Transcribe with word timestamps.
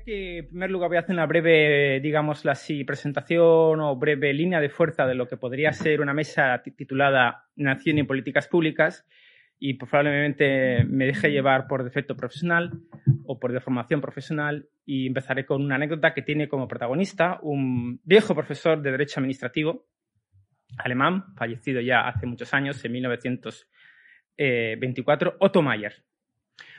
diría 0.00 0.04
que 0.04 0.38
en 0.38 0.48
primer 0.48 0.70
lugar 0.70 0.88
voy 0.88 0.96
a 0.96 1.00
hacer 1.00 1.14
una 1.14 1.26
breve, 1.26 2.00
digamos 2.00 2.46
así, 2.46 2.84
presentación 2.84 3.80
o 3.80 3.96
breve 3.96 4.32
línea 4.32 4.60
de 4.60 4.68
fuerza 4.68 5.04
de 5.06 5.14
lo 5.14 5.26
que 5.28 5.36
podría 5.36 5.72
ser 5.72 6.00
una 6.00 6.14
mesa 6.14 6.62
titulada 6.62 7.48
Nación 7.56 7.98
y 7.98 8.04
Políticas 8.04 8.46
Públicas 8.48 9.06
y 9.58 9.74
probablemente 9.74 10.84
me 10.84 11.06
deje 11.06 11.30
llevar 11.30 11.66
por 11.66 11.84
defecto 11.84 12.16
profesional 12.16 12.70
o 13.26 13.38
por 13.38 13.52
deformación 13.52 14.00
profesional 14.00 14.70
y 14.86 15.06
empezaré 15.06 15.44
con 15.44 15.62
una 15.62 15.74
anécdota 15.74 16.14
que 16.14 16.22
tiene 16.22 16.48
como 16.48 16.66
protagonista 16.66 17.38
un 17.42 18.00
viejo 18.04 18.34
profesor 18.34 18.80
de 18.80 18.92
Derecho 18.92 19.20
Administrativo 19.20 19.86
alemán, 20.78 21.34
fallecido 21.36 21.80
ya 21.80 22.08
hace 22.08 22.26
muchos 22.26 22.54
años, 22.54 22.84
en 22.84 22.92
1924, 22.92 25.36
Otto 25.40 25.62
Mayer. 25.62 26.04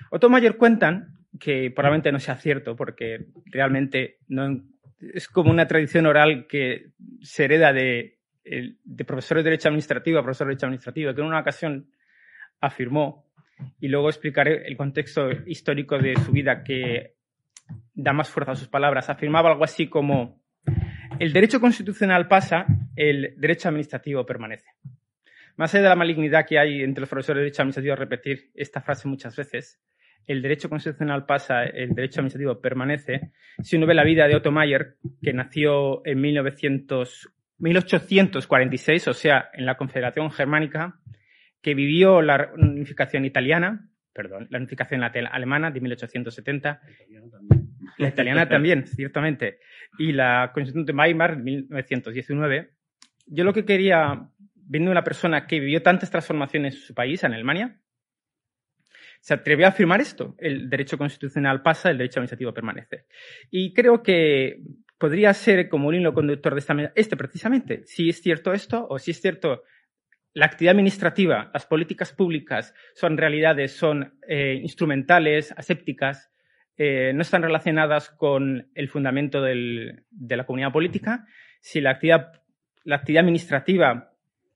Otto 0.10 0.30
Mayer 0.30 0.56
cuentan 0.56 1.21
que 1.40 1.72
probablemente 1.72 2.12
no 2.12 2.20
sea 2.20 2.36
cierto, 2.36 2.76
porque 2.76 3.28
realmente 3.46 4.18
no, 4.28 4.64
es 5.00 5.28
como 5.28 5.52
una 5.52 5.68
tradición 5.68 6.06
oral 6.06 6.46
que 6.48 6.92
se 7.22 7.46
hereda 7.46 7.74
de, 7.74 8.20
de 8.44 9.06
profesor 9.06 9.38
de 9.38 9.44
Derecho 9.44 9.70
Administrativo 9.70 10.20
a 10.20 10.24
profesor 10.24 10.48
de 10.48 10.52
Derecho 10.52 10.66
Administrativo, 10.68 11.14
que 11.14 11.22
en 11.22 11.28
una 11.28 11.40
ocasión 11.40 11.90
afirmó, 12.60 13.32
y 13.80 13.88
luego 13.88 14.10
explicaré 14.10 14.68
el 14.68 14.78
contexto 14.78 15.30
histórico 15.46 15.98
de 15.98 16.16
su 16.18 16.32
vida 16.32 16.64
que 16.64 17.16
da 17.94 18.14
más 18.14 18.30
fuerza 18.30 18.54
a 18.54 18.56
sus 18.56 18.68
palabras, 18.68 19.10
afirmaba 19.10 19.52
algo 19.52 19.64
así 19.64 19.88
como, 19.88 20.42
el 21.20 21.34
derecho 21.34 21.60
constitucional 21.60 22.28
pasa, 22.28 22.66
el 22.96 23.36
derecho 23.38 23.70
administrativo 23.70 24.26
permanece. 24.26 24.68
Más 25.58 25.74
allá 25.74 25.84
de 25.84 25.90
la 25.90 25.96
malignidad 25.96 26.46
que 26.46 26.58
hay 26.58 26.82
entre 26.82 27.02
los 27.02 27.10
profesores 27.10 27.40
de 27.40 27.44
derecho 27.44 27.62
administrativo 27.62 27.94
a 27.94 27.98
repetir 27.98 28.52
esta 28.56 28.82
frase 28.82 29.08
muchas 29.08 29.36
veces, 29.36 29.80
el 30.28 30.42
derecho 30.42 30.70
constitucional 30.70 31.26
pasa, 31.26 31.64
el 31.64 31.94
derecho 31.94 32.22
administrativo 32.22 32.62
permanece. 32.62 33.32
Si 33.62 33.76
uno 33.76 33.88
ve 33.88 33.94
la 33.94 34.04
vida 34.04 34.28
de 34.28 34.36
Otto 34.36 34.52
Mayer, 34.52 34.98
que 35.22 35.32
nació 35.34 36.06
en 36.06 36.20
1846, 36.22 39.08
o 39.08 39.14
sea, 39.14 39.50
en 39.54 39.66
la 39.66 39.78
Confederación 39.78 40.32
Germánica, 40.32 41.00
que 41.62 41.76
vivió 41.76 42.22
la 42.22 42.52
unificación 42.56 43.26
italiana, 43.26 43.88
perdón, 44.14 44.48
la 44.50 44.58
unificación 44.58 45.04
alemana 45.04 45.72
de 45.72 45.80
1870, 45.80 46.82
la 47.98 48.08
italiana 48.08 48.50
también, 48.50 48.88
ciertamente, 48.88 49.60
y 49.98 50.12
la 50.12 50.52
Constitución 50.54 50.86
de 50.86 50.94
Weimar 50.94 51.38
de 51.38 51.44
1919. 51.44 52.72
Yo 53.28 53.44
lo 53.44 53.54
que 53.54 53.66
quería, 53.66 54.28
viendo 54.56 54.92
una 54.92 55.04
persona 55.04 55.46
que 55.46 55.60
vivió 55.60 55.82
tantas 55.82 56.10
transformaciones 56.10 56.76
en 56.76 56.82
su 56.82 56.94
país, 56.94 57.24
en 57.24 57.34
Alemania, 57.34 57.78
se 59.22 59.36
atrevió 59.36 59.68
a 59.68 59.70
afirmar 59.70 60.02
esto. 60.02 60.36
El 60.40 60.70
derecho 60.70 60.98
constitucional 60.98 61.62
pasa, 61.62 61.92
el 61.92 61.98
derecho 61.98 62.20
administrativo 62.20 62.54
permanece. 62.54 63.06
Y 63.50 63.74
creo 63.74 64.02
que 64.02 64.58
podría 64.98 65.34
ser 65.34 65.70
como 65.70 65.88
un 65.88 65.96
hilo 65.96 66.14
conductor 66.14 66.54
de 66.54 66.60
esta 66.60 66.92
este 66.96 67.16
precisamente. 67.16 67.84
Si 67.86 68.10
es 68.10 68.22
cierto 68.22 68.52
esto 68.52 68.86
o 68.90 69.00
si 69.00 69.12
es 69.12 69.22
cierto 69.22 69.64
la 70.34 70.46
actividad 70.46 70.72
administrativa, 70.74 71.52
las 71.54 71.66
políticas 71.66 72.14
públicas 72.14 72.74
son 72.96 73.18
realidades, 73.18 73.74
son 73.74 74.18
eh, 74.28 74.60
instrumentales, 74.62 75.54
asépticas, 75.56 76.32
eh, 76.78 77.12
no 77.14 77.22
están 77.22 77.44
relacionadas 77.44 78.10
con 78.10 78.72
el 78.74 78.90
fundamento 78.90 79.42
de 79.42 80.04
la 80.12 80.46
comunidad 80.46 80.72
política. 80.72 81.26
Si 81.60 81.82
la 81.82 81.92
actividad, 81.92 82.32
la 82.86 82.96
actividad 82.96 83.24
administrativa 83.24 84.11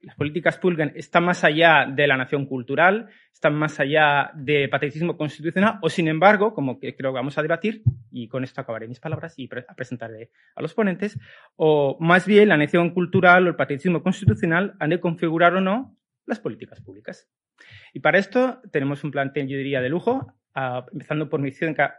las 0.06 0.16
políticas 0.16 0.60
públicas 0.60 0.92
están 0.96 1.26
más 1.26 1.44
allá 1.44 1.88
de 1.92 2.06
la 2.06 2.16
nación 2.16 2.46
cultural, 2.46 3.10
están 3.34 3.56
más 3.56 3.80
allá 3.80 4.30
de 4.36 4.70
patriotismo 4.70 5.18
constitucional, 5.18 5.80
o 5.82 5.90
sin 5.90 6.08
embargo, 6.08 6.54
como 6.54 6.80
que 6.80 6.96
creo 6.96 7.12
que 7.12 7.16
vamos 7.16 7.38
a 7.40 7.42
debatir, 7.42 7.82
y 8.12 8.28
con 8.28 8.44
esto 8.44 8.62
acabaré 8.62 8.88
mis 8.88 9.00
palabras 9.00 9.34
y 9.38 9.46
a 9.46 9.74
presentaré 9.76 10.30
a 10.56 10.62
los 10.62 10.76
ponentes, 10.76 11.20
o 11.56 11.98
más 12.00 12.28
bien 12.28 12.50
la 12.50 12.58
nación 12.58 12.92
cultural 12.92 13.48
o 13.48 13.50
el 13.50 13.56
patriotismo 13.56 14.04
constitucional 14.04 14.76
han 14.80 14.92
de 14.92 15.00
configurar 15.00 15.56
o 15.56 15.62
no 15.62 15.98
las 16.28 16.40
políticas 16.40 16.82
públicas. 16.82 17.28
Y 17.92 18.00
para 18.00 18.20
esto 18.20 18.62
tenemos 18.72 19.04
un 19.04 19.12
plantel, 19.12 19.48
yo 19.48 19.58
diría, 19.58 19.82
de 19.82 19.90
lujo, 19.90 20.34
empezando 20.92 21.30
por 21.30 21.42
mi, 21.42 21.52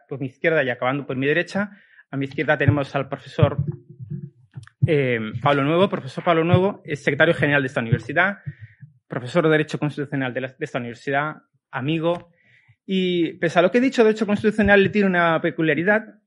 por 0.08 0.20
mi 0.20 0.26
izquierda 0.26 0.62
y 0.62 0.70
acabando 0.70 1.06
por 1.06 1.16
mi 1.16 1.26
derecha. 1.26 1.72
A 2.10 2.16
mi 2.16 2.26
izquierda 2.26 2.56
tenemos 2.56 2.94
al 2.94 3.08
profesor 3.08 3.56
eh, 4.86 5.18
Pablo 5.42 5.64
Nuevo, 5.64 5.88
profesor 5.88 6.22
Pablo 6.22 6.44
Nuevo, 6.44 6.82
es 6.84 7.02
secretario 7.02 7.34
general 7.34 7.62
de 7.62 7.68
esta 7.68 7.80
universidad, 7.80 8.38
profesor 9.08 9.44
de 9.44 9.50
Derecho 9.50 9.78
Constitucional 9.78 10.32
de, 10.32 10.54
esta 10.60 10.78
universidad, 10.78 11.36
amigo. 11.70 12.30
Y 12.84 13.34
pese 13.34 13.58
a 13.58 13.62
lo 13.62 13.70
que 13.70 13.78
he 13.78 13.80
dicho, 13.80 14.04
Derecho 14.04 14.26
Constitucional 14.26 14.82
le 14.82 14.90
tiene 14.90 15.08
una 15.08 15.40
peculiaridad 15.40 16.20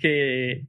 que 0.00 0.66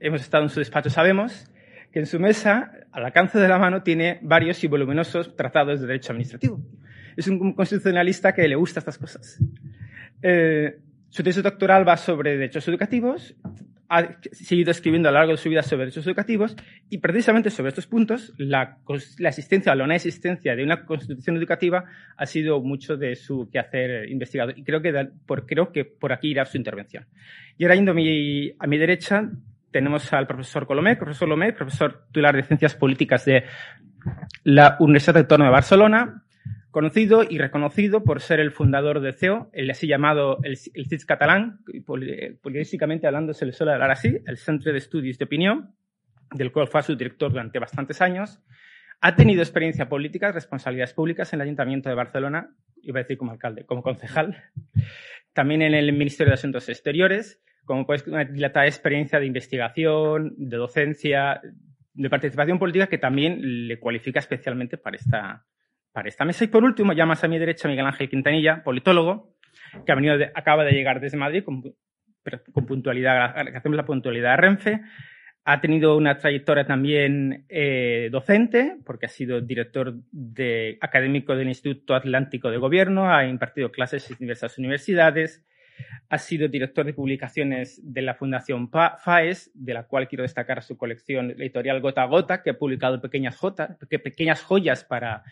hemos 0.00 0.22
estado 0.22 0.44
en 0.44 0.50
su 0.50 0.60
despacho, 0.60 0.90
sabemos, 0.90 1.50
que 1.92 1.98
en 1.98 2.06
su 2.06 2.18
mesa, 2.18 2.72
al 2.92 3.04
alcance 3.04 3.38
de 3.38 3.48
la 3.48 3.58
mano, 3.58 3.82
tiene 3.82 4.18
varios 4.22 4.62
y 4.64 4.68
voluminosos 4.68 5.36
tratados 5.36 5.80
de 5.80 5.86
derecho 5.86 6.12
administrativo. 6.12 6.60
Es 7.16 7.28
un 7.28 7.52
constitucionalista 7.52 8.32
que 8.32 8.48
le 8.48 8.54
gusta 8.54 8.80
estas 8.80 8.96
cosas. 8.96 9.38
Eh, 10.22 10.78
su 11.10 11.22
tesis 11.22 11.42
doctoral 11.42 11.86
va 11.86 11.98
sobre 11.98 12.38
derechos 12.38 12.66
educativos, 12.68 13.36
ha 13.94 14.16
seguido 14.32 14.70
escribiendo 14.70 15.10
a 15.10 15.12
lo 15.12 15.18
largo 15.18 15.32
de 15.32 15.36
su 15.36 15.50
vida 15.50 15.62
sobre 15.62 15.80
derechos 15.80 16.06
educativos 16.06 16.56
y 16.88 16.96
precisamente 16.96 17.50
sobre 17.50 17.68
estos 17.68 17.86
puntos 17.86 18.32
la, 18.38 18.78
existencia 19.18 19.72
o 19.72 19.74
la 19.74 19.86
no 19.86 19.92
existencia 19.92 20.56
de 20.56 20.64
una 20.64 20.86
constitución 20.86 21.36
educativa 21.36 21.84
ha 22.16 22.24
sido 22.24 22.62
mucho 22.62 22.96
de 22.96 23.14
su 23.16 23.50
quehacer 23.50 24.08
investigado. 24.08 24.50
Y 24.56 24.64
creo 24.64 24.80
que, 24.80 25.10
por, 25.26 25.44
creo 25.44 25.72
que 25.72 25.84
por 25.84 26.10
aquí 26.10 26.28
irá 26.30 26.46
su 26.46 26.56
intervención. 26.56 27.04
Y 27.58 27.64
ahora 27.64 27.74
yendo 27.74 27.90
a 27.90 27.94
mi, 27.94 28.78
derecha 28.78 29.28
tenemos 29.70 30.10
al 30.14 30.26
profesor 30.26 30.66
Colomé, 30.66 30.96
profesor 30.96 31.28
Colomé, 31.28 31.52
profesor 31.52 32.06
titular 32.06 32.34
de 32.34 32.44
Ciencias 32.44 32.74
Políticas 32.74 33.26
de 33.26 33.44
la 34.44 34.78
Universidad 34.80 35.18
Autónoma 35.18 35.50
de 35.50 35.52
Barcelona, 35.52 36.24
conocido 36.72 37.22
y 37.22 37.38
reconocido 37.38 38.02
por 38.02 38.20
ser 38.20 38.40
el 38.40 38.50
fundador 38.50 39.00
de 39.00 39.12
CEO, 39.12 39.50
el 39.52 39.70
así 39.70 39.86
llamado 39.86 40.38
el, 40.42 40.58
el 40.74 40.86
CIS 40.86 41.04
catalán, 41.04 41.60
políticamente 42.42 43.06
hablando 43.06 43.34
se 43.34 43.46
le 43.46 43.52
suele 43.52 43.74
hablar 43.74 43.90
así, 43.90 44.18
el 44.26 44.38
Centro 44.38 44.72
de 44.72 44.78
Estudios 44.78 45.18
de 45.18 45.26
Opinión, 45.26 45.74
del 46.32 46.50
cual 46.50 46.66
fue 46.66 46.82
su 46.82 46.96
director 46.96 47.30
durante 47.30 47.58
bastantes 47.58 48.00
años. 48.00 48.40
Ha 49.02 49.14
tenido 49.14 49.42
experiencia 49.42 49.88
política, 49.88 50.32
responsabilidades 50.32 50.94
públicas 50.94 51.30
en 51.32 51.40
el 51.40 51.44
Ayuntamiento 51.44 51.90
de 51.90 51.94
Barcelona, 51.94 52.56
iba 52.82 53.00
a 53.00 53.02
decir 53.02 53.18
como 53.18 53.32
alcalde, 53.32 53.66
como 53.66 53.82
concejal, 53.82 54.42
también 55.34 55.60
en 55.60 55.74
el 55.74 55.92
Ministerio 55.92 56.30
de 56.30 56.34
Asuntos 56.34 56.68
Exteriores, 56.70 57.42
como 57.66 57.86
pues 57.86 58.06
una 58.06 58.24
dilatada 58.24 58.66
experiencia 58.66 59.20
de 59.20 59.26
investigación, 59.26 60.34
de 60.38 60.56
docencia, 60.56 61.40
de 61.92 62.08
participación 62.08 62.58
política 62.58 62.86
que 62.86 62.98
también 62.98 63.68
le 63.68 63.78
cualifica 63.78 64.20
especialmente 64.20 64.78
para 64.78 64.96
esta, 64.96 65.44
para 65.92 66.08
esta 66.08 66.24
mesa. 66.24 66.44
Y 66.44 66.48
por 66.48 66.64
último, 66.64 66.92
ya 66.92 67.06
más 67.06 67.22
a 67.24 67.28
mi 67.28 67.38
derecha, 67.38 67.68
Miguel 67.68 67.86
Ángel 67.86 68.08
Quintanilla, 68.08 68.62
politólogo, 68.64 69.34
que 69.86 69.92
ha 69.92 69.94
venido 69.94 70.16
acaba 70.34 70.64
de 70.64 70.72
llegar 70.72 71.00
desde 71.00 71.16
Madrid 71.16 71.44
con, 71.44 71.62
con 72.52 72.66
puntualidad, 72.66 73.36
hacemos 73.54 73.76
la 73.76 73.84
puntualidad 73.84 74.32
de 74.32 74.36
Renfe. 74.36 74.80
Ha 75.44 75.60
tenido 75.60 75.96
una 75.96 76.18
trayectoria 76.18 76.64
también 76.64 77.46
eh, 77.48 78.08
docente, 78.12 78.76
porque 78.86 79.06
ha 79.06 79.08
sido 79.08 79.40
director 79.40 79.94
de, 80.12 80.78
académico 80.80 81.34
del 81.34 81.48
Instituto 81.48 81.94
Atlántico 81.94 82.48
de 82.48 82.58
Gobierno, 82.58 83.12
ha 83.12 83.26
impartido 83.26 83.72
clases 83.72 84.08
en 84.08 84.18
diversas 84.18 84.56
universidades, 84.58 85.44
ha 86.08 86.18
sido 86.18 86.46
director 86.46 86.86
de 86.86 86.94
publicaciones 86.94 87.80
de 87.82 88.02
la 88.02 88.14
Fundación 88.14 88.70
FAES, 88.70 89.50
de 89.54 89.74
la 89.74 89.88
cual 89.88 90.06
quiero 90.06 90.22
destacar 90.22 90.62
su 90.62 90.76
colección 90.76 91.32
editorial 91.32 91.80
Gota 91.80 92.02
a 92.02 92.06
Gota, 92.06 92.40
que 92.40 92.50
ha 92.50 92.58
publicado 92.58 93.00
pequeñas, 93.00 93.36
pequeñas 93.88 94.42
joyas 94.42 94.84
para, 94.84 95.24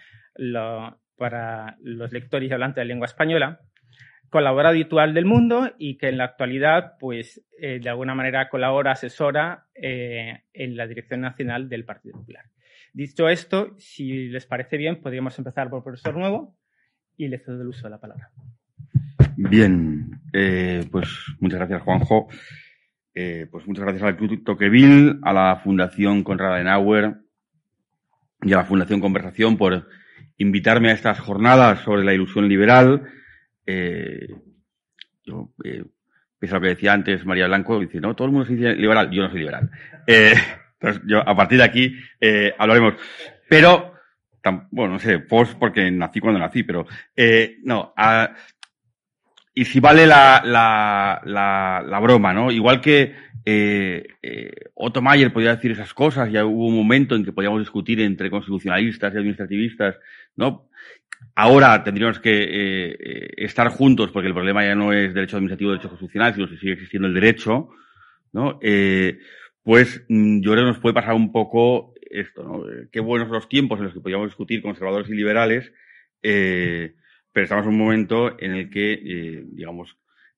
para 1.20 1.76
los 1.82 2.12
lectores 2.12 2.50
hablantes 2.50 2.80
de 2.80 2.86
lengua 2.86 3.06
española. 3.06 3.60
Colabora 4.30 4.70
habitual 4.70 5.12
del 5.12 5.26
mundo 5.26 5.70
y 5.76 5.98
que 5.98 6.08
en 6.08 6.16
la 6.16 6.24
actualidad, 6.24 6.94
pues, 6.98 7.44
eh, 7.60 7.78
de 7.78 7.88
alguna 7.90 8.14
manera 8.14 8.48
colabora, 8.48 8.92
asesora 8.92 9.66
eh, 9.74 10.44
en 10.54 10.76
la 10.76 10.86
Dirección 10.86 11.20
Nacional 11.20 11.68
del 11.68 11.84
Partido 11.84 12.16
Popular. 12.18 12.44
Dicho 12.94 13.28
esto, 13.28 13.74
si 13.76 14.28
les 14.28 14.46
parece 14.46 14.78
bien, 14.78 15.02
podríamos 15.02 15.36
empezar 15.38 15.68
por 15.68 15.80
el 15.80 15.84
profesor 15.84 16.16
nuevo 16.16 16.56
y 17.16 17.28
le 17.28 17.38
cedo 17.38 17.60
el 17.60 17.68
uso 17.68 17.84
de 17.84 17.90
la 17.90 18.00
palabra. 18.00 18.30
Bien, 19.36 20.22
eh, 20.32 20.86
pues 20.90 21.08
muchas 21.40 21.58
gracias 21.58 21.82
Juanjo. 21.82 22.28
Pues 23.12 23.66
muchas 23.66 23.84
gracias 23.84 24.04
al 24.04 24.16
Club 24.16 24.42
Toqueville, 24.44 25.18
a 25.22 25.34
la 25.34 25.56
Fundación 25.56 26.24
Conrad 26.24 26.54
Adenauer 26.54 27.16
y 28.40 28.54
a 28.54 28.56
la 28.56 28.64
Fundación 28.64 29.00
Conversación 29.00 29.58
por 29.58 29.86
invitarme 30.40 30.90
a 30.90 30.94
estas 30.94 31.20
jornadas 31.20 31.80
sobre 31.80 32.02
la 32.02 32.14
ilusión 32.14 32.48
liberal. 32.48 33.02
Eh, 33.66 34.26
yo, 35.24 35.52
eh, 35.62 35.84
a 36.42 36.54
lo 36.54 36.60
que 36.60 36.68
decía 36.68 36.94
antes 36.94 37.26
María 37.26 37.46
Blanco, 37.46 37.78
dice, 37.78 38.00
no, 38.00 38.16
todo 38.16 38.26
el 38.26 38.32
mundo 38.32 38.46
se 38.46 38.54
dice 38.54 38.74
liberal. 38.74 39.10
Yo 39.10 39.22
no 39.22 39.30
soy 39.30 39.40
liberal. 39.40 39.70
Eh, 40.06 40.34
entonces, 40.80 41.02
yo, 41.06 41.20
a 41.20 41.36
partir 41.36 41.58
de 41.58 41.64
aquí, 41.64 41.94
eh, 42.20 42.54
hablaremos. 42.58 42.94
Pero, 43.48 43.94
bueno, 44.70 44.94
no 44.94 44.98
sé, 44.98 45.18
post 45.18 45.58
porque 45.58 45.90
nací 45.90 46.20
cuando 46.20 46.40
nací, 46.40 46.62
pero, 46.62 46.86
eh, 47.14 47.58
no, 47.62 47.92
a, 47.94 48.34
y 49.60 49.66
si 49.66 49.78
vale 49.78 50.06
la, 50.06 50.40
la, 50.42 51.20
la, 51.22 51.84
la 51.86 51.98
broma, 51.98 52.32
¿no? 52.32 52.50
Igual 52.50 52.80
que 52.80 53.12
eh, 53.44 54.08
eh, 54.22 54.50
Otto 54.72 55.02
Mayer 55.02 55.34
podía 55.34 55.54
decir 55.54 55.72
esas 55.72 55.92
cosas, 55.92 56.32
ya 56.32 56.46
hubo 56.46 56.66
un 56.66 56.74
momento 56.74 57.14
en 57.14 57.26
que 57.26 57.32
podíamos 57.32 57.60
discutir 57.60 58.00
entre 58.00 58.30
constitucionalistas 58.30 59.12
y 59.12 59.18
administrativistas, 59.18 59.96
¿no? 60.34 60.70
Ahora 61.34 61.84
tendríamos 61.84 62.20
que 62.20 62.42
eh, 62.42 62.96
eh, 62.98 63.28
estar 63.36 63.68
juntos 63.68 64.10
porque 64.10 64.28
el 64.28 64.34
problema 64.34 64.64
ya 64.64 64.74
no 64.74 64.94
es 64.94 65.12
derecho 65.12 65.36
administrativo, 65.36 65.72
derecho 65.72 65.90
constitucional, 65.90 66.32
sino 66.32 66.48
que 66.48 66.56
sigue 66.56 66.72
existiendo 66.72 67.08
el 67.08 67.12
derecho, 67.12 67.68
¿no? 68.32 68.58
Eh, 68.62 69.18
pues 69.62 70.06
mm, 70.08 70.40
yo 70.40 70.52
creo 70.52 70.64
que 70.64 70.70
nos 70.70 70.78
puede 70.78 70.94
pasar 70.94 71.12
un 71.12 71.32
poco 71.32 71.92
esto, 72.00 72.42
¿no? 72.42 72.66
Eh, 72.66 72.88
qué 72.90 73.00
buenos 73.00 73.28
los 73.28 73.46
tiempos 73.46 73.78
en 73.78 73.84
los 73.84 73.92
que 73.92 74.00
podíamos 74.00 74.28
discutir 74.28 74.62
conservadores 74.62 75.10
y 75.10 75.14
liberales, 75.14 75.70
eh, 76.22 76.94
pero 77.32 77.44
estamos 77.44 77.64
en 77.64 77.72
un 77.72 77.78
momento 77.78 78.40
en 78.40 78.52
el 78.52 78.70
que, 78.70 78.92
eh, 78.92 79.44
digamos, 79.52 79.96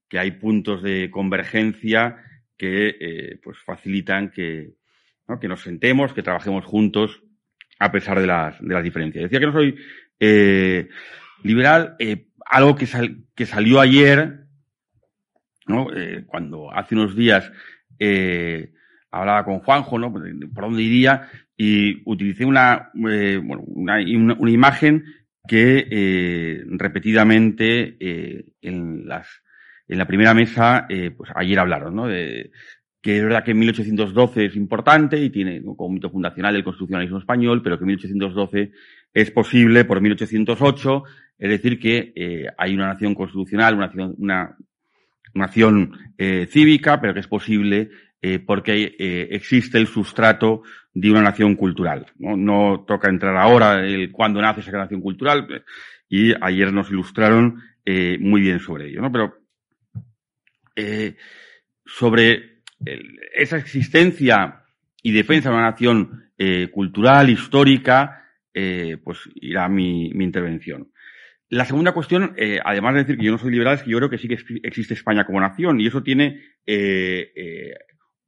que 0.09 0.19
hay 0.19 0.33
puntos 0.33 0.83
de 0.83 1.11
convergencia 1.11 2.19
que 2.59 2.97
eh, 3.01 3.41
pues 3.43 3.59
facilitan 3.65 4.31
que, 4.31 4.75
que 5.41 5.49
nos 5.49 5.63
sentemos, 5.63 6.13
que 6.13 6.23
trabajemos 6.23 6.65
juntos 6.65 7.23
a 7.79 7.91
pesar 7.91 8.21
de 8.21 8.27
las, 8.27 8.61
de 8.61 8.75
las 8.75 8.85
diferencias. 8.85 9.25
Decía 9.25 9.41
que 9.41 9.47
no 9.47 9.53
soy 9.53 9.75
eh, 10.21 10.89
liberal, 11.43 11.97
eh, 11.99 12.29
algo 12.45 12.77
que, 12.77 12.87
sal, 12.87 13.25
que 13.35 13.47
salió 13.47 13.81
ayer, 13.81 14.45
¿no? 15.67 15.89
Cuando 16.27 16.71
hace 16.73 16.95
unos 16.95 17.17
días 17.17 17.51
hablaba 19.11 19.45
con 19.45 19.61
Juanjo, 19.61 19.99
¿no? 19.99 20.13
Por 20.13 20.65
dónde 20.65 20.83
iría 20.83 21.31
y 21.57 22.03
utilicé 22.05 22.45
una, 22.45 22.91
bueno, 22.93 23.63
una, 23.67 23.97
una, 23.97 24.35
una, 24.35 24.51
imagen 24.51 25.05
que 25.47 25.87
eh, 25.91 26.65
repetidamente 26.67 27.97
eh, 28.01 28.45
en 28.61 29.07
las 29.07 29.27
en 29.89 29.99
la 29.99 30.07
primera 30.07 30.33
mesa, 30.33 30.87
eh, 30.89 31.11
pues 31.11 31.31
ayer 31.35 31.59
hablaron, 31.59 31.95
¿no? 31.95 32.07
De, 32.07 32.51
que 33.03 33.17
es 33.17 33.23
verdad 33.23 33.45
que 33.45 33.53
1812 33.53 34.47
es 34.47 34.57
importante 34.57 35.19
y 35.19 35.29
tiene 35.29 35.61
como 35.63 35.91
mito 35.91 36.09
fundacional 36.09 36.55
el 36.55 36.65
constitucionalismo 36.65 37.19
español, 37.19 37.61
pero 37.63 37.79
que 37.79 37.85
1812 37.85 38.71
es 39.13 39.31
posible 39.33 39.85
por 39.85 40.01
1808, 40.01 41.03
es 41.39 41.51
decir, 41.51 41.81
que 41.81 42.13
eh, 42.15 42.47
hay 42.57 42.75
una 42.75 42.87
nación 42.87 43.15
constitucional, 43.15 43.75
una 43.75 43.87
nación, 43.87 44.15
una 44.19 44.57
nación 45.35 45.93
eh, 46.17 46.47
cívica, 46.49 47.01
pero 47.01 47.13
que 47.13 47.21
es 47.21 47.27
posible 47.29 47.91
eh, 48.23 48.39
porque 48.39 48.95
eh, 48.99 49.29
existe 49.33 49.79
el 49.79 49.89
sustrato 49.89 50.63
de 50.95 51.11
una 51.11 51.23
nación 51.23 51.57
cultural. 51.57 52.07
¿no? 52.19 52.37
no 52.37 52.85
toca 52.87 53.09
entrar 53.09 53.37
ahora 53.37 53.85
el 53.85 54.11
cuándo 54.13 54.41
nace 54.41 54.61
esa 54.61 54.73
nación 54.73 55.01
cultural 55.01 55.65
y 56.09 56.33
ayer 56.41 56.73
nos 56.73 56.91
ilustraron 56.91 57.63
eh, 57.85 58.17
muy 58.21 58.41
bien 58.41 58.61
sobre 58.61 58.89
ello. 58.89 59.03
¿no? 59.03 59.11
Pero 59.11 59.35
eh, 60.77 61.17
sobre 61.85 62.63
esa 63.35 63.57
existencia 63.57 64.63
y 65.03 65.13
defensa 65.13 65.51
de 65.51 65.57
una 65.57 65.71
nación 65.71 66.31
eh, 66.39 66.69
cultural, 66.73 67.29
histórica, 67.31 68.25
eh, 68.55 68.99
pues 69.03 69.19
irá 69.35 69.69
mi, 69.69 70.11
mi, 70.15 70.25
intervención. 70.25 70.93
La 71.49 71.67
segunda 71.67 71.93
cuestión, 71.93 72.35
además 72.65 72.95
de 72.95 73.01
decir 73.01 73.19
que 73.19 73.27
yo 73.27 73.33
no 73.33 73.37
soy 73.37 73.53
liberal, 73.53 73.75
es 73.75 73.83
que 73.83 73.91
yo 73.91 73.99
creo 73.99 74.09
que 74.09 74.17
sí 74.17 74.27
que 74.27 74.39
existe 74.63 74.95
España 74.95 75.27
como 75.27 75.39
nación 75.39 75.79
y 75.81 75.87
eso 75.87 76.03
tiene 76.03 76.41
eh, 76.67 77.75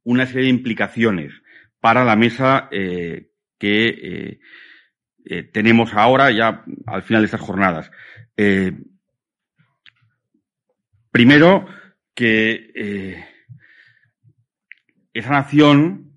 una 0.05 0.25
serie 0.25 0.43
de 0.43 0.49
implicaciones 0.49 1.33
para 1.81 2.05
la 2.05 2.15
mesa 2.15 2.69
eh, 2.71 3.29
que 3.59 3.87
eh, 3.89 4.39
eh, 5.25 5.43
tenemos 5.43 5.93
ahora, 5.93 6.31
ya 6.31 6.63
al 6.87 7.03
final 7.03 7.21
de 7.21 7.25
estas 7.25 7.41
jornadas. 7.41 7.91
Primero, 11.11 11.67
que 12.13 13.23
esa 15.13 15.29
nación, 15.29 16.11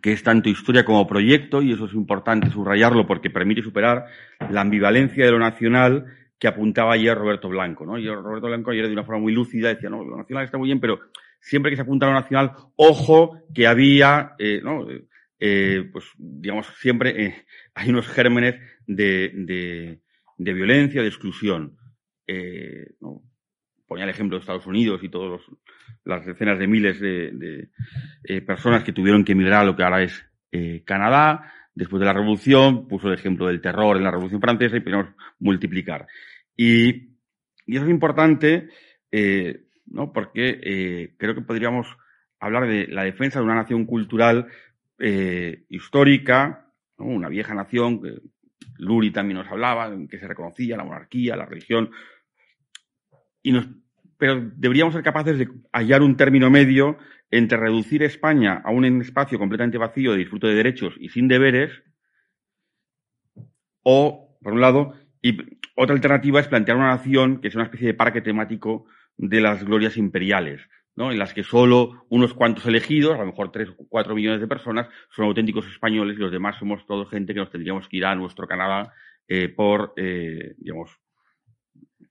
que 0.00 0.12
es 0.12 0.22
tanto 0.22 0.48
historia 0.48 0.84
como 0.84 1.06
proyecto, 1.06 1.62
y 1.62 1.72
eso 1.72 1.86
es 1.86 1.94
importante 1.94 2.50
subrayarlo 2.50 3.06
porque 3.06 3.30
permite 3.30 3.62
superar 3.62 4.06
la 4.50 4.62
ambivalencia 4.62 5.24
de 5.24 5.32
lo 5.32 5.38
nacional 5.38 6.06
que 6.38 6.48
apuntaba 6.48 6.94
ayer 6.94 7.16
Roberto 7.16 7.48
Blanco. 7.48 7.84
Roberto 7.84 8.46
Blanco 8.46 8.70
ayer 8.70 8.86
de 8.86 8.92
una 8.92 9.04
forma 9.04 9.22
muy 9.22 9.32
lúcida 9.32 9.68
decía, 9.68 9.90
no, 9.90 10.02
lo 10.04 10.16
nacional 10.16 10.44
está 10.44 10.58
muy 10.58 10.68
bien, 10.68 10.80
pero 10.80 11.00
siempre 11.44 11.70
que 11.70 11.76
se 11.76 11.82
apunta 11.82 12.06
a 12.06 12.08
lo 12.08 12.20
nacional, 12.20 12.52
ojo 12.76 13.38
que 13.54 13.66
había, 13.66 14.34
eh, 14.38 14.60
¿no? 14.62 14.86
Eh, 15.38 15.90
pues 15.92 16.06
digamos, 16.16 16.66
siempre 16.80 17.26
eh, 17.26 17.44
hay 17.74 17.90
unos 17.90 18.08
gérmenes 18.08 18.56
de, 18.86 19.30
de, 19.34 20.00
de 20.38 20.52
violencia, 20.52 21.02
de 21.02 21.08
exclusión. 21.08 21.76
Eh, 22.26 22.94
¿no? 23.00 23.22
ponía 23.86 24.04
el 24.04 24.10
ejemplo 24.10 24.38
de 24.38 24.40
Estados 24.40 24.66
Unidos 24.66 25.02
y 25.02 25.10
todas 25.10 25.42
las 26.04 26.24
decenas 26.24 26.58
de 26.58 26.66
miles 26.66 26.98
de, 26.98 27.30
de 27.32 27.68
eh, 28.24 28.40
personas 28.40 28.82
que 28.82 28.94
tuvieron 28.94 29.22
que 29.24 29.32
emigrar 29.32 29.60
a 29.60 29.64
lo 29.64 29.76
que 29.76 29.82
ahora 29.82 30.02
es 30.02 30.24
Canadá. 30.84 31.52
Después 31.74 31.98
de 31.98 32.06
la 32.06 32.12
Revolución, 32.12 32.86
puso 32.86 33.08
el 33.08 33.14
ejemplo 33.14 33.48
del 33.48 33.60
terror 33.60 33.96
en 33.96 34.04
la 34.04 34.12
Revolución 34.12 34.40
Francesa 34.40 34.76
y 34.76 34.80
podemos 34.80 35.08
multiplicar. 35.40 36.06
Y, 36.56 37.14
y 37.66 37.76
eso 37.76 37.84
es 37.84 37.90
importante, 37.90 38.68
eh, 39.10 39.63
¿no? 39.86 40.12
Porque 40.12 40.60
eh, 40.62 41.14
creo 41.18 41.34
que 41.34 41.42
podríamos 41.42 41.86
hablar 42.40 42.66
de 42.66 42.86
la 42.88 43.04
defensa 43.04 43.38
de 43.38 43.44
una 43.44 43.54
nación 43.54 43.86
cultural 43.86 44.48
eh, 44.98 45.64
histórica, 45.68 46.72
una 46.98 47.28
vieja 47.28 47.54
nación, 47.54 48.00
que 48.02 48.20
Luri 48.78 49.10
también 49.10 49.38
nos 49.38 49.48
hablaba, 49.48 49.86
en 49.86 50.08
que 50.08 50.18
se 50.18 50.28
reconocía 50.28 50.76
la 50.76 50.84
monarquía, 50.84 51.36
la 51.36 51.46
religión, 51.46 51.90
y 53.42 53.52
nos, 53.52 53.68
pero 54.18 54.40
deberíamos 54.56 54.94
ser 54.94 55.02
capaces 55.02 55.38
de 55.38 55.48
hallar 55.72 56.02
un 56.02 56.16
término 56.16 56.50
medio 56.50 56.98
entre 57.30 57.58
reducir 57.58 58.02
España 58.02 58.62
a 58.64 58.70
un 58.70 58.84
espacio 59.00 59.38
completamente 59.38 59.78
vacío 59.78 60.12
de 60.12 60.18
disfrute 60.18 60.46
de 60.46 60.54
derechos 60.54 60.94
y 60.98 61.08
sin 61.08 61.28
deberes, 61.28 61.82
o, 63.82 64.38
por 64.40 64.52
un 64.52 64.60
lado, 64.60 64.94
y 65.20 65.36
otra 65.76 65.94
alternativa 65.94 66.40
es 66.40 66.48
plantear 66.48 66.76
una 66.76 66.88
nación 66.88 67.40
que 67.40 67.48
es 67.48 67.54
una 67.54 67.64
especie 67.64 67.88
de 67.88 67.94
parque 67.94 68.20
temático 68.20 68.86
de 69.16 69.40
las 69.40 69.64
glorias 69.64 69.96
imperiales, 69.96 70.60
¿no? 70.96 71.10
en 71.10 71.18
las 71.18 71.34
que 71.34 71.44
solo 71.44 72.04
unos 72.08 72.34
cuantos 72.34 72.66
elegidos, 72.66 73.14
a 73.14 73.18
lo 73.18 73.26
mejor 73.26 73.52
tres 73.52 73.68
o 73.70 73.88
cuatro 73.88 74.14
millones 74.14 74.40
de 74.40 74.48
personas, 74.48 74.88
son 75.10 75.26
auténticos 75.26 75.66
españoles 75.66 76.16
y 76.16 76.20
los 76.20 76.32
demás 76.32 76.56
somos 76.58 76.86
toda 76.86 77.06
gente 77.06 77.34
que 77.34 77.40
nos 77.40 77.50
tendríamos 77.50 77.88
que 77.88 77.98
ir 77.98 78.06
a 78.06 78.14
nuestro 78.14 78.46
Canadá 78.46 78.92
eh, 79.26 79.48
por, 79.48 79.94
eh, 79.96 80.54
digamos, 80.58 80.98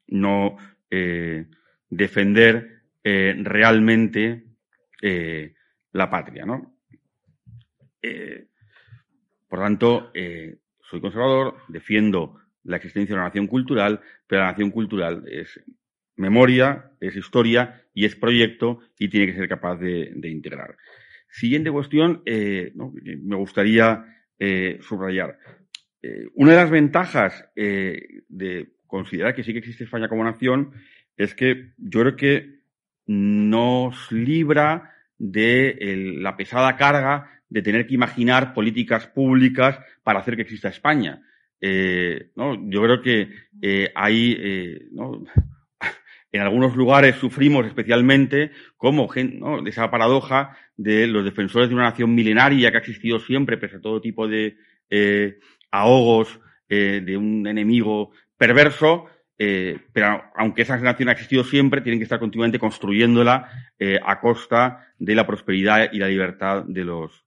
no 0.07 0.57
eh, 0.89 1.45
defender 1.89 2.81
realmente 3.03 4.45
la 5.91 6.10
patria, 6.10 6.45
¿no? 6.45 6.77
Por 9.50 9.60
tanto, 9.60 10.12
soy 10.13 11.01
conservador, 11.01 11.57
defiendo 11.67 12.39
la 12.63 12.77
existencia 12.77 13.13
de 13.13 13.19
una 13.19 13.27
nación 13.27 13.48
cultural, 13.48 14.00
pero 14.25 14.43
la 14.43 14.51
nación 14.51 14.72
cultural 14.72 15.25
es 15.27 15.62
memoria, 16.15 16.91
es 17.00 17.15
historia 17.15 17.82
y 17.93 18.05
es 18.05 18.15
proyecto 18.15 18.79
y 18.98 19.10
tiene 19.10 19.27
que 19.27 19.38
ser 19.38 19.48
capaz 19.48 19.77
de, 19.77 20.12
de 20.15 20.29
integrar. 20.29 20.75
Siguiente 21.29 21.72
cuestión, 21.72 22.22
eh, 22.25 22.72
¿no? 22.75 22.93
me 23.24 23.36
gustaría 23.36 24.05
eh, 24.38 24.79
subrayar. 24.82 25.38
Eh, 26.01 26.27
una 26.36 26.51
de 26.51 26.58
las 26.58 26.70
ventajas 26.70 27.50
eh, 27.55 28.24
de 28.27 28.74
considerar 28.86 29.34
que 29.34 29.43
sí 29.43 29.53
que 29.53 29.60
existe 29.60 29.86
España 29.86 30.10
como 30.10 30.24
nación 30.24 30.74
es 31.17 31.34
que 31.34 31.74
yo 31.77 32.01
creo 32.01 32.15
que 32.15 32.60
nos 33.08 34.12
libra 34.12 34.91
de 35.17 36.15
la 36.20 36.36
pesada 36.36 36.75
carga 36.77 37.41
de 37.50 37.62
tener 37.62 37.88
que 37.88 37.93
imaginar 37.93 38.53
políticas 38.53 39.08
públicas 39.08 39.79
para 40.03 40.20
hacer 40.20 40.36
que 40.36 40.41
exista 40.41 40.70
España. 40.70 41.22
Eh, 41.62 42.32
¿no? 42.36 42.70
Yo 42.70 42.82
creo 42.84 43.01
que 43.01 43.29
eh, 43.62 43.91
hay, 43.96 44.36
eh, 44.38 44.88
¿no? 44.91 45.24
En 46.33 46.41
algunos 46.41 46.75
lugares 46.75 47.15
sufrimos 47.15 47.65
especialmente 47.65 48.51
como 48.75 49.07
¿no? 49.39 49.65
esa 49.65 49.89
paradoja 49.89 50.57
de 50.75 51.07
los 51.07 51.23
defensores 51.23 51.69
de 51.69 51.75
una 51.75 51.85
nación 51.85 52.13
milenaria 52.13 52.71
que 52.71 52.77
ha 52.77 52.79
existido 52.79 53.19
siempre, 53.19 53.57
pese 53.57 53.77
a 53.77 53.81
todo 53.81 54.01
tipo 54.01 54.27
de 54.27 54.57
eh, 54.89 55.37
ahogos 55.71 56.39
eh, 56.67 57.01
de 57.05 57.15
un 57.15 57.47
enemigo 57.47 58.11
perverso, 58.35 59.05
eh, 59.37 59.79
pero 59.93 60.23
aunque 60.35 60.63
esa 60.63 60.77
nación 60.77 61.09
ha 61.09 61.13
existido 61.13 61.43
siempre, 61.43 61.81
tienen 61.81 61.99
que 61.99 62.03
estar 62.03 62.19
continuamente 62.19 62.59
construyéndola 62.59 63.49
eh, 63.77 63.99
a 64.03 64.19
costa 64.19 64.87
de 64.97 65.15
la 65.15 65.27
prosperidad 65.27 65.91
y 65.91 65.99
la 65.99 66.07
libertad 66.07 66.63
de 66.65 66.83
los, 66.83 67.25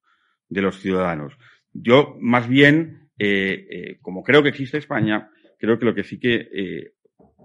de 0.48 0.62
los 0.62 0.80
ciudadanos. 0.80 1.36
Yo, 1.72 2.16
más 2.20 2.48
bien, 2.48 3.10
eh, 3.18 3.66
eh, 3.70 3.98
como 4.02 4.22
creo 4.22 4.42
que 4.42 4.48
existe 4.48 4.78
España, 4.78 5.30
creo 5.58 5.78
que 5.78 5.84
lo 5.84 5.94
que 5.94 6.04
sí 6.04 6.18
que, 6.18 6.94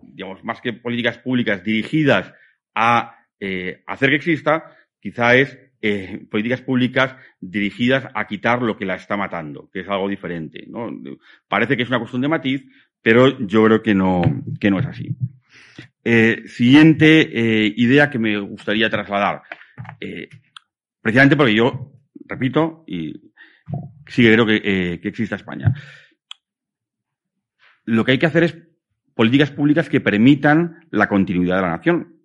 digamos, 0.03 0.43
más 0.43 0.61
que 0.61 0.73
políticas 0.73 1.17
públicas 1.17 1.63
dirigidas 1.63 2.33
a 2.75 3.15
eh, 3.39 3.83
hacer 3.87 4.09
que 4.09 4.15
exista, 4.15 4.75
quizá 4.99 5.35
es 5.35 5.57
eh, 5.81 6.25
políticas 6.29 6.61
públicas 6.61 7.15
dirigidas 7.39 8.07
a 8.13 8.27
quitar 8.27 8.61
lo 8.61 8.77
que 8.77 8.85
la 8.85 8.95
está 8.95 9.17
matando, 9.17 9.69
que 9.71 9.81
es 9.81 9.89
algo 9.89 10.07
diferente. 10.07 10.65
¿no? 10.67 10.89
Parece 11.47 11.75
que 11.75 11.83
es 11.83 11.89
una 11.89 11.99
cuestión 11.99 12.21
de 12.21 12.27
matiz, 12.27 12.63
pero 13.01 13.39
yo 13.39 13.65
creo 13.65 13.81
que 13.81 13.95
no, 13.95 14.21
que 14.59 14.69
no 14.69 14.79
es 14.79 14.85
así. 14.85 15.15
Eh, 16.03 16.43
siguiente 16.45 17.73
idea 17.75 18.09
que 18.09 18.19
me 18.19 18.37
gustaría 18.39 18.89
trasladar. 18.89 19.41
Precisamente 21.01 21.35
porque 21.35 21.55
yo, 21.55 21.93
repito, 22.27 22.83
y 22.85 23.13
sí 24.07 24.23
creo 24.23 24.45
que, 24.45 24.99
que 25.01 25.07
exista 25.07 25.35
España. 25.35 25.73
Lo 27.85 28.05
que 28.05 28.11
hay 28.11 28.19
que 28.19 28.27
hacer 28.27 28.43
es 28.43 28.70
políticas 29.21 29.51
públicas 29.51 29.87
que 29.87 30.01
permitan 30.01 30.87
la 30.89 31.07
continuidad 31.07 31.57
de 31.57 31.61
la 31.61 31.77
nación. 31.77 32.15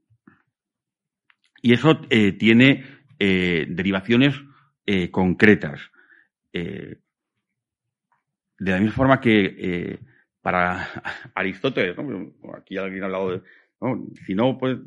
Y 1.60 1.74
eso 1.74 2.00
tiene 2.38 2.84
derivaciones 3.18 4.34
concretas. 5.10 5.78
de 6.50 6.96
la 8.58 8.78
misma 8.78 8.94
forma 8.94 9.20
que 9.20 9.98
para 10.40 10.88
Aristóteles, 11.34 11.94
aquí 12.56 12.78
alguien 12.78 13.02
ha 13.02 13.06
hablado 13.06 13.30
de, 13.32 13.42
si 14.24 14.34
no, 14.34 14.56
pues 14.56 14.78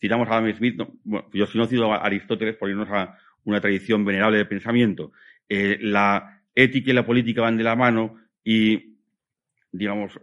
citamos 0.00 0.28
a 0.28 0.36
Adam 0.36 0.54
Smith, 0.54 0.80
bueno, 1.02 1.26
yo 1.32 1.46
si 1.46 1.58
no 1.58 1.66
cito 1.66 1.92
a 1.92 1.96
Aristóteles 1.96 2.54
por 2.54 2.70
irnos 2.70 2.88
a 2.92 3.18
una 3.44 3.60
tradición 3.60 4.04
venerable 4.04 4.38
de 4.38 4.44
pensamiento. 4.44 5.12
Eh, 5.48 5.78
la 5.80 6.42
ética 6.54 6.90
y 6.90 6.94
la 6.94 7.06
política 7.06 7.42
van 7.42 7.56
de 7.56 7.64
la 7.64 7.76
mano 7.76 8.16
y, 8.44 8.98
digamos, 9.72 10.20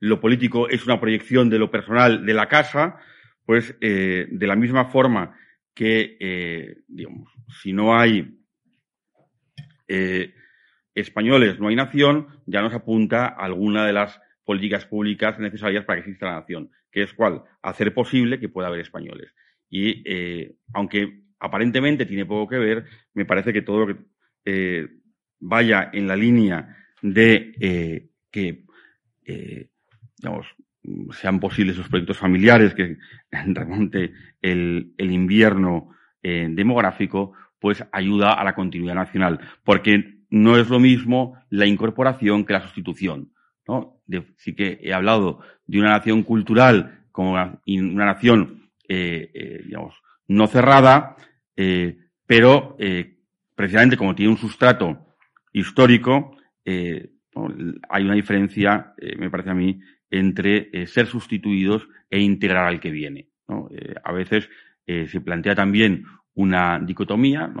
lo 0.00 0.20
político 0.20 0.68
es 0.68 0.84
una 0.86 1.00
proyección 1.00 1.50
de 1.50 1.58
lo 1.58 1.70
personal 1.70 2.24
de 2.24 2.34
la 2.34 2.48
casa, 2.48 2.96
pues 3.44 3.76
eh, 3.80 4.26
de 4.30 4.46
la 4.46 4.56
misma 4.56 4.86
forma 4.86 5.36
que, 5.74 6.16
eh, 6.20 6.76
digamos, 6.86 7.32
si 7.62 7.72
no 7.72 7.96
hay 7.96 8.34
españoles, 10.94 11.58
no 11.58 11.68
hay 11.68 11.76
nación, 11.76 12.26
ya 12.44 12.60
nos 12.60 12.74
apunta 12.74 13.26
alguna 13.26 13.86
de 13.86 13.94
las 13.94 14.20
políticas 14.44 14.84
públicas 14.84 15.38
necesarias 15.38 15.84
para 15.84 15.96
que 15.96 16.08
exista 16.08 16.26
la 16.26 16.40
nación 16.40 16.70
que 16.90 17.02
es 17.02 17.12
cuál, 17.12 17.42
hacer 17.62 17.92
posible 17.94 18.38
que 18.38 18.48
pueda 18.48 18.68
haber 18.68 18.80
españoles. 18.80 19.34
Y 19.70 20.02
eh, 20.06 20.56
aunque 20.72 21.22
aparentemente 21.38 22.06
tiene 22.06 22.26
poco 22.26 22.48
que 22.48 22.58
ver, 22.58 22.84
me 23.14 23.24
parece 23.24 23.52
que 23.52 23.62
todo 23.62 23.86
lo 23.86 23.86
que 23.86 24.02
eh, 24.44 24.88
vaya 25.40 25.90
en 25.92 26.08
la 26.08 26.16
línea 26.16 26.76
de 27.02 27.52
eh, 27.60 28.08
que 28.30 28.64
digamos, 30.18 30.46
sean 31.12 31.40
posibles 31.40 31.76
esos 31.76 31.88
proyectos 31.88 32.18
familiares, 32.18 32.74
que 32.74 32.96
remonte 33.30 34.12
el, 34.42 34.94
el 34.96 35.12
invierno 35.12 35.94
demográfico, 36.20 37.32
pues 37.58 37.82
ayuda 37.90 38.34
a 38.34 38.44
la 38.44 38.54
continuidad 38.54 38.96
nacional, 38.96 39.40
porque 39.64 40.18
no 40.30 40.58
es 40.58 40.68
lo 40.68 40.78
mismo 40.78 41.38
la 41.48 41.64
incorporación 41.64 42.44
que 42.44 42.52
la 42.52 42.60
sustitución. 42.60 43.32
¿no? 43.66 44.00
sí 44.36 44.54
que 44.54 44.80
he 44.82 44.94
hablado 44.94 45.40
de 45.66 45.78
una 45.78 45.90
nación 45.90 46.22
cultural 46.22 47.04
como 47.12 47.32
una, 47.32 47.60
nación, 48.06 48.70
eh, 48.88 49.30
eh, 49.34 49.62
digamos, 49.66 49.94
no 50.28 50.46
cerrada, 50.46 51.16
eh, 51.54 51.98
pero 52.26 52.76
precisamente 53.54 53.96
como 53.96 54.14
tiene 54.14 54.32
un 54.32 54.38
sustrato 54.38 55.14
histórico, 55.52 56.36
hay 56.64 58.04
una 58.04 58.14
diferencia, 58.14 58.94
me 59.18 59.30
parece 59.30 59.50
a 59.50 59.54
mí, 59.54 59.80
entre 60.10 60.86
ser 60.86 61.06
sustituidos 61.06 61.88
e 62.10 62.20
integrar 62.20 62.66
al 62.66 62.80
que 62.80 62.90
viene. 62.90 63.28
a 64.04 64.12
veces 64.12 64.48
se 64.86 65.20
plantea 65.20 65.54
también 65.54 66.04
una 66.34 66.78
dicotomía, 66.78 67.52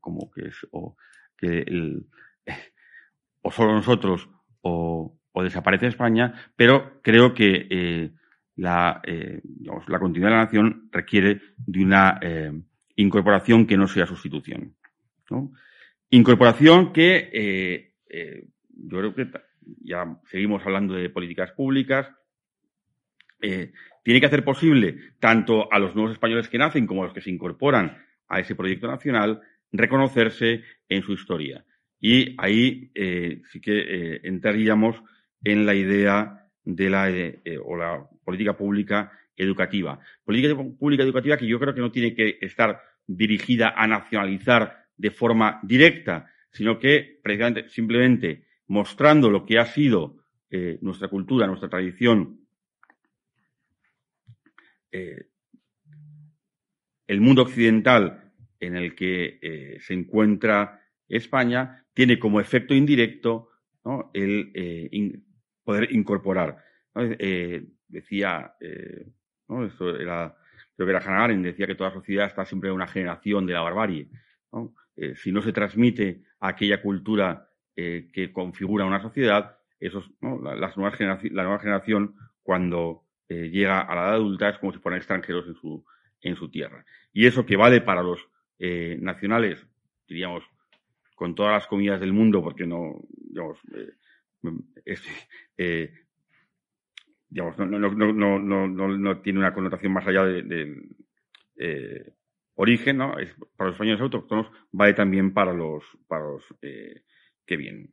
como 0.00 0.30
que 0.30 0.48
es 0.48 0.66
o, 0.70 0.96
que 1.36 1.60
el, 1.60 2.06
o 3.42 3.50
solo 3.50 3.72
nosotros 3.72 4.28
o, 4.62 5.18
o 5.32 5.42
desaparece 5.42 5.86
España, 5.86 6.34
pero 6.56 7.00
creo 7.02 7.34
que 7.34 7.66
eh, 7.70 8.10
la, 8.56 9.00
eh, 9.04 9.40
la, 9.86 9.98
continuidad 9.98 10.30
de 10.30 10.36
la 10.36 10.44
nación 10.44 10.88
requiere 10.90 11.40
de 11.56 11.84
una 11.84 12.18
eh, 12.20 12.52
incorporación 12.96 13.66
que 13.66 13.76
no 13.76 13.86
sea 13.86 14.06
sustitución. 14.06 14.74
Incorporación 16.10 16.92
que 16.92 17.94
yo 18.68 18.98
creo 18.98 19.14
que 19.14 19.30
ya 19.80 20.16
seguimos 20.30 20.64
hablando 20.64 20.94
de 20.94 21.10
políticas 21.10 21.52
públicas, 21.52 22.08
tiene 23.40 24.20
que 24.20 24.26
hacer 24.26 24.44
posible 24.44 24.98
tanto 25.18 25.72
a 25.72 25.78
los 25.78 25.94
nuevos 25.94 26.12
españoles 26.12 26.48
que 26.48 26.58
nacen 26.58 26.86
como 26.86 27.02
a 27.02 27.06
los 27.06 27.14
que 27.14 27.22
se 27.22 27.30
incorporan 27.30 27.96
a 28.28 28.38
ese 28.38 28.54
proyecto 28.54 28.86
nacional 28.86 29.40
reconocerse 29.72 30.62
en 30.88 31.02
su 31.02 31.14
historia. 31.14 31.64
Y 31.98 32.34
ahí 32.38 32.92
sí 33.50 33.60
que 33.62 34.20
entraríamos 34.24 35.02
en 35.42 35.64
la 35.64 35.74
idea 35.74 36.40
de 36.64 36.90
la, 36.90 37.10
eh, 37.10 37.40
eh, 37.44 37.58
o 37.62 37.76
la 37.76 38.06
política 38.24 38.56
pública 38.56 39.12
educativa. 39.36 39.98
Política 40.24 40.54
pública 40.54 41.02
educativa 41.02 41.36
que 41.36 41.46
yo 41.46 41.58
creo 41.58 41.74
que 41.74 41.80
no 41.80 41.90
tiene 41.90 42.14
que 42.14 42.38
estar 42.40 42.80
dirigida 43.06 43.74
a 43.76 43.86
nacionalizar 43.86 44.84
de 44.96 45.10
forma 45.10 45.60
directa, 45.62 46.30
sino 46.52 46.78
que 46.78 47.18
precisamente 47.22 47.68
simplemente 47.68 48.44
mostrando 48.70 49.30
lo 49.30 49.44
que 49.44 49.58
ha 49.58 49.66
sido 49.66 50.16
eh, 50.50 50.78
nuestra 50.80 51.08
cultura, 51.08 51.46
nuestra 51.46 51.68
tradición, 51.68 52.38
el 54.92 55.28
mundo 57.20 57.42
occidental 57.42 58.32
en 58.58 58.76
el 58.76 58.96
que 58.96 59.78
se 59.80 59.94
encuentra 59.94 60.82
España, 61.06 61.86
tiene 61.94 62.18
como 62.18 62.40
efecto 62.40 62.74
indirecto 62.74 63.50
el 64.12 65.22
poder 65.62 65.92
incorporar. 65.92 66.58
Eh, 66.96 67.64
decía, 67.88 68.54
eh, 68.60 69.06
¿no? 69.48 69.64
Esto 69.64 69.96
era, 69.96 70.36
creo 70.76 70.86
que 70.86 70.90
era 70.90 71.00
Hannah 71.00 71.24
Arendt, 71.24 71.44
decía 71.44 71.66
que 71.66 71.74
toda 71.74 71.92
sociedad 71.92 72.26
está 72.26 72.44
siempre 72.44 72.70
en 72.70 72.74
una 72.74 72.86
generación 72.86 73.46
de 73.46 73.52
la 73.52 73.60
barbarie. 73.60 74.08
Eh, 74.96 75.14
si 75.16 75.32
no 75.32 75.42
se 75.42 75.52
transmite 75.52 76.22
aquella 76.40 76.82
cultura 76.82 77.48
que 77.74 78.30
configura 78.32 78.84
una 78.84 79.00
sociedad, 79.00 79.56
esos, 79.78 80.10
la, 80.20 80.54
las 80.54 80.76
nuevas 80.76 81.00
la 81.00 81.42
nueva 81.44 81.58
generación, 81.58 82.14
cuando 82.42 83.04
llega 83.28 83.80
a 83.80 83.94
la 83.94 84.02
edad 84.02 84.14
adulta, 84.14 84.48
es 84.50 84.58
como 84.58 84.72
si 84.72 84.78
fueran 84.80 84.98
extranjeros 84.98 85.46
en 85.46 85.54
su, 85.54 85.84
en 86.20 86.36
su 86.36 86.50
tierra. 86.50 86.84
Y 87.12 87.26
eso 87.26 87.46
que 87.46 87.56
vale 87.56 87.80
para 87.80 88.02
los 88.02 88.20
nacionales, 88.58 89.66
diríamos, 90.06 90.44
con 91.14 91.34
todas 91.34 91.52
las 91.52 91.66
comidas 91.66 92.00
del 92.00 92.12
mundo, 92.12 92.42
porque 92.42 92.66
no, 92.66 93.00
digamos, 93.12 93.58
eh, 95.56 95.92
digamos, 97.28 97.58
no, 97.58 97.78
no, 98.38 98.68
no, 98.98 99.20
tiene 99.20 99.38
una 99.38 99.52
connotación 99.52 99.92
más 99.92 100.06
allá 100.06 100.24
de, 100.24 100.82
eh, 101.56 102.12
origen, 102.54 102.96
¿no? 102.96 103.18
Es, 103.18 103.34
para 103.56 103.68
los 103.68 103.74
españoles 103.74 104.00
autóctonos 104.00 104.46
vale 104.72 104.94
también 104.94 105.32
para 105.32 105.52
los, 105.52 105.84
para 106.08 106.24
los 106.24 106.42
eh, 106.62 107.02
que 107.50 107.56
vienen. 107.56 107.92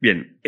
Bien, 0.00 0.40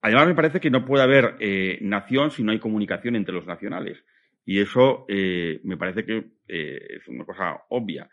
además 0.00 0.26
me 0.26 0.34
parece 0.34 0.58
que 0.58 0.70
no 0.70 0.86
puede 0.86 1.04
haber 1.04 1.36
nación 1.82 2.30
si 2.30 2.42
no 2.42 2.52
hay 2.52 2.58
comunicación 2.58 3.14
entre 3.14 3.34
los 3.34 3.46
nacionales. 3.46 4.02
Y 4.46 4.60
eso 4.60 5.04
me 5.08 5.76
parece 5.76 6.06
que 6.06 6.30
es 6.46 7.06
una 7.08 7.26
cosa 7.26 7.60
obvia. 7.68 8.08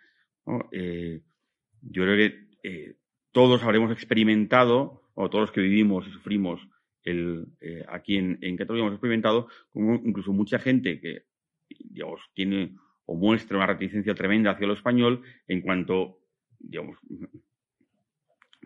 yo 0.46 2.04
creo 2.04 2.18
que 2.18 2.98
todos 3.32 3.64
habremos 3.64 3.92
experimentado, 3.92 5.02
o 5.14 5.30
todos 5.30 5.44
los 5.44 5.52
que 5.52 5.62
vivimos 5.62 6.06
y 6.08 6.12
sufrimos 6.12 6.60
el, 7.04 7.46
eh, 7.62 7.86
aquí 7.88 8.18
en, 8.18 8.38
en 8.42 8.58
Cataluña 8.58 8.84
hemos 8.84 8.96
experimentado, 8.96 9.48
como 9.72 9.96
incluso 9.96 10.34
mucha 10.34 10.60
gente 10.60 11.00
que, 11.00 11.24
digamos, 11.70 12.20
tiene 12.34 12.76
o 13.06 13.16
muestra 13.16 13.58
una 13.58 13.68
reticencia 13.68 14.16
tremenda 14.16 14.52
hacia 14.52 14.68
lo 14.68 14.74
español 14.74 15.22
en 15.48 15.62
cuanto, 15.62 16.20
digamos, 16.60 16.98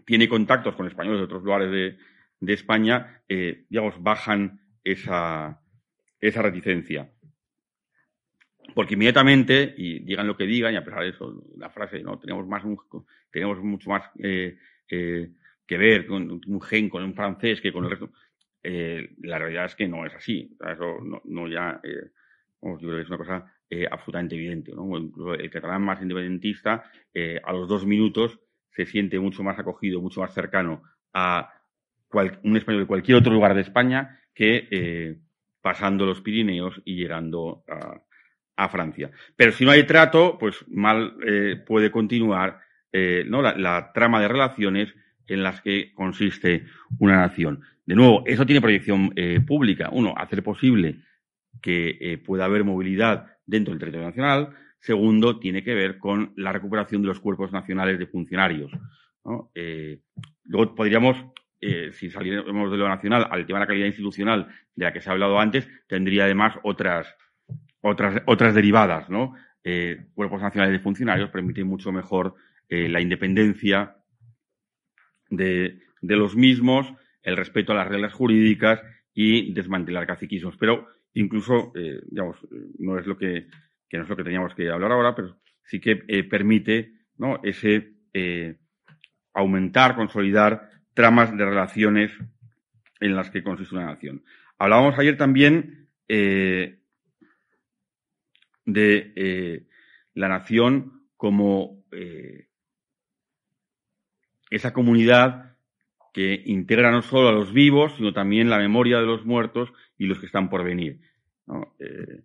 tiene 0.09 0.27
contactos 0.27 0.75
con 0.75 0.87
españoles 0.87 1.19
de 1.19 1.25
otros 1.25 1.43
lugares 1.43 1.69
de, 1.69 1.97
de 2.39 2.53
España, 2.53 3.21
eh, 3.29 3.65
digamos, 3.69 4.01
bajan 4.01 4.59
esa, 4.83 5.61
esa 6.19 6.41
reticencia. 6.41 7.11
Porque 8.73 8.95
inmediatamente, 8.95 9.75
y 9.77 9.99
digan 9.99 10.25
lo 10.25 10.35
que 10.35 10.47
digan, 10.47 10.73
y 10.73 10.77
a 10.77 10.83
pesar 10.83 11.03
de 11.03 11.09
eso, 11.09 11.43
la 11.57 11.69
frase, 11.69 12.01
no, 12.01 12.17
tenemos 12.17 12.47
más, 12.47 12.63
tenemos 13.29 13.61
mucho 13.61 13.91
más 13.91 14.01
eh, 14.17 14.57
eh, 14.89 15.29
que 15.67 15.77
ver 15.77 16.07
con 16.07 16.41
un 16.43 16.59
gen, 16.59 16.89
con 16.89 17.03
un 17.03 17.13
francés, 17.13 17.61
que 17.61 17.71
con 17.71 17.83
el 17.83 17.91
resto. 17.91 18.09
Eh, 18.63 19.11
la 19.21 19.37
realidad 19.37 19.65
es 19.65 19.75
que 19.75 19.87
no 19.87 20.07
es 20.07 20.15
así. 20.15 20.57
Eso 20.59 20.97
no, 21.23 21.47
ya, 21.47 21.79
yo 21.83 22.77
creo 22.79 22.95
que 22.95 23.01
es 23.01 23.09
una 23.09 23.17
cosa 23.19 23.53
absolutamente 23.91 24.33
evidente. 24.33 24.71
El 24.71 25.51
catalán 25.51 25.83
más 25.83 26.01
independentista, 26.01 26.83
a 27.43 27.53
los 27.53 27.67
dos 27.67 27.85
minutos, 27.85 28.39
se 28.71 28.85
siente 28.85 29.19
mucho 29.19 29.43
más 29.43 29.59
acogido, 29.59 30.01
mucho 30.01 30.21
más 30.21 30.33
cercano 30.33 30.83
a 31.13 31.53
un 32.43 32.57
español 32.57 32.81
de 32.81 32.88
cualquier 32.88 33.17
otro 33.17 33.33
lugar 33.33 33.53
de 33.53 33.61
España 33.61 34.19
que 34.33 35.19
pasando 35.61 36.05
los 36.05 36.21
Pirineos 36.21 36.81
y 36.85 36.95
llegando 36.95 37.63
a, 37.67 38.01
Francia. 38.69 39.09
Pero 39.38 39.53
si 39.53 39.63
no 39.63 39.71
hay 39.71 39.83
trato, 39.83 40.38
pues 40.38 40.65
mal 40.67 41.15
eh, 41.25 41.55
puede 41.65 41.91
continuar 41.91 42.59
eh, 42.91 43.23
¿no? 43.25 43.41
la, 43.41 43.91
trama 43.93 44.19
de 44.19 44.27
relaciones 44.27 44.93
en 45.27 45.43
las 45.43 45.61
que 45.61 45.93
consiste 45.93 46.65
una 46.97 47.17
nación. 47.17 47.61
De 47.85 47.95
nuevo, 47.95 48.23
eso 48.25 48.45
tiene 48.45 48.61
proyección 48.61 49.13
eh, 49.15 49.39
pública. 49.39 49.89
Uno, 49.93 50.13
hacer 50.17 50.43
posible 50.43 51.03
que 51.61 51.97
eh, 52.01 52.17
pueda 52.17 52.45
haber 52.45 52.63
movilidad 52.63 53.27
dentro 53.45 53.71
del 53.71 53.79
territorio 53.79 54.07
nacional. 54.07 54.49
Segundo, 54.79 55.39
tiene 55.39 55.63
que 55.63 55.74
ver 55.74 55.98
con 55.98 56.33
la 56.36 56.53
recuperación 56.53 57.01
de 57.01 57.09
los 57.09 57.19
cuerpos 57.19 57.51
nacionales 57.51 58.00
de 58.00 58.07
funcionarios. 58.07 58.71
Eh, 59.53 60.00
luego 60.45 60.75
podríamos, 60.75 61.17
si 61.59 62.09
saliéramos 62.09 62.71
de 62.71 62.77
lo 62.77 62.88
nacional 62.88 63.27
al 63.29 63.45
tema 63.45 63.59
de 63.59 63.63
la 63.63 63.67
calidad 63.67 63.88
institucional 63.88 64.48
de 64.74 64.86
la 64.86 64.93
que 64.93 65.01
se 65.01 65.09
ha 65.09 65.13
hablado 65.13 65.39
antes, 65.39 65.67
tendría 65.88 66.24
además 66.24 66.55
otras, 66.63 67.13
otras, 67.81 68.24
otras 68.25 68.55
derivadas, 68.55 69.09
¿no? 69.09 69.36
cuerpos 70.15 70.41
nacionales 70.41 70.71
de 70.71 70.79
funcionarios 70.79 71.29
permiten 71.29 71.67
mucho 71.67 71.91
mejor 71.91 72.33
la 72.69 73.01
independencia 73.01 74.00
de, 75.29 75.79
los 76.01 76.36
mismos, 76.36 76.91
el 77.21 77.38
respeto 77.38 77.71
a 77.71 77.75
las 77.75 77.88
reglas 77.88 78.13
jurídicas 78.13 78.81
y 79.13 79.53
desmantelar 79.53 80.07
caciquismos. 80.07 80.57
Pero 80.57 80.88
incluso, 81.13 81.71
eh, 81.75 82.01
digamos, 82.09 82.38
no 82.77 82.98
es 82.98 83.05
lo 83.05 83.17
que, 83.17 83.48
no 83.98 84.03
es 84.03 84.10
lo 84.10 84.15
que 84.15 84.24
teníamos 84.24 84.53
que 84.53 84.69
hablar 84.69 84.91
ahora, 84.91 85.15
pero 85.15 85.38
sí 85.63 85.79
que 85.79 86.03
eh, 86.08 86.24
permite 86.24 86.93
¿no? 87.17 87.39
ese 87.43 87.93
eh, 88.13 88.58
aumentar, 89.34 89.96
consolidar 89.96 90.69
tramas 90.93 91.36
de 91.36 91.46
relaciones 91.46 92.12
en 93.00 93.15
las 93.15 93.29
que 93.29 93.43
consiste 93.43 93.75
una 93.75 93.86
nación. 93.86 94.24
Hablábamos 94.58 94.98
ayer 95.00 95.17
también 95.17 95.88
de 96.08 96.79
la 100.15 100.27
nación 100.27 101.03
como 101.15 101.84
esa 104.50 104.74
comunidad 104.74 105.55
que 106.13 106.41
integra 106.46 106.91
no 106.91 107.01
solo 107.01 107.29
a 107.29 107.31
los 107.31 107.53
vivos, 107.53 107.93
sino 107.98 108.13
también 108.13 108.50
la 108.50 108.58
memoria 108.58 109.00
de 109.00 109.05
los 109.05 109.25
muertos 109.25 109.72
y 109.98 110.05
los 110.05 110.19
que 110.19 110.25
están 110.25 110.50
por 110.50 110.63
venir. 110.63 111.00
Eh, 111.79 112.24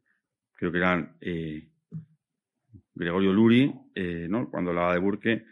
creo 0.70 0.72
que 0.72 0.78
eran 0.78 1.16
eh, 1.20 1.68
Gregorio 2.94 3.32
Luri, 3.32 3.72
eh, 3.94 4.28
cuando 4.50 4.70
hablaba 4.70 4.94
de 4.94 4.98
Burke, 5.00 5.44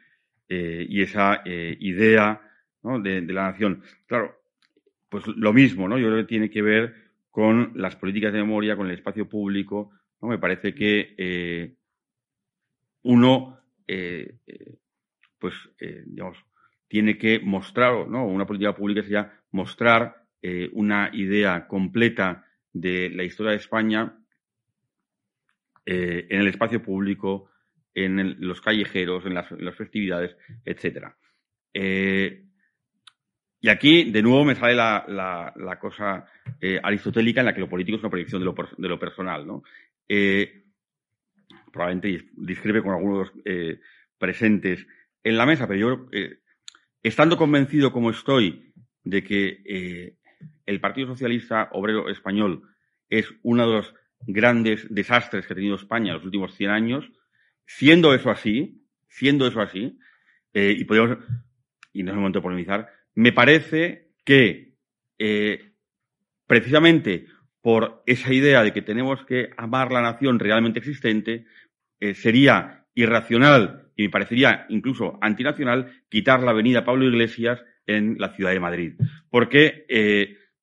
y 0.48 1.00
esa 1.00 1.40
idea 1.46 2.42
de, 2.82 3.22
la 3.22 3.50
nación. 3.50 3.82
Claro, 4.06 4.36
pues 5.08 5.26
lo 5.26 5.50
mismo, 5.54 5.88
¿no? 5.88 5.96
yo 5.96 6.08
creo 6.08 6.18
que 6.18 6.28
tiene 6.28 6.50
que 6.50 6.60
ver 6.60 6.94
con 7.30 7.72
las 7.74 7.96
políticas 7.96 8.34
de 8.34 8.40
memoria, 8.40 8.76
con 8.76 8.86
el 8.86 8.92
espacio 8.92 9.26
público. 9.26 9.92
¿no? 10.20 10.28
Me 10.28 10.38
parece 10.38 10.74
que 10.74 11.74
uno, 13.04 13.60
pues, 15.38 15.54
digamos, 16.04 16.36
tiene 16.86 17.16
que 17.16 17.40
mostrar, 17.40 18.06
¿no? 18.06 18.26
Una 18.26 18.44
política 18.44 18.74
pública 18.74 19.00
sería 19.00 19.32
mostrar 19.52 20.26
eh, 20.44 20.68
una 20.72 21.08
idea 21.12 21.68
completa 21.68 22.44
de 22.72 23.08
la 23.10 23.22
historia 23.22 23.52
de 23.52 23.58
España 23.58 24.12
eh, 25.86 26.26
en 26.30 26.40
el 26.40 26.48
espacio 26.48 26.82
público, 26.82 27.50
en 27.94 28.36
los 28.40 28.60
callejeros, 28.60 29.26
en 29.26 29.34
las, 29.34 29.76
festividades, 29.76 30.36
etcétera. 30.64 31.16
Eh, 31.74 32.44
y 33.60 33.68
aquí, 33.68 34.10
de 34.10 34.22
nuevo, 34.22 34.44
me 34.44 34.54
sale 34.54 34.74
la, 34.74 35.78
cosa 35.80 36.26
aristotélica 36.82 37.40
en 37.40 37.46
la 37.46 37.54
que 37.54 37.60
lo 37.60 37.68
político 37.68 37.96
es 37.96 38.02
una 38.02 38.10
proyección 38.10 38.40
de 38.40 38.88
lo, 38.88 38.98
personal, 38.98 39.46
¿no? 39.46 39.62
probablemente 41.72 42.28
discrepe 42.36 42.82
con 42.82 42.92
algunos 42.92 43.32
presentes 44.18 44.86
en 45.22 45.36
la 45.36 45.46
mesa, 45.46 45.68
pero 45.68 45.78
yo 45.78 46.08
estando 47.02 47.36
convencido 47.36 47.92
como 47.92 48.10
estoy 48.10 48.72
de 49.04 49.24
que 49.24 49.62
eh, 49.64 50.16
el 50.66 50.80
Partido 50.80 51.08
Socialista 51.08 51.68
Obrero 51.72 52.08
Español 52.08 52.62
es 53.08 53.26
uno 53.42 53.66
de 53.66 53.76
los 53.76 53.94
grandes 54.26 54.86
desastres 54.92 55.46
que 55.46 55.52
ha 55.52 55.56
tenido 55.56 55.76
España 55.76 56.08
en 56.10 56.16
los 56.16 56.24
últimos 56.24 56.54
100 56.54 56.70
años, 56.70 57.10
siendo 57.66 58.14
eso 58.14 58.30
así, 58.30 58.84
siendo 59.08 59.46
eso 59.46 59.60
así, 59.60 59.98
eh, 60.54 60.74
y 60.76 60.84
podemos, 60.84 61.18
y 61.92 62.02
no 62.02 62.10
es 62.10 62.14
el 62.14 62.20
momento 62.20 62.38
de 62.38 62.42
polemizar, 62.42 62.88
me 63.14 63.32
parece 63.32 64.12
que 64.24 64.74
eh, 65.18 65.72
precisamente 66.46 67.26
por 67.60 68.02
esa 68.06 68.32
idea 68.32 68.62
de 68.62 68.72
que 68.72 68.82
tenemos 68.82 69.24
que 69.24 69.50
amar 69.56 69.92
la 69.92 70.02
nación 70.02 70.38
realmente 70.38 70.80
existente, 70.80 71.46
sería 72.14 72.86
irracional 72.96 73.92
y 73.96 74.02
me 74.02 74.10
parecería 74.10 74.66
incluso 74.68 75.16
antinacional 75.20 76.02
quitar 76.08 76.42
la 76.42 76.50
avenida 76.50 76.84
Pablo 76.84 77.04
Iglesias 77.04 77.62
en 77.86 78.16
la 78.18 78.34
ciudad 78.34 78.50
de 78.50 78.58
Madrid. 78.58 78.94
Porque, 79.30 79.84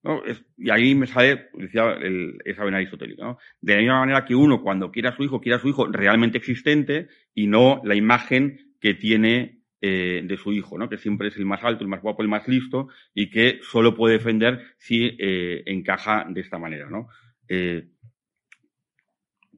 eh, 0.03 0.35
y 0.57 0.69
ahí 0.69 0.95
me 0.95 1.07
sale, 1.07 1.49
decía 1.53 1.97
esa 2.45 2.63
vena 2.63 2.77
aristotélica, 2.77 3.37
de 3.61 3.73
la 3.73 3.79
misma 3.79 3.99
manera 3.99 4.25
que 4.25 4.35
uno 4.35 4.61
cuando 4.61 4.91
quiera 4.91 5.09
a 5.09 5.15
su 5.15 5.23
hijo, 5.23 5.41
quiera 5.41 5.57
a 5.57 5.61
su 5.61 5.69
hijo 5.69 5.87
realmente 5.87 6.37
existente 6.37 7.07
y 7.33 7.47
no 7.47 7.81
la 7.83 7.95
imagen 7.95 8.75
que 8.79 8.93
tiene 8.93 9.61
eh, 9.81 10.21
de 10.23 10.37
su 10.37 10.53
hijo, 10.53 10.77
¿no? 10.77 10.89
que 10.89 10.97
siempre 10.97 11.29
es 11.29 11.37
el 11.37 11.45
más 11.45 11.63
alto, 11.63 11.83
el 11.83 11.89
más 11.89 12.01
guapo, 12.01 12.21
el 12.21 12.29
más 12.29 12.47
listo 12.47 12.89
y 13.13 13.29
que 13.29 13.59
solo 13.61 13.95
puede 13.95 14.17
defender 14.17 14.75
si 14.77 15.15
eh, 15.19 15.63
encaja 15.65 16.25
de 16.29 16.41
esta 16.41 16.57
manera. 16.57 16.89
¿no? 16.89 17.07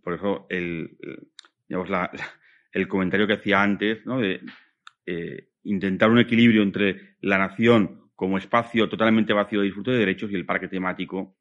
por 0.01 0.13
eso 0.13 0.47
el, 0.49 0.97
digamos, 1.67 1.89
la, 1.89 2.09
el 2.71 2.87
comentario 2.87 3.27
que 3.27 3.33
hacía 3.33 3.61
antes, 3.61 4.05
¿no? 4.05 4.19
de 4.19 4.41
eh, 5.05 5.49
intentar 5.63 6.09
un 6.09 6.19
equilibrio 6.19 6.63
entre 6.63 7.15
la 7.21 7.37
nación 7.37 8.00
como 8.21 8.37
espacio 8.37 8.87
totalmente 8.87 9.33
vacío 9.33 9.61
de 9.61 9.65
disfrute 9.65 9.89
de 9.89 9.97
derechos 9.97 10.29
y 10.29 10.35
el 10.35 10.45
parque 10.45 10.67
temático 10.67 11.37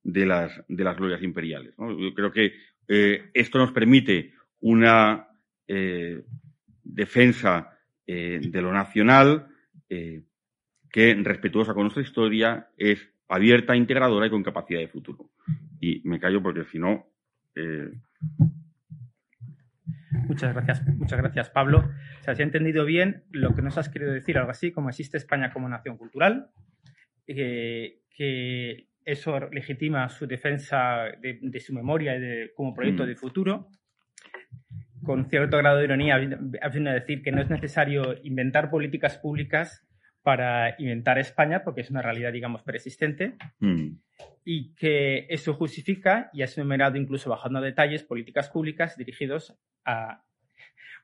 de 0.00 0.24
las, 0.26 0.62
glorias 0.68 1.24
imperiales. 1.24 1.74
Yo 1.76 2.14
creo 2.14 2.30
que 2.30 2.52
eh, 2.86 3.30
esto 3.34 3.58
nos 3.58 3.72
permite 3.72 4.32
una 4.60 5.26
eh, 5.66 6.22
defensa 6.84 7.76
de 8.06 8.62
lo 8.62 8.72
nacional 8.72 9.48
que, 9.88 11.14
respetuosa 11.22 11.74
con 11.74 11.82
nuestra 11.84 12.02
historia, 12.02 12.68
es 12.76 13.08
abierta, 13.28 13.74
integradora 13.74 14.26
y 14.26 14.30
con 14.30 14.44
capacidad 14.44 14.78
de 14.78 14.88
futuro. 14.88 15.30
Y 15.80 16.00
me 16.04 16.20
callo 16.20 16.40
porque 16.40 16.64
si 16.64 16.78
no, 16.78 17.06
Muchas 20.30 20.54
gracias, 20.54 20.86
muchas 20.96 21.18
gracias, 21.18 21.50
Pablo. 21.50 21.90
O 22.20 22.22
sea, 22.22 22.36
si 22.36 22.42
he 22.42 22.44
entendido 22.44 22.84
bien, 22.84 23.24
lo 23.32 23.52
que 23.52 23.62
nos 23.62 23.76
has 23.78 23.88
querido 23.88 24.12
decir, 24.12 24.38
algo 24.38 24.52
así 24.52 24.70
como 24.70 24.88
existe 24.88 25.16
España 25.16 25.52
como 25.52 25.68
nación 25.68 25.96
cultural, 25.96 26.50
eh, 27.26 27.98
que 28.14 28.86
eso 29.04 29.40
legitima 29.50 30.08
su 30.08 30.28
defensa 30.28 31.06
de, 31.20 31.58
su 31.58 31.74
memoria 31.74 32.14
y 32.14 32.20
de, 32.20 32.52
como 32.54 32.72
proyecto 32.72 33.02
mm. 33.02 33.06
de 33.08 33.16
futuro. 33.16 33.68
Con 35.02 35.28
cierto 35.28 35.56
grado 35.58 35.78
de 35.78 35.84
ironía, 35.86 36.20
haciendo 36.62 36.92
decir 36.92 37.22
que 37.22 37.32
no 37.32 37.42
es 37.42 37.50
necesario 37.50 38.14
inventar 38.22 38.70
políticas 38.70 39.18
públicas 39.18 39.84
para 40.22 40.76
inventar 40.78 41.18
España, 41.18 41.64
porque 41.64 41.80
es 41.80 41.90
una 41.90 42.02
realidad, 42.02 42.32
digamos, 42.32 42.62
persistente, 42.62 43.34
mm. 43.58 43.88
y 44.44 44.76
que 44.76 45.26
eso 45.28 45.54
justifica, 45.54 46.30
y 46.32 46.42
has 46.42 46.56
enumerado 46.56 46.98
incluso 46.98 47.30
bajando 47.30 47.58
a 47.58 47.62
detalles, 47.62 48.04
políticas 48.04 48.48
públicas 48.48 48.96
dirigidos 48.96 49.58
a 49.84 50.22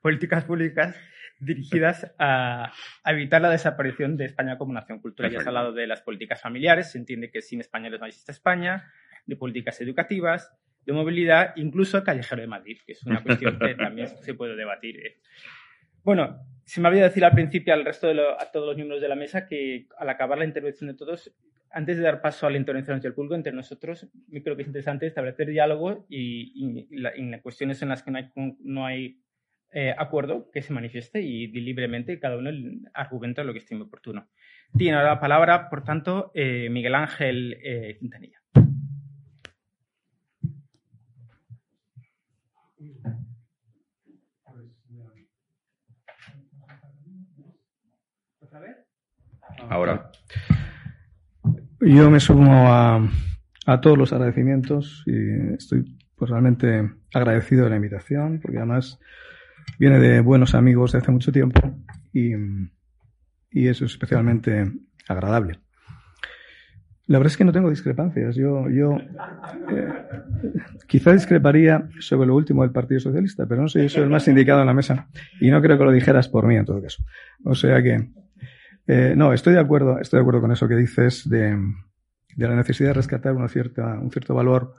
políticas 0.00 0.44
públicas 0.44 0.96
dirigidas 1.38 2.14
a, 2.18 2.72
evitar 3.04 3.42
la 3.42 3.50
desaparición 3.50 4.16
de 4.16 4.26
España 4.26 4.56
como 4.58 4.72
nación 4.72 5.00
cultural. 5.00 5.30
Ya 5.30 5.40
has 5.40 5.46
hablado 5.46 5.72
de 5.72 5.86
las 5.86 6.02
políticas 6.02 6.40
familiares, 6.40 6.92
se 6.92 6.98
entiende 6.98 7.30
que 7.30 7.42
sin 7.42 7.60
españoles 7.60 8.00
no 8.00 8.06
existe 8.06 8.32
España, 8.32 8.90
de 9.26 9.36
políticas 9.36 9.80
educativas, 9.80 10.52
de 10.84 10.92
movilidad, 10.92 11.52
incluso 11.56 12.02
callejero 12.04 12.40
de 12.40 12.46
Madrid, 12.46 12.78
que 12.86 12.92
es 12.92 13.02
una 13.04 13.22
cuestión 13.22 13.58
que 13.58 13.74
también 13.74 14.08
se 14.08 14.34
puede 14.34 14.56
debatir. 14.56 15.18
Bueno, 16.04 16.38
se 16.64 16.80
me 16.80 16.88
había 16.88 17.02
decir 17.02 17.24
al 17.24 17.32
principio 17.32 17.74
al 17.74 17.84
resto 17.84 18.06
de 18.06 18.22
a 18.22 18.50
todos 18.52 18.68
los 18.68 18.76
miembros 18.76 19.00
de 19.00 19.08
la 19.08 19.16
mesa 19.16 19.46
que 19.46 19.88
al 19.98 20.08
acabar 20.08 20.38
la 20.38 20.44
intervención 20.44 20.88
de 20.88 20.94
todos, 20.94 21.34
antes 21.70 21.96
de 21.96 22.02
dar 22.02 22.20
paso 22.20 22.46
a 22.46 22.50
la 22.50 22.56
intervención 22.56 23.00
del 23.00 23.14
público 23.14 23.34
entre 23.34 23.52
nosotros, 23.52 24.08
me 24.28 24.42
creo 24.42 24.56
que 24.56 24.62
es 24.62 24.68
interesante 24.68 25.06
establecer 25.06 25.48
diálogo 25.48 26.06
y, 26.08 26.86
en 26.90 27.38
cuestiones 27.40 27.82
en 27.82 27.90
las 27.90 28.02
que 28.02 28.12
no 28.60 28.86
hay, 28.86 29.20
eh, 29.72 29.94
acuerdo, 29.96 30.50
que 30.50 30.62
se 30.62 30.72
manifieste 30.72 31.20
y 31.20 31.48
libremente 31.48 32.18
cada 32.18 32.38
uno 32.38 32.50
argumenta 32.94 33.44
lo 33.44 33.52
que 33.52 33.58
estime 33.58 33.82
oportuno. 33.82 34.28
Tiene 34.76 34.96
ahora 34.96 35.10
la 35.10 35.20
palabra, 35.20 35.68
por 35.68 35.84
tanto, 35.84 36.30
eh, 36.34 36.68
Miguel 36.70 36.94
Ángel 36.94 37.58
eh, 37.62 37.96
Quintanilla. 37.98 38.40
Ahora. 49.68 50.10
Yo 51.86 52.10
me 52.10 52.18
sumo 52.18 52.66
a, 52.66 53.08
a 53.64 53.80
todos 53.80 53.96
los 53.96 54.12
agradecimientos 54.12 55.04
y 55.06 55.54
estoy 55.54 55.84
pues, 56.16 56.28
realmente 56.32 56.90
agradecido 57.14 57.62
de 57.62 57.70
la 57.70 57.76
invitación, 57.76 58.40
porque 58.42 58.58
además 58.58 58.98
viene 59.78 60.00
de 60.00 60.18
buenos 60.18 60.56
amigos 60.56 60.90
de 60.90 60.98
hace 60.98 61.12
mucho 61.12 61.30
tiempo 61.30 61.60
y, 62.12 62.32
y 63.52 63.68
eso 63.68 63.84
es 63.84 63.92
especialmente 63.92 64.68
agradable. 65.06 65.60
La 67.06 67.18
verdad 67.18 67.30
es 67.30 67.36
que 67.36 67.44
no 67.44 67.52
tengo 67.52 67.70
discrepancias. 67.70 68.34
Yo, 68.34 68.68
yo 68.68 68.98
eh, 69.70 69.88
quizá 70.88 71.12
discreparía 71.12 71.88
sobre 72.00 72.26
lo 72.26 72.34
último 72.34 72.62
del 72.62 72.72
Partido 72.72 72.98
Socialista, 72.98 73.46
pero 73.46 73.62
no 73.62 73.68
sé, 73.68 73.84
yo 73.84 73.88
soy 73.88 74.02
el 74.02 74.10
más 74.10 74.26
indicado 74.26 74.60
en 74.60 74.66
la 74.66 74.74
mesa 74.74 75.06
y 75.40 75.52
no 75.52 75.62
creo 75.62 75.78
que 75.78 75.84
lo 75.84 75.92
dijeras 75.92 76.28
por 76.28 76.48
mí 76.48 76.56
en 76.56 76.64
todo 76.64 76.82
caso. 76.82 77.04
O 77.44 77.54
sea 77.54 77.80
que, 77.80 78.10
eh, 78.86 79.14
no, 79.16 79.32
estoy 79.32 79.54
de 79.54 79.60
acuerdo, 79.60 79.98
estoy 79.98 80.18
de 80.18 80.22
acuerdo 80.22 80.40
con 80.40 80.52
eso 80.52 80.68
que 80.68 80.76
dices 80.76 81.28
de, 81.28 81.58
de 82.36 82.48
la 82.48 82.54
necesidad 82.54 82.90
de 82.90 82.94
rescatar 82.94 83.34
cierta, 83.48 83.98
un 83.98 84.10
cierto 84.10 84.34
valor 84.34 84.76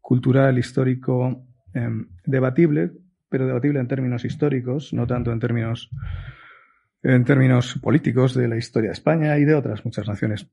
cultural, 0.00 0.58
histórico, 0.58 1.46
em, 1.74 2.08
debatible, 2.24 2.92
pero 3.28 3.46
debatible 3.46 3.80
en 3.80 3.88
términos 3.88 4.24
históricos, 4.24 4.92
no 4.92 5.06
tanto 5.06 5.32
en 5.32 5.40
términos, 5.40 5.90
en 7.02 7.24
términos 7.24 7.78
políticos 7.82 8.34
de 8.34 8.48
la 8.48 8.56
historia 8.56 8.90
de 8.90 8.94
España 8.94 9.38
y 9.38 9.44
de 9.44 9.54
otras 9.54 9.84
muchas 9.84 10.06
naciones. 10.06 10.46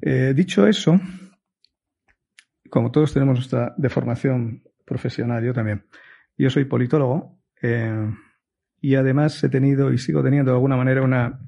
Eh, 0.00 0.32
dicho 0.34 0.66
eso, 0.66 1.00
como 2.70 2.90
todos 2.90 3.12
tenemos 3.12 3.36
nuestra 3.36 3.74
deformación 3.76 4.62
profesional, 4.84 5.44
yo 5.44 5.52
también. 5.52 5.86
Yo 6.36 6.50
soy 6.50 6.64
politólogo 6.64 7.38
eh, 7.62 8.10
y 8.80 8.96
además 8.96 9.42
he 9.44 9.48
tenido 9.48 9.92
y 9.92 9.98
sigo 9.98 10.22
teniendo 10.22 10.50
de 10.50 10.56
alguna 10.56 10.76
manera 10.76 11.02
una, 11.02 11.40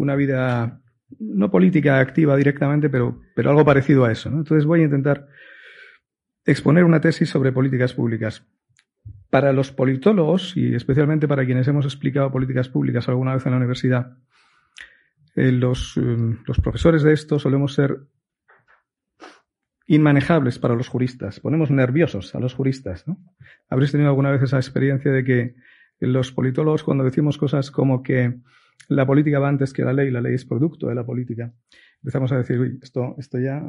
una 0.00 0.16
vida 0.16 0.80
no 1.18 1.50
política 1.50 2.00
activa 2.00 2.36
directamente, 2.36 2.88
pero, 2.88 3.20
pero 3.34 3.50
algo 3.50 3.64
parecido 3.64 4.04
a 4.04 4.12
eso. 4.12 4.28
Entonces 4.30 4.64
voy 4.64 4.80
a 4.80 4.84
intentar 4.84 5.28
exponer 6.44 6.84
una 6.84 7.00
tesis 7.00 7.28
sobre 7.28 7.52
políticas 7.52 7.92
públicas. 7.92 8.46
Para 9.28 9.52
los 9.52 9.70
politólogos, 9.72 10.56
y 10.56 10.74
especialmente 10.74 11.28
para 11.28 11.44
quienes 11.44 11.68
hemos 11.68 11.84
explicado 11.84 12.32
políticas 12.32 12.68
públicas 12.68 13.08
alguna 13.08 13.34
vez 13.34 13.44
en 13.44 13.52
la 13.52 13.58
universidad, 13.58 14.16
eh, 15.36 15.52
los, 15.52 15.96
eh, 15.96 16.36
los 16.46 16.58
profesores 16.60 17.02
de 17.02 17.12
esto 17.12 17.38
solemos 17.38 17.74
ser 17.74 18.00
inmanejables 19.86 20.58
para 20.58 20.74
los 20.74 20.88
juristas. 20.88 21.40
Ponemos 21.40 21.70
nerviosos 21.70 22.34
a 22.34 22.40
los 22.40 22.54
juristas. 22.54 23.06
¿no? 23.06 23.18
Habréis 23.68 23.92
tenido 23.92 24.08
alguna 24.08 24.30
vez 24.30 24.42
esa 24.42 24.56
experiencia 24.56 25.12
de 25.12 25.24
que 25.24 25.54
los 26.00 26.32
politólogos, 26.32 26.82
cuando 26.82 27.04
decimos 27.04 27.36
cosas 27.36 27.70
como 27.70 28.02
que 28.02 28.40
la 28.88 29.06
política 29.06 29.38
va 29.38 29.48
antes 29.48 29.72
que 29.72 29.82
la 29.82 29.92
ley, 29.92 30.10
la 30.10 30.20
ley 30.20 30.34
es 30.34 30.44
producto 30.44 30.88
de 30.88 30.94
la 30.94 31.04
política, 31.04 31.52
empezamos 32.02 32.32
a 32.32 32.38
decir, 32.38 32.58
uy, 32.58 32.78
esto, 32.82 33.14
esto 33.18 33.38
ya. 33.38 33.62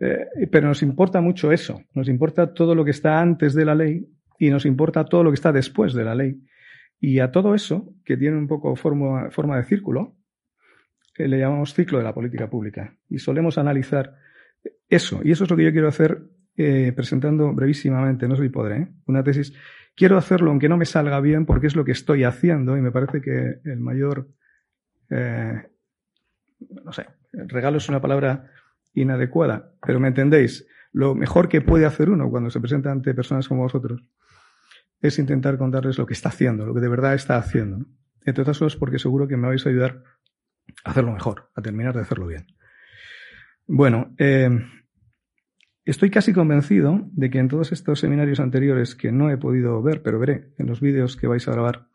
Eh, 0.00 0.48
pero 0.50 0.68
nos 0.68 0.82
importa 0.82 1.20
mucho 1.20 1.52
eso. 1.52 1.82
Nos 1.94 2.08
importa 2.08 2.52
todo 2.52 2.74
lo 2.74 2.84
que 2.84 2.92
está 2.92 3.20
antes 3.20 3.54
de 3.54 3.64
la 3.64 3.74
ley 3.74 4.06
y 4.38 4.50
nos 4.50 4.64
importa 4.66 5.04
todo 5.04 5.22
lo 5.22 5.30
que 5.30 5.34
está 5.34 5.52
después 5.52 5.92
de 5.94 6.04
la 6.04 6.14
ley. 6.14 6.42
Y 6.98 7.18
a 7.18 7.30
todo 7.30 7.54
eso, 7.54 7.94
que 8.04 8.16
tiene 8.16 8.36
un 8.36 8.46
poco 8.46 8.74
forma, 8.76 9.28
de 9.28 9.64
círculo, 9.64 10.16
le 11.18 11.38
llamamos 11.38 11.74
ciclo 11.74 11.98
de 11.98 12.04
la 12.04 12.14
política 12.14 12.48
pública. 12.48 12.96
Y 13.08 13.18
solemos 13.18 13.58
analizar 13.58 14.16
eso. 14.88 15.20
Y 15.24 15.32
eso 15.32 15.44
es 15.44 15.50
lo 15.50 15.56
que 15.56 15.64
yo 15.64 15.72
quiero 15.72 15.88
hacer 15.88 16.22
eh, 16.56 16.92
presentando 16.94 17.52
brevísimamente, 17.52 18.28
no 18.28 18.36
soy 18.36 18.48
podré, 18.48 18.76
¿eh? 18.76 18.88
una 19.06 19.22
tesis. 19.22 19.52
Quiero 19.94 20.16
hacerlo 20.16 20.50
aunque 20.50 20.68
no 20.68 20.76
me 20.76 20.86
salga 20.86 21.20
bien 21.20 21.46
porque 21.46 21.66
es 21.66 21.76
lo 21.76 21.84
que 21.84 21.92
estoy 21.92 22.24
haciendo 22.24 22.76
y 22.76 22.80
me 22.80 22.90
parece 22.90 23.20
que 23.20 23.60
el 23.64 23.80
mayor, 23.80 24.28
eh, 25.10 25.68
no 26.84 26.92
sé, 26.92 27.06
regalo 27.32 27.78
es 27.78 27.88
una 27.88 28.00
palabra 28.00 28.50
inadecuada, 28.94 29.72
pero 29.84 30.00
me 30.00 30.08
entendéis, 30.08 30.66
lo 30.92 31.14
mejor 31.14 31.48
que 31.48 31.60
puede 31.60 31.86
hacer 31.86 32.10
uno 32.10 32.30
cuando 32.30 32.50
se 32.50 32.60
presenta 32.60 32.90
ante 32.90 33.14
personas 33.14 33.48
como 33.48 33.62
vosotros 33.62 34.04
es 35.00 35.18
intentar 35.18 35.58
contarles 35.58 35.98
lo 35.98 36.06
que 36.06 36.14
está 36.14 36.28
haciendo, 36.28 36.64
lo 36.64 36.74
que 36.74 36.80
de 36.80 36.88
verdad 36.88 37.14
está 37.14 37.36
haciendo. 37.36 37.84
Entre 38.24 38.42
otras 38.42 38.76
porque 38.76 39.00
seguro 39.00 39.26
que 39.26 39.36
me 39.36 39.48
vais 39.48 39.66
a 39.66 39.68
ayudar 39.68 40.04
hacerlo 40.84 41.12
mejor, 41.12 41.50
a 41.54 41.62
terminar 41.62 41.94
de 41.94 42.02
hacerlo 42.02 42.26
bien. 42.26 42.46
Bueno, 43.66 44.14
eh, 44.18 44.48
estoy 45.84 46.10
casi 46.10 46.32
convencido 46.32 47.08
de 47.12 47.30
que 47.30 47.38
en 47.38 47.48
todos 47.48 47.72
estos 47.72 48.00
seminarios 48.00 48.40
anteriores 48.40 48.94
que 48.94 49.12
no 49.12 49.30
he 49.30 49.36
podido 49.36 49.82
ver, 49.82 50.02
pero 50.02 50.18
veré 50.18 50.52
en 50.58 50.66
los 50.66 50.80
vídeos 50.80 51.16
que 51.16 51.26
vais 51.26 51.46
a 51.48 51.52
grabar 51.52 51.88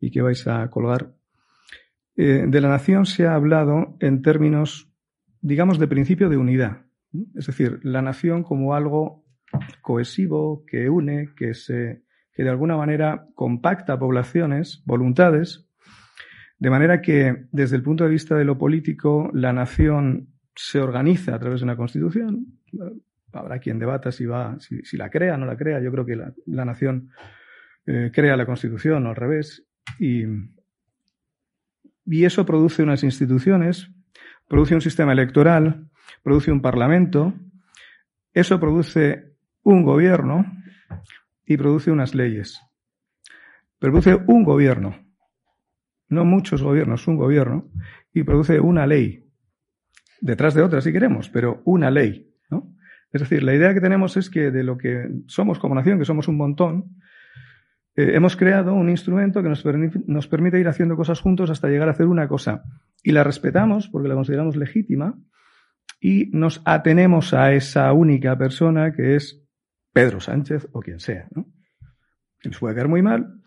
y 0.00 0.10
que 0.10 0.22
vais 0.22 0.46
a 0.46 0.68
colgar, 0.70 1.14
eh, 2.16 2.46
de 2.48 2.60
la 2.60 2.68
nación 2.68 3.06
se 3.06 3.26
ha 3.26 3.34
hablado 3.34 3.96
en 4.00 4.22
términos, 4.22 4.90
digamos, 5.40 5.78
de 5.78 5.88
principio 5.88 6.28
de 6.28 6.36
unidad. 6.36 6.86
Es 7.34 7.46
decir, 7.46 7.80
la 7.82 8.02
nación 8.02 8.42
como 8.42 8.74
algo 8.74 9.24
cohesivo, 9.82 10.64
que 10.66 10.88
une, 10.88 11.30
que 11.36 11.54
se, 11.54 12.02
que 12.32 12.42
de 12.42 12.50
alguna 12.50 12.76
manera 12.76 13.26
compacta 13.34 13.98
poblaciones, 13.98 14.82
voluntades, 14.86 15.68
de 16.58 16.70
manera 16.70 17.02
que, 17.02 17.46
desde 17.52 17.76
el 17.76 17.82
punto 17.82 18.04
de 18.04 18.10
vista 18.10 18.34
de 18.34 18.44
lo 18.44 18.56
político, 18.56 19.30
la 19.34 19.52
nación 19.52 20.28
se 20.54 20.80
organiza 20.80 21.34
a 21.34 21.38
través 21.38 21.60
de 21.60 21.64
una 21.64 21.76
constitución. 21.76 22.46
Habrá 23.32 23.58
quien 23.58 23.78
debata 23.78 24.12
si, 24.12 24.24
va, 24.24 24.56
si, 24.60 24.96
la 24.96 25.10
crea 25.10 25.34
o 25.34 25.36
no 25.36 25.46
la 25.46 25.56
crea. 25.56 25.80
Yo 25.80 25.90
creo 25.90 26.06
que 26.06 26.16
la, 26.16 26.64
nación 26.64 27.10
eh, 27.86 28.10
crea 28.12 28.36
la 28.36 28.46
constitución 28.46 29.06
o 29.06 29.10
al 29.10 29.16
revés. 29.16 29.66
Y, 29.98 30.24
y 32.04 32.24
eso 32.24 32.46
produce 32.46 32.82
unas 32.82 33.02
instituciones, 33.02 33.90
produce 34.48 34.74
un 34.74 34.80
sistema 34.80 35.12
electoral, 35.12 35.88
produce 36.22 36.50
un 36.50 36.62
parlamento, 36.62 37.34
eso 38.32 38.58
produce 38.60 39.34
un 39.62 39.82
gobierno 39.82 40.46
y 41.44 41.56
produce 41.56 41.90
unas 41.90 42.14
leyes. 42.14 42.60
Produce 43.78 44.14
un 44.26 44.44
gobierno 44.44 45.06
no 46.08 46.24
muchos 46.24 46.62
gobiernos, 46.62 47.08
un 47.08 47.16
gobierno, 47.16 47.70
y 48.12 48.22
produce 48.22 48.60
una 48.60 48.86
ley, 48.86 49.24
detrás 50.20 50.54
de 50.54 50.62
otra 50.62 50.80
si 50.80 50.92
queremos, 50.92 51.28
pero 51.30 51.62
una 51.64 51.90
ley. 51.90 52.32
¿no? 52.50 52.75
Es 53.12 53.20
decir, 53.20 53.42
la 53.42 53.54
idea 53.54 53.72
que 53.72 53.80
tenemos 53.80 54.16
es 54.16 54.30
que 54.30 54.50
de 54.50 54.62
lo 54.62 54.76
que 54.76 55.08
somos 55.26 55.58
como 55.58 55.74
nación, 55.74 55.98
que 55.98 56.04
somos 56.04 56.28
un 56.28 56.36
montón, 56.36 56.96
eh, 57.94 58.12
hemos 58.14 58.36
creado 58.36 58.74
un 58.74 58.90
instrumento 58.90 59.42
que 59.42 59.48
nos, 59.48 59.64
nos 60.06 60.28
permite 60.28 60.60
ir 60.60 60.68
haciendo 60.68 60.96
cosas 60.96 61.20
juntos 61.20 61.50
hasta 61.50 61.68
llegar 61.68 61.88
a 61.88 61.92
hacer 61.92 62.06
una 62.06 62.28
cosa. 62.28 62.62
Y 63.02 63.12
la 63.12 63.24
respetamos 63.24 63.88
porque 63.88 64.08
la 64.08 64.14
consideramos 64.14 64.56
legítima 64.56 65.18
y 66.00 66.30
nos 66.32 66.60
atenemos 66.64 67.32
a 67.32 67.52
esa 67.52 67.92
única 67.92 68.36
persona 68.36 68.92
que 68.92 69.16
es 69.16 69.42
Pedro 69.92 70.20
Sánchez 70.20 70.68
o 70.72 70.80
quien 70.80 71.00
sea. 71.00 71.26
¿no? 71.34 71.46
nos 72.44 72.58
puede 72.58 72.74
caer 72.74 72.88
muy 72.88 73.02
mal, 73.02 73.40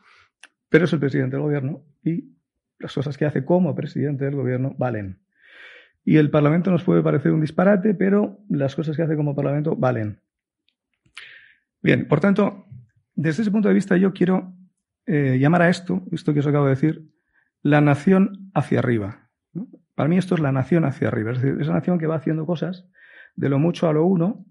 pero 0.67 0.85
es 0.85 0.93
el 0.93 0.99
presidente 0.99 1.35
del 1.35 1.43
gobierno 1.43 1.83
y 2.03 2.35
las 2.79 2.93
cosas 2.93 3.17
que 3.17 3.25
hace 3.25 3.45
como 3.45 3.75
presidente 3.75 4.25
del 4.25 4.35
gobierno 4.35 4.75
valen. 4.77 5.19
Y 6.03 6.17
el 6.17 6.29
Parlamento 6.29 6.71
nos 6.71 6.83
puede 6.83 7.03
parecer 7.03 7.31
un 7.31 7.41
disparate, 7.41 7.93
pero 7.93 8.39
las 8.49 8.75
cosas 8.75 8.95
que 8.95 9.03
hace 9.03 9.15
como 9.15 9.35
Parlamento 9.35 9.75
valen. 9.75 10.19
Bien, 11.81 12.07
por 12.07 12.19
tanto, 12.19 12.65
desde 13.15 13.43
ese 13.43 13.51
punto 13.51 13.67
de 13.67 13.73
vista 13.73 13.97
yo 13.97 14.13
quiero 14.13 14.53
eh, 15.05 15.37
llamar 15.39 15.61
a 15.63 15.69
esto, 15.69 16.03
esto 16.11 16.33
que 16.33 16.39
os 16.39 16.47
acabo 16.47 16.65
de 16.65 16.71
decir, 16.71 17.03
la 17.61 17.81
nación 17.81 18.51
hacia 18.53 18.79
arriba. 18.79 19.29
Para 19.95 20.09
mí 20.09 20.17
esto 20.17 20.35
es 20.35 20.41
la 20.41 20.51
nación 20.51 20.85
hacia 20.85 21.09
arriba, 21.09 21.31
es 21.31 21.41
decir, 21.41 21.61
esa 21.61 21.73
nación 21.73 21.99
que 21.99 22.07
va 22.07 22.15
haciendo 22.15 22.45
cosas 22.45 22.85
de 23.35 23.49
lo 23.49 23.59
mucho 23.59 23.87
a 23.87 23.93
lo 23.93 24.05
uno, 24.05 24.45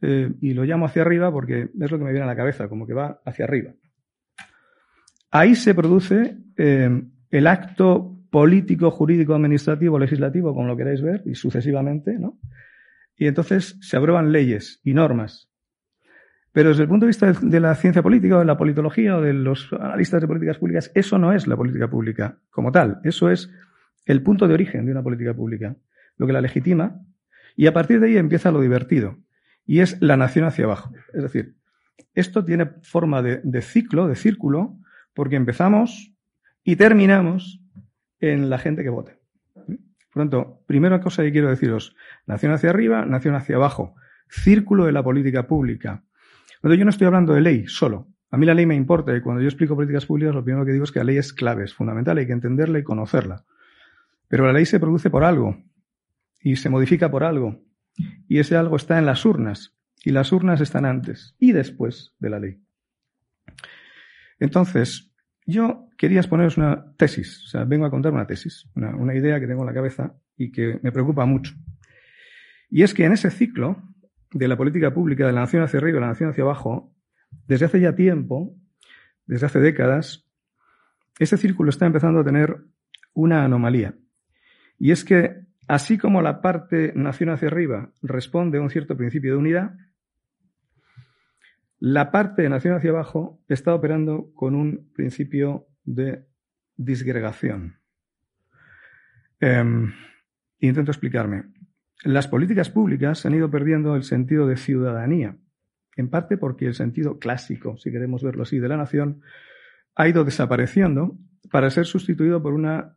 eh, 0.00 0.32
y 0.40 0.54
lo 0.54 0.64
llamo 0.64 0.86
hacia 0.86 1.02
arriba 1.02 1.32
porque 1.32 1.70
es 1.78 1.90
lo 1.90 1.98
que 1.98 2.04
me 2.04 2.12
viene 2.12 2.24
a 2.24 2.28
la 2.28 2.36
cabeza, 2.36 2.68
como 2.68 2.86
que 2.86 2.94
va 2.94 3.20
hacia 3.24 3.44
arriba. 3.44 3.72
Ahí 5.30 5.54
se 5.54 5.74
produce 5.74 6.38
eh, 6.56 7.02
el 7.30 7.46
acto 7.46 8.17
político, 8.30 8.90
jurídico, 8.90 9.34
administrativo, 9.34 9.98
legislativo, 9.98 10.54
como 10.54 10.66
lo 10.66 10.76
queráis 10.76 11.02
ver, 11.02 11.22
y 11.24 11.34
sucesivamente, 11.34 12.18
¿no? 12.18 12.38
Y 13.16 13.26
entonces 13.26 13.76
se 13.80 13.96
aprueban 13.96 14.32
leyes 14.32 14.80
y 14.84 14.94
normas. 14.94 15.50
Pero 16.52 16.70
desde 16.70 16.82
el 16.82 16.88
punto 16.88 17.06
de 17.06 17.08
vista 17.08 17.32
de 17.32 17.60
la 17.60 17.74
ciencia 17.74 18.02
política 18.02 18.36
o 18.36 18.38
de 18.40 18.44
la 18.44 18.56
politología 18.56 19.16
o 19.16 19.20
de 19.20 19.32
los 19.32 19.72
analistas 19.72 20.20
de 20.20 20.26
políticas 20.26 20.58
públicas, 20.58 20.90
eso 20.94 21.18
no 21.18 21.32
es 21.32 21.46
la 21.46 21.56
política 21.56 21.88
pública 21.88 22.38
como 22.50 22.72
tal. 22.72 23.00
Eso 23.04 23.30
es 23.30 23.50
el 24.06 24.22
punto 24.22 24.48
de 24.48 24.54
origen 24.54 24.86
de 24.86 24.92
una 24.92 25.02
política 25.02 25.34
pública, 25.34 25.76
lo 26.16 26.26
que 26.26 26.32
la 26.32 26.40
legitima, 26.40 27.00
y 27.54 27.66
a 27.66 27.72
partir 27.72 28.00
de 28.00 28.06
ahí 28.06 28.16
empieza 28.16 28.50
lo 28.50 28.60
divertido, 28.60 29.18
y 29.66 29.80
es 29.80 30.00
la 30.00 30.16
nación 30.16 30.46
hacia 30.46 30.64
abajo. 30.64 30.92
Es 31.12 31.22
decir, 31.22 31.54
esto 32.14 32.44
tiene 32.44 32.66
forma 32.82 33.20
de, 33.20 33.40
de 33.44 33.62
ciclo, 33.62 34.08
de 34.08 34.16
círculo, 34.16 34.78
porque 35.12 35.36
empezamos 35.36 36.14
y 36.64 36.76
terminamos 36.76 37.60
en 38.20 38.50
la 38.50 38.58
gente 38.58 38.82
que 38.82 38.90
vote. 38.90 39.18
Por 39.54 40.22
tanto, 40.22 40.62
primera 40.66 41.00
cosa 41.00 41.22
que 41.22 41.32
quiero 41.32 41.50
deciros, 41.50 41.94
nación 42.26 42.52
hacia 42.52 42.70
arriba, 42.70 43.04
nación 43.04 43.34
hacia 43.34 43.56
abajo, 43.56 43.94
círculo 44.28 44.86
de 44.86 44.92
la 44.92 45.02
política 45.02 45.46
pública. 45.46 46.02
Cuando 46.60 46.74
yo 46.74 46.84
no 46.84 46.90
estoy 46.90 47.06
hablando 47.06 47.34
de 47.34 47.40
ley 47.40 47.66
solo, 47.66 48.08
a 48.30 48.36
mí 48.36 48.44
la 48.44 48.54
ley 48.54 48.66
me 48.66 48.74
importa 48.74 49.16
y 49.16 49.20
cuando 49.20 49.42
yo 49.42 49.48
explico 49.48 49.74
políticas 49.74 50.06
públicas 50.06 50.34
lo 50.34 50.44
primero 50.44 50.64
que 50.64 50.72
digo 50.72 50.84
es 50.84 50.92
que 50.92 50.98
la 50.98 51.04
ley 51.04 51.18
es 51.18 51.32
clave, 51.32 51.64
es 51.64 51.74
fundamental, 51.74 52.18
hay 52.18 52.26
que 52.26 52.32
entenderla 52.32 52.78
y 52.78 52.82
conocerla. 52.82 53.44
Pero 54.28 54.46
la 54.46 54.52
ley 54.52 54.66
se 54.66 54.80
produce 54.80 55.08
por 55.08 55.24
algo 55.24 55.56
y 56.40 56.56
se 56.56 56.68
modifica 56.68 57.10
por 57.10 57.24
algo 57.24 57.62
y 58.28 58.38
ese 58.38 58.56
algo 58.56 58.76
está 58.76 58.98
en 58.98 59.06
las 59.06 59.24
urnas 59.24 59.74
y 60.04 60.10
las 60.10 60.32
urnas 60.32 60.60
están 60.60 60.84
antes 60.84 61.34
y 61.38 61.52
después 61.52 62.14
de 62.18 62.30
la 62.30 62.38
ley. 62.38 62.60
Entonces, 64.38 65.07
yo 65.48 65.88
quería 65.96 66.20
exponeros 66.20 66.58
una 66.58 66.92
tesis, 66.98 67.42
o 67.44 67.48
sea, 67.48 67.64
vengo 67.64 67.86
a 67.86 67.90
contar 67.90 68.12
una 68.12 68.26
tesis, 68.26 68.68
una, 68.74 69.14
idea 69.14 69.40
que 69.40 69.46
tengo 69.46 69.62
en 69.62 69.66
la 69.68 69.72
cabeza 69.72 70.14
y 70.36 70.52
que 70.52 70.78
me 70.82 70.92
preocupa 70.92 71.24
mucho. 71.24 71.54
Y 72.68 72.82
es 72.82 72.92
que 72.92 73.06
en 73.06 73.12
ese 73.12 73.30
ciclo 73.30 73.82
de 74.30 74.46
la 74.46 74.58
política 74.58 74.92
pública 74.92 75.26
de 75.26 75.32
la 75.32 75.40
nación 75.40 75.62
hacia 75.62 75.78
arriba 75.78 75.96
y 75.96 76.00
la 76.02 76.08
nación 76.08 76.30
hacia 76.30 76.44
abajo, 76.44 76.92
desde 77.46 77.64
hace 77.64 77.80
ya 77.80 77.94
tiempo, 77.94 78.54
desde 79.24 79.46
hace 79.46 79.58
décadas, 79.60 80.26
ese 81.18 81.38
círculo 81.38 81.70
está 81.70 81.86
empezando 81.86 82.20
a 82.20 82.24
tener 82.24 82.58
una 83.14 83.42
anomalía. 83.42 83.94
Y 84.78 84.90
es 84.90 85.02
que, 85.02 85.46
así 85.66 85.96
como 85.96 86.20
la 86.20 86.42
parte 86.42 86.92
nación 86.94 87.30
hacia 87.30 87.48
arriba 87.48 87.90
responde 88.02 88.58
a 88.58 88.60
un 88.60 88.68
cierto 88.68 88.98
principio 88.98 89.32
de 89.32 89.38
unidad, 89.38 89.72
la 91.80 92.10
parte 92.10 92.42
de 92.42 92.48
nación 92.48 92.74
hacia 92.74 92.90
abajo 92.90 93.40
está 93.48 93.74
operando 93.74 94.32
con 94.34 94.54
un 94.54 94.90
principio 94.94 95.68
de 95.84 96.26
disgregación. 96.76 97.78
Em, 99.40 99.92
intento 100.58 100.90
explicarme. 100.90 101.44
Las 102.02 102.26
políticas 102.26 102.70
públicas 102.70 103.24
han 103.26 103.34
ido 103.34 103.50
perdiendo 103.50 103.94
el 103.94 104.02
sentido 104.02 104.46
de 104.46 104.56
ciudadanía, 104.56 105.36
en 105.96 106.10
parte 106.10 106.36
porque 106.36 106.66
el 106.66 106.74
sentido 106.74 107.18
clásico, 107.18 107.76
si 107.76 107.92
queremos 107.92 108.22
verlo 108.22 108.42
así, 108.42 108.58
de 108.58 108.68
la 108.68 108.76
nación 108.76 109.22
ha 109.94 110.08
ido 110.08 110.24
desapareciendo 110.24 111.16
para 111.50 111.70
ser 111.70 111.86
sustituido 111.86 112.42
por 112.42 112.54
una 112.54 112.96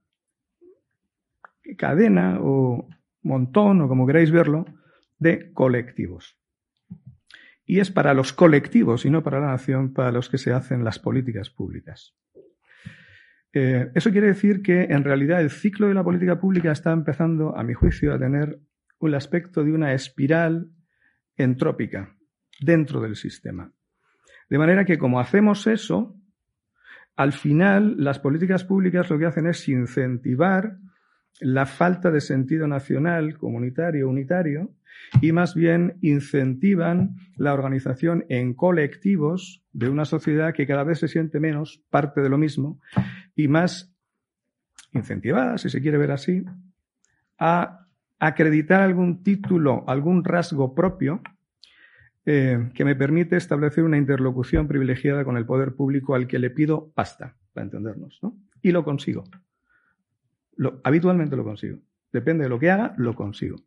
cadena 1.78 2.39
o 2.41 2.88
montón, 3.22 3.82
o 3.82 3.88
como 3.88 4.06
queráis 4.06 4.32
verlo, 4.32 4.65
de 5.20 5.52
colectivos 5.54 6.41
y 7.72 7.80
es 7.80 7.90
para 7.90 8.14
los 8.14 8.34
colectivos 8.34 9.06
y 9.06 9.10
no 9.10 9.24
para 9.24 9.40
la 9.40 9.52
nación 9.52 9.94
para 9.94 10.12
los 10.12 10.28
que 10.28 10.38
se 10.38 10.52
hacen 10.52 10.84
las 10.84 11.00
políticas 11.00 11.50
públicas. 11.50 12.14
Eh, 13.54 13.90
eso 13.96 14.12
quiere 14.12 14.28
decir 14.28 14.62
que 14.62 14.84
en 14.90 15.06
realidad 15.06 15.40
el 15.40 15.52
ciclo 15.52 15.88
de 15.88 15.94
la 15.94 16.04
política 16.04 16.38
pública 16.38 16.74
está 16.74 16.92
empezando, 16.92 17.56
a 17.56 17.64
mi 17.64 17.74
juicio, 17.74 18.14
a 18.14 18.20
tener 18.20 18.60
un 19.00 19.16
aspecto 19.16 19.64
de 19.64 19.72
una 19.72 19.94
espiral 19.94 20.70
entrópica 21.38 22.14
dentro 22.60 23.00
del 23.00 23.16
sistema. 23.16 23.72
De 24.50 24.58
manera 24.58 24.84
que 24.84 24.98
como 24.98 25.22
hacemos 25.22 25.66
eso, 25.66 26.20
al 27.16 27.32
final 27.32 27.96
las 28.04 28.20
políticas 28.20 28.66
públicas 28.66 29.10
lo 29.10 29.18
que 29.18 29.28
hacen 29.28 29.48
es 29.48 29.70
incentivar 29.70 30.76
la 31.39 31.65
falta 31.65 32.12
de 32.12 32.22
sentido 32.22 32.67
nacional, 32.67 33.38
comunitario, 33.38 34.10
unitario, 34.10 34.72
y 35.22 35.32
más 35.32 35.56
bien 35.56 35.98
incentivan 36.02 37.15
la 37.36 37.54
organización 37.54 38.26
en 38.30 38.54
colectivos 38.54 39.63
de 39.74 39.89
una 39.89 40.06
sociedad 40.06 40.54
que 40.54 40.67
cada 40.67 40.84
vez 40.84 41.00
se 41.00 41.08
siente 41.08 41.39
menos 41.39 41.84
parte 41.89 42.22
de 42.22 42.30
lo 42.30 42.38
mismo 42.38 42.80
y 43.36 43.48
más 43.48 43.94
incentivada, 44.94 45.58
si 45.58 45.70
se 45.70 45.82
quiere 45.82 45.98
ver 45.98 46.12
así, 46.12 46.44
a 47.39 47.88
acreditar 48.20 48.82
algún 48.82 49.24
título, 49.24 49.84
algún 49.88 50.24
rasgo 50.24 50.76
propio 50.76 51.22
eh, 52.26 52.70
que 52.76 52.86
me 52.86 52.96
permite 52.96 53.36
establecer 53.36 53.84
una 53.84 53.98
interlocución 53.98 54.67
privilegiada 54.67 55.24
con 55.24 55.38
el 55.38 55.46
poder 55.46 55.74
público 55.74 56.13
al 56.13 56.28
que 56.28 56.38
le 56.38 56.52
pido 56.52 56.91
pasta, 56.94 57.36
para 57.54 57.65
entendernos, 57.65 58.20
¿no? 58.22 58.38
Y 58.62 58.72
lo 58.72 58.84
consigo. 58.84 59.24
Habitualmente 60.84 61.36
lo 61.36 61.43
consigo. 61.43 61.80
Depende 62.12 62.43
de 62.43 62.50
lo 62.50 62.60
que 62.60 62.71
haga, 62.71 62.93
lo 62.97 63.15
consigo. 63.15 63.58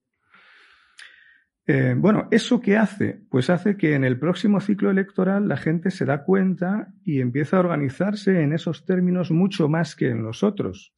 Eh, 1.66 1.94
bueno, 1.96 2.28
¿eso 2.30 2.60
qué 2.60 2.76
hace? 2.76 3.22
Pues 3.30 3.48
hace 3.48 3.76
que 3.76 3.94
en 3.94 4.04
el 4.04 4.18
próximo 4.18 4.60
ciclo 4.60 4.90
electoral 4.90 5.48
la 5.48 5.56
gente 5.56 5.90
se 5.90 6.04
da 6.04 6.24
cuenta 6.24 6.92
y 7.04 7.20
empieza 7.20 7.56
a 7.56 7.60
organizarse 7.60 8.42
en 8.42 8.52
esos 8.52 8.84
términos 8.84 9.30
mucho 9.30 9.68
más 9.68 9.96
que 9.96 10.10
en 10.10 10.22
los 10.22 10.42
otros. 10.42 10.94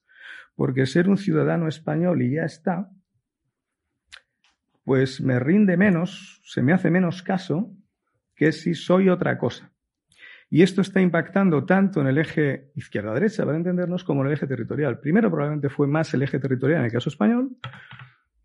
Porque 0.56 0.86
ser 0.86 1.08
un 1.08 1.18
ciudadano 1.18 1.68
español 1.68 2.22
y 2.22 2.32
ya 2.32 2.44
está, 2.44 2.90
pues 4.82 5.20
me 5.20 5.38
rinde 5.38 5.76
menos, 5.76 6.40
se 6.44 6.62
me 6.62 6.72
hace 6.72 6.90
menos 6.90 7.22
caso 7.22 7.72
que 8.34 8.52
si 8.52 8.74
soy 8.74 9.08
otra 9.08 9.38
cosa. 9.38 9.72
Y 10.48 10.62
esto 10.62 10.80
está 10.80 11.00
impactando 11.00 11.64
tanto 11.64 12.00
en 12.00 12.06
el 12.06 12.18
eje 12.18 12.70
izquierda-derecha, 12.76 13.44
para 13.44 13.56
entendernos, 13.56 14.04
como 14.04 14.20
en 14.22 14.28
el 14.28 14.34
eje 14.34 14.46
territorial. 14.46 15.00
Primero 15.00 15.28
probablemente 15.28 15.68
fue 15.68 15.86
más 15.88 16.12
el 16.14 16.22
eje 16.22 16.38
territorial 16.38 16.80
en 16.80 16.86
el 16.86 16.92
caso 16.92 17.08
español, 17.08 17.56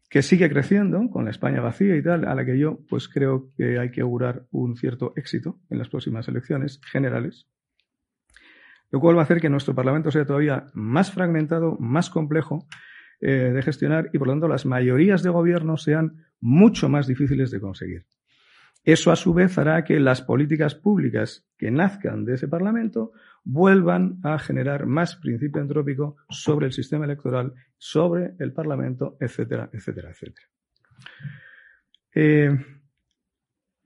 que 0.10 0.22
sigue 0.22 0.50
creciendo 0.50 1.10
con 1.10 1.26
la 1.26 1.32
España 1.32 1.62
vacía 1.62 1.96
y 1.96 2.04
tal, 2.04 2.28
a 2.28 2.36
la 2.36 2.44
que 2.44 2.58
yo 2.58 2.80
pues 2.90 3.08
creo 3.08 3.52
que 3.56 3.80
hay 3.80 3.92
que 3.92 4.02
augurar 4.02 4.46
un 4.52 4.76
cierto 4.76 5.14
éxito 5.16 5.60
en 5.70 5.78
las 5.78 5.88
próximas 5.88 6.28
elecciones 6.28 6.82
generales, 6.84 7.48
lo 8.90 9.00
cual 9.00 9.16
va 9.16 9.22
a 9.22 9.24
hacer 9.24 9.40
que 9.40 9.50
nuestro 9.50 9.74
Parlamento 9.74 10.12
sea 10.12 10.26
todavía 10.26 10.66
más 10.74 11.14
fragmentado, 11.14 11.78
más 11.80 12.10
complejo 12.10 12.68
eh, 13.22 13.52
de 13.54 13.62
gestionar 13.62 14.10
y 14.12 14.18
por 14.18 14.28
lo 14.28 14.34
tanto 14.34 14.48
las 14.50 14.66
mayorías 14.66 15.24
de 15.24 15.30
gobierno 15.30 15.78
sean 15.78 16.26
mucho 16.42 16.90
más 16.90 17.08
difíciles 17.08 17.50
de 17.52 17.62
conseguir. 17.62 18.06
Eso 18.84 19.12
a 19.12 19.16
su 19.16 19.34
vez 19.34 19.58
hará 19.58 19.84
que 19.84 20.00
las 20.00 20.22
políticas 20.22 20.74
públicas 20.74 21.46
que 21.58 21.70
nazcan 21.70 22.26
de 22.26 22.34
ese 22.36 22.48
Parlamento 22.48 23.12
vuelvan 23.44 24.20
a 24.24 24.40
generar 24.40 24.86
más 24.88 25.16
principio 25.16 25.62
entrópico 25.62 26.18
sobre 26.30 26.68
el 26.68 26.74
sistema 26.74 27.06
electoral, 27.06 27.54
sobre 27.78 28.34
el 28.40 28.54
Parlamento, 28.54 29.18
etcétera, 29.20 29.70
etcétera, 29.72 30.10
etcétera. 30.10 30.48
Eh, 32.14 32.58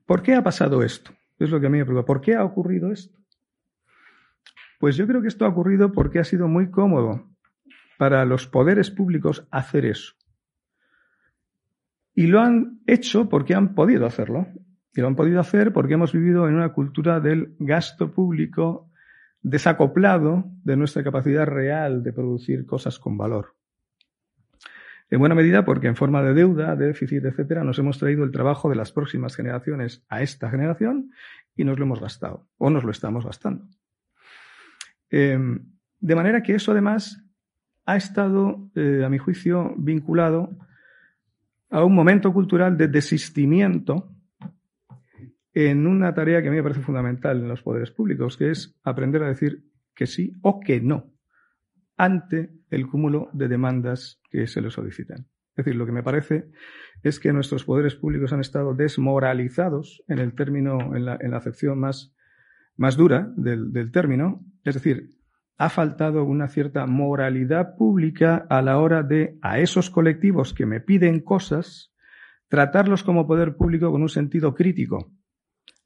¿Por 0.06 0.22
qué 0.22 0.34
ha 0.34 0.42
pasado 0.42 0.82
esto? 0.82 1.12
Es 1.38 1.50
lo 1.50 1.60
que 1.60 1.66
a 1.66 1.70
mí 1.70 1.78
me 1.78 1.84
preocupa. 1.84 2.06
¿Por 2.06 2.20
qué 2.20 2.34
ha 2.34 2.44
ocurrido 2.44 2.90
esto? 2.90 3.18
Pues 4.78 4.96
yo 4.96 5.06
creo 5.06 5.20
que 5.20 5.28
esto 5.28 5.44
ha 5.44 5.48
ocurrido 5.48 5.92
porque 5.92 6.18
ha 6.18 6.24
sido 6.24 6.48
muy 6.48 6.70
cómodo 6.70 7.28
para 7.98 8.24
los 8.24 8.46
poderes 8.46 8.90
públicos 8.90 9.46
hacer 9.50 9.86
eso. 9.86 10.14
Y 12.14 12.28
lo 12.28 12.40
han 12.40 12.80
hecho 12.86 13.28
porque 13.28 13.54
han 13.54 13.74
podido 13.74 14.06
hacerlo. 14.06 14.46
Y 14.96 15.02
lo 15.02 15.08
han 15.08 15.16
podido 15.16 15.40
hacer 15.40 15.72
porque 15.72 15.94
hemos 15.94 16.12
vivido 16.12 16.48
en 16.48 16.54
una 16.54 16.72
cultura 16.72 17.20
del 17.20 17.54
gasto 17.58 18.12
público 18.12 18.90
desacoplado 19.42 20.44
de 20.64 20.76
nuestra 20.76 21.04
capacidad 21.04 21.46
real 21.46 22.02
de 22.02 22.12
producir 22.12 22.64
cosas 22.64 22.98
con 22.98 23.18
valor. 23.18 23.54
En 25.10 25.20
buena 25.20 25.34
medida 25.34 25.64
porque 25.64 25.86
en 25.86 25.96
forma 25.96 26.22
de 26.22 26.32
deuda, 26.32 26.74
déficit, 26.74 27.24
etcétera, 27.24 27.62
nos 27.62 27.78
hemos 27.78 27.98
traído 27.98 28.24
el 28.24 28.32
trabajo 28.32 28.70
de 28.70 28.76
las 28.76 28.90
próximas 28.90 29.36
generaciones 29.36 30.04
a 30.08 30.22
esta 30.22 30.50
generación 30.50 31.12
y 31.54 31.64
nos 31.64 31.78
lo 31.78 31.84
hemos 31.84 32.00
gastado 32.00 32.48
o 32.56 32.70
nos 32.70 32.82
lo 32.82 32.90
estamos 32.90 33.24
gastando. 33.24 33.68
Em, 35.10 35.72
de 36.00 36.14
manera 36.14 36.42
que 36.42 36.54
eso 36.54 36.72
además 36.72 37.22
ha 37.84 37.96
estado, 37.96 38.70
eh, 38.74 39.02
a 39.04 39.08
mi 39.10 39.18
juicio, 39.18 39.74
vinculado 39.76 40.56
a 41.70 41.84
un 41.84 41.94
momento 41.94 42.32
cultural 42.32 42.76
de 42.76 42.88
desistimiento 42.88 44.15
en 45.56 45.86
una 45.86 46.12
tarea 46.12 46.42
que 46.42 46.48
a 46.48 46.50
mí 46.50 46.58
me 46.58 46.62
parece 46.62 46.82
fundamental 46.82 47.38
en 47.38 47.48
los 47.48 47.62
poderes 47.62 47.90
públicos, 47.90 48.36
que 48.36 48.50
es 48.50 48.78
aprender 48.84 49.22
a 49.22 49.28
decir 49.28 49.64
que 49.94 50.06
sí 50.06 50.34
o 50.42 50.60
que 50.60 50.82
no 50.82 51.14
ante 51.96 52.50
el 52.68 52.86
cúmulo 52.86 53.30
de 53.32 53.48
demandas 53.48 54.20
que 54.30 54.46
se 54.48 54.60
les 54.60 54.74
solicitan. 54.74 55.28
Es 55.56 55.64
decir, 55.64 55.74
lo 55.76 55.86
que 55.86 55.92
me 55.92 56.02
parece 56.02 56.50
es 57.02 57.18
que 57.18 57.32
nuestros 57.32 57.64
poderes 57.64 57.94
públicos 57.94 58.34
han 58.34 58.40
estado 58.40 58.74
desmoralizados 58.74 60.04
en 60.08 60.18
el 60.18 60.34
término, 60.34 60.94
en 60.94 61.06
la, 61.06 61.14
acepción 61.32 61.78
más, 61.78 62.14
más 62.76 62.98
dura 62.98 63.32
del, 63.34 63.72
del 63.72 63.90
término. 63.92 64.44
Es 64.62 64.74
decir, 64.74 65.08
ha 65.56 65.70
faltado 65.70 66.24
una 66.24 66.48
cierta 66.48 66.84
moralidad 66.84 67.76
pública 67.76 68.46
a 68.50 68.60
la 68.60 68.76
hora 68.76 69.02
de 69.02 69.38
a 69.40 69.58
esos 69.58 69.88
colectivos 69.88 70.52
que 70.52 70.66
me 70.66 70.80
piden 70.80 71.20
cosas, 71.20 71.94
tratarlos 72.48 73.02
como 73.02 73.26
poder 73.26 73.56
público 73.56 73.90
con 73.90 74.02
un 74.02 74.10
sentido 74.10 74.54
crítico, 74.54 75.15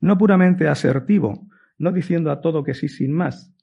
no 0.01 0.19
puramente 0.19 0.69
asertivo, 0.69 1.47
no 1.79 1.93
diciendo 1.93 2.31
a 2.31 2.41
todo 2.41 2.65
que 2.65 2.75
sí 2.75 2.89
sin 2.89 3.13
más, 3.13 3.55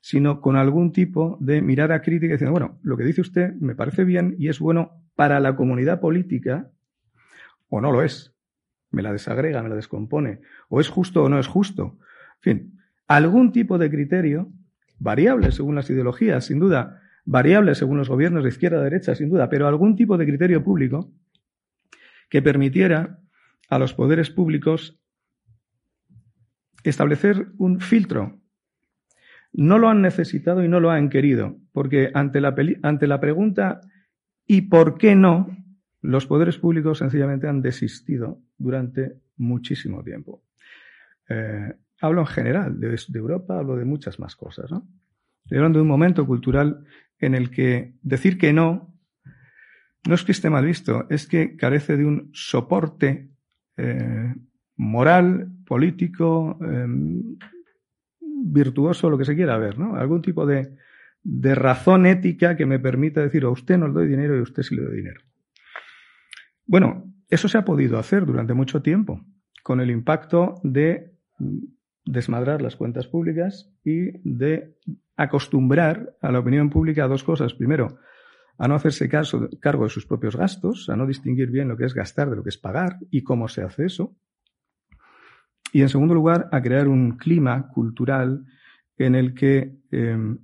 sino 0.00 0.40
con 0.40 0.56
algún 0.56 0.92
tipo 0.92 1.36
de 1.40 1.62
mirada 1.62 2.00
crítica 2.00 2.34
diciendo, 2.34 2.52
bueno, 2.52 2.78
lo 2.82 2.96
que 2.96 3.04
dice 3.04 3.20
usted 3.20 3.54
me 3.54 3.74
parece 3.74 4.04
bien 4.04 4.36
y 4.38 4.48
es 4.48 4.60
bueno 4.60 5.02
para 5.14 5.40
la 5.40 5.56
comunidad 5.56 6.00
política, 6.00 6.70
o 7.68 7.80
no 7.80 7.90
lo 7.90 8.02
es, 8.02 8.34
me 8.90 9.02
la 9.02 9.12
desagrega, 9.12 9.62
me 9.62 9.68
la 9.68 9.74
descompone, 9.74 10.40
o 10.68 10.80
es 10.80 10.88
justo 10.88 11.24
o 11.24 11.28
no 11.28 11.38
es 11.38 11.46
justo. 11.46 11.98
En 12.36 12.40
fin, 12.40 12.80
algún 13.08 13.52
tipo 13.52 13.78
de 13.78 13.90
criterio, 13.90 14.52
variable 14.98 15.50
según 15.52 15.74
las 15.74 15.90
ideologías, 15.90 16.44
sin 16.44 16.60
duda, 16.60 17.02
variable 17.24 17.74
según 17.74 17.98
los 17.98 18.08
gobiernos 18.08 18.44
de 18.44 18.50
izquierda 18.50 18.78
a 18.78 18.84
derecha, 18.84 19.14
sin 19.14 19.28
duda, 19.28 19.48
pero 19.48 19.66
algún 19.66 19.96
tipo 19.96 20.16
de 20.16 20.26
criterio 20.26 20.62
público 20.62 21.10
que 22.28 22.42
permitiera 22.42 23.18
a 23.68 23.78
los 23.78 23.94
poderes 23.94 24.30
públicos 24.30 25.00
establecer 26.90 27.48
un 27.58 27.80
filtro. 27.80 28.40
No 29.52 29.78
lo 29.78 29.88
han 29.88 30.02
necesitado 30.02 30.64
y 30.64 30.68
no 30.68 30.80
lo 30.80 30.90
han 30.90 31.08
querido, 31.08 31.56
porque 31.72 32.10
ante 32.12 32.40
la, 32.40 32.54
ante 32.82 33.06
la 33.06 33.20
pregunta 33.20 33.80
¿y 34.46 34.62
por 34.62 34.98
qué 34.98 35.14
no? 35.14 35.48
Los 36.02 36.26
poderes 36.26 36.58
públicos 36.58 36.98
sencillamente 36.98 37.48
han 37.48 37.62
desistido 37.62 38.40
durante 38.58 39.20
muchísimo 39.36 40.04
tiempo. 40.04 40.44
Eh, 41.28 41.72
hablo 42.00 42.20
en 42.20 42.26
general 42.26 42.80
de, 42.80 42.96
Europa, 43.14 43.58
hablo 43.58 43.76
de 43.76 43.84
muchas 43.84 44.18
más 44.20 44.36
cosas. 44.36 44.70
Estoy 45.44 45.58
hablando 45.58 45.78
de 45.78 45.82
un 45.82 45.88
momento 45.88 46.26
cultural 46.26 46.84
en 47.18 47.34
el 47.34 47.50
que 47.50 47.94
decir 48.02 48.38
que 48.38 48.52
no 48.52 48.92
no 50.06 50.14
es 50.14 50.22
que 50.22 50.32
esté 50.32 50.50
mal 50.50 50.64
visto, 50.64 51.06
es 51.10 51.26
que 51.26 51.56
carece 51.56 51.96
de 51.96 52.04
un 52.04 52.30
soporte 52.32 53.30
eh, 53.76 54.34
moral, 54.76 55.48
político, 55.66 56.58
em, 56.60 57.36
virtuoso, 58.20 59.10
lo 59.10 59.18
que 59.18 59.24
se 59.24 59.34
quiera 59.34 59.58
ver, 59.58 59.78
¿no? 59.78 59.96
Algún 59.96 60.22
tipo 60.22 60.46
de, 60.46 60.76
de 61.22 61.54
razón 61.54 62.06
ética 62.06 62.56
que 62.56 62.66
me 62.66 62.78
permita 62.78 63.20
decir 63.20 63.44
a 63.44 63.50
usted 63.50 63.78
no 63.78 63.88
le 63.88 63.94
doy 63.94 64.08
dinero 64.08 64.36
y 64.36 64.40
a 64.40 64.42
usted 64.42 64.62
sí 64.62 64.76
le 64.76 64.82
doy 64.82 64.96
dinero. 64.96 65.20
Bueno, 66.66 67.12
eso 67.28 67.48
se 67.48 67.58
ha 67.58 67.64
podido 67.64 67.98
hacer 67.98 68.26
durante 68.26 68.54
mucho 68.54 68.82
tiempo, 68.82 69.20
con 69.62 69.80
el 69.80 69.90
impacto 69.90 70.60
de 70.62 71.16
desmadrar 72.04 72.62
las 72.62 72.76
cuentas 72.76 73.08
públicas 73.08 73.72
y 73.84 74.12
de 74.22 74.76
acostumbrar 75.16 76.16
a 76.20 76.30
la 76.30 76.38
opinión 76.38 76.70
pública 76.70 77.04
a 77.04 77.08
dos 77.08 77.24
cosas. 77.24 77.54
Primero, 77.54 77.98
a 78.58 78.68
no 78.68 78.74
hacerse 78.74 79.08
cargo 79.08 79.84
de 79.84 79.90
sus 79.90 80.06
propios 80.06 80.36
gastos, 80.36 80.88
a 80.88 80.96
no 80.96 81.06
distinguir 81.06 81.50
bien 81.50 81.68
lo 81.68 81.76
que 81.76 81.84
es 81.84 81.94
gastar 81.94 82.30
de 82.30 82.36
lo 82.36 82.42
que 82.42 82.50
es 82.50 82.58
pagar 82.58 82.98
y 83.10 83.22
cómo 83.22 83.48
se 83.48 83.62
hace 83.62 83.86
eso. 83.86 84.16
Y 85.76 85.82
en 85.82 85.90
segundo 85.90 86.14
lugar, 86.14 86.48
a 86.52 86.62
crear 86.62 86.88
un 86.88 87.18
clima 87.18 87.68
cultural 87.68 88.46
en 88.96 89.14
el 89.14 89.34
que 89.34 89.76
em, 89.90 90.38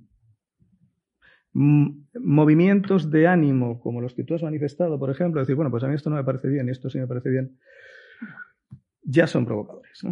movimientos 1.53 3.09
de 3.09 3.25
ánimo 3.25 3.79
como 3.79 3.99
los 3.99 4.13
que 4.13 4.23
tú 4.23 4.35
has 4.35 4.43
manifestado, 4.43 4.99
por 4.99 5.09
ejemplo, 5.09 5.41
decir, 5.41 5.55
bueno, 5.55 5.71
pues 5.71 5.83
a 5.83 5.87
mí 5.87 5.95
esto 5.95 6.11
no 6.11 6.17
me 6.17 6.23
parece 6.23 6.49
bien 6.49 6.67
y 6.67 6.71
esto 6.71 6.87
sí 6.87 6.99
me 6.99 7.07
parece 7.07 7.31
bien, 7.31 7.57
ya 9.01 9.25
son 9.25 9.43
provocadores. 9.43 10.03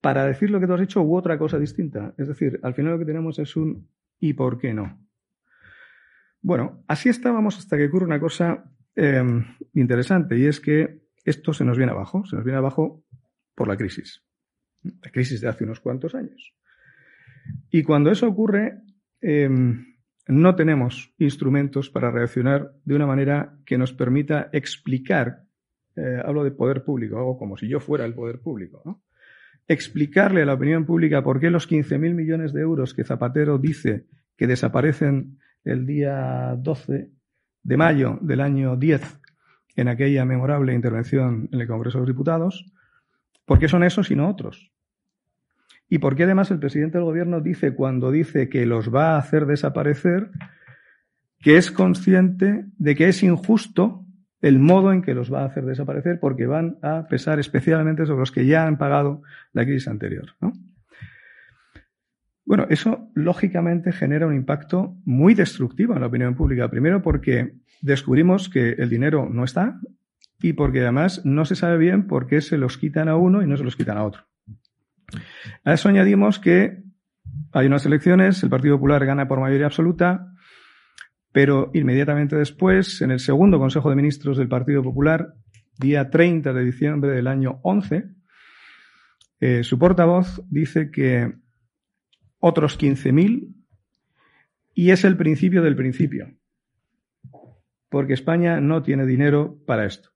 Para 0.00 0.24
decir 0.24 0.48
lo 0.48 0.58
que 0.58 0.66
tú 0.66 0.72
has 0.72 0.80
hecho 0.80 1.02
u 1.02 1.14
otra 1.14 1.36
cosa 1.36 1.58
distinta. 1.58 2.14
Es 2.16 2.26
decir, 2.26 2.58
al 2.62 2.72
final 2.72 2.92
lo 2.92 2.98
que 2.98 3.04
tenemos 3.04 3.38
es 3.38 3.56
un 3.56 3.90
¿y 4.20 4.32
por 4.32 4.56
qué 4.56 4.72
no? 4.72 5.06
Bueno, 6.40 6.82
así 6.88 7.10
estábamos 7.10 7.58
hasta 7.58 7.76
que 7.76 7.88
ocurre 7.88 8.06
una 8.06 8.20
cosa 8.20 8.64
em, 8.94 9.44
interesante 9.74 10.38
y 10.38 10.46
es 10.46 10.60
que 10.60 11.02
esto 11.26 11.52
se 11.52 11.66
nos 11.66 11.76
viene 11.76 11.92
abajo, 11.92 12.24
se 12.24 12.36
nos 12.36 12.44
viene 12.46 12.56
abajo 12.56 13.04
por 13.54 13.68
la 13.68 13.76
crisis, 13.76 14.25
la 15.02 15.10
crisis 15.10 15.40
de 15.40 15.48
hace 15.48 15.64
unos 15.64 15.80
cuantos 15.80 16.14
años. 16.14 16.54
Y 17.70 17.82
cuando 17.82 18.10
eso 18.10 18.28
ocurre, 18.28 18.82
em, 19.20 19.96
no 20.28 20.56
tenemos 20.56 21.14
instrumentos 21.18 21.90
para 21.90 22.10
reaccionar 22.10 22.72
de 22.84 22.94
una 22.94 23.06
manera 23.06 23.56
que 23.64 23.78
nos 23.78 23.92
permita 23.92 24.48
explicar, 24.52 25.44
eh, 25.94 26.20
hablo 26.24 26.42
de 26.44 26.50
poder 26.50 26.84
público, 26.84 27.18
hago 27.18 27.38
como 27.38 27.56
si 27.56 27.68
yo 27.68 27.80
fuera 27.80 28.04
el 28.04 28.14
poder 28.14 28.40
público, 28.40 29.02
explicarle 29.68 30.42
a 30.42 30.46
la 30.46 30.54
opinión 30.54 30.84
pública 30.84 31.22
por 31.22 31.40
qué 31.40 31.50
los 31.50 31.68
15.000 31.68 32.14
millones 32.14 32.52
de 32.52 32.60
euros 32.60 32.94
que 32.94 33.04
Zapatero 33.04 33.58
dice 33.58 34.06
que 34.36 34.46
desaparecen 34.46 35.38
el 35.64 35.86
día 35.86 36.54
12 36.58 37.10
de 37.62 37.76
mayo 37.76 38.18
del 38.20 38.40
año 38.40 38.76
10 38.76 39.20
en 39.76 39.88
aquella 39.88 40.24
memorable 40.24 40.72
intervención 40.72 41.48
en 41.52 41.60
el 41.60 41.66
Congreso 41.66 41.98
de 41.98 42.02
los 42.02 42.08
Diputados, 42.08 42.72
¿por 43.44 43.58
qué 43.58 43.68
son 43.68 43.84
esos 43.84 44.10
y 44.10 44.16
no 44.16 44.28
otros? 44.28 44.72
¿Y 45.88 45.98
por 45.98 46.16
qué 46.16 46.24
además 46.24 46.50
el 46.50 46.58
presidente 46.58 46.98
del 46.98 47.04
gobierno 47.04 47.40
dice 47.40 47.74
cuando 47.74 48.10
dice 48.10 48.48
que 48.48 48.66
los 48.66 48.94
va 48.94 49.14
a 49.14 49.18
hacer 49.18 49.46
desaparecer 49.46 50.30
que 51.38 51.56
es 51.56 51.70
consciente 51.70 52.66
de 52.76 52.96
que 52.96 53.08
es 53.08 53.22
injusto 53.22 54.04
el 54.40 54.58
modo 54.58 54.92
en 54.92 55.02
que 55.02 55.14
los 55.14 55.32
va 55.32 55.42
a 55.42 55.46
hacer 55.46 55.64
desaparecer 55.64 56.18
porque 56.20 56.46
van 56.46 56.78
a 56.82 57.06
pesar 57.08 57.38
especialmente 57.38 58.04
sobre 58.04 58.20
los 58.20 58.32
que 58.32 58.46
ya 58.46 58.66
han 58.66 58.78
pagado 58.78 59.22
la 59.52 59.64
crisis 59.64 59.88
anterior? 59.88 60.34
¿no? 60.40 60.52
Bueno, 62.44 62.66
eso 62.70 63.10
lógicamente 63.14 63.92
genera 63.92 64.26
un 64.26 64.36
impacto 64.36 64.96
muy 65.04 65.34
destructivo 65.34 65.94
en 65.94 66.00
la 66.00 66.06
opinión 66.06 66.36
pública. 66.36 66.70
Primero 66.70 67.02
porque 67.02 67.56
descubrimos 67.82 68.48
que 68.48 68.70
el 68.70 68.88
dinero 68.88 69.28
no 69.30 69.42
está 69.44 69.80
y 70.40 70.52
porque 70.52 70.82
además 70.82 71.24
no 71.24 71.44
se 71.44 71.56
sabe 71.56 71.76
bien 71.76 72.06
por 72.06 72.26
qué 72.26 72.40
se 72.40 72.56
los 72.56 72.78
quitan 72.78 73.08
a 73.08 73.16
uno 73.16 73.42
y 73.42 73.46
no 73.46 73.56
se 73.56 73.64
los 73.64 73.74
quitan 73.74 73.98
a 73.98 74.04
otro. 74.04 74.26
A 75.64 75.72
eso 75.72 75.88
añadimos 75.88 76.38
que 76.38 76.82
hay 77.52 77.66
unas 77.66 77.86
elecciones, 77.86 78.42
el 78.42 78.50
Partido 78.50 78.76
Popular 78.76 79.04
gana 79.06 79.28
por 79.28 79.40
mayoría 79.40 79.66
absoluta, 79.66 80.32
pero 81.32 81.70
inmediatamente 81.74 82.36
después, 82.36 83.02
en 83.02 83.10
el 83.10 83.20
segundo 83.20 83.58
Consejo 83.58 83.90
de 83.90 83.96
Ministros 83.96 84.38
del 84.38 84.48
Partido 84.48 84.82
Popular, 84.82 85.34
día 85.78 86.10
30 86.10 86.52
de 86.52 86.64
diciembre 86.64 87.10
del 87.10 87.26
año 87.26 87.60
11, 87.62 88.04
eh, 89.40 89.62
su 89.62 89.78
portavoz 89.78 90.42
dice 90.48 90.90
que 90.90 91.34
otros 92.38 92.78
15.000 92.78 93.54
y 94.74 94.90
es 94.90 95.04
el 95.04 95.16
principio 95.16 95.62
del 95.62 95.76
principio, 95.76 96.34
porque 97.88 98.14
España 98.14 98.60
no 98.60 98.82
tiene 98.82 99.06
dinero 99.06 99.58
para 99.66 99.84
esto. 99.84 100.15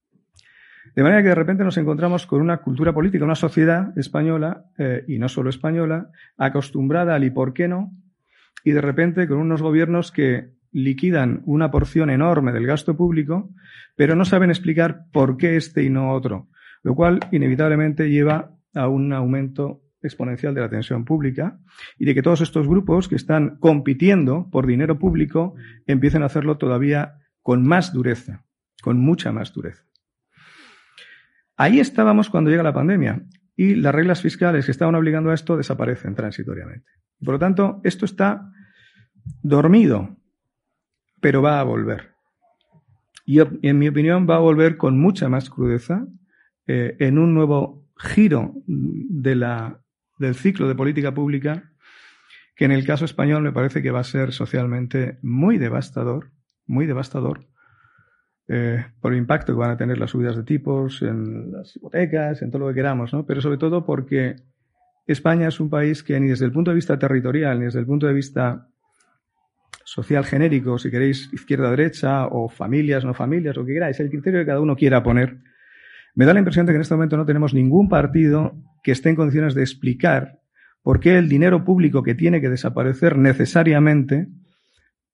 De 0.95 1.03
manera 1.03 1.21
que 1.21 1.29
de 1.29 1.35
repente 1.35 1.63
nos 1.63 1.77
encontramos 1.77 2.25
con 2.25 2.41
una 2.41 2.57
cultura 2.57 2.93
política, 2.93 3.23
una 3.23 3.35
sociedad 3.35 3.97
española, 3.97 4.65
eh, 4.77 5.03
y 5.07 5.19
no 5.19 5.29
solo 5.29 5.49
española, 5.49 6.09
acostumbrada 6.37 7.15
al 7.15 7.23
y 7.23 7.29
por 7.29 7.53
qué 7.53 7.67
no, 7.67 7.91
y 8.63 8.71
de 8.71 8.81
repente 8.81 9.27
con 9.27 9.37
unos 9.37 9.61
gobiernos 9.61 10.11
que 10.11 10.51
liquidan 10.71 11.41
una 11.45 11.71
porción 11.71 12.09
enorme 12.09 12.51
del 12.51 12.67
gasto 12.67 12.95
público, 12.95 13.49
pero 13.95 14.15
no 14.15 14.25
saben 14.25 14.49
explicar 14.49 15.05
por 15.11 15.37
qué 15.37 15.55
este 15.55 15.83
y 15.83 15.89
no 15.89 16.13
otro, 16.13 16.47
lo 16.83 16.95
cual 16.95 17.19
inevitablemente 17.31 18.09
lleva 18.09 18.51
a 18.73 18.87
un 18.87 19.13
aumento 19.13 19.81
exponencial 20.01 20.55
de 20.55 20.61
la 20.61 20.69
tensión 20.69 21.05
pública 21.05 21.59
y 21.97 22.05
de 22.05 22.15
que 22.15 22.23
todos 22.23 22.41
estos 22.41 22.67
grupos 22.67 23.07
que 23.07 23.15
están 23.15 23.57
compitiendo 23.59 24.49
por 24.49 24.65
dinero 24.65 24.97
público 24.97 25.55
empiecen 25.85 26.23
a 26.23 26.27
hacerlo 26.27 26.57
todavía 26.57 27.19
con 27.41 27.65
más 27.65 27.93
dureza, 27.93 28.43
con 28.81 28.99
mucha 28.99 29.31
más 29.31 29.53
dureza. 29.53 29.90
Ahí 31.61 31.79
estábamos 31.79 32.31
cuando 32.31 32.49
llega 32.49 32.63
la 32.63 32.73
pandemia 32.73 33.21
y 33.55 33.75
las 33.75 33.93
reglas 33.93 34.19
fiscales 34.19 34.65
que 34.65 34.71
estaban 34.71 34.95
obligando 34.95 35.29
a 35.29 35.35
esto 35.35 35.57
desaparecen 35.57 36.15
transitoriamente. 36.15 36.89
Por 37.23 37.35
lo 37.35 37.39
tanto, 37.39 37.81
esto 37.83 38.05
está 38.05 38.51
dormido, 39.43 40.17
pero 41.19 41.43
va 41.43 41.59
a 41.59 41.63
volver. 41.63 42.15
Y 43.27 43.41
en 43.41 43.77
mi 43.77 43.89
opinión 43.89 44.25
va 44.27 44.37
a 44.37 44.39
volver 44.39 44.75
con 44.75 44.99
mucha 44.99 45.29
más 45.29 45.51
crudeza 45.51 46.07
eh, 46.65 46.95
en 46.97 47.19
un 47.19 47.35
nuevo 47.35 47.85
giro 47.95 48.55
del 48.65 49.45
ciclo 50.33 50.67
de 50.67 50.73
política 50.73 51.13
pública, 51.13 51.71
que 52.55 52.65
en 52.65 52.71
el 52.71 52.87
caso 52.87 53.05
español 53.05 53.43
me 53.43 53.51
parece 53.51 53.83
que 53.83 53.91
va 53.91 53.99
a 53.99 54.03
ser 54.03 54.33
socialmente 54.33 55.19
muy 55.21 55.59
devastador, 55.59 56.31
muy 56.65 56.87
devastador, 56.87 57.50
eh, 58.53 58.85
por 58.99 59.13
el 59.13 59.19
impacto 59.19 59.53
que 59.53 59.59
van 59.59 59.71
a 59.71 59.77
tener 59.77 59.97
las 59.97 60.09
subidas 60.09 60.35
de 60.35 60.43
tipos 60.43 61.01
en 61.03 61.53
las 61.53 61.73
hipotecas, 61.73 62.41
en 62.41 62.51
todo 62.51 62.63
lo 62.63 62.67
que 62.67 62.73
queramos, 62.73 63.13
¿no? 63.13 63.25
Pero 63.25 63.39
sobre 63.39 63.57
todo 63.57 63.85
porque 63.85 64.35
España 65.07 65.47
es 65.47 65.61
un 65.61 65.69
país 65.69 66.03
que 66.03 66.19
ni 66.19 66.27
desde 66.27 66.43
el 66.43 66.51
punto 66.51 66.71
de 66.71 66.75
vista 66.75 66.99
territorial, 66.99 67.59
ni 67.59 67.65
desde 67.65 67.79
el 67.79 67.85
punto 67.85 68.07
de 68.07 68.13
vista 68.13 68.67
social 69.85 70.25
genérico, 70.25 70.77
si 70.77 70.91
queréis 70.91 71.31
izquierda-derecha, 71.31 72.27
o 72.27 72.49
familias, 72.49 73.05
no 73.05 73.13
familias, 73.13 73.55
lo 73.55 73.65
que 73.65 73.71
queráis, 73.71 73.97
el 74.01 74.09
criterio 74.09 74.41
que 74.41 74.47
cada 74.47 74.59
uno 74.59 74.75
quiera 74.75 75.01
poner, 75.01 75.37
me 76.13 76.25
da 76.25 76.33
la 76.33 76.39
impresión 76.39 76.65
de 76.65 76.73
que 76.73 76.75
en 76.75 76.81
este 76.81 76.95
momento 76.95 77.15
no 77.15 77.25
tenemos 77.25 77.53
ningún 77.53 77.87
partido 77.87 78.53
que 78.83 78.91
esté 78.91 79.11
en 79.11 79.15
condiciones 79.15 79.55
de 79.55 79.61
explicar 79.61 80.41
por 80.81 80.99
qué 80.99 81.17
el 81.17 81.29
dinero 81.29 81.63
público 81.63 82.03
que 82.03 82.15
tiene 82.15 82.41
que 82.41 82.49
desaparecer 82.49 83.17
necesariamente 83.17 84.27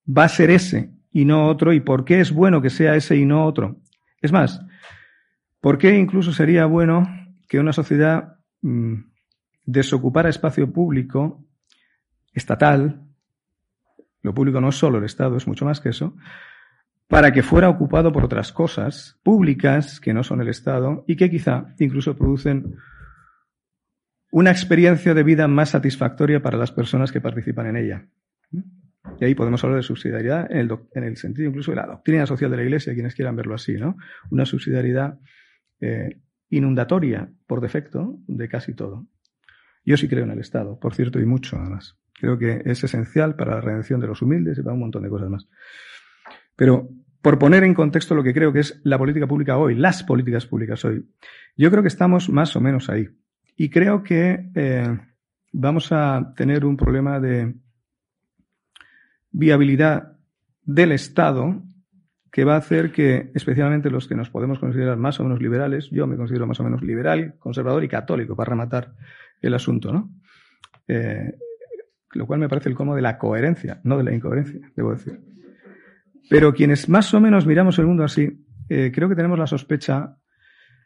va 0.08 0.23
a 0.23 0.30
ser 0.30 0.50
ese 0.50 0.96
y 1.12 1.26
no 1.26 1.48
otro 1.48 1.74
y 1.74 1.80
por 1.80 2.06
qué 2.06 2.20
es 2.20 2.32
bueno 2.32 2.62
que 2.62 2.70
sea 2.70 2.96
ese 2.96 3.15
y 3.15 3.26
no 3.26 3.46
otro. 3.46 3.78
Es 4.22 4.32
más, 4.32 4.62
¿por 5.62 5.78
qué 5.78 5.98
incluso 5.98 6.34
sería 6.34 6.65
bueno 6.65 7.08
que 7.48 7.60
una 7.60 7.74
sociedad 7.74 8.38
mm, 8.62 8.96
desocupara 9.65 10.30
espacio 10.30 10.72
público 10.72 11.43
estatal? 12.34 13.03
Lo 14.22 14.34
público 14.34 14.60
no 14.60 14.70
es 14.70 14.76
solo 14.76 14.97
el 14.97 15.05
Estado, 15.05 15.38
es 15.38 15.47
mucho 15.47 15.66
más 15.66 15.80
que 15.80 15.89
eso, 15.89 16.16
para 17.08 17.32
que 17.32 17.43
fuera 17.43 17.70
ocupado 17.70 18.12
por 18.12 18.26
otras 18.26 18.51
cosas 18.51 19.20
públicas 19.24 19.99
que 19.99 20.14
no 20.14 20.24
son 20.24 20.41
el 20.41 20.49
Estado 20.49 21.05
y 21.08 21.16
que 21.16 21.30
quizá 21.30 21.74
incluso 21.80 22.18
producen 22.18 22.76
una 24.32 24.51
experiencia 24.51 25.14
de 25.14 25.24
vida 25.24 25.47
más 25.47 25.70
satisfactoria 25.70 26.41
para 26.41 26.58
las 26.58 26.72
personas 26.72 27.12
que 27.12 27.22
participan 27.22 27.68
en 27.68 27.78
ella. 27.78 28.08
Y 29.20 29.26
ahí 29.26 29.36
podemos 29.36 29.64
hablar 29.64 29.78
de 29.78 29.84
subsidiariedad 29.84 30.47
en 30.51 31.03
el, 31.03 31.18
sentido 31.18 31.49
incluso 31.49 31.72
de 31.72 31.78
la 31.78 31.88
doctrina 31.88 32.26
social 32.26 32.51
de 32.51 32.58
la 32.58 32.64
Iglesia, 32.64 32.93
quienes 32.93 33.16
quieran 33.16 33.36
verlo 33.36 33.55
así, 33.55 33.74
¿no? 33.74 33.97
Una 34.30 34.45
subsidiariedad 34.45 35.20
eh, 35.80 36.20
inundatoria, 36.49 37.30
por 37.45 37.62
defecto, 37.62 38.20
de 38.28 38.47
casi 38.47 38.74
todo. 38.74 39.08
Yo 39.86 39.97
sí 39.97 40.08
creo 40.08 40.24
en 40.26 40.32
el 40.32 40.39
Estado, 40.39 40.80
por 40.80 40.93
cierto, 40.93 41.20
y 41.20 41.26
mucho 41.26 41.58
además. 41.58 41.97
Creo 42.14 42.38
que 42.38 42.62
es 42.66 42.84
esencial 42.84 43.36
para 43.36 43.55
la 43.55 43.62
redención 43.62 43.99
de 43.99 44.08
los 44.08 44.22
humildes 44.22 44.58
y 44.58 44.62
para 44.62 44.74
un 44.74 44.82
montón 44.82 45.03
de 45.03 45.10
cosas 45.10 45.30
más. 45.30 45.47
Pero 46.55 46.89
por 47.22 47.39
poner 47.39 47.64
en 47.64 47.74
contexto 47.74 48.16
lo 48.16 48.24
que 48.24 48.34
creo 48.34 48.51
que 48.51 48.60
es 48.60 48.80
la 48.84 48.97
política 48.97 49.28
pública 49.28 49.58
hoy, 49.58 49.76
las 49.76 50.03
políticas 50.03 50.45
públicas 50.45 50.84
hoy, 50.86 51.05
yo 51.55 51.70
creo 51.70 51.84
que 51.84 51.89
estamos 51.89 52.30
más 52.30 52.55
o 52.55 52.62
menos 52.62 52.89
ahí. 52.89 53.08
Y 53.55 53.70
creo 53.70 54.03
que 54.03 54.49
eh, 54.55 54.97
vamos 55.51 55.91
a 55.91 56.34
tener 56.36 56.66
un 56.66 56.78
problema 56.78 57.20
de, 57.20 57.55
viabilidad 59.38 60.17
del 60.63 60.91
Estado 60.91 61.61
que 62.31 62.43
va 62.43 62.55
a 62.55 62.57
hacer 62.57 62.91
que, 62.91 63.31
especialmente 63.35 63.89
los 63.89 64.07
que 64.07 64.15
nos 64.15 64.29
podemos 64.29 64.59
considerar 64.59 64.97
más 64.97 65.19
o 65.19 65.23
menos 65.23 65.41
liberales, 65.41 65.89
yo 65.91 66.07
me 66.07 66.17
considero 66.17 66.45
más 66.45 66.59
o 66.59 66.63
menos 66.63 66.81
liberal, 66.81 67.35
conservador 67.39 67.83
y 67.83 67.88
católico, 67.88 68.35
para 68.35 68.49
rematar 68.49 68.93
el 69.41 69.53
asunto, 69.53 69.93
¿no? 69.93 70.09
Eh, 70.88 71.35
lo 72.13 72.25
cual 72.25 72.39
me 72.39 72.49
parece 72.49 72.69
el 72.69 72.75
colmo 72.75 72.95
de 72.95 73.01
la 73.01 73.17
coherencia, 73.17 73.79
no 73.83 73.97
de 73.97 74.03
la 74.03 74.13
incoherencia, 74.13 74.59
debo 74.75 74.91
decir. 74.91 75.19
Pero 76.29 76.53
quienes 76.53 76.89
más 76.89 77.13
o 77.13 77.21
menos 77.21 77.45
miramos 77.45 77.77
el 77.79 77.85
mundo 77.85 78.03
así, 78.03 78.45
eh, 78.69 78.91
creo 78.93 79.07
que 79.07 79.15
tenemos 79.15 79.39
la 79.39 79.47
sospecha 79.47 80.17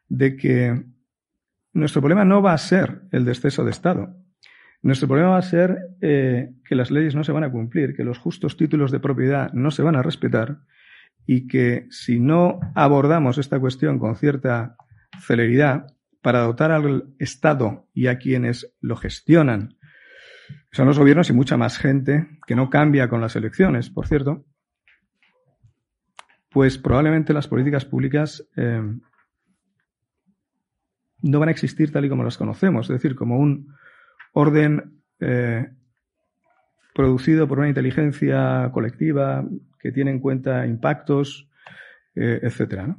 de 0.08 0.36
que 0.36 0.84
nuestro 1.74 2.02
problema 2.02 2.26
no 2.26 2.42
va 2.42 2.54
a 2.54 2.58
ser 2.58 3.04
el 3.12 3.28
exceso 3.28 3.64
de 3.64 3.72
Estado. 3.72 4.21
Nuestro 4.84 5.08
problema 5.08 5.32
va 5.32 5.38
a 5.38 5.44
ser 5.44 5.78
eh, 6.02 6.54
que 6.66 6.76
las 6.76 6.90
leyes 6.90 7.14
no 7.14 7.24
se 7.24 7.32
van 7.32 7.44
a 7.44 7.52
cumplir, 7.52 7.96
que 7.96 8.04
los 8.04 8.18
justos 8.18 8.58
títulos 8.58 8.92
de 8.92 9.00
propiedad 9.00 9.54
no 9.54 9.70
se 9.70 9.84
van 9.84 9.96
a 9.96 10.02
respetar 10.02 10.58
y 11.28 11.48
que 11.48 11.86
si 11.92 12.20
no 12.20 12.60
abordamos 12.74 13.38
esta 13.38 13.60
cuestión 13.60 14.00
con 14.00 14.16
cierta 14.16 14.76
celeridad 15.20 15.86
para 16.22 16.42
dotar 16.42 16.72
al 16.72 17.14
Estado 17.20 17.88
y 17.94 18.08
a 18.08 18.18
quienes 18.18 18.74
lo 18.82 18.96
gestionan, 18.96 19.78
son 20.72 20.88
los 20.88 20.98
gobiernos 20.98 21.30
y 21.30 21.34
mucha 21.34 21.58
más 21.58 21.78
gente 21.78 22.28
que 22.48 22.56
no 22.56 22.70
cambia 22.70 23.08
con 23.08 23.22
las 23.22 23.36
elecciones, 23.36 23.90
por 23.90 24.08
cierto, 24.08 24.46
pues 26.50 26.78
probablemente 26.78 27.34
las 27.34 27.48
políticas 27.48 27.86
públicas 27.86 28.48
eh, 28.58 28.82
no 31.22 31.40
van 31.40 31.50
a 31.50 31.52
existir 31.52 31.92
tal 31.92 32.06
y 32.06 32.10
como 32.10 32.24
las 32.24 32.38
conocemos, 32.38 32.90
es 32.90 32.96
decir, 32.96 33.16
como 33.16 33.38
un 33.38 33.74
orden 34.32 35.02
eh, 35.20 35.70
producido 36.94 37.48
por 37.48 37.60
una 37.60 37.70
inteligencia 37.70 38.70
colectiva 38.74 39.46
que 39.80 39.92
tiene 39.92 40.12
en 40.12 40.20
cuenta 40.20 40.66
impactos, 40.66 41.50
eh, 42.16 42.40
etcétera. 42.44 42.96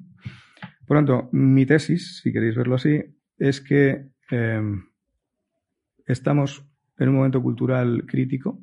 Por 0.87 0.97
lo 0.97 1.05
tanto, 1.05 1.29
mi 1.33 1.67
tesis, 1.67 2.21
si 2.23 2.33
queréis 2.33 2.57
verlo 2.57 2.77
así, 2.77 3.03
es 3.39 3.61
que 3.61 4.11
estamos 6.07 6.65
en 6.99 7.09
un 7.11 7.17
momento 7.17 7.43
cultural 7.43 8.05
crítico, 8.07 8.59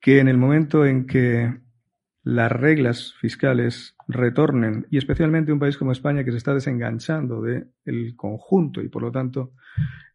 que 0.00 0.20
en 0.20 0.28
el 0.28 0.38
momento 0.38 0.86
en 0.86 1.06
que 1.06 1.65
las 2.26 2.50
reglas 2.50 3.14
fiscales 3.20 3.94
retornen, 4.08 4.88
y 4.90 4.98
especialmente 4.98 5.52
un 5.52 5.60
país 5.60 5.78
como 5.78 5.92
España 5.92 6.24
que 6.24 6.32
se 6.32 6.38
está 6.38 6.52
desenganchando 6.52 7.40
del 7.40 8.16
conjunto 8.16 8.82
y 8.82 8.88
por 8.88 9.02
lo 9.02 9.12
tanto 9.12 9.52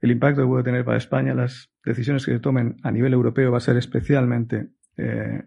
el 0.02 0.12
impacto 0.12 0.42
que 0.42 0.48
puede 0.48 0.66
tener 0.66 0.84
para 0.84 0.98
España 0.98 1.34
las 1.34 1.72
decisiones 1.86 2.26
que 2.26 2.34
se 2.34 2.40
tomen 2.42 2.76
a 2.84 2.92
nivel 2.92 3.14
europeo 3.14 3.52
va 3.52 3.60
a 3.60 3.62
ser 3.62 3.78
especialmente 3.78 4.72
eh, 4.98 5.42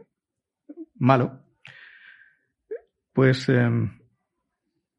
malo, 0.95 1.43
pues 3.13 3.47
eh, 3.51 3.69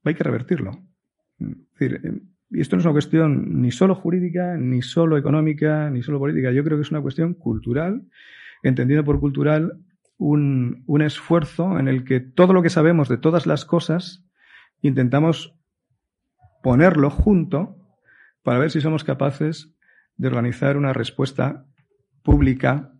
hay 0.03 0.13
que 0.13 0.23
revertirlo. 0.23 0.83
Y 1.79 2.59
esto 2.59 2.75
no 2.75 2.81
es 2.81 2.85
una 2.85 2.93
cuestión 2.93 3.59
ni 3.59 3.71
solo 3.71 3.95
jurídica, 3.95 4.55
ni 4.55 4.83
solo 4.83 5.17
económica, 5.17 5.89
ni 5.89 6.03
solo 6.03 6.19
política. 6.19 6.51
Yo 6.51 6.63
creo 6.63 6.77
que 6.77 6.83
es 6.83 6.91
una 6.91 7.01
cuestión 7.01 7.33
cultural, 7.33 8.03
entendido 8.61 9.03
por 9.03 9.19
cultural 9.19 9.79
un, 10.17 10.83
un 10.87 11.01
esfuerzo 11.01 11.77
en 11.77 11.87
el 11.87 12.03
que 12.05 12.19
todo 12.19 12.53
lo 12.53 12.61
que 12.61 12.69
sabemos 12.69 13.09
de 13.09 13.17
todas 13.17 13.45
las 13.45 13.65
cosas 13.65 14.25
intentamos 14.81 15.55
ponerlo 16.63 17.09
junto 17.09 17.77
para 18.43 18.59
ver 18.59 18.71
si 18.71 18.81
somos 18.81 19.03
capaces 19.03 19.73
de 20.17 20.27
organizar 20.27 20.77
una 20.77 20.93
respuesta 20.93 21.65
pública 22.23 22.91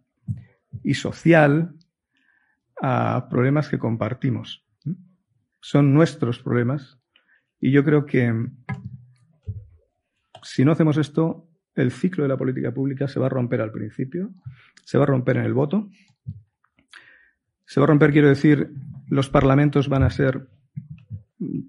y 0.84 0.96
social 0.96 1.76
a 2.82 3.28
problemas 3.30 3.70
que 3.70 3.80
compartimos. 3.80 4.66
Son 5.62 5.94
nuestros 5.94 6.40
problemas 6.40 7.00
y 7.60 7.72
yo 7.72 7.84
creo 7.84 8.06
que 8.06 8.34
si 10.44 10.64
no 10.64 10.72
hacemos 10.72 10.98
esto, 10.98 11.50
el 11.74 11.92
ciclo 11.92 12.24
de 12.24 12.30
la 12.30 12.38
política 12.38 12.72
pública 12.72 13.08
se 13.08 13.20
va 13.20 13.26
a 13.26 13.30
romper 13.30 13.62
al 13.62 13.72
principio, 13.72 14.32
se 14.84 14.98
va 14.98 15.06
a 15.06 15.08
romper 15.08 15.38
en 15.38 15.46
el 15.46 15.54
voto 15.54 15.90
se 17.66 17.80
va 17.80 17.86
a 17.86 17.88
romper, 17.88 18.12
quiero 18.12 18.30
decir, 18.30 18.72
los 19.08 19.30
parlamentos 19.30 19.90
van 19.90 20.04
a 20.04 20.10
ser 20.10 20.48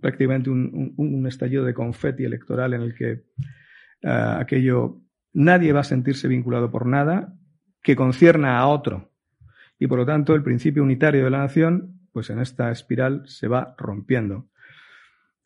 prácticamente 0.00 0.50
un, 0.50 1.24
estallido 1.26 1.64
de 1.64 1.74
confeti 1.74 2.24
electoral 2.24 2.74
en 2.74 2.82
el 2.82 2.94
que 2.94 3.10
eh, 3.12 4.34
aquello 4.38 5.02
nadie 5.32 5.72
va 5.72 5.80
a 5.80 5.84
sentirse 5.84 6.28
vinculado 6.28 6.70
por 6.70 6.86
nada 6.86 7.34
que 7.82 7.96
concierna 7.96 8.58
a 8.58 8.66
otro. 8.66 9.10
Y 9.78 9.86
por 9.86 9.98
lo 9.98 10.06
tanto, 10.06 10.34
el 10.34 10.42
principio 10.42 10.82
unitario 10.82 11.24
de 11.24 11.30
la 11.30 11.38
nación, 11.38 12.00
pues 12.12 12.30
en 12.30 12.40
esta 12.40 12.70
espiral 12.70 13.22
se 13.26 13.48
va 13.48 13.74
rompiendo. 13.76 14.48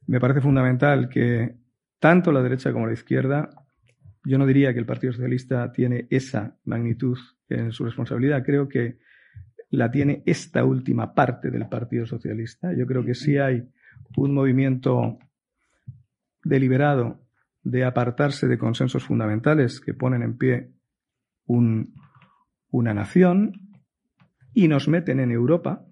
Me 0.07 0.21
parece 0.21 0.41
fundamental 0.41 1.09
que 1.09 1.57
tanto 1.99 2.33
la 2.33 2.43
derecha 2.43 2.73
como 2.73 2.87
la 2.87 2.93
izquierda, 2.93 3.51
yo 4.25 4.39
no 4.39 4.47
diría 4.47 4.73
que 4.73 4.79
el 4.79 4.87
Partido 4.87 5.13
Socialista 5.13 5.73
tiene 5.73 6.07
esa 6.11 6.57
magnitud 6.65 7.19
en 7.49 7.73
su 7.73 7.85
responsabilidad, 7.85 8.45
creo 8.45 8.69
que 8.69 8.99
la 9.71 9.91
tiene 9.91 10.23
esta 10.27 10.65
última 10.65 11.15
parte 11.15 11.51
del 11.51 11.69
Partido 11.69 12.07
Socialista. 12.07 12.73
Yo 12.75 12.87
creo 12.87 13.05
que 13.05 13.15
sí 13.15 13.39
hay 13.39 13.69
un 14.17 14.35
movimiento 14.35 15.19
deliberado 16.43 17.21
de 17.63 17.85
apartarse 17.85 18.49
de 18.49 18.59
consensos 18.59 19.05
fundamentales 19.05 19.81
que 19.81 19.95
ponen 19.95 20.23
en 20.23 20.37
pie 20.37 20.73
una 21.47 22.95
nación 22.95 23.53
y 24.53 24.69
nos 24.69 24.89
meten 24.89 25.21
en 25.21 25.31
Europa, 25.31 25.85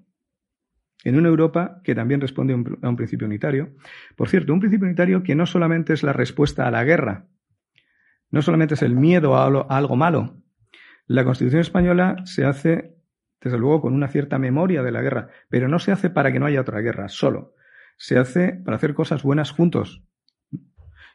en 1.05 1.17
una 1.17 1.29
Europa 1.29 1.81
que 1.85 1.95
también 1.95 2.21
responde 2.21 2.55
a 2.55 2.89
un, 2.89 2.97
principio 2.97 3.27
unitario. 3.27 3.75
Por 4.17 4.29
cierto, 4.29 4.53
un 4.53 4.61
principio 4.61 4.87
unitario 4.87 5.23
que 5.23 5.35
no 5.35 5.47
solamente 5.47 5.93
es 5.93 6.03
la 6.03 6.13
respuesta 6.13 6.67
a 6.67 6.71
la 6.71 6.85
guerra, 6.85 7.27
no 8.31 8.43
solamente 8.43 8.75
es 8.75 8.83
el 8.83 8.95
miedo 8.95 9.37
a 9.37 9.47
algo 9.47 9.97
malo. 9.97 10.43
La 11.07 11.25
Constitución 11.25 11.61
española 11.61 12.17
se 12.25 12.45
hace 12.45 12.98
desde 13.41 13.59
luego 13.59 13.81
con 13.81 13.95
una 13.95 14.09
cierta 14.09 14.39
memoria 14.39 14.83
de 14.83 14.93
la 14.93 15.03
guerra, 15.03 15.29
pero 15.49 15.69
no 15.69 15.79
se 15.79 15.93
hace 15.93 16.11
para 16.11 16.33
que 16.33 16.39
no 16.39 16.47
haya 16.47 16.61
otra 16.61 16.81
guerra, 16.81 17.09
solo. 17.09 17.55
Se 17.97 18.19
hace 18.19 18.53
para 18.65 18.77
hacer 18.77 18.95
cosas 18.95 19.23
buenas 19.23 19.51
juntos. 19.51 20.03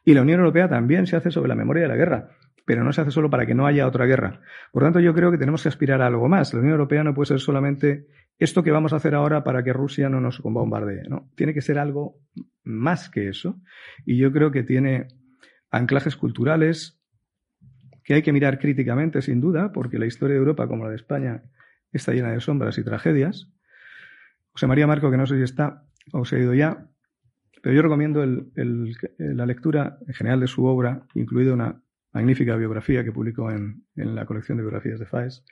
Y 0.06 0.14
la 0.14 0.22
Unión 0.22 0.40
Europea 0.40 0.70
también 0.70 1.08
se 1.08 1.16
hace 1.16 1.32
sobre 1.32 1.50
la 1.50 1.56
memoria 1.56 1.84
de 1.84 1.90
la 1.90 1.96
guerra, 1.96 2.30
pero 2.66 2.84
no 2.84 2.92
se 2.92 3.02
hace 3.02 3.12
solo 3.12 3.30
para 3.30 3.46
que 3.46 3.56
no 3.56 3.66
haya 3.66 3.88
otra 3.88 4.06
guerra. 4.06 4.42
Por 4.72 4.84
tanto, 4.84 5.00
yo 5.00 5.14
creo 5.14 5.32
que 5.32 5.38
tenemos 5.38 5.64
que 5.64 5.70
aspirar 5.70 6.02
a 6.02 6.08
algo 6.08 6.28
más. 6.28 6.54
La 6.54 6.60
Unión 6.60 6.74
Europea 6.74 7.04
no 7.04 7.14
puede 7.14 7.28
ser 7.28 7.40
solamente 7.40 8.08
esto 8.38 8.64
que 8.64 8.72
vamos 8.72 8.94
a 8.94 8.98
hacer 8.98 9.16
ahora 9.16 9.44
para 9.44 9.64
que 9.64 9.74
Rusia 9.74 10.10
no 10.10 10.20
nos 10.20 10.42
bombardee. 10.42 11.04
No, 11.08 11.30
tiene 11.36 11.54
que 11.54 11.62
ser 11.62 11.80
algo 11.80 12.18
más 12.64 13.10
que 13.10 13.30
eso. 13.30 13.60
Y 14.06 14.18
yo 14.18 14.32
creo 14.32 14.52
que 14.52 14.64
tiene 14.64 15.08
anclajes 15.72 16.16
culturales 16.16 17.00
que 18.04 18.16
hay 18.16 18.22
que 18.22 18.34
mirar 18.34 18.60
críticamente, 18.60 19.22
sin 19.22 19.40
duda, 19.40 19.72
porque 19.72 19.98
la 19.98 20.06
historia 20.06 20.34
de 20.34 20.40
Europa, 20.40 20.68
como 20.68 20.84
la 20.84 20.90
de 20.90 20.98
España, 20.98 21.44
está 21.98 22.14
llena 22.14 22.32
de 22.32 22.40
sombras 22.40 22.78
y 22.78 22.84
tragedias. 22.84 23.50
José 24.52 24.68
María 24.68 24.88
Marco, 24.88 25.10
que 25.10 25.18
no 25.18 25.26
sé 25.26 25.38
si 25.38 25.44
está 25.44 25.86
o 26.12 26.26
se 26.26 26.36
ha 26.36 26.40
ido 26.40 26.54
ya, 26.54 26.88
pero 27.62 27.76
yo 27.76 27.82
recomiendo 27.82 28.26
la 28.26 29.46
lectura 29.46 29.98
en 30.06 30.14
general 30.14 30.42
de 30.42 30.48
su 30.48 30.66
obra, 30.66 31.08
incluida 31.16 31.54
una 31.54 31.82
magnífica 32.12 32.56
biografía 32.58 33.04
que 33.04 33.12
publicó 33.12 33.50
en, 33.52 33.86
la 33.96 34.26
colección 34.26 34.58
de 34.58 34.64
biografías 34.64 35.00
de 35.00 35.06
Faes. 35.06 35.46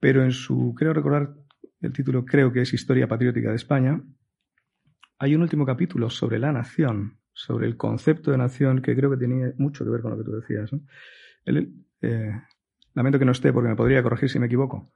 Pero 0.00 0.24
en 0.24 0.32
su, 0.32 0.74
creo 0.76 0.92
recordar, 0.92 1.32
el 1.80 1.92
título 1.92 2.24
creo 2.24 2.52
que 2.52 2.62
es 2.62 2.74
Historia 2.74 3.06
Patriótica 3.06 3.50
de 3.50 3.56
España, 3.56 4.02
hay 5.18 5.36
un 5.36 5.42
último 5.42 5.64
capítulo 5.64 6.10
sobre 6.10 6.40
la 6.40 6.50
nación, 6.50 7.20
sobre 7.32 7.68
el 7.68 7.76
concepto 7.76 8.32
de 8.32 8.38
nación, 8.38 8.82
que 8.82 8.96
creo 8.96 9.10
que 9.12 9.18
tenía 9.18 9.52
mucho 9.58 9.84
que 9.84 9.90
ver 9.90 10.00
con 10.00 10.10
lo 10.10 10.18
que 10.18 10.24
tú 10.24 10.32
decías. 10.32 10.70
Eh, 11.46 12.32
Lamento 12.94 13.18
que 13.18 13.24
no 13.24 13.32
esté 13.32 13.52
porque 13.52 13.68
me 13.68 13.76
podría 13.76 14.02
corregir 14.02 14.28
si 14.28 14.38
me 14.38 14.46
equivoco. 14.46 14.92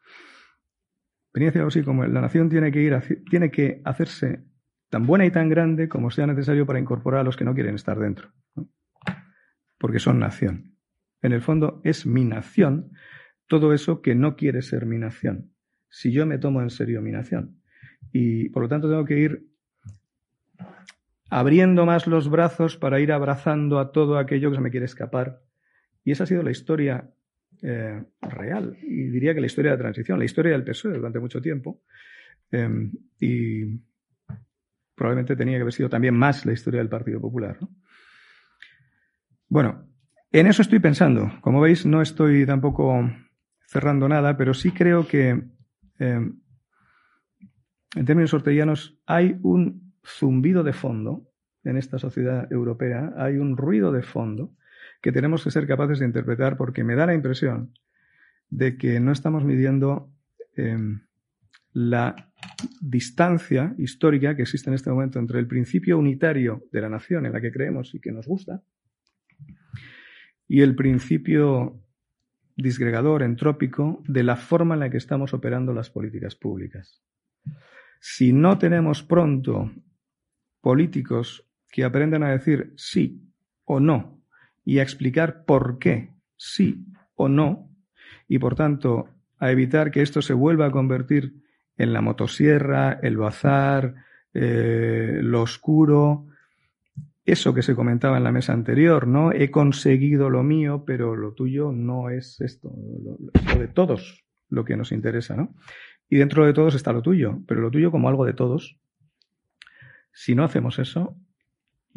Venía 1.33 1.51
algo 1.51 1.69
así 1.69 1.83
como 1.83 2.05
la 2.07 2.21
nación 2.21 2.49
tiene 2.49 2.73
que 2.73 2.81
ir, 2.81 2.97
tiene 3.29 3.51
que 3.51 3.83
hacerse 3.85 4.45
tan 4.89 5.07
buena 5.07 5.27
y 5.27 5.31
tan 5.31 5.49
grande 5.49 5.89
como 5.89 6.11
sea 6.11 6.27
necesario 6.27 6.67
para 6.67 6.79
incorporar 6.79 7.21
a 7.21 7.25
los 7.25 7.37
que 7.37 7.45
no 7.45 7.55
quieren 7.55 7.75
estar 7.75 7.99
dentro. 7.99 8.33
Porque 9.79 9.99
son 9.99 10.19
nación. 10.19 10.77
En 11.23 11.33
el 11.33 11.43
fondo 11.43 11.81
es 11.85 12.07
mi 12.07 12.25
nación 12.25 12.93
todo 13.47 13.73
eso 13.73 14.03
que 14.03 14.15
no 14.15 14.37
quiere 14.37 14.63
ser 14.63 14.87
mi 14.87 14.99
nación. 14.99 15.53
Si 15.89 16.13
yo 16.13 16.27
me 16.27 16.39
tomo 16.39 16.63
en 16.63 16.71
serio 16.71 17.03
mi 17.03 17.13
nación. 17.13 17.61
Y 18.13 18.49
por 18.51 18.63
lo 18.63 18.69
tanto 18.69 18.89
tengo 18.89 19.05
que 19.05 19.19
ir 19.19 19.47
abriendo 21.31 21.87
más 21.87 22.07
los 22.07 22.29
brazos 22.29 22.77
para 22.77 23.01
ir 23.01 23.13
abrazando 23.13 23.79
a 23.79 23.93
todo 23.93 24.19
aquello 24.19 24.51
que 24.51 24.57
se 24.57 24.63
me 24.63 24.71
quiere 24.71 24.87
escapar. 24.87 25.43
Y 26.05 26.13
esa 26.13 26.25
ha 26.25 26.27
sido 26.27 26.43
la 26.43 26.51
historia 26.51 27.11
eh, 27.63 28.03
real. 28.21 28.77
Y 28.83 29.09
diría 29.09 29.35
que 29.35 29.41
la 29.41 29.47
historia 29.47 29.73
de 29.73 29.77
la 29.77 29.83
transición, 29.83 30.19
la 30.19 30.25
historia 30.25 30.53
del 30.53 30.65
PSOE 30.65 30.95
durante 30.95 31.21
mucho 31.21 31.41
tiempo. 31.41 31.83
Em, 32.51 32.93
y 33.21 33.81
probablemente 34.95 35.37
tenía 35.37 35.57
que 35.57 35.63
haber 35.63 35.73
sido 35.73 35.89
también 35.89 36.15
más 36.15 36.47
la 36.47 36.53
historia 36.53 36.81
del 36.81 36.89
Partido 36.89 37.21
Popular. 37.21 37.59
Bueno, 39.49 39.89
en 40.33 40.47
eso 40.47 40.63
estoy 40.63 40.79
pensando. 40.79 41.33
Como 41.41 41.61
veis, 41.61 41.87
no 41.87 42.03
estoy 42.03 42.47
tampoco 42.47 43.09
cerrando 43.67 44.09
nada, 44.09 44.37
pero 44.37 44.55
sí 44.55 44.73
creo 44.73 45.07
que 45.07 45.43
eh, 45.99 46.31
en 47.95 48.05
términos 48.05 48.35
orteguianos 48.35 48.99
hay 49.07 49.39
un 49.43 49.95
zumbido 50.05 50.63
de 50.63 50.73
fondo 50.73 51.31
en 51.65 51.77
esta 51.77 51.99
sociedad 51.99 52.51
europea, 52.53 53.13
hay 53.17 53.37
un 53.37 53.57
ruido 53.57 53.91
de 53.93 54.03
fondo 54.03 54.55
que 55.01 55.13
tenemos 55.13 55.45
que 55.45 55.51
ser 55.51 55.67
capaces 55.67 55.99
de 55.99 56.07
interpretar 56.07 56.57
porque 56.57 56.85
me 56.85 56.95
da 56.95 57.07
la 57.07 57.15
impresión 57.15 57.73
de 58.49 58.77
que 58.77 59.01
no 59.01 59.13
estamos 59.13 59.45
midiendo 59.45 60.13
em, 60.57 61.01
la 61.73 62.33
distancia 62.81 63.75
histórica 63.79 64.37
que 64.37 64.43
existe 64.43 64.71
en 64.71 64.75
este 64.75 64.91
momento 64.91 65.19
entre 65.19 65.39
el 65.39 65.47
principio 65.47 65.99
unitario 65.99 66.65
de 66.73 66.81
la 66.81 66.89
nación 66.89 67.27
en 67.27 67.33
la 67.33 67.41
que 67.41 67.53
creemos 67.53 67.95
y 67.95 68.01
que 68.01 68.13
nos 68.13 68.27
gusta 68.27 68.63
y 70.49 70.61
el 70.61 70.75
principio 70.75 71.83
disgregador, 72.57 73.23
entrópico, 73.23 74.03
de 74.07 74.23
la 74.23 74.37
forma 74.37 74.75
en 74.75 74.81
la 74.81 74.91
que 74.91 74.97
estamos 74.97 75.35
operando 75.35 75.73
las 75.75 75.91
políticas 75.91 76.35
públicas. 76.37 77.03
Si 78.01 78.33
no 78.33 78.59
tenemos 78.59 79.03
pronto 79.03 79.73
políticos 80.61 81.47
que 81.71 81.85
aprendan 81.85 82.23
a 82.23 82.31
decir 82.31 82.73
sí 82.77 83.23
o 83.65 83.81
no 83.81 84.23
y 84.67 84.81
a 84.81 84.83
explicar 84.83 85.45
por 85.45 85.79
qué 85.79 86.11
sí 86.37 86.85
o 87.15 87.29
no, 87.29 87.71
y 88.29 88.39
por 88.39 88.57
tanto 88.57 89.09
a 89.39 89.51
evitar 89.51 89.91
que 89.91 90.03
esto 90.03 90.21
se 90.21 90.35
vuelva 90.35 90.67
a 90.67 90.71
convertir 90.71 91.35
en 91.79 91.93
la 91.93 92.01
motosierra, 92.03 92.99
el 93.03 93.17
bazar, 93.17 93.95
eh, 94.35 95.21
lo 95.23 95.43
oscuro, 95.43 96.27
eso 97.25 97.55
que 97.55 97.63
se 97.63 97.77
comentaba 97.77 98.19
en 98.19 98.25
la 98.25 98.33
mesa 98.33 98.53
anterior, 98.53 99.07
¿no? 99.07 99.33
He 99.33 99.51
conseguido 99.51 100.31
lo 100.31 100.43
mío, 100.43 100.85
pero 100.85 101.15
lo 101.15 101.33
tuyo 101.33 101.71
no 101.73 102.11
es 102.11 102.41
esto, 102.41 102.73
lo, 103.03 103.17
lo 103.55 103.61
de 103.61 103.69
todos 103.69 104.25
lo 104.49 104.65
que 104.65 104.77
nos 104.77 104.93
interesa, 104.93 105.37
¿no? 105.37 105.55
Y 106.09 106.17
dentro 106.17 106.45
de 106.45 106.53
todos 106.53 106.75
está 106.75 106.93
lo 106.93 107.03
tuyo, 107.03 107.41
pero 107.47 107.61
lo 107.61 107.71
tuyo 107.71 107.91
como 107.91 108.09
algo 108.09 108.25
de 108.25 108.33
todos. 108.33 108.79
Si 110.13 110.35
no 110.35 110.45
hacemos 110.45 110.79
eso, 110.79 111.17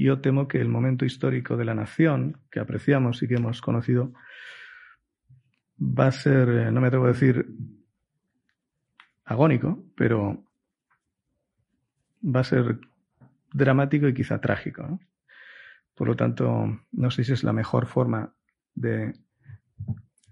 yo 0.06 0.22
temo 0.22 0.48
que 0.48 0.62
el 0.62 0.70
momento 0.70 1.04
histórico 1.04 1.58
de 1.58 1.66
la 1.66 1.76
nación 1.76 2.38
que 2.50 2.60
apreciamos 2.60 3.22
y 3.22 3.28
que 3.28 3.36
hemos 3.36 3.62
conocido 3.62 4.14
va 5.80 6.08
a 6.08 6.12
ser, 6.12 6.50
eh, 6.50 6.72
no 6.72 6.80
me 6.80 6.88
atrevo 6.88 7.06
a 7.06 7.10
decir 7.10 7.48
agónico, 9.26 9.84
pero 9.96 10.46
va 12.24 12.40
a 12.40 12.46
ser 12.46 12.80
dramático 13.52 14.08
y 14.08 14.14
quizá 14.14 14.40
trágico. 14.40 15.00
Por 15.96 16.08
lo 16.08 16.16
tanto, 16.16 16.80
no 16.94 17.12
sé 17.12 17.26
si 17.26 17.34
es 17.34 17.44
la 17.44 17.52
mejor 17.52 17.86
forma 17.86 18.34
de 18.76 19.14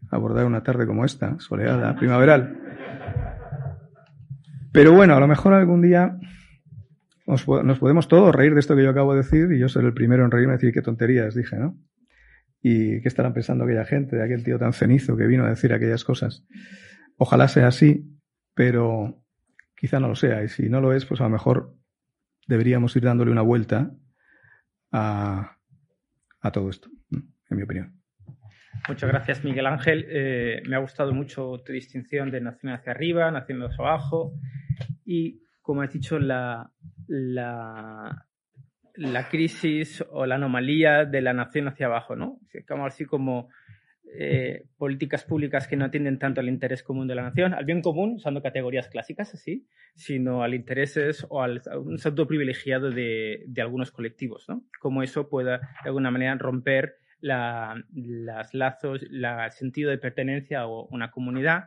abordar 0.09 0.45
una 0.45 0.63
tarde 0.63 0.87
como 0.87 1.03
esta, 1.03 1.37
soleada, 1.39 1.93
primaveral. 1.95 2.57
Pero 4.71 4.93
bueno, 4.93 5.15
a 5.15 5.19
lo 5.19 5.27
mejor 5.27 5.53
algún 5.53 5.81
día 5.81 6.17
nos, 7.27 7.43
podemos 7.79 8.07
todos 8.07 8.33
reír 8.33 8.53
de 8.53 8.61
esto 8.61 8.75
que 8.75 8.83
yo 8.83 8.89
acabo 8.89 9.13
de 9.13 9.21
decir 9.21 9.51
y 9.51 9.59
yo 9.59 9.67
seré 9.67 9.87
el 9.87 9.93
primero 9.93 10.23
en 10.23 10.31
reírme 10.31 10.53
y 10.53 10.57
decir 10.57 10.73
qué 10.73 10.81
tonterías 10.81 11.35
dije, 11.35 11.57
¿no? 11.57 11.77
Y 12.61 13.01
qué 13.01 13.07
estarán 13.07 13.33
pensando 13.33 13.65
aquella 13.65 13.85
gente, 13.85 14.15
de 14.15 14.23
aquel 14.23 14.43
tío 14.43 14.57
tan 14.57 14.73
cenizo 14.73 15.17
que 15.17 15.27
vino 15.27 15.45
a 15.45 15.49
decir 15.49 15.73
aquellas 15.73 16.03
cosas. 16.03 16.45
Ojalá 17.17 17.47
sea 17.49 17.67
así, 17.67 18.05
pero 18.53 19.23
quizá 19.75 19.99
no 19.99 20.07
lo 20.07 20.15
sea. 20.15 20.43
Y 20.43 20.47
si 20.47 20.69
no 20.69 20.79
lo 20.79 20.93
es, 20.93 21.05
pues 21.05 21.19
a 21.19 21.25
lo 21.25 21.29
mejor 21.29 21.75
deberíamos 22.47 22.95
ir 22.95 23.03
dándole 23.03 23.31
una 23.31 23.41
vuelta 23.41 23.91
a, 24.91 25.57
a 26.39 26.51
todo 26.51 26.69
esto, 26.69 26.89
en 27.11 27.57
mi 27.57 27.63
opinión. 27.63 27.93
Muchas 28.87 29.09
gracias, 29.09 29.43
Miguel 29.43 29.65
Ángel. 29.65 30.05
Eh, 30.07 30.61
me 30.67 30.77
ha 30.77 30.79
gustado 30.79 31.13
mucho 31.13 31.61
tu 31.65 31.73
distinción 31.73 32.31
de 32.31 32.39
nación 32.39 32.71
hacia 32.71 32.93
arriba, 32.93 33.29
nación 33.31 33.61
hacia 33.63 33.85
abajo. 33.85 34.33
Y, 35.05 35.41
como 35.67 35.81
has 35.81 35.91
dicho, 35.91 36.17
la, 36.17 36.71
la, 37.07 38.23
crisis 39.29 40.01
o 40.11 40.25
la 40.25 40.35
anomalía 40.35 41.03
de 41.03 41.21
la 41.21 41.33
nación 41.33 41.67
hacia 41.67 41.87
abajo, 41.87 42.15
¿no? 42.15 42.39
Así 42.85 43.03
como 43.03 43.49
eh, 44.17 44.63
políticas 44.77 45.25
públicas 45.25 45.67
que 45.67 45.75
no 45.75 45.83
atienden 45.83 46.19
tanto 46.19 46.39
al 46.39 46.47
interés 46.47 46.83
común 46.83 47.05
de 47.09 47.15
la 47.15 47.23
nación, 47.23 47.53
al 47.53 47.65
bien 47.65 47.81
común, 47.81 48.13
usando 48.13 48.41
categorías 48.41 48.87
clásicas 48.87 49.33
así, 49.33 49.67
sino 49.93 50.41
al 50.41 50.53
intereses 50.53 51.27
o 51.27 51.43
al 51.43 51.61
a 51.69 51.77
un 51.77 51.97
salto 51.97 52.27
privilegiado 52.27 52.89
de, 52.89 53.43
de, 53.45 53.61
algunos 53.61 53.91
colectivos, 53.91 54.45
¿no? 54.47 54.63
Como 54.79 55.03
eso 55.03 55.27
pueda, 55.27 55.57
de 55.57 55.89
alguna 55.89 56.11
manera, 56.11 56.33
romper 56.35 56.95
la, 57.19 57.83
las 57.93 58.53
lazos, 58.53 59.01
la, 59.09 59.47
el 59.47 59.51
sentido 59.51 59.91
de 59.91 59.97
pertenencia 59.97 60.61
a 60.61 60.67
una 60.67 61.11
comunidad. 61.11 61.65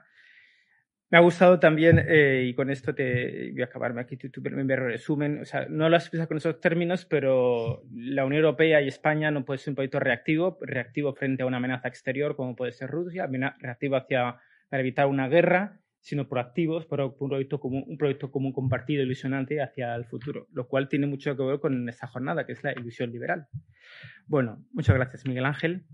Me 1.11 1.19
ha 1.19 1.23
gustado 1.23 1.59
también, 1.59 2.05
eh, 2.07 2.45
y 2.47 2.55
con 2.55 2.71
esto 2.71 2.95
te 2.95 3.51
voy 3.51 3.63
a 3.63 3.65
acabarme 3.65 4.01
aquí 4.01 4.17
tu, 4.17 4.31
tu 4.31 4.41
primer 4.41 4.79
resumen, 4.79 5.41
o 5.41 5.45
sea, 5.45 5.67
no 5.69 5.89
lo 5.89 5.97
has 5.97 6.05
expresado 6.05 6.29
con 6.29 6.37
esos 6.37 6.61
términos, 6.61 7.05
pero 7.05 7.83
la 7.93 8.25
Unión 8.25 8.45
Europea 8.45 8.81
y 8.81 8.87
España 8.87 9.33
no 9.33 9.45
puede 9.45 9.59
ser 9.59 9.73
un 9.73 9.75
proyecto 9.75 9.99
reactivo, 9.99 10.57
reactivo 10.61 11.13
frente 11.13 11.43
a 11.43 11.47
una 11.47 11.57
amenaza 11.57 11.89
exterior 11.89 12.37
como 12.37 12.55
puede 12.55 12.71
ser 12.71 12.91
Rusia, 12.91 13.29
reactivo 13.59 13.97
hacia, 13.97 14.37
para 14.69 14.81
evitar 14.81 15.07
una 15.07 15.29
guerra, 15.29 15.81
sino 15.99 16.29
proactivos 16.29 16.87
por 16.87 17.01
un 17.01 17.29
proyecto 17.29 17.59
común, 17.59 17.85
un 17.89 17.99
proyecto 17.99 18.31
común 18.31 18.53
compartido, 18.53 19.03
ilusionante 19.03 19.61
hacia 19.61 19.97
el 19.97 20.05
futuro, 20.05 20.47
lo 20.53 20.69
cual 20.69 20.89
tiene 20.89 21.09
mucho 21.09 21.37
que 21.37 21.43
ver 21.43 21.59
con 21.59 21.89
esta 21.89 22.07
jornada, 22.07 22.47
que 22.47 22.53
es 22.53 22.63
la 22.63 22.73
ilusión 22.73 23.11
liberal. 23.11 23.49
Bueno, 24.29 24.65
muchas 24.73 24.95
gracias, 24.95 25.27
Miguel 25.27 25.45
Ángel. 25.45 25.85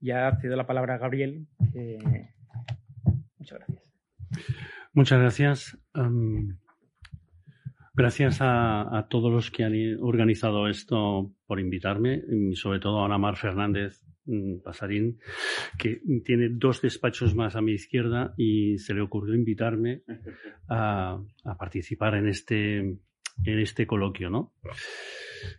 Ya 0.00 0.36
cedo 0.40 0.54
la 0.56 0.66
palabra 0.66 0.96
a 0.96 0.98
Gabriel. 0.98 1.46
Muchas 3.38 3.58
gracias. 3.58 3.89
Muchas 4.92 5.20
gracias. 5.20 5.78
Um, 5.94 6.56
gracias 7.94 8.40
a, 8.40 8.98
a, 8.98 9.08
todos 9.08 9.32
los 9.32 9.50
que 9.50 9.64
han 9.64 9.74
organizado 10.00 10.68
esto 10.68 11.32
por 11.46 11.60
invitarme, 11.60 12.22
y 12.28 12.56
sobre 12.56 12.80
todo 12.80 13.00
a 13.00 13.06
Ana 13.06 13.18
Mar 13.18 13.36
Fernández 13.36 14.02
Mm, 14.30 14.60
Pasarín, 14.62 15.18
que 15.76 16.02
tiene 16.24 16.50
dos 16.50 16.80
despachos 16.82 17.34
más 17.34 17.56
a 17.56 17.62
mi 17.62 17.72
izquierda 17.72 18.32
y 18.36 18.78
se 18.78 18.94
le 18.94 19.00
ocurrió 19.00 19.34
invitarme 19.34 20.02
a, 20.68 21.20
a 21.44 21.56
participar 21.56 22.14
en 22.14 22.28
este, 22.28 22.78
en 22.78 22.98
este 23.58 23.88
coloquio, 23.88 24.30
¿no? 24.30 24.52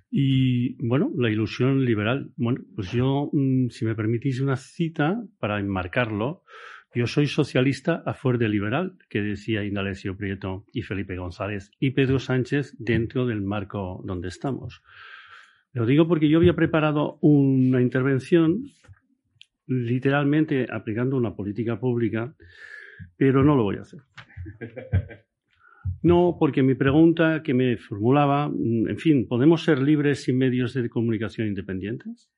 Y 0.10 0.76
bueno, 0.88 1.12
la 1.18 1.30
ilusión 1.30 1.84
liberal. 1.84 2.32
Bueno, 2.38 2.62
pues 2.74 2.92
yo, 2.92 3.30
mm, 3.34 3.70
si 3.70 3.84
me 3.84 3.96
permitís 3.96 4.40
una 4.40 4.56
cita 4.56 5.22
para 5.40 5.60
enmarcarlo, 5.60 6.44
yo 6.94 7.08
soy 7.08 7.28
socialista 7.28 8.04
a 8.06 8.14
fuer 8.14 8.38
de 8.38 8.50
liberal, 8.50 8.98
que 9.10 9.22
decía 9.22 9.64
Indalecio 9.64 10.18
Prieto 10.18 10.66
y 10.74 10.82
Felipe 10.82 11.16
González 11.16 11.72
y 11.80 11.92
Pedro 11.92 12.20
Sánchez 12.20 12.76
dentro 12.78 13.26
del 13.26 13.42
marco 13.42 14.02
donde 14.06 14.28
estamos. 14.28 14.84
Lo 15.74 15.86
digo 15.86 16.08
porque 16.08 16.28
yo 16.28 16.38
había 16.38 16.54
preparado 16.54 17.18
una 17.22 17.82
intervención 17.82 18.66
literalmente 19.68 20.68
aplicando 20.70 21.16
una 21.16 21.34
política 21.34 21.80
pública, 21.80 22.36
pero 23.16 23.44
no 23.44 23.56
lo 23.56 23.64
voy 23.64 23.78
a 23.78 23.82
hacer. 23.82 24.02
No, 26.04 26.38
porque 26.40 26.64
mi 26.64 26.76
pregunta 26.76 27.42
que 27.44 27.54
me 27.54 27.78
formulaba, 27.78 28.52
en 28.54 28.98
fin, 28.98 29.28
¿podemos 29.28 29.64
ser 29.64 29.80
libres 29.82 30.24
sin 30.24 30.38
medios 30.38 30.74
de 30.74 30.90
comunicación 30.90 31.48
independientes? 31.48 32.32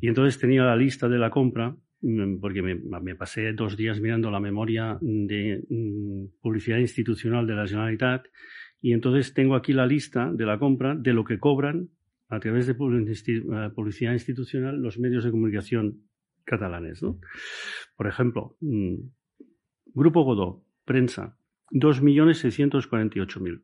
Y 0.00 0.08
entonces 0.08 0.38
tenía 0.38 0.64
la 0.64 0.76
lista 0.76 1.08
de 1.08 1.18
la 1.18 1.30
compra, 1.30 1.76
porque 2.40 2.62
me, 2.62 3.14
pasé 3.14 3.52
dos 3.52 3.76
días 3.76 4.00
mirando 4.00 4.30
la 4.30 4.40
memoria 4.40 4.98
de 5.00 5.64
mm, 5.68 6.40
publicidad 6.40 6.78
institucional 6.78 7.46
de 7.46 7.54
la 7.54 7.66
Generalitat 7.66 8.26
y 8.80 8.92
entonces 8.92 9.34
tengo 9.34 9.54
aquí 9.54 9.72
la 9.72 9.86
lista 9.86 10.30
de 10.32 10.46
la 10.46 10.58
compra 10.58 10.94
de 10.94 11.12
lo 11.12 11.24
que 11.24 11.38
cobran 11.38 11.90
a 12.28 12.40
través 12.40 12.66
de 12.66 12.72
eh, 12.72 13.70
publicidad 13.74 14.12
institucional 14.12 14.80
los 14.80 14.98
medios 14.98 15.24
de 15.24 15.30
comunicación 15.30 16.02
catalanes. 16.44 17.02
¿no? 17.02 17.18
Por 17.96 18.06
ejemplo, 18.06 18.56
mm, 18.60 18.96
Grupo 19.94 20.22
Godó, 20.24 20.64
prensa, 20.84 21.36
2.648.000. 21.72 23.62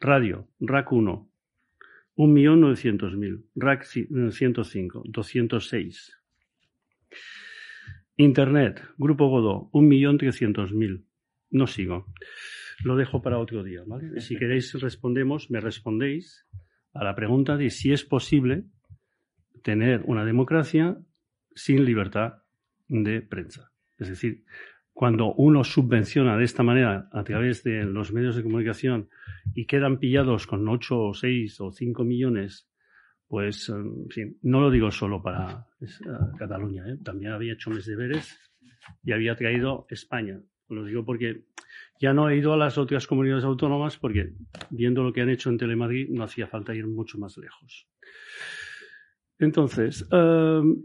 Radio, 0.00 0.48
RAC 0.60 0.92
1, 0.92 1.30
1.900.000. 2.16 3.44
RAC 3.54 3.84
105, 3.84 5.02
206. 5.06 6.18
Internet, 8.16 8.82
Grupo 8.96 9.28
Godó, 9.28 9.70
1.300.000. 9.72 11.04
No 11.50 11.66
sigo. 11.66 12.06
Lo 12.84 12.96
dejo 12.96 13.22
para 13.22 13.38
otro 13.38 13.62
día, 13.62 13.82
¿vale? 13.86 14.20
Si 14.20 14.36
queréis 14.36 14.72
respondemos, 14.80 15.50
me 15.50 15.60
respondéis 15.60 16.46
a 16.92 17.04
la 17.04 17.14
pregunta 17.14 17.56
de 17.56 17.70
si 17.70 17.92
es 17.92 18.04
posible 18.04 18.64
tener 19.62 20.02
una 20.06 20.24
democracia 20.24 20.98
sin 21.54 21.84
libertad 21.84 22.42
de 22.88 23.20
prensa. 23.22 23.72
Es 23.98 24.08
decir, 24.08 24.44
cuando 24.92 25.34
uno 25.34 25.64
subvenciona 25.64 26.36
de 26.38 26.44
esta 26.44 26.62
manera 26.62 27.08
a 27.12 27.24
través 27.24 27.62
de 27.62 27.84
los 27.84 28.12
medios 28.12 28.36
de 28.36 28.42
comunicación 28.42 29.10
y 29.54 29.66
quedan 29.66 29.98
pillados 29.98 30.46
con 30.46 30.66
8 30.66 30.98
o 30.98 31.14
6 31.14 31.60
o 31.60 31.70
5 31.70 32.04
millones 32.04 32.68
pues, 33.28 33.72
no 34.42 34.60
lo 34.60 34.70
digo 34.70 34.90
solo 34.90 35.22
para 35.22 35.66
Cataluña, 36.38 36.84
¿eh? 36.88 36.98
también 37.02 37.32
había 37.32 37.54
hecho 37.54 37.70
mis 37.70 37.86
deberes 37.86 38.38
y 39.02 39.12
había 39.12 39.34
traído 39.34 39.86
España. 39.90 40.40
Lo 40.68 40.84
digo 40.84 41.04
porque 41.04 41.44
ya 42.00 42.12
no 42.12 42.28
he 42.28 42.36
ido 42.36 42.52
a 42.52 42.56
las 42.56 42.78
otras 42.78 43.06
comunidades 43.06 43.44
autónomas 43.44 43.96
porque 43.96 44.32
viendo 44.70 45.02
lo 45.02 45.12
que 45.12 45.22
han 45.22 45.30
hecho 45.30 45.50
en 45.50 45.58
Telemadrid 45.58 46.08
no 46.10 46.24
hacía 46.24 46.46
falta 46.46 46.74
ir 46.74 46.86
mucho 46.86 47.18
más 47.18 47.36
lejos. 47.38 47.88
Entonces, 49.38 50.06
em, 50.10 50.82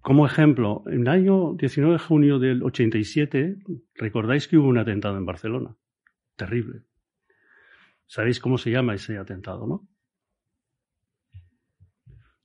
como 0.00 0.26
ejemplo, 0.26 0.82
en 0.86 1.02
el 1.02 1.08
año 1.08 1.54
19 1.54 1.94
de 1.94 1.98
junio 1.98 2.38
del 2.38 2.62
87, 2.62 3.56
recordáis 3.94 4.48
que 4.48 4.56
hubo 4.56 4.68
un 4.68 4.78
atentado 4.78 5.16
en 5.16 5.26
Barcelona. 5.26 5.76
Terrible. 6.36 6.82
¿Sabéis 8.06 8.38
cómo 8.40 8.58
se 8.58 8.70
llama 8.70 8.94
ese 8.94 9.16
atentado, 9.16 9.66
no? 9.66 9.88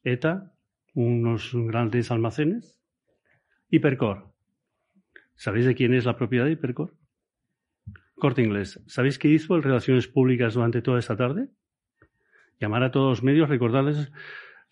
ETA, 0.03 0.53
unos 0.93 1.51
grandes 1.53 2.11
almacenes. 2.11 2.79
Hipercor. 3.69 4.33
¿Sabéis 5.35 5.65
de 5.65 5.75
quién 5.75 5.93
es 5.93 6.05
la 6.05 6.17
propiedad 6.17 6.45
de 6.45 6.51
Hipercor? 6.51 6.95
Corte 8.15 8.41
Inglés. 8.41 8.83
¿Sabéis 8.87 9.17
qué 9.17 9.29
hizo 9.29 9.55
el 9.55 9.63
Relaciones 9.63 10.07
Públicas 10.07 10.53
durante 10.53 10.81
toda 10.81 10.99
esta 10.99 11.15
tarde? 11.15 11.49
Llamar 12.59 12.83
a 12.83 12.91
todos 12.91 13.09
los 13.09 13.23
medios 13.23 13.47
recordándoles, 13.47 14.11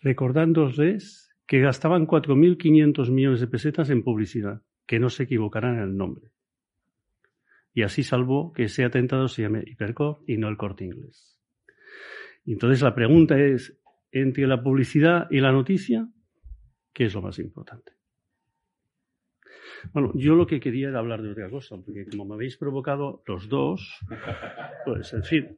recordándoles 0.00 1.34
que 1.46 1.60
gastaban 1.60 2.06
4.500 2.06 3.10
millones 3.10 3.40
de 3.40 3.46
pesetas 3.46 3.88
en 3.88 4.02
publicidad, 4.02 4.62
que 4.86 4.98
no 4.98 5.08
se 5.08 5.22
equivocaran 5.22 5.76
en 5.76 5.82
el 5.82 5.96
nombre. 5.96 6.30
Y 7.72 7.82
así 7.82 8.02
salvó 8.02 8.52
que 8.52 8.64
ese 8.64 8.84
atentado 8.84 9.28
se 9.28 9.42
llame 9.42 9.62
Hipercor 9.66 10.22
y 10.26 10.36
no 10.36 10.48
el 10.48 10.58
Corte 10.58 10.84
Inglés. 10.84 11.40
Entonces 12.44 12.82
la 12.82 12.94
pregunta 12.94 13.38
es, 13.38 13.77
entre 14.12 14.46
la 14.46 14.62
publicidad 14.62 15.26
y 15.30 15.40
la 15.40 15.52
noticia, 15.52 16.08
¿qué 16.92 17.06
es 17.06 17.14
lo 17.14 17.22
más 17.22 17.38
importante? 17.38 17.92
Bueno, 19.92 20.12
yo 20.14 20.34
lo 20.34 20.46
que 20.46 20.60
quería 20.60 20.88
era 20.88 20.98
hablar 20.98 21.22
de 21.22 21.30
otra 21.30 21.50
cosa, 21.50 21.76
porque 21.76 22.06
como 22.06 22.24
me 22.24 22.34
habéis 22.34 22.56
provocado 22.56 23.22
los 23.26 23.48
dos, 23.48 24.00
pues 24.84 25.12
en 25.12 25.22
fin, 25.22 25.56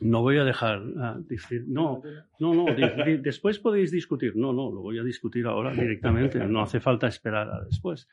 no 0.00 0.22
voy 0.22 0.38
a 0.38 0.44
dejar 0.44 0.82
ah, 0.98 1.18
decir, 1.18 1.64
no, 1.66 2.02
no, 2.38 2.54
no, 2.54 2.66
después 3.20 3.58
podéis 3.58 3.90
discutir, 3.90 4.36
no, 4.36 4.52
no, 4.52 4.70
lo 4.70 4.80
voy 4.80 4.98
a 4.98 5.02
discutir 5.02 5.46
ahora 5.46 5.72
directamente, 5.72 6.38
no 6.46 6.62
hace 6.62 6.80
falta 6.80 7.06
esperar 7.06 7.48
a 7.50 7.64
después. 7.64 8.08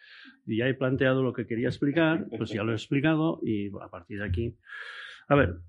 Ya 0.46 0.68
he 0.68 0.74
planteado 0.74 1.24
lo 1.24 1.34
que 1.34 1.46
quería 1.46 1.70
explicar, 1.70 2.28
pues 2.38 2.50
ya 2.50 2.64
lo 2.64 2.72
he 2.72 2.76
explicado 2.76 3.40
y 3.44 3.70
a 3.82 3.90
partir 3.90 4.20
de 4.20 4.26
aquí, 4.26 4.58
a 5.28 5.36
ver, 5.36 5.60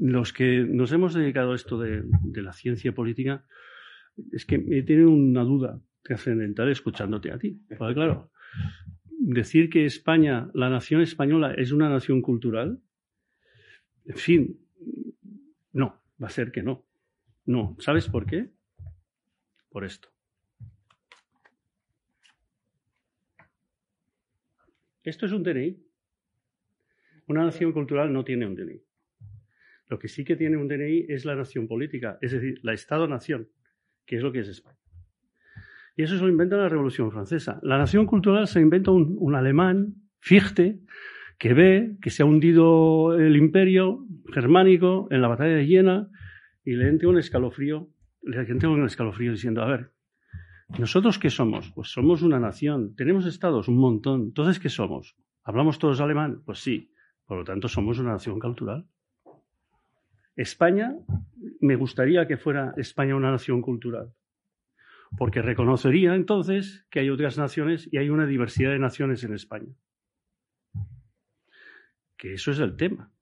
los 0.00 0.32
que 0.32 0.64
nos 0.68 0.92
hemos 0.92 1.14
dedicado 1.14 1.52
a 1.52 1.56
esto 1.56 1.78
de, 1.78 2.04
la 2.34 2.52
ciencia 2.52 2.92
política, 2.92 3.44
es 4.32 4.44
que 4.44 4.58
me 4.58 4.82
tienen 4.82 5.06
una 5.06 5.42
duda 5.42 5.80
trascendental 6.02 6.70
escuchándote 6.70 7.30
a 7.30 7.38
ti. 7.38 7.60
Porque 7.78 7.94
claro, 7.94 8.30
decir 9.18 9.70
que 9.70 9.84
España, 9.86 10.50
la 10.54 10.70
nación 10.70 11.00
española, 11.00 11.54
es 11.54 11.72
una 11.72 11.88
nación 11.88 12.22
cultural, 12.22 12.80
en 14.04 14.16
fin, 14.16 14.60
no, 15.72 16.00
va 16.22 16.26
a 16.26 16.30
ser 16.30 16.50
que 16.50 16.62
no. 16.62 16.84
No, 17.44 17.76
¿sabes 17.78 18.08
por 18.08 18.26
qué? 18.26 18.50
Por 19.70 19.84
esto. 19.84 20.08
Esto 25.02 25.26
es 25.26 25.32
un 25.32 25.42
DNI. 25.42 25.76
Una 27.26 27.44
nación 27.44 27.72
cultural 27.72 28.12
no 28.12 28.24
tiene 28.24 28.46
un 28.46 28.54
DNI. 28.54 28.82
Lo 29.92 29.98
que 29.98 30.08
sí 30.08 30.24
que 30.24 30.36
tiene 30.36 30.56
un 30.56 30.68
DNI 30.68 31.04
es 31.10 31.26
la 31.26 31.34
nación 31.34 31.68
política, 31.68 32.16
es 32.22 32.32
decir, 32.32 32.58
la 32.62 32.72
Estado-nación, 32.72 33.50
que 34.06 34.16
es 34.16 34.22
lo 34.22 34.32
que 34.32 34.38
es 34.38 34.48
España. 34.48 34.78
Y 35.94 36.04
eso 36.04 36.16
se 36.16 36.22
lo 36.22 36.30
inventa 36.30 36.56
la 36.56 36.70
Revolución 36.70 37.12
Francesa. 37.12 37.60
La 37.62 37.76
nación 37.76 38.06
cultural 38.06 38.46
se 38.46 38.58
inventa 38.58 38.90
un, 38.90 39.34
alemán, 39.34 39.96
Fichte, 40.18 40.80
que 41.38 41.52
ve 41.52 41.98
que 42.00 42.08
se 42.08 42.22
ha 42.22 42.24
hundido 42.24 43.18
el 43.18 43.36
imperio 43.36 44.06
germánico 44.32 45.08
en 45.10 45.20
la 45.20 45.28
batalla 45.28 45.56
de 45.56 45.66
Jena 45.66 46.08
y 46.64 46.72
le 46.72 46.88
entra 46.88 47.10
un 47.10 47.18
escalofrío, 47.18 47.90
le 48.22 48.40
entra 48.48 48.70
un 48.70 48.86
escalofrío 48.86 49.32
diciendo, 49.32 49.60
a 49.60 49.66
ver, 49.66 49.92
¿nosotros 50.78 51.18
qué 51.18 51.28
somos? 51.28 51.70
Pues 51.74 51.88
somos 51.88 52.22
una 52.22 52.40
nación, 52.40 52.94
tenemos 52.96 53.26
estados, 53.26 53.68
un 53.68 53.76
montón. 53.76 54.22
Entonces, 54.22 54.58
¿qué 54.58 54.70
somos? 54.70 55.18
¿Hablamos 55.44 55.78
todos 55.78 56.00
alemán? 56.00 56.40
Pues 56.46 56.60
sí. 56.60 56.94
Por 57.26 57.36
lo 57.36 57.44
tanto, 57.44 57.68
somos 57.68 57.98
una 57.98 58.12
nación 58.12 58.40
cultural. 58.40 58.86
España, 60.36 60.96
me 61.60 61.76
gustaría 61.76 62.26
que 62.26 62.36
fuera 62.36 62.74
España 62.76 63.16
una 63.16 63.30
nación 63.30 63.62
cultural 63.62 64.12
porque 65.16 65.42
reconocería 65.42 66.14
entonces 66.14 66.86
que 66.90 67.00
hay 67.00 67.10
otras 67.10 67.38
naciones 67.38 67.88
y 67.90 67.98
hay 67.98 68.10
una 68.10 68.26
diversidad 68.26 68.70
de 68.70 68.78
naciones 68.78 69.22
en 69.24 69.34
España. 69.34 69.74
Que 72.16 72.34
eso 72.34 72.50
es 72.50 72.60
el 72.60 72.76
tema. 72.76 73.12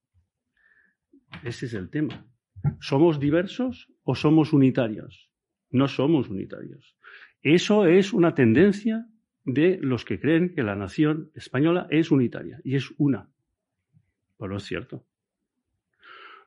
Ese 1.42 1.66
es 1.66 1.74
el 1.74 1.90
tema. 1.90 2.26
¿Somos 2.80 3.18
diversos 3.18 3.90
o 4.02 4.14
somos 4.14 4.52
unitarios? 4.52 5.30
No 5.70 5.88
somos 5.88 6.28
unitarios. 6.28 6.96
Eso 7.42 7.86
es 7.86 8.12
una 8.12 8.34
tendencia 8.34 9.06
de 9.44 9.78
los 9.80 10.04
que 10.04 10.20
creen 10.20 10.54
que 10.54 10.62
la 10.62 10.76
nación 10.76 11.30
española 11.34 11.86
es 11.90 12.10
unitaria 12.10 12.60
y 12.62 12.76
es 12.76 12.92
una. 12.98 13.30
Pero 14.38 14.56
es 14.56 14.64
cierto. 14.64 15.06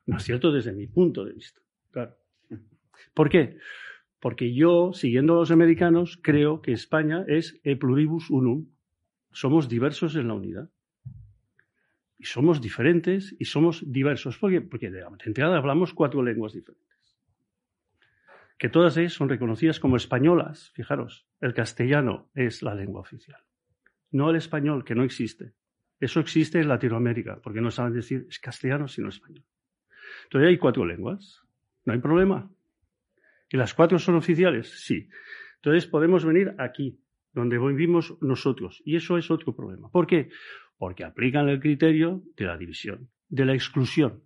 No 0.06 0.18
es 0.18 0.24
cierto 0.24 0.52
desde 0.52 0.74
mi 0.74 0.88
punto 0.88 1.24
de 1.24 1.34
vista. 1.34 1.62
Claro. 1.92 2.16
¿Por 3.14 3.30
qué? 3.30 3.58
Porque 4.20 4.54
yo, 4.54 4.94
siguiendo 4.94 5.34
a 5.34 5.40
los 5.40 5.52
americanos, 5.52 6.18
creo 6.22 6.62
que 6.62 6.72
España 6.72 7.26
es 7.28 7.60
e 7.64 7.76
pluribus 7.76 8.30
unum. 8.30 8.68
Somos 9.32 9.68
diversos 9.68 10.16
en 10.16 10.28
la 10.28 10.34
unidad. 10.34 10.70
Y 12.18 12.26
somos 12.26 12.62
diferentes 12.62 13.36
y 13.38 13.46
somos 13.46 13.84
diversos. 13.92 14.38
¿Por 14.38 14.52
qué? 14.52 14.62
Porque 14.62 14.90
de 14.90 15.04
entrada 15.26 15.58
hablamos 15.58 15.94
cuatro 15.94 16.24
lenguas 16.24 16.54
diferentes. 16.54 17.18
Que 18.58 18.70
todas 18.70 18.96
ellas 18.96 19.14
son 19.14 19.28
reconocidas 19.28 19.80
como 19.80 19.98
españolas. 19.98 20.72
Fijaros, 20.74 21.28
el 21.42 21.54
castellano 21.54 22.30
es 22.34 22.62
la 22.62 22.76
lengua 22.76 23.02
oficial. 23.02 23.42
No 24.12 24.30
el 24.30 24.38
español, 24.38 24.86
que 24.86 24.96
no 24.96 25.04
existe. 25.04 25.54
Eso 26.00 26.20
existe 26.20 26.60
en 26.60 26.70
Latinoamérica, 26.70 27.42
porque 27.42 27.62
no 27.62 27.72
saben 27.72 27.94
decir 27.94 28.26
es 28.30 28.40
castellano 28.40 28.88
sino 28.88 29.10
español. 29.10 29.44
Entonces 30.24 30.50
hay 30.50 30.58
cuatro 30.58 30.86
lenguas. 30.86 31.42
No 31.86 31.94
hay 31.94 32.00
problema. 32.00 32.52
¿Y 33.50 33.58
las 33.58 33.74
cuatro 33.74 34.00
son 34.00 34.16
oficiales? 34.16 34.70
Sí. 34.84 35.10
Entonces 35.56 35.88
podemos 35.88 36.26
venir 36.26 36.56
aquí, 36.58 37.00
donde 37.34 37.58
vivimos 37.58 38.18
nosotros. 38.22 38.82
Y 38.86 38.96
eso 38.96 39.18
es 39.18 39.30
otro 39.32 39.56
problema. 39.56 39.90
¿Por 39.90 40.08
qué? 40.08 40.30
Porque 40.78 41.04
aplican 41.04 41.50
el 41.50 41.60
criterio 41.60 42.24
de 42.36 42.46
la 42.46 42.58
división, 42.58 43.10
de 43.30 43.46
la 43.46 43.54
exclusión. 43.54 44.24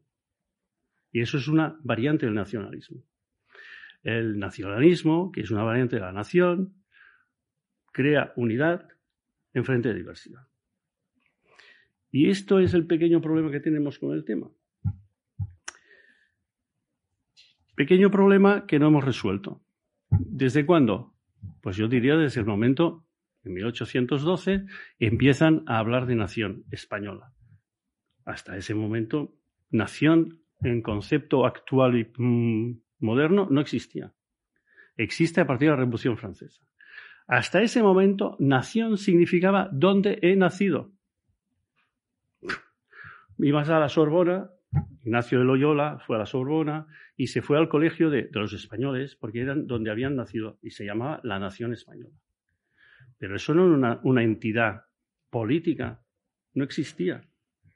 Y 1.11 1.21
eso 1.21 1.37
es 1.37 1.47
una 1.47 1.77
variante 1.83 2.25
del 2.25 2.35
nacionalismo. 2.35 3.03
El 4.03 4.39
nacionalismo, 4.39 5.31
que 5.31 5.41
es 5.41 5.51
una 5.51 5.63
variante 5.63 5.97
de 5.97 6.01
la 6.01 6.11
nación, 6.11 6.73
crea 7.91 8.33
unidad 8.35 8.87
en 9.53 9.65
frente 9.65 9.89
de 9.89 9.95
diversidad. 9.95 10.47
Y 12.11 12.29
esto 12.29 12.59
es 12.59 12.73
el 12.73 12.85
pequeño 12.87 13.21
problema 13.21 13.51
que 13.51 13.59
tenemos 13.59 13.99
con 13.99 14.13
el 14.13 14.23
tema. 14.23 14.49
Pequeño 17.77 18.09
problema 18.09 18.65
que 18.65 18.79
no 18.79 18.87
hemos 18.87 19.03
resuelto. 19.03 19.61
¿Desde 20.09 20.65
cuándo? 20.65 21.13
Pues 21.61 21.77
yo 21.77 21.87
diría 21.87 22.15
desde 22.15 22.39
el 22.39 22.47
momento, 22.47 23.05
en 23.43 23.53
1812, 23.53 24.65
empiezan 24.97 25.61
a 25.67 25.77
hablar 25.77 26.07
de 26.07 26.15
nación 26.15 26.63
española. 26.71 27.33
Hasta 28.25 28.57
ese 28.57 28.73
momento, 28.73 29.35
nación 29.69 30.41
en 30.63 30.81
concepto 30.81 31.45
actual 31.45 31.99
y 31.99 32.11
mm, 32.17 32.81
moderno 32.97 33.47
no 33.51 33.61
existía. 33.61 34.11
Existe 34.95 35.41
a 35.41 35.45
partir 35.45 35.67
de 35.67 35.73
la 35.73 35.81
Revolución 35.81 36.17
Francesa. 36.17 36.63
Hasta 37.27 37.61
ese 37.61 37.83
momento, 37.83 38.37
nación 38.39 38.97
significaba 38.97 39.69
dónde 39.71 40.17
he 40.23 40.35
nacido. 40.35 40.93
Ibas 43.37 43.69
a 43.69 43.79
la 43.79 43.87
Sorbona 43.87 44.49
Ignacio 45.03 45.39
de 45.39 45.45
Loyola 45.45 45.99
fue 46.05 46.17
a 46.17 46.19
la 46.19 46.25
Sorbona 46.25 46.87
y 47.17 47.27
se 47.27 47.41
fue 47.41 47.57
al 47.57 47.67
colegio 47.67 48.11
de, 48.11 48.29
los 48.31 48.53
españoles 48.53 49.15
porque 49.15 49.41
eran 49.41 49.65
donde 49.65 49.89
habían 49.89 50.15
nacido 50.15 50.59
y 50.61 50.69
se 50.69 50.85
llamaba 50.85 51.19
la 51.23 51.39
Nación 51.39 51.73
Española. 51.73 52.15
Pero 53.17 53.35
eso 53.35 53.55
no 53.55 53.75
era 53.75 53.99
una, 54.03 54.23
entidad 54.23 54.85
política, 55.31 56.03
no 56.53 56.63
existía, 56.63 57.27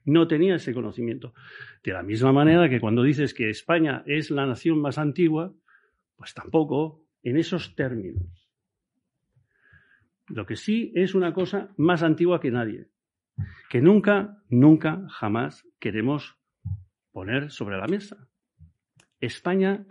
no 0.04 0.28
tenía 0.28 0.54
ese 0.54 0.72
conocimiento. 0.72 1.34
De 1.82 1.92
la 1.92 2.04
misma 2.04 2.32
manera 2.32 2.70
que 2.70 2.80
cuando 2.80 3.02
dices 3.02 3.34
que 3.34 3.50
España 3.50 4.04
es 4.06 4.30
la 4.30 4.46
nación 4.46 4.80
más 4.80 4.96
antigua, 4.96 5.52
pues 6.14 6.34
tampoco 6.34 7.04
en 7.24 7.36
esos 7.36 7.74
términos. 7.74 8.48
Lo 10.28 10.46
que 10.46 10.54
sí 10.54 10.92
es 10.94 11.16
una 11.16 11.34
cosa 11.34 11.74
más 11.76 12.04
antigua 12.04 12.40
que 12.40 12.52
nadie, 12.52 12.86
que 13.68 13.80
nunca, 13.80 14.40
nunca, 14.48 15.04
jamás 15.08 15.66
queremos 15.80 16.36
poner 17.10 17.50
sobre 17.50 17.76
la 17.76 17.88
mesa. 17.88 18.28
España 19.22 19.86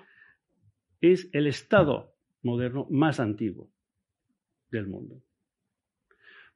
es 0.99 1.29
el 1.31 1.47
Estado 1.47 2.13
moderno 2.43 2.85
más 2.89 3.19
antiguo 3.19 3.71
del 4.69 4.87
mundo. 4.87 5.23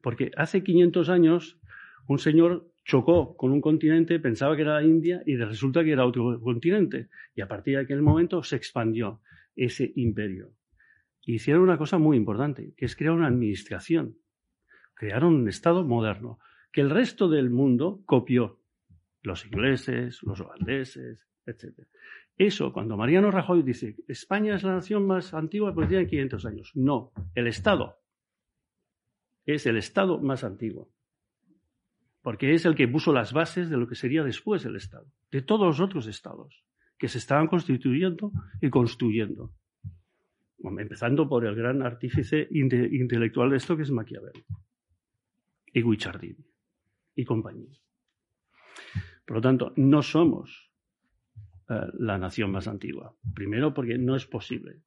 Porque 0.02 0.32
hace 0.36 0.64
500 0.64 1.10
años 1.10 1.60
un 2.08 2.20
señor 2.20 2.72
chocó 2.84 3.36
con 3.36 3.52
un 3.52 3.62
continente, 3.62 4.20
pensaba 4.20 4.56
que 4.56 4.62
era 4.62 4.76
la 4.76 4.84
India 4.86 5.24
y 5.26 5.38
resulta 5.38 5.84
que 5.84 5.92
era 5.92 6.06
otro 6.06 6.40
continente. 6.42 7.10
Y 7.34 7.42
a 7.42 7.48
partir 7.48 7.76
de 7.76 7.84
aquel 7.84 8.02
momento 8.02 8.44
se 8.44 8.58
expandió 8.58 9.22
ese 9.56 9.92
imperio. 9.96 10.54
Hicieron 11.22 11.64
una 11.64 11.78
cosa 11.78 11.98
muy 11.98 12.18
importante, 12.18 12.74
que 12.78 12.86
es 12.86 12.96
crear 12.96 13.14
una 13.14 13.28
administración. 13.28 14.18
Crearon 14.94 15.34
un 15.34 15.48
Estado 15.48 15.84
moderno, 15.84 16.40
que 16.72 16.82
el 16.82 16.90
resto 16.90 17.30
del 17.30 17.50
mundo 17.50 18.04
copió. 18.06 18.60
Los 19.24 19.46
ingleses, 19.46 20.22
los 20.22 20.40
holandeses, 20.42 21.26
etc. 21.48 21.88
Eso, 22.38 22.74
cuando 22.74 22.98
Mariano 22.98 23.32
Rajoy 23.32 23.64
dice, 23.64 23.96
España 24.08 24.56
es 24.56 24.64
la 24.64 24.74
nación 24.74 25.08
más 25.08 25.34
antigua, 25.34 25.74
pues 25.74 25.88
tiene 25.88 26.08
500 26.08 26.46
años. 26.46 26.72
No, 26.76 27.12
el 27.34 27.48
Estado 27.48 27.98
es 29.46 29.66
el 29.66 29.78
Estado 29.78 30.20
más 30.20 30.44
antiguo 30.44 30.90
porque 32.26 32.56
es 32.56 32.66
el 32.66 32.74
que 32.74 32.88
puso 32.88 33.14
las 33.14 33.34
bases 33.34 33.70
de 33.70 33.78
lo 33.78 33.88
que 33.88 33.94
sería 33.94 34.24
después 34.24 34.66
el 34.66 34.76
Estado, 34.76 35.06
de 35.30 35.44
todos 35.44 35.68
los 35.68 35.80
otros 35.80 36.08
Estados 36.08 36.66
que 36.98 37.08
se 37.08 37.20
estaban 37.20 37.46
constituyendo 37.46 38.32
y 38.60 38.72
construyendo. 38.72 39.54
empezando 40.58 41.30
por 41.30 41.46
el 41.46 41.54
gran 41.54 41.84
artífice 41.84 42.48
intelectual 42.50 43.52
de 43.52 43.58
esto 43.58 43.78
que 43.78 43.84
es 43.84 43.92
Maquiavelo 43.92 44.44
y 45.72 45.84
Guicciardini 45.84 46.44
y 47.14 47.26
compañía. 47.26 47.78
Por 49.28 49.38
lo 49.38 49.42
tanto, 49.42 49.74
no 49.76 50.02
somos 50.02 50.65
eh, 51.70 51.82
la 51.98 52.18
nación 52.18 52.52
más 52.52 52.68
antigua. 52.68 53.16
Primero 53.34 53.74
porque 53.74 53.98
no 53.98 54.16
es 54.16 54.26
posible. 54.26 54.82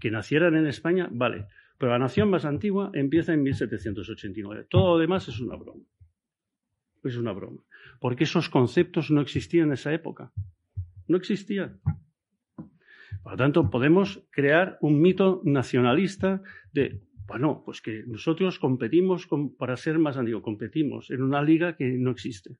Que 0.00 0.10
nacieran 0.10 0.56
en 0.56 0.66
España, 0.66 1.08
vale, 1.10 1.46
pero 1.78 1.92
la 1.92 1.98
nación 1.98 2.30
más 2.30 2.44
antigua 2.44 2.90
empieza 2.94 3.34
en 3.34 3.42
1789. 3.42 4.66
Todo 4.70 4.94
lo 4.94 4.98
demás 4.98 5.28
es 5.28 5.40
una 5.40 5.56
broma 5.56 5.84
es 7.08 7.16
una 7.16 7.32
broma. 7.32 7.62
Porque 8.00 8.24
esos 8.24 8.48
conceptos 8.48 9.10
no 9.10 9.20
existían 9.20 9.68
en 9.68 9.74
esa 9.74 9.92
época. 9.92 10.32
No 11.06 11.16
existían. 11.16 11.80
Por 13.22 13.32
lo 13.32 13.36
tanto, 13.36 13.70
podemos 13.70 14.22
crear 14.30 14.78
un 14.80 15.00
mito 15.00 15.40
nacionalista 15.44 16.42
de, 16.72 17.00
bueno, 17.26 17.62
pues 17.64 17.80
que 17.80 18.04
nosotros 18.06 18.58
competimos 18.58 19.28
para 19.58 19.76
ser 19.76 19.98
más 19.98 20.16
antiguos, 20.16 20.42
competimos 20.42 21.10
en 21.10 21.22
una 21.22 21.42
liga 21.42 21.76
que 21.76 21.86
no 21.92 22.10
existe. 22.10 22.56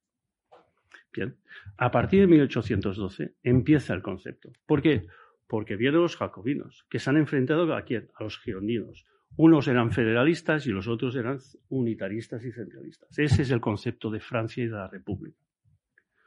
Bien, 1.15 1.37
a 1.77 1.93
partir 1.93 2.21
de 2.21 2.27
1812 2.27 3.37
empieza 3.45 3.95
el 3.95 4.03
concepto. 4.03 4.53
¿Por 4.67 4.83
qué? 4.83 5.07
Porque 5.47 5.77
vienen 5.77 6.01
los 6.01 6.17
jacobinos, 6.17 6.87
que 6.91 6.99
se 6.99 7.09
han 7.11 7.17
enfrentado 7.17 7.73
a 7.75 7.83
quién? 7.83 8.09
A 8.17 8.25
los 8.25 8.39
girondinos. 8.41 9.07
Unos 9.37 9.69
eran 9.69 9.93
federalistas 9.93 10.67
y 10.67 10.71
los 10.71 10.89
otros 10.89 11.15
eran 11.15 11.39
unitaristas 11.69 12.45
y 12.45 12.51
centralistas. 12.51 13.17
Ese 13.17 13.43
es 13.43 13.51
el 13.51 13.61
concepto 13.61 14.11
de 14.11 14.21
Francia 14.21 14.65
y 14.65 14.67
de 14.67 14.73
la 14.73 14.89
República. 14.89 15.39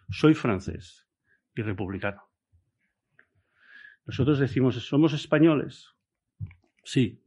Soy 0.10 0.34
francés 0.34 1.06
y 1.54 1.62
republicano. 1.62 2.22
Nosotros 4.06 4.40
decimos, 4.40 4.76
¿somos 4.76 5.14
españoles? 5.14 5.94
Sí. 6.84 7.22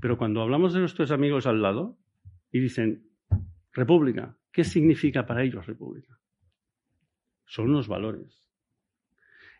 Pero 0.00 0.18
cuando 0.18 0.42
hablamos 0.42 0.74
de 0.74 0.80
nuestros 0.80 1.10
amigos 1.10 1.46
al 1.46 1.62
lado 1.62 1.96
y 2.52 2.60
dicen, 2.60 3.08
República, 3.72 4.36
¿qué 4.52 4.64
significa 4.64 5.24
para 5.24 5.42
ellos 5.42 5.66
República? 5.66 6.17
Son 7.48 7.70
unos 7.70 7.88
valores. 7.88 8.44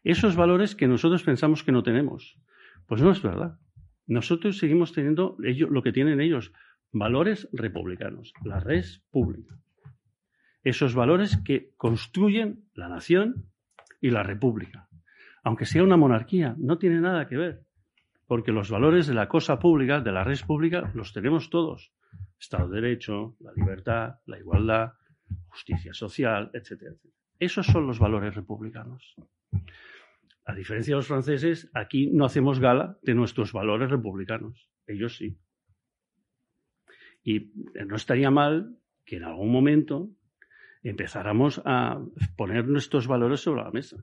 Esos 0.04 0.36
valores 0.36 0.74
que 0.76 0.86
nosotros 0.86 1.22
pensamos 1.22 1.64
que 1.64 1.72
no 1.72 1.82
tenemos. 1.82 2.38
Pues 2.86 3.02
no 3.02 3.10
es 3.10 3.20
verdad. 3.22 3.58
Nosotros 4.06 4.58
seguimos 4.58 4.92
teniendo 4.92 5.36
ellos, 5.44 5.70
lo 5.70 5.82
que 5.82 5.92
tienen 5.92 6.20
ellos, 6.20 6.52
valores 6.92 7.48
republicanos, 7.52 8.32
la 8.44 8.60
res 8.60 9.02
pública. 9.10 9.58
Esos 10.62 10.94
valores 10.94 11.36
que 11.44 11.72
construyen 11.76 12.64
la 12.74 12.88
nación 12.88 13.50
y 14.00 14.10
la 14.10 14.22
república. 14.22 14.88
Aunque 15.42 15.66
sea 15.66 15.82
una 15.82 15.96
monarquía, 15.96 16.54
no 16.58 16.78
tiene 16.78 17.00
nada 17.00 17.26
que 17.26 17.36
ver, 17.36 17.62
porque 18.26 18.52
los 18.52 18.70
valores 18.70 19.06
de 19.06 19.14
la 19.14 19.28
cosa 19.28 19.58
pública, 19.58 20.00
de 20.00 20.12
la 20.12 20.24
res 20.24 20.42
pública, 20.42 20.90
los 20.94 21.12
tenemos 21.12 21.50
todos. 21.50 21.92
Estado 22.38 22.68
de 22.68 22.80
Derecho, 22.80 23.36
la 23.40 23.52
libertad, 23.54 24.16
la 24.26 24.38
igualdad, 24.38 24.92
justicia 25.48 25.92
social, 25.92 26.50
etc. 26.54 26.96
Esos 27.38 27.66
son 27.66 27.86
los 27.86 27.98
valores 27.98 28.34
republicanos. 28.34 29.14
A 30.44 30.54
diferencia 30.54 30.94
de 30.94 30.96
los 30.96 31.06
franceses, 31.06 31.70
aquí 31.74 32.08
no 32.10 32.24
hacemos 32.24 32.58
gala 32.58 32.98
de 33.02 33.14
nuestros 33.14 33.52
valores 33.52 33.90
republicanos. 33.90 34.70
Ellos 34.86 35.16
sí. 35.16 35.38
Y 37.22 37.52
no 37.86 37.96
estaría 37.96 38.30
mal 38.30 38.78
que 39.04 39.16
en 39.16 39.24
algún 39.24 39.52
momento 39.52 40.10
empezáramos 40.82 41.60
a 41.64 42.02
poner 42.36 42.66
nuestros 42.66 43.06
valores 43.06 43.40
sobre 43.40 43.62
la 43.62 43.70
mesa. 43.70 44.02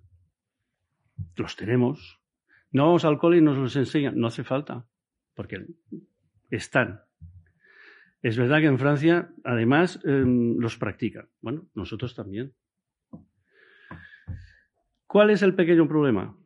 Los 1.36 1.56
tenemos. 1.56 2.22
No 2.72 2.86
vamos 2.86 3.06
al 3.06 3.18
cole 3.18 3.38
y 3.38 3.42
nos 3.42 3.58
los 3.58 3.76
enseñan. 3.76 4.18
No 4.20 4.28
hace 4.28 4.44
falta, 4.44 4.86
porque 5.34 5.66
están. 6.50 7.02
Es 8.22 8.38
verdad 8.38 8.60
que 8.60 8.68
en 8.68 8.80
Francia, 8.80 9.34
además, 9.44 10.00
em, 10.04 10.58
los 10.58 10.78
practican. 10.78 11.30
Bueno, 11.42 11.70
nosotros 11.74 12.16
también. 12.16 12.54
¿Cuál 15.08 15.30
es 15.30 15.42
el 15.44 15.56
pequeño 15.56 15.88
problema? 15.88 16.38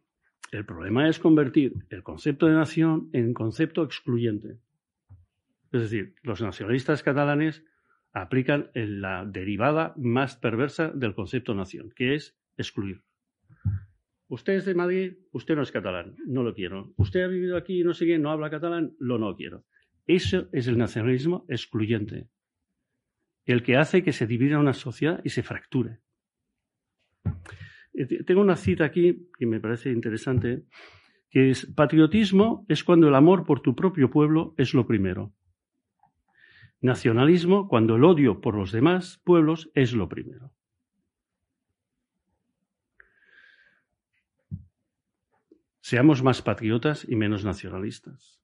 El 0.52 0.66
problema 0.66 1.08
es 1.08 1.20
convertir 1.20 1.74
el 1.90 2.04
concepto 2.04 2.48
de 2.48 2.54
nación 2.54 3.10
en 3.14 3.34
concepto 3.34 3.84
excluyente. 3.84 4.58
Es 5.72 5.82
decir, 5.82 6.16
los 6.24 6.42
nacionalistas 6.42 7.04
catalanes 7.04 7.64
aplican 8.12 8.72
la 8.74 9.26
derivada 9.26 9.94
más 9.98 10.36
perversa 10.36 10.90
del 10.90 11.14
concepto 11.14 11.54
nación, 11.54 11.92
que 11.96 12.16
es 12.16 12.36
excluir. 12.58 13.04
Usted 14.28 14.54
es 14.54 14.66
de 14.66 14.76
Madrid, 14.76 15.14
usted 15.32 15.56
no 15.56 15.62
es 15.62 15.72
catalán, 15.72 16.16
no 16.26 16.44
lo 16.44 16.54
quiero. 16.54 16.94
Usted 16.98 17.24
ha 17.24 17.28
vivido 17.28 17.58
aquí 17.58 17.82
y 17.82 17.84
no 17.84 17.94
sé 17.94 18.06
qué, 18.06 18.20
no 18.20 18.30
habla 18.30 18.50
catalán, 18.50 18.94
lo 19.00 19.18
no 19.18 19.36
quiero. 19.36 19.66
Eso 20.06 20.50
es 20.52 20.68
el 20.68 20.78
nacionalismo 20.78 21.46
excluyente, 21.50 22.28
el 23.46 23.64
que 23.64 23.78
hace 23.78 24.04
que 24.04 24.14
se 24.14 24.28
divida 24.28 24.60
una 24.60 24.74
sociedad 24.74 25.22
y 25.24 25.30
se 25.30 25.44
fracture. 25.44 26.00
Eh, 28.00 28.24
tengo 28.24 28.42
una 28.42 28.56
cita 28.56 28.86
aquí 28.86 29.30
que 29.38 29.46
me 29.46 29.60
parece 29.60 29.92
interesante, 29.92 30.64
que 31.30 31.50
es, 31.50 31.66
patriotismo 31.66 32.66
es 32.70 32.84
cuando 32.84 33.10
el 33.10 33.16
amor 33.16 33.46
por 33.46 33.62
tu 33.62 33.76
propio 33.76 34.10
pueblo 34.10 34.56
es 34.58 34.74
lo 34.74 34.88
primero. 34.88 35.34
Nacionalismo 36.80 37.68
cuando 37.68 37.98
el 37.98 38.06
odio 38.06 38.40
por 38.40 38.56
los 38.56 38.72
demás 38.72 39.20
pueblos 39.26 39.70
es 39.76 39.92
lo 39.92 40.08
primero. 40.08 40.54
Seamos 45.82 46.24
más 46.24 46.42
patriotas 46.42 47.06
y 47.10 47.18
menos 47.18 47.44
nacionalistas. 47.44 48.40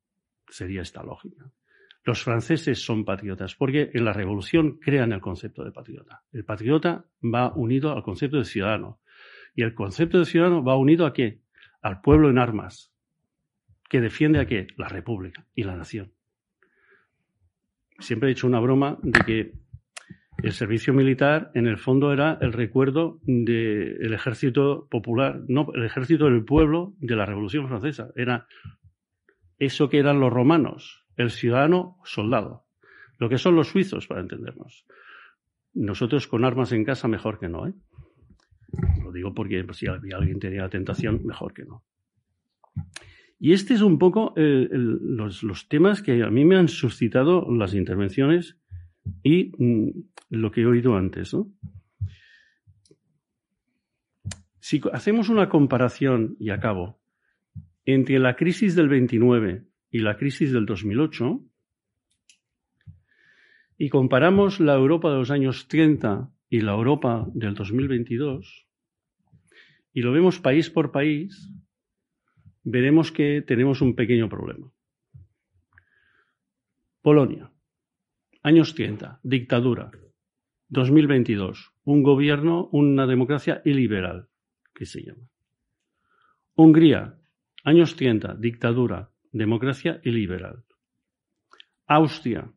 Sería 0.50 0.82
esta 0.82 1.02
lógica. 1.02 1.50
Los 2.04 2.24
franceses 2.24 2.84
son 2.84 3.06
patriotas 3.06 3.56
porque 3.56 3.90
en 3.94 4.04
la 4.04 4.14
revolución 4.14 4.80
crean 4.80 5.14
el 5.14 5.22
concepto 5.22 5.64
de 5.64 5.72
patriota. 5.72 6.24
El 6.34 6.44
patriota 6.44 7.06
va 7.24 7.54
unido 7.56 7.94
al 7.94 8.04
concepto 8.04 8.38
de 8.38 8.46
ciudadano. 8.46 9.00
Y 9.56 9.64
el 9.64 9.74
concepto 9.74 10.20
de 10.20 10.26
ciudadano 10.26 10.64
va 10.64 10.78
unido 10.78 11.06
a 11.06 11.14
qué? 11.14 11.40
Al 11.82 12.02
pueblo 12.02 12.30
en 12.30 12.38
armas, 12.38 12.94
que 13.90 14.02
defiende 14.02 14.40
a 14.40 14.46
qué? 14.46 14.68
La 14.78 14.90
república 14.90 15.46
y 15.56 15.64
la 15.64 15.76
nación. 15.76 16.12
Siempre 18.00 18.30
he 18.30 18.32
hecho 18.34 18.48
una 18.48 18.60
broma 18.60 18.98
de 19.02 19.20
que 19.22 19.54
el 20.44 20.52
servicio 20.52 20.94
militar, 20.94 21.52
en 21.54 21.66
el 21.66 21.78
fondo, 21.78 22.12
era 22.12 22.38
el 22.42 22.52
recuerdo 22.52 23.20
del 23.24 24.14
ejército 24.14 24.88
popular, 24.90 25.42
no, 25.48 25.68
el 25.74 25.86
ejército 25.86 26.26
del 26.26 26.44
pueblo 26.44 26.94
de 27.00 27.16
la 27.16 27.26
Revolución 27.26 27.70
Francesa. 27.70 28.10
Era 28.16 28.48
eso 29.58 29.90
que 29.90 30.00
eran 30.00 30.20
los 30.20 30.34
romanos, 30.34 31.06
el 31.16 31.32
ciudadano 31.32 31.98
soldado. 32.04 32.66
Lo 33.18 33.30
que 33.30 33.38
son 33.38 33.56
los 33.56 33.70
suizos, 33.70 34.08
para 34.08 34.20
entendernos. 34.20 34.86
Nosotros 35.74 36.28
con 36.28 36.44
armas 36.44 36.74
en 36.74 36.84
casa 36.84 37.08
mejor 37.08 37.40
que 37.40 37.48
no, 37.48 37.68
¿eh? 37.68 37.74
Digo 39.16 39.34
porque 39.34 39.64
pues, 39.64 39.78
si 39.78 39.88
alguien 39.88 40.40
tenía 40.40 40.62
la 40.62 40.70
tentación, 40.70 41.26
mejor 41.26 41.54
que 41.54 41.66
no. 41.66 41.84
Y 43.40 43.54
este 43.54 43.74
es 43.74 43.82
un 43.82 43.98
poco 43.98 44.34
eh, 44.38 44.68
los, 44.72 45.68
temas 45.68 46.02
que 46.02 46.24
a 46.24 46.30
mí 46.30 46.46
me 46.46 46.56
han 46.56 46.68
suscitado 46.68 47.52
las 47.52 47.74
intervenciones 47.74 48.58
y 49.24 49.52
mm, 49.58 49.90
lo 50.30 50.52
que 50.52 50.62
he 50.62 50.66
oído 50.66 50.96
antes. 50.96 51.36
Si 54.60 54.82
hacemos 54.94 55.30
una 55.30 55.50
comparación, 55.50 56.38
y 56.40 56.50
acabo, 56.50 57.00
entre 57.86 58.20
la 58.20 58.36
crisis 58.36 58.76
del 58.76 58.90
29 58.90 59.64
y 59.92 60.00
la 60.00 60.18
crisis 60.18 60.52
del 60.52 60.66
2008, 60.66 61.42
y 63.78 63.90
comparamos 63.90 64.60
la 64.60 64.74
Europa 64.74 65.12
de 65.12 65.18
los 65.18 65.32
años 65.32 65.68
30 65.68 66.32
y 66.50 66.62
la 66.62 66.72
Europa 66.74 67.28
del 67.34 67.54
2022, 67.54 68.65
y 69.96 70.02
lo 70.02 70.12
vemos 70.12 70.42
país 70.42 70.70
por 70.70 70.92
país, 70.92 71.50
veremos 72.64 73.14
que 73.14 73.42
tenemos 73.42 73.82
un 73.82 73.96
pequeño 73.96 74.28
problema. 74.28 74.70
Polonia, 77.02 77.50
años 78.44 78.76
30, 78.76 79.22
dictadura. 79.24 79.92
2022, 80.68 81.72
un 81.86 82.04
gobierno, 82.04 82.68
una 82.74 83.08
democracia 83.08 83.62
iliberal, 83.64 84.28
que 84.74 84.86
se 84.86 85.02
llama. 85.02 85.30
Hungría, 86.56 87.18
años 87.64 87.96
30, 87.96 88.36
dictadura, 88.36 89.12
democracia 89.32 90.02
iliberal. 90.04 90.66
Austria, 91.88 92.52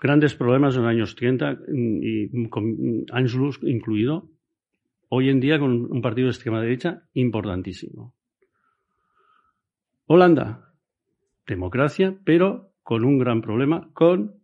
grandes 0.00 0.34
problemas 0.34 0.76
en 0.76 0.82
los 0.82 0.90
años 0.90 1.14
30 1.14 1.58
y 2.00 2.48
con 2.48 3.04
Anschluss 3.12 3.60
incluido. 3.64 4.30
Hoy 5.14 5.28
en 5.28 5.40
día 5.40 5.58
con 5.58 5.92
un 5.92 6.00
partido 6.00 6.28
de 6.28 6.30
extrema 6.30 6.62
derecha 6.62 7.02
importantísimo. 7.12 8.14
Holanda, 10.06 10.72
democracia, 11.46 12.16
pero 12.24 12.72
con 12.82 13.04
un 13.04 13.18
gran 13.18 13.42
problema, 13.42 13.90
con 13.92 14.40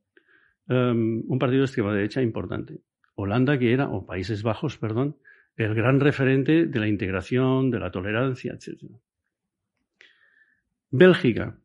um, 0.69 1.23
un 1.27 1.39
partido 1.39 1.61
de 1.61 1.65
extrema 1.65 1.95
derecha 1.95 2.21
importante. 2.21 2.83
Holanda, 3.15 3.59
que 3.59 3.73
era, 3.73 3.89
o 3.89 4.05
Países 4.05 4.43
Bajos, 4.43 4.77
perdón, 4.77 5.17
el 5.57 5.75
gran 5.75 6.01
referente 6.01 6.67
de 6.67 6.79
la 6.79 6.87
integración, 6.87 7.71
de 7.71 7.79
la 7.79 7.91
tolerancia, 7.91 8.53
etc. 8.53 8.93
Bélgica. 10.91 11.57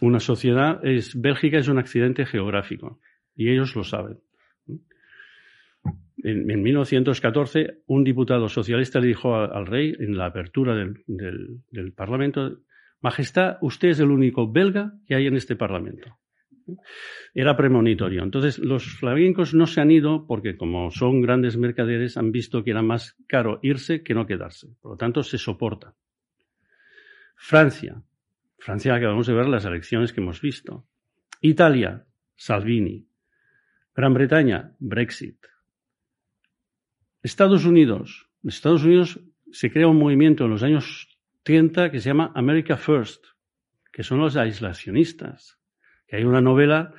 Una 0.00 0.18
sociedad 0.18 0.84
es, 0.84 1.14
Bélgica 1.14 1.58
es 1.58 1.68
un 1.68 1.78
accidente 1.78 2.26
geográfico 2.26 2.98
y 3.36 3.50
ellos 3.50 3.76
lo 3.76 3.84
saben. 3.84 4.18
En, 6.28 6.60
1914, 6.60 7.82
un 7.86 8.02
diputado 8.02 8.48
socialista 8.48 8.98
le 8.98 9.06
dijo 9.06 9.36
al, 9.36 9.64
rey 9.64 9.94
en 9.96 10.16
la 10.16 10.26
apertura 10.26 10.74
del, 10.74 11.04
del 11.06 11.92
Parlamento, 11.92 12.58
Majestad, 13.00 13.58
usted 13.60 13.90
es 13.90 14.00
el 14.00 14.10
único 14.10 14.50
belga 14.50 14.92
que 15.06 15.14
hay 15.14 15.28
en 15.28 15.36
este 15.36 15.54
Parlamento. 15.54 16.18
Era 17.32 17.56
premonitorio. 17.56 18.24
Entonces, 18.24 18.58
los 18.58 18.84
flamencos 18.98 19.54
no 19.54 19.68
se 19.68 19.80
han 19.80 19.92
ido 19.92 20.26
porque, 20.26 20.56
como 20.56 20.90
son 20.90 21.20
grandes 21.20 21.56
mercaderes, 21.56 22.16
han 22.16 22.32
visto 22.32 22.64
que 22.64 22.72
era 22.72 22.82
más 22.82 23.16
caro 23.28 23.60
irse 23.62 24.02
que 24.02 24.14
no 24.14 24.26
quedarse. 24.26 24.74
Por 24.80 24.92
lo 24.92 24.96
tanto, 24.96 25.22
se 25.22 25.38
soporta. 25.38 25.94
Francia. 27.36 28.02
Francia 28.58 28.96
acabamos 28.96 29.28
de 29.28 29.34
ver 29.34 29.46
las 29.46 29.64
elecciones 29.64 30.12
que 30.12 30.20
hemos 30.20 30.40
visto. 30.40 30.88
Italia, 31.40 32.04
Salvini. 32.34 33.06
Gran 33.94 34.12
Bretaña, 34.12 34.72
Brexit. 34.80 35.36
Estados 37.26 37.64
Unidos. 37.64 38.28
En 38.42 38.50
Estados 38.50 38.84
Unidos 38.84 39.20
se 39.50 39.70
crea 39.70 39.88
un 39.88 39.98
movimiento 39.98 40.44
en 40.44 40.50
los 40.50 40.62
años 40.62 41.08
30 41.42 41.90
que 41.90 41.98
se 41.98 42.08
llama 42.08 42.30
America 42.34 42.76
First, 42.76 43.24
que 43.92 44.04
son 44.04 44.18
los 44.20 44.36
aislacionistas. 44.36 45.58
Hay 46.10 46.22
una 46.22 46.40
novela 46.40 46.94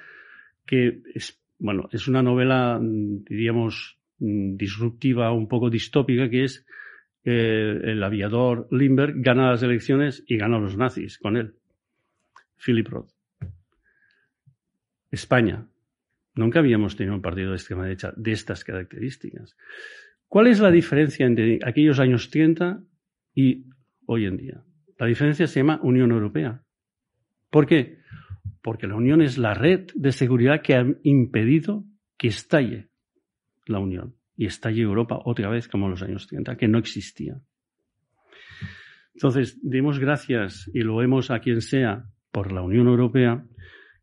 que 0.65 1.01
es, 1.15 1.41
bueno, 1.59 1.88
es 1.93 2.09
una 2.09 2.21
novela, 2.21 2.78
diríamos, 2.82 3.99
disruptiva, 4.19 5.32
un 5.32 5.47
poco 5.47 5.69
distópica, 5.69 6.30
que 6.30 6.43
es 6.43 6.65
eh, 7.23 7.80
el 7.84 8.03
aviador 8.03 8.67
Lindbergh 8.71 9.15
gana 9.17 9.51
las 9.51 9.63
elecciones 9.63 10.25
y 10.28 10.38
gana 10.38 10.59
los 10.59 10.75
nazis 10.75 11.17
con 11.17 11.38
él. 11.38 11.55
Philip 12.57 12.88
Roth. 12.89 13.11
España. 15.09 15.65
Nunca 16.36 16.59
habíamos 16.59 16.97
tenido 16.97 17.15
un 17.15 17.21
partido 17.21 17.51
de 17.51 17.55
extrema 17.55 17.84
derecha 17.84 18.13
de 18.17 18.32
estas 18.34 18.65
características. 18.65 19.55
¿Cuál 20.28 20.47
es 20.47 20.59
la 20.59 20.71
diferencia 20.71 21.25
entre 21.25 21.59
aquellos 21.65 21.99
años 21.99 22.30
30 22.30 22.84
y 23.34 23.65
hoy 24.05 24.25
en 24.25 24.38
día? 24.38 24.63
La 24.99 25.07
diferencia 25.07 25.47
se 25.47 25.59
llama 25.59 25.80
Unión 25.82 26.11
Europea. 26.11 26.63
¿Por 27.49 27.65
qué? 27.65 27.99
Porque 28.61 28.88
la 28.88 28.95
Unión 28.95 29.21
es 29.21 29.38
la 29.38 29.53
red 29.53 29.88
de 29.95 30.11
seguridad 30.11 30.61
que 30.61 30.75
ha 30.75 30.86
impedido 31.03 31.86
que 32.17 32.28
estalle 32.28 32.89
la 33.65 33.80
Unión 33.80 34.15
y 34.36 34.45
estalle 34.45 34.82
Europa 34.82 35.19
otra 35.23 35.49
vez 35.49 35.67
como 35.67 35.86
en 35.86 35.91
los 35.91 36.03
años 36.03 36.28
30, 36.28 36.57
que 36.57 36.67
no 36.67 36.78
existía. 36.78 37.39
Entonces, 39.13 39.59
demos 39.63 39.97
gracias 39.99 40.69
y 40.73 40.82
lo 40.82 40.97
vemos 40.97 41.32
a 41.32 41.39
quien 41.39 41.61
sea 41.61 42.05
por 42.32 42.51
la 42.51 42.61
Unión 42.61 42.88
Europea 42.88 43.45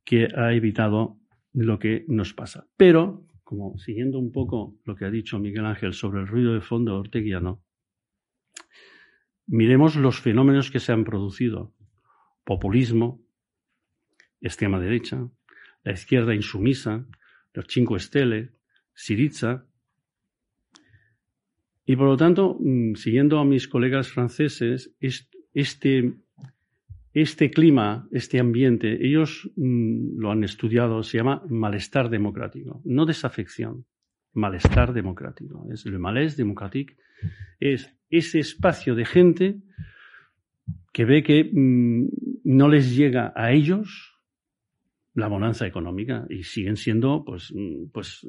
que 0.04 0.28
ha 0.34 0.52
evitado 0.52 1.18
lo 1.52 1.78
que 1.78 2.04
nos 2.08 2.34
pasa. 2.34 2.66
Pero, 2.76 3.24
como 3.44 3.78
siguiendo 3.78 4.18
un 4.18 4.32
poco 4.32 4.76
lo 4.84 4.96
que 4.96 5.04
ha 5.04 5.10
dicho 5.10 5.38
Miguel 5.38 5.66
Ángel 5.66 5.92
sobre 5.92 6.20
el 6.20 6.26
ruido 6.26 6.54
de 6.54 6.60
fondo 6.60 6.98
orteguiano, 6.98 7.62
miremos 9.46 9.96
los 9.96 10.18
fenómenos 10.18 10.70
que 10.70 10.80
se 10.80 10.92
han 10.92 11.04
producido. 11.04 11.72
Populismo, 12.44 13.22
extrema 14.40 14.80
derecha, 14.80 15.28
la 15.82 15.92
izquierda 15.92 16.34
insumisa, 16.34 17.06
los 17.52 17.66
Cinco 17.68 17.98
Stelle, 17.98 18.52
Siriza, 18.94 19.66
y 21.86 21.96
por 21.96 22.06
lo 22.06 22.16
tanto, 22.16 22.56
mm, 22.58 22.94
siguiendo 22.94 23.38
a 23.38 23.44
mis 23.44 23.68
colegas 23.68 24.08
franceses, 24.08 24.94
este, 25.52 26.14
este 27.14 27.52
clima, 27.52 28.08
este 28.10 28.40
ambiente, 28.40 29.06
ellos 29.06 29.48
mm, 29.56 30.18
lo 30.18 30.32
han 30.32 30.42
estudiado, 30.42 31.04
se 31.04 31.18
llama 31.18 31.42
malestar 31.48 32.10
democrático, 32.10 32.82
no 32.84 33.06
desafección, 33.06 33.86
malestar 34.32 34.92
democrático. 34.92 35.64
Es 35.72 35.86
el 35.86 36.00
malaise 36.00 36.36
démocratique, 36.36 36.96
es 37.60 37.96
ese 38.10 38.40
espacio 38.40 38.96
de 38.96 39.04
gente 39.04 39.62
que 40.92 41.04
ve 41.04 41.22
que 41.22 41.44
mm, 41.44 42.08
no 42.44 42.68
les 42.68 42.96
llega 42.96 43.32
a 43.36 43.52
ellos 43.52 44.20
la 45.14 45.28
bonanza 45.28 45.68
económica 45.68 46.26
y 46.28 46.42
siguen 46.42 46.76
siendo, 46.76 47.24
pues, 47.24 47.54
pues, 47.92 48.26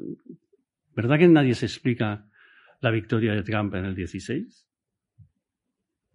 ¿verdad 0.94 1.18
que 1.18 1.26
nadie 1.26 1.54
se 1.54 1.66
explica 1.66 2.28
la 2.80 2.92
victoria 2.92 3.34
de 3.34 3.42
Trump 3.42 3.74
en 3.74 3.84
el 3.84 3.96
16? 3.96 4.64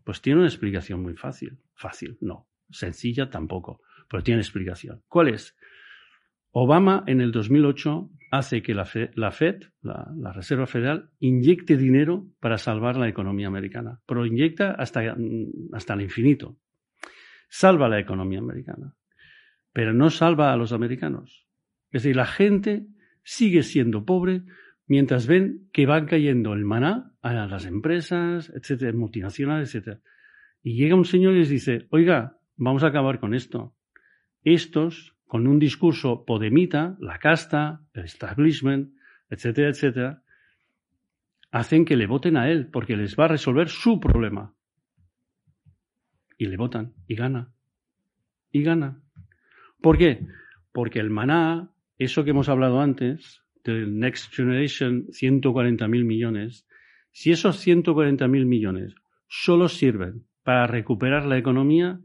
Pues 0.05 0.21
tiene 0.21 0.39
una 0.39 0.47
explicación 0.47 1.01
muy 1.01 1.15
fácil. 1.15 1.59
Fácil, 1.75 2.17
no. 2.21 2.47
Sencilla 2.71 3.29
tampoco, 3.29 3.81
pero 4.09 4.23
tiene 4.23 4.41
explicación. 4.41 5.01
¿Cuál 5.07 5.29
es? 5.29 5.55
Obama 6.51 7.03
en 7.07 7.21
el 7.21 7.31
2008 7.31 8.09
hace 8.31 8.61
que 8.61 8.73
la, 8.73 8.85
Fed, 8.85 9.09
la, 9.81 10.33
Reserva 10.33 10.65
Federal, 10.65 11.09
inyecte 11.19 11.77
dinero 11.77 12.27
para 12.39 12.57
salvar 12.57 12.97
la 12.97 13.09
economía 13.09 13.47
americana, 13.47 13.99
pero 14.05 14.25
inyecta 14.25 14.71
hasta, 14.71 15.15
hasta 15.73 15.93
el 15.93 16.01
infinito. 16.01 16.57
Salva 17.49 17.89
la 17.89 17.99
economía 17.99 18.39
americana, 18.39 18.95
pero 19.73 19.93
no 19.93 20.09
salva 20.09 20.53
a 20.53 20.57
los 20.57 20.71
americanos. 20.71 21.45
Es 21.91 22.03
decir, 22.03 22.15
la 22.15 22.25
gente 22.25 22.85
sigue 23.23 23.63
siendo 23.63 24.05
pobre 24.05 24.43
mientras 24.87 25.27
ven 25.27 25.69
que 25.73 25.85
van 25.85 26.05
cayendo 26.05 26.53
el 26.53 26.63
maná 26.63 27.13
a 27.21 27.33
las 27.33 27.65
empresas, 27.65 28.51
etcétera, 28.55 28.93
multinacionales, 28.93 29.69
etcétera. 29.69 29.99
Y 30.63 30.75
llega 30.75 30.95
un 30.95 31.05
señor 31.05 31.33
y 31.33 31.39
les 31.39 31.49
dice, 31.49 31.87
oiga, 31.89 32.37
vamos 32.61 32.83
a 32.83 32.87
acabar 32.87 33.19
con 33.19 33.33
esto. 33.33 33.73
Estos, 34.43 35.15
con 35.25 35.47
un 35.47 35.57
discurso 35.57 36.25
podemita, 36.25 36.95
la 36.99 37.17
casta, 37.17 37.81
el 37.93 38.05
establishment, 38.05 38.93
etcétera, 39.29 39.69
etcétera, 39.69 40.23
hacen 41.51 41.85
que 41.85 41.97
le 41.97 42.05
voten 42.05 42.37
a 42.37 42.51
él 42.51 42.67
porque 42.67 42.95
les 42.95 43.17
va 43.17 43.25
a 43.25 43.29
resolver 43.29 43.69
su 43.69 43.99
problema. 43.99 44.53
Y 46.37 46.45
le 46.45 46.57
votan 46.57 46.93
y 47.07 47.15
gana. 47.15 47.51
Y 48.51 48.61
gana. 48.61 49.01
¿Por 49.81 49.97
qué? 49.97 50.27
Porque 50.71 50.99
el 50.99 51.09
maná, 51.09 51.71
eso 51.97 52.23
que 52.23 52.29
hemos 52.29 52.47
hablado 52.47 52.79
antes, 52.79 53.41
del 53.63 53.97
Next 53.97 54.35
Generation 54.35 55.07
140.000 55.07 56.05
millones, 56.05 56.67
si 57.11 57.31
esos 57.31 57.65
140.000 57.65 58.45
millones 58.45 58.93
solo 59.27 59.67
sirven 59.67 60.27
para 60.43 60.67
recuperar 60.67 61.25
la 61.25 61.39
economía, 61.39 61.99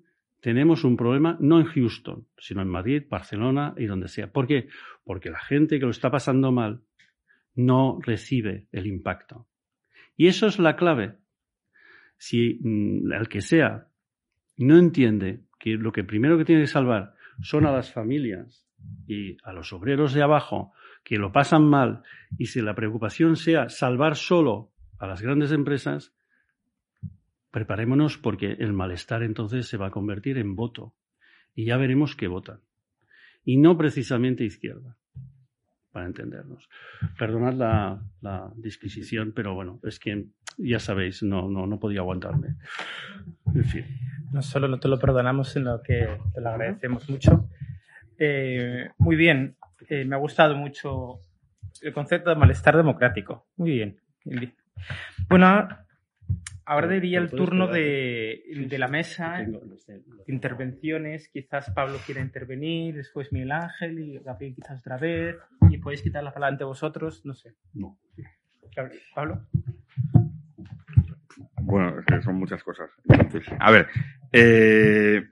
tenemos 0.47 0.85
un 0.85 0.97
problema 0.97 1.37
no 1.41 1.59
en 1.59 1.67
Houston, 1.67 2.29
sino 2.39 2.63
en 2.63 2.69
Madrid, 2.69 3.03
Barcelona 3.11 3.75
y 3.77 3.87
donde 3.87 4.07
sea. 4.07 4.31
¿Por 4.31 4.47
qué? 4.47 4.69
Porque 5.03 5.29
la 5.29 5.41
gente 5.41 5.81
que 5.81 5.87
lo 5.87 5.91
está 5.91 6.09
pasando 6.09 6.53
mal 6.53 6.83
no 7.57 7.99
recibe 8.01 8.69
el 8.71 8.87
impacto. 8.87 9.49
Y 10.17 10.29
eso 10.29 10.47
es 10.47 10.61
la 10.61 10.77
clave. 10.77 11.17
Si 12.17 12.61
mm, 12.63 13.13
el 13.13 13.29
que 13.29 13.41
sea 13.41 13.89
no 14.57 14.79
entiende 14.79 15.41
que 15.59 15.71
lo 15.71 15.91
que 15.91 16.05
primero 16.05 16.39
que 16.39 16.45
tiene 16.45 16.61
que 16.61 16.69
salvar 16.69 17.15
son 17.43 17.67
a 17.67 17.73
las 17.73 17.93
familias 17.93 18.69
y 19.09 19.39
a 19.43 19.53
los 19.53 19.73
obreros 19.73 20.15
de 20.15 20.23
abajo 20.23 20.73
que 21.03 21.17
lo 21.17 21.33
pasan 21.33 21.65
mal 21.65 22.05
y 22.39 22.47
si 22.47 22.61
la 22.61 22.77
preocupación 22.77 23.35
sea 23.35 23.69
salvar 23.69 24.15
solo 24.15 24.71
a 25.01 25.09
las 25.09 25.23
grandes 25.23 25.51
empresas, 25.51 26.16
preparémonos 27.57 28.19
porque 28.19 28.53
el 28.59 28.75
malestar 28.75 29.23
entonces 29.23 29.67
se 29.67 29.79
va 29.79 29.87
a 29.87 29.91
convertir 29.91 30.37
en 30.37 30.57
voto 30.57 30.93
y 31.55 31.65
ya 31.65 31.79
veremos 31.79 32.15
qué 32.15 32.29
votan. 32.29 32.61
Y 33.47 33.57
no 33.57 33.79
precisamente 33.79 34.45
izquierda. 34.45 34.99
para 35.91 36.05
entendernos. 36.05 36.69
Perdonad 37.19 37.55
la, 38.21 38.53
disquisición, 38.57 39.33
pero 39.35 39.55
bueno, 39.55 39.81
es 39.85 39.99
que 39.99 40.27
ya 40.59 40.79
sabéis, 40.79 41.23
no, 41.23 41.49
no, 41.49 41.67
no 41.67 41.81
podía 41.81 42.01
aguantarme. 42.01 42.57
En 43.55 43.65
fin. 43.65 43.87
No 44.33 44.43
solo 44.43 44.69
no 44.69 44.79
te 44.79 44.89
lo 44.89 44.99
perdonamos, 44.99 45.49
sino 45.49 45.81
que 45.81 46.19
te 46.35 46.41
lo 46.43 46.51
agradecemos 46.51 47.09
mucho. 47.09 47.49
Eh, 48.19 48.91
muy 48.99 49.17
bien, 49.17 49.57
eh, 49.89 50.05
me 50.05 50.15
ha 50.15 50.19
gustado 50.19 50.57
mucho 50.57 51.21
el 51.81 51.95
concepto 51.95 52.29
de 52.29 52.37
malestar 52.37 52.77
democrático. 52.77 53.47
Muy 53.57 53.71
bien. 53.71 53.99
Bueno, 55.31 55.67
ahora 56.67 56.89
diría 56.89 57.21
el 57.21 57.31
turno 57.31 57.69
de, 57.69 58.43
de 58.69 58.79
la 58.79 58.89
mesa, 58.89 59.47
intervenciones. 60.27 61.29
Quizás 61.29 61.71
Pablo 61.71 61.99
quiera 62.05 62.21
intervenir, 62.21 62.97
después 62.97 63.33
Miguel 63.33 63.53
Ángel 63.53 63.99
y 63.99 64.19
Gabriel 64.19 64.55
quizás 64.55 64.81
otra 64.81 64.99
vez. 64.99 65.37
Y 65.71 65.79
podéis 65.79 66.03
quitar 66.03 66.23
la 66.23 66.35
palabra 66.35 66.53
ante 66.53 66.65
vosotros, 66.65 67.25
no 67.25 67.35
sé. 67.35 67.55
No. 67.73 67.99
Pablo. 69.15 69.47
Bueno, 71.63 71.99
es 72.01 72.05
que 72.05 72.21
son 72.23 72.37
muchas 72.37 72.63
cosas. 72.63 72.91
Entonces, 73.09 73.47
a 73.59 73.71
ver. 73.71 73.89
Eh, 74.33 75.25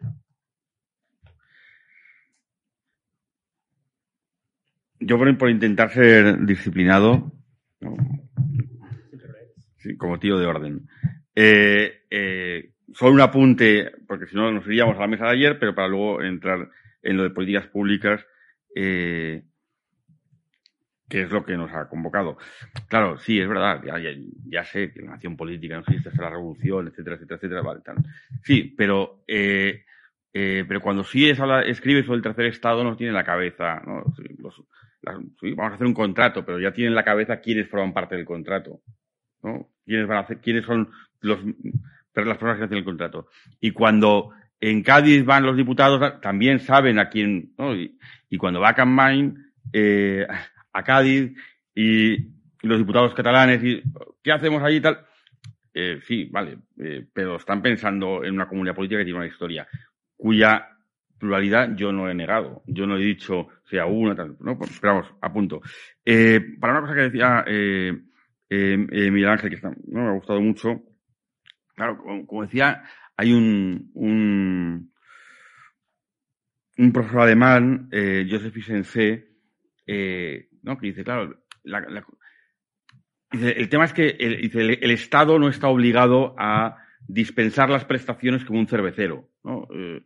yo 5.01 5.19
por, 5.19 5.37
por, 5.37 5.51
intentar 5.51 5.91
ser 5.91 6.47
disciplinado, 6.47 7.33
sí, 9.77 9.97
como 9.97 10.19
tío 10.19 10.39
de 10.39 10.47
orden, 10.47 10.89
eh, 11.35 12.03
eh, 12.11 12.71
solo 12.95 13.13
un 13.13 13.21
apunte, 13.21 13.93
porque 14.07 14.27
si 14.27 14.37
no 14.37 14.51
nos 14.53 14.67
iríamos 14.67 14.97
a 14.97 15.01
la 15.01 15.07
mesa 15.07 15.27
de 15.27 15.33
ayer, 15.33 15.59
pero 15.59 15.75
para 15.75 15.89
luego 15.89 16.23
entrar 16.23 16.71
en 17.03 17.17
lo 17.17 17.23
de 17.23 17.31
políticas 17.31 17.67
públicas, 17.67 18.25
eh, 18.75 19.43
que 21.09 21.23
es 21.23 21.31
lo 21.31 21.45
que 21.45 21.57
nos 21.57 21.73
ha 21.73 21.89
convocado. 21.89 22.39
Claro, 22.89 23.19
sí, 23.19 23.39
es 23.39 23.49
verdad, 23.49 23.83
ya, 23.85 23.99
ya, 24.47 24.65
sé 24.65 24.93
que 24.93 25.03
la 25.03 25.13
nación 25.13 25.37
política 25.37 25.75
no 25.75 25.83
existe 25.83 26.09
hasta 26.09 26.23
la 26.23 26.31
revolución, 26.31 26.89
etcétera, 26.89 27.17
etcétera, 27.17 27.37
etcétera, 27.37 27.63
vale, 27.63 27.81
tal. 27.85 27.97
Sí, 28.43 28.75
pero, 28.77 29.23
eh, 29.27 29.85
eh, 30.33 30.65
pero 30.67 30.81
cuando 30.81 31.05
sí 31.05 31.29
es 31.29 31.39
escribe 31.67 32.03
sobre 32.03 32.17
el 32.17 32.23
tercer 32.23 32.47
estado 32.47 32.83
nos 32.83 32.97
tiene 32.97 33.11
en 33.11 33.15
la 33.15 33.25
cabeza, 33.25 33.81
¿no? 33.87 34.05
Los, 34.39 34.63
vamos 35.03 35.73
a 35.73 35.75
hacer 35.75 35.87
un 35.87 35.95
contrato, 35.95 36.45
pero 36.45 36.59
ya 36.59 36.73
tiene 36.73 36.89
en 36.89 36.95
la 36.95 37.05
cabeza 37.05 37.41
quiénes 37.41 37.69
forman 37.69 37.93
parte 37.93 38.17
del 38.17 38.25
contrato, 38.25 38.81
Quiénes 39.85 40.07
van 40.07 40.19
a 40.19 40.21
hacer, 40.21 40.39
quiénes 40.41 40.65
son 40.65 40.89
las 41.21 41.39
personas 42.13 42.59
que 42.59 42.65
hacen 42.65 42.79
el 42.79 42.85
contrato. 42.85 43.29
Y 43.61 43.73
cuando 43.73 44.31
en 44.61 44.83
Cádiz 44.83 45.25
van 45.25 45.45
los 45.45 45.57
diputados, 45.57 46.21
también 46.21 46.61
saben 46.61 46.99
a 46.99 47.09
quién, 47.09 47.53
¿no? 47.59 47.75
Y, 47.75 47.97
cuando 48.39 48.61
va 48.61 48.71
a 48.71 48.75
Campaign, 48.75 49.53
eh, 49.73 50.27
a 50.73 50.83
Cádiz 50.83 51.33
y, 51.75 52.35
los 52.63 52.79
diputados 52.79 53.13
catalanes 53.15 53.63
y 53.63 53.83
¿qué 54.23 54.33
hacemos 54.33 54.63
allí 54.63 54.81
tal? 54.81 55.05
Eh, 55.75 56.01
sí, 56.07 56.25
vale, 56.33 56.57
eh, 56.79 57.05
pero 57.13 57.37
están 57.37 57.61
pensando 57.61 58.25
en 58.25 58.33
una 58.35 58.49
comunidad 58.49 58.75
política 58.75 59.01
que 59.01 59.05
tiene 59.05 59.19
una 59.19 59.29
historia 59.29 59.69
cuya 60.17 60.75
pluralidad 61.19 61.75
yo 61.77 61.93
no 61.93 62.09
he 62.09 62.15
negado. 62.15 62.63
Yo 62.67 62.87
no 62.87 62.97
he 62.97 63.01
dicho 63.01 63.49
sea 63.69 63.87
una, 63.87 64.15
tal, 64.15 64.37
no, 64.41 64.59
pues, 64.59 64.71
esperamos, 64.71 65.07
a 65.21 65.33
punto. 65.33 65.63
Eh, 66.05 66.41
para 66.61 66.75
una 66.75 66.83
cosa 66.83 66.95
que 66.95 67.11
decía 67.11 67.45
eh, 67.47 67.99
eh, 68.49 69.11
Miguel 69.11 69.29
Ángel, 69.29 69.51
que 69.51 69.61
no, 69.63 69.75
me 69.87 70.09
ha 70.09 70.13
gustado 70.13 70.41
mucho, 70.41 70.83
claro, 71.75 71.99
como, 72.27 72.43
decía, 72.43 72.85
hay 73.17 73.33
un, 73.33 73.91
un, 73.95 74.93
profesor 76.93 77.23
alemán, 77.23 77.89
eh, 77.93 78.27
Joseph 78.31 78.57
Isense, 78.57 79.29
eh. 79.87 80.49
Que 80.81 80.87
dice, 80.87 81.05
claro, 81.05 81.45
el 83.33 83.69
tema 83.69 83.85
es 83.85 83.93
que 83.93 84.17
el, 84.19 84.79
el, 84.81 84.91
Estado 84.91 85.39
no 85.39 85.49
está 85.49 85.69
obligado 85.69 86.35
a 86.39 86.79
dispensar 87.07 87.69
las 87.69 87.85
prestaciones 87.85 88.45
como 88.45 88.61
un 88.61 88.67
cervecero, 88.67 89.29
¿no? 89.43 89.69
Eh, 89.75 90.03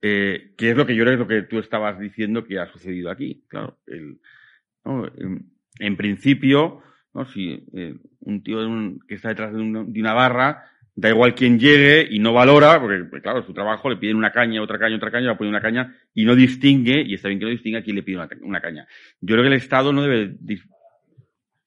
eh, 0.00 0.54
que 0.56 0.70
es 0.70 0.76
lo 0.76 0.86
que 0.86 0.94
yo 0.94 1.04
creo 1.04 1.16
que 1.16 1.24
lo 1.24 1.28
que 1.28 1.48
tú 1.48 1.58
estabas 1.58 1.98
diciendo 1.98 2.44
que 2.44 2.58
ha 2.58 2.66
sucedido 2.66 3.10
aquí. 3.10 3.44
Claro, 3.48 3.78
en, 3.86 5.96
principio, 5.96 6.82
si 7.26 7.64
eh, 7.74 7.94
un 8.20 8.42
tío 8.42 8.58
que 9.06 9.14
está 9.14 9.28
detrás 9.28 9.52
de, 9.52 9.60
un, 9.60 9.92
de, 9.92 10.00
una 10.00 10.14
barra, 10.14 10.64
da 10.94 11.08
igual 11.08 11.34
quién 11.34 11.58
llegue 11.58 12.06
y 12.10 12.18
no 12.18 12.32
valora, 12.32 12.80
porque 12.80 13.04
pues, 13.04 13.22
claro, 13.22 13.44
su 13.44 13.52
trabajo 13.54 13.88
le 13.88 13.96
piden 13.96 14.16
una 14.16 14.32
caña, 14.32 14.62
otra 14.62 14.78
caña, 14.78 14.96
otra 14.96 15.10
caña, 15.10 15.28
va 15.28 15.32
a 15.34 15.38
poner 15.38 15.50
una 15.50 15.62
caña 15.62 15.94
y 16.14 16.24
no 16.24 16.34
distingue, 16.34 17.02
y 17.02 17.14
está 17.14 17.28
bien 17.28 17.38
que 17.38 17.44
no 17.44 17.50
distinga 17.50 17.82
quién 17.82 17.96
le 17.96 18.02
pide 18.02 18.16
una, 18.16 18.28
una 18.42 18.60
caña. 18.60 18.86
Yo 19.20 19.34
creo 19.34 19.42
que 19.42 19.48
el 19.48 19.54
Estado 19.54 19.92
no 19.92 20.02
debe 20.02 20.36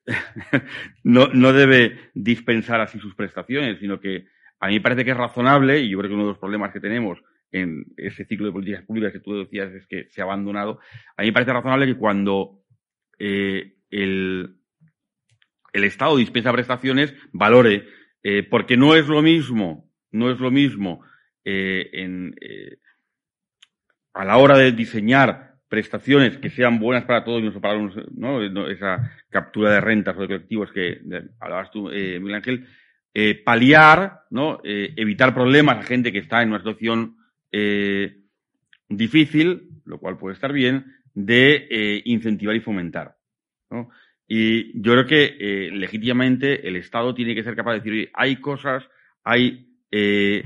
no, 1.03 1.27
no 1.27 1.53
debe 1.53 2.11
dispensar 2.13 2.81
así 2.81 2.99
sus 2.99 3.15
prestaciones, 3.15 3.79
sino 3.79 3.99
que 3.99 4.25
a 4.59 4.67
mí 4.67 4.75
me 4.75 4.81
parece 4.81 5.05
que 5.05 5.11
es 5.11 5.17
razonable, 5.17 5.79
y 5.79 5.89
yo 5.89 5.97
creo 5.97 6.09
que 6.09 6.15
uno 6.15 6.25
de 6.25 6.31
los 6.31 6.39
problemas 6.39 6.71
que 6.71 6.79
tenemos 6.79 7.19
en 7.51 7.85
ese 7.97 8.25
ciclo 8.25 8.45
de 8.45 8.53
políticas 8.53 8.83
públicas 8.83 9.11
que 9.11 9.19
tú 9.19 9.37
decías 9.37 9.71
es 9.73 9.85
que 9.87 10.07
se 10.09 10.21
ha 10.21 10.23
abandonado, 10.23 10.79
a 11.17 11.21
mí 11.21 11.27
me 11.27 11.33
parece 11.33 11.53
razonable 11.53 11.85
que 11.85 11.97
cuando 11.97 12.63
eh, 13.19 13.75
el, 13.89 14.60
el 15.73 15.83
Estado 15.83 16.17
dispensa 16.17 16.51
prestaciones, 16.51 17.13
valore, 17.31 17.87
eh, 18.23 18.43
porque 18.43 18.77
no 18.77 18.95
es 18.95 19.07
lo 19.07 19.21
mismo, 19.21 19.89
no 20.11 20.31
es 20.31 20.39
lo 20.39 20.51
mismo 20.51 21.03
eh, 21.43 21.89
eh, 21.93 22.77
a 24.13 24.25
la 24.25 24.37
hora 24.37 24.57
de 24.57 24.71
diseñar 24.71 25.55
prestaciones 25.67 26.37
que 26.37 26.49
sean 26.49 26.79
buenas 26.79 27.05
para 27.05 27.23
todos 27.23 27.41
y 27.41 27.45
no 27.45 27.61
para 27.61 27.77
unos, 27.77 27.95
¿no? 28.13 28.67
esa 28.67 29.09
captura 29.29 29.71
de 29.71 29.81
rentas 29.81 30.17
o 30.17 30.21
de 30.21 30.27
colectivos 30.27 30.71
que 30.71 30.99
de, 31.01 31.29
hablabas 31.39 31.71
tú, 31.71 31.83
Miguel 31.85 32.35
Ángel, 32.35 32.67
paliar, 33.45 34.23
¿no? 34.31 34.59
Evitar 34.63 35.33
problemas 35.33 35.77
a 35.77 35.83
gente 35.83 36.11
que 36.11 36.19
está 36.19 36.41
en 36.41 36.49
una 36.49 36.57
situación 36.57 37.15
difícil, 38.89 39.69
lo 39.85 39.97
cual 39.97 40.17
puede 40.17 40.35
estar 40.35 40.51
bien, 40.51 40.93
de 41.13 42.01
incentivar 42.03 42.53
y 42.53 42.59
fomentar. 42.59 43.15
¿no? 43.69 43.89
Y 44.33 44.81
yo 44.81 44.93
creo 44.93 45.05
que 45.07 45.35
eh, 45.41 45.71
legítimamente 45.73 46.65
el 46.65 46.77
Estado 46.77 47.13
tiene 47.13 47.35
que 47.35 47.43
ser 47.43 47.53
capaz 47.53 47.73
de 47.73 47.79
decir, 47.79 48.09
hay 48.13 48.37
cosas, 48.37 48.81
hay, 49.25 49.75
eh, 49.91 50.41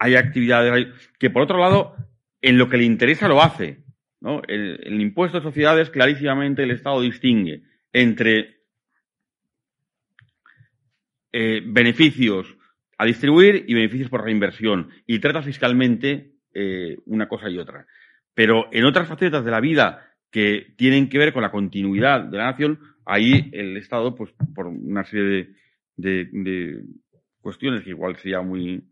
hay 0.00 0.16
actividades, 0.16 0.88
que 1.20 1.30
por 1.30 1.42
otro 1.42 1.60
lado, 1.60 1.94
en 2.40 2.58
lo 2.58 2.68
que 2.68 2.78
le 2.78 2.84
interesa 2.84 3.28
lo 3.28 3.40
hace. 3.40 3.84
¿no? 4.20 4.42
El, 4.48 5.00
impuesto 5.00 5.38
de 5.38 5.44
sociedades, 5.44 5.90
clarísimamente 5.90 6.64
el 6.64 6.72
Estado 6.72 7.00
distingue 7.00 7.62
entre 7.92 8.56
eh, 11.32 11.62
beneficios 11.64 12.56
a 12.98 13.04
distribuir 13.04 13.66
y 13.68 13.74
beneficios 13.74 14.10
por 14.10 14.24
reinversión 14.24 14.90
y 15.06 15.20
trata 15.20 15.42
fiscalmente 15.42 16.32
eh, 16.52 16.96
una 17.06 17.28
cosa 17.28 17.48
y 17.48 17.58
otra. 17.58 17.86
Pero 18.34 18.68
en 18.72 18.84
otras 18.84 19.06
facetas 19.06 19.44
de 19.44 19.50
la 19.52 19.60
vida 19.60 20.11
que 20.32 20.74
tienen 20.76 21.08
que 21.08 21.18
ver 21.18 21.32
con 21.32 21.42
la 21.42 21.52
continuidad 21.52 22.22
de 22.22 22.38
la 22.38 22.50
nación, 22.50 22.80
ahí 23.04 23.50
el 23.52 23.76
Estado, 23.76 24.16
pues 24.16 24.32
por 24.54 24.66
una 24.66 25.04
serie 25.04 25.50
de, 25.96 26.82
cuestiones 27.40 27.84
que 27.84 27.90
igual 27.90 28.16
sería 28.16 28.40
muy, 28.40 28.82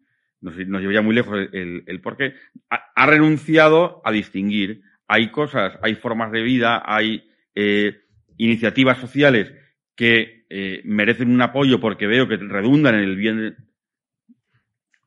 nos, 0.41 0.57
nos 0.68 0.80
llevaría 0.80 1.03
muy 1.03 1.14
lejos 1.14 1.36
el, 1.36 1.49
el, 1.53 1.84
el 1.86 2.01
porqué, 2.01 2.34
ha, 2.68 3.07
renunciado 3.07 4.03
a 4.05 4.12
distinguir. 4.12 4.82
Hay 5.09 5.30
cosas, 5.30 5.76
hay 5.82 5.97
formas 5.97 6.30
de 6.30 6.43
vida, 6.43 6.82
hay 6.84 7.28
eh, 7.55 8.03
iniciativas 8.36 8.99
sociales 8.99 9.53
que 9.97 10.45
eh, 10.51 10.82
merecen 10.84 11.30
un 11.30 11.43
apoyo 11.43 11.80
porque 11.80 12.07
veo 12.07 12.28
que 12.28 12.36
redundan 12.36 12.97
en 12.97 13.05
el 13.05 13.16
bien 13.16 13.57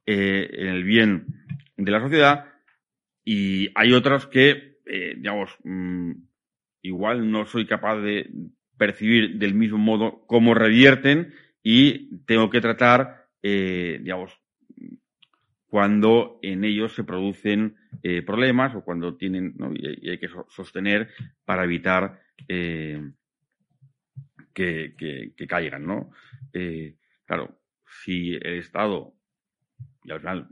eh, 0.05 0.49
en 0.51 0.67
el 0.67 0.83
bien 0.83 1.27
de 1.77 1.91
la 1.91 2.01
sociedad 2.01 2.45
y 3.23 3.69
hay 3.75 3.93
otros 3.93 4.27
que, 4.27 4.72
eh, 4.85 5.15
digamos, 5.17 5.55
mmm, 5.63 6.11
igual 6.81 7.31
no 7.31 7.45
soy 7.45 7.65
capaz 7.65 7.97
de 7.97 8.29
percibir 8.77 9.37
del 9.37 9.53
mismo 9.53 9.77
modo 9.77 10.25
cómo 10.27 10.53
revierten 10.53 11.33
y 11.61 12.17
tengo 12.25 12.49
que 12.49 12.61
tratar, 12.61 13.27
eh, 13.41 13.99
digamos, 14.01 14.37
cuando 15.67 16.39
en 16.41 16.63
ellos 16.63 16.93
se 16.93 17.03
producen 17.03 17.75
eh, 18.03 18.21
problemas 18.21 18.75
o 18.75 18.83
cuando 18.83 19.15
tienen, 19.15 19.55
y, 19.75 20.09
hay 20.09 20.19
que 20.19 20.29
sostener 20.49 21.09
para 21.45 21.63
evitar 21.63 22.21
que, 22.47 23.11
que, 24.53 25.47
caigan, 25.47 25.85
¿no? 25.85 26.11
Claro, 27.25 27.59
si 28.03 28.33
el 28.35 28.57
Estado 28.59 29.15
y 30.03 30.11
al 30.11 30.19
final 30.19 30.49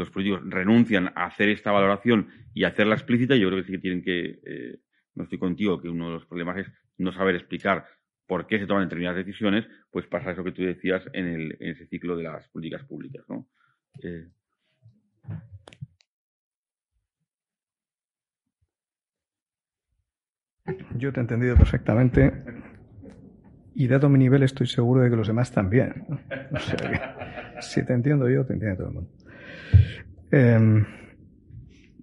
los 0.00 0.10
políticos 0.10 0.42
renuncian 0.44 1.12
a 1.14 1.26
hacer 1.26 1.48
esta 1.48 1.70
valoración 1.70 2.28
y 2.54 2.64
hacerla 2.64 2.94
explícita, 2.94 3.36
yo 3.36 3.48
creo 3.48 3.60
que 3.60 3.66
sí 3.66 3.72
que 3.72 3.78
tienen 3.78 4.02
que, 4.02 4.40
eh, 4.44 4.78
no 5.14 5.24
estoy 5.24 5.38
contigo, 5.38 5.80
que 5.80 5.88
uno 5.88 6.06
de 6.06 6.12
los 6.14 6.26
problemas 6.26 6.58
es 6.58 6.72
no 6.98 7.12
saber 7.12 7.36
explicar 7.36 7.86
por 8.26 8.46
qué 8.46 8.58
se 8.58 8.66
toman 8.66 8.84
determinadas 8.84 9.24
decisiones, 9.24 9.66
pues 9.90 10.06
pasa 10.06 10.32
eso 10.32 10.44
que 10.44 10.52
tú 10.52 10.62
decías 10.62 11.02
en, 11.12 11.26
el, 11.26 11.56
en 11.60 11.70
ese 11.70 11.86
ciclo 11.86 12.16
de 12.16 12.24
las 12.24 12.48
políticas 12.48 12.84
públicas, 12.84 13.24
¿no? 13.28 13.48
Eh, 14.02 14.28
Yo 20.96 21.12
te 21.12 21.20
he 21.20 21.22
entendido 21.22 21.56
perfectamente 21.56 22.32
y 23.74 23.86
dado 23.88 24.08
mi 24.08 24.18
nivel 24.18 24.42
estoy 24.42 24.66
seguro 24.66 25.02
de 25.02 25.10
que 25.10 25.16
los 25.16 25.26
demás 25.26 25.50
también. 25.50 26.04
si 27.60 27.84
te 27.84 27.92
entiendo 27.92 28.28
yo, 28.28 28.44
te 28.44 28.52
entiende 28.52 28.76
todo 28.76 28.88
el 28.88 28.94
mundo. 28.94 29.10
Em, 30.30 30.84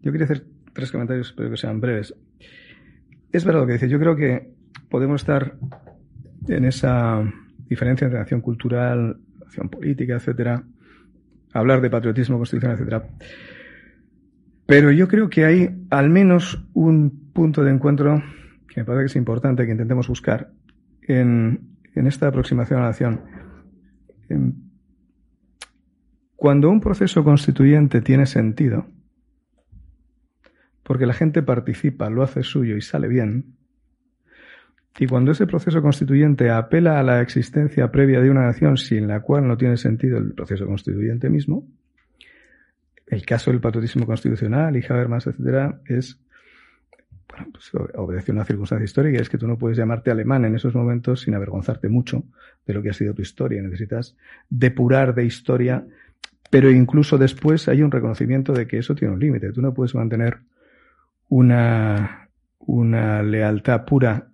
yo 0.02 0.12
quería 0.12 0.26
hacer 0.26 0.46
tres 0.74 0.92
comentarios, 0.92 1.30
espero 1.30 1.50
que 1.50 1.58
sean 1.58 1.80
breves. 1.80 2.14
Es 3.32 3.46
verdad 3.46 3.62
lo 3.62 3.68
que 3.68 3.74
dice. 3.74 3.90
Yo 3.90 4.00
creo 4.00 4.16
que 4.16 4.52
podemos 4.90 5.22
estar 5.22 5.58
en 6.48 6.66
esa 6.66 7.24
diferencia 7.68 8.06
entre 8.06 8.20
acción 8.20 8.42
cultural, 8.42 9.18
acción 9.46 9.70
política, 9.70 10.16
etcétera, 10.16 10.64
hablar 11.54 11.82
de 11.82 11.90
patriotismo 11.90 12.38
constitucional, 12.38 12.76
etcétera. 12.78 13.08
Pero 14.66 14.92
yo 14.92 15.08
creo 15.08 15.30
que 15.30 15.46
hay 15.46 15.70
al 15.90 16.10
menos 16.10 16.64
un 16.74 17.32
punto 17.34 17.64
de 17.64 17.72
encuentro 17.72 18.22
que 18.68 18.82
me 18.82 18.86
parece 18.86 19.04
que 19.04 19.08
es 19.08 19.16
importante 19.16 19.66
que 19.66 19.72
intentemos 19.72 20.08
buscar 20.08 20.52
en, 21.02 21.62
en 21.96 22.08
esta 22.08 22.28
aproximación 22.28 22.80
a 22.80 22.84
la 22.84 22.88
nación. 22.90 23.22
Cuando 26.38 26.70
un 26.70 26.80
proceso 26.80 27.24
constituyente 27.24 28.00
tiene 28.02 28.28
sentido, 28.28 28.86
porque 30.84 31.08
la 31.08 31.14
gente 31.14 31.42
participa, 31.42 32.12
lo 32.12 32.22
hace 32.22 32.44
suyo 32.44 32.78
y 32.78 32.82
sale 32.82 33.08
bien, 33.08 33.58
y 35.00 35.08
cuando 35.08 35.32
ese 35.32 35.48
proceso 35.48 35.82
constituyente 35.82 36.52
apela 36.52 37.00
a 37.00 37.04
la 37.04 37.22
existencia 37.22 37.92
previa 37.92 38.22
de 38.22 38.30
una 38.30 38.46
nación 38.46 38.78
sin 38.78 39.08
la 39.08 39.22
cual 39.22 39.48
no 39.48 39.58
tiene 39.58 39.78
sentido 39.78 40.20
el 40.20 40.34
proceso 40.34 40.68
constituyente 40.68 41.28
mismo, 41.30 41.68
el 43.08 43.26
caso 43.26 43.50
del 43.50 43.60
patriotismo 43.60 44.06
constitucional 44.06 44.78
y 44.78 44.86
Habermas, 44.88 45.26
etcétera, 45.26 45.82
es 45.86 46.20
bueno, 47.28 47.48
pues 47.52 47.72
obedece 47.96 48.32
una 48.32 48.46
circunstancia 48.46 48.86
histórica, 48.86 49.20
es 49.20 49.30
que 49.30 49.38
tú 49.38 49.48
no 49.48 49.58
puedes 49.58 49.78
llamarte 49.78 50.12
alemán 50.12 50.46
en 50.46 50.56
esos 50.56 50.74
momentos 50.76 51.22
sin 51.22 51.34
avergonzarte 51.34 51.90
mucho 51.90 52.24
de 52.66 52.74
lo 52.74 52.82
que 52.82 52.90
ha 52.90 52.94
sido 52.94 53.14
tu 53.14 53.22
historia. 53.22 53.62
Necesitas 53.62 54.16
depurar 54.50 55.14
de 55.14 55.26
historia, 55.26 55.86
pero 56.50 56.72
incluso 56.72 57.18
después 57.18 57.68
hay 57.68 57.82
un 57.82 57.92
reconocimiento 57.92 58.54
de 58.54 58.68
que 58.68 58.78
eso 58.78 58.96
tiene 58.96 59.14
un 59.14 59.20
límite. 59.20 59.52
Tú 59.52 59.62
no 59.62 59.74
puedes 59.74 59.96
mantener 59.96 60.40
una, 61.30 62.30
una 62.60 63.22
lealtad 63.24 63.86
pura 63.86 64.32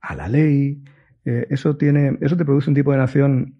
a 0.00 0.14
la 0.14 0.28
ley. 0.28 0.82
Eh, 1.24 1.46
eso 1.50 1.76
tiene, 1.76 2.18
eso 2.20 2.36
te 2.36 2.44
produce 2.44 2.70
un 2.70 2.76
tipo 2.76 2.92
de 2.92 2.98
nación 2.98 3.56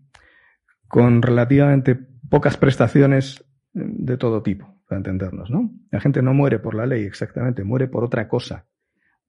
con 0.86 1.22
relativamente 1.22 1.94
pocas 2.28 2.56
prestaciones 2.56 3.44
de 3.72 4.16
todo 4.16 4.42
tipo, 4.42 4.80
para 4.88 4.98
entendernos, 4.98 5.50
¿no? 5.50 5.70
La 5.90 6.00
gente 6.00 6.22
no 6.22 6.34
muere 6.34 6.58
por 6.58 6.74
la 6.74 6.86
ley 6.86 7.04
exactamente, 7.04 7.64
muere 7.64 7.88
por 7.88 8.04
otra 8.04 8.26
cosa. 8.28 8.66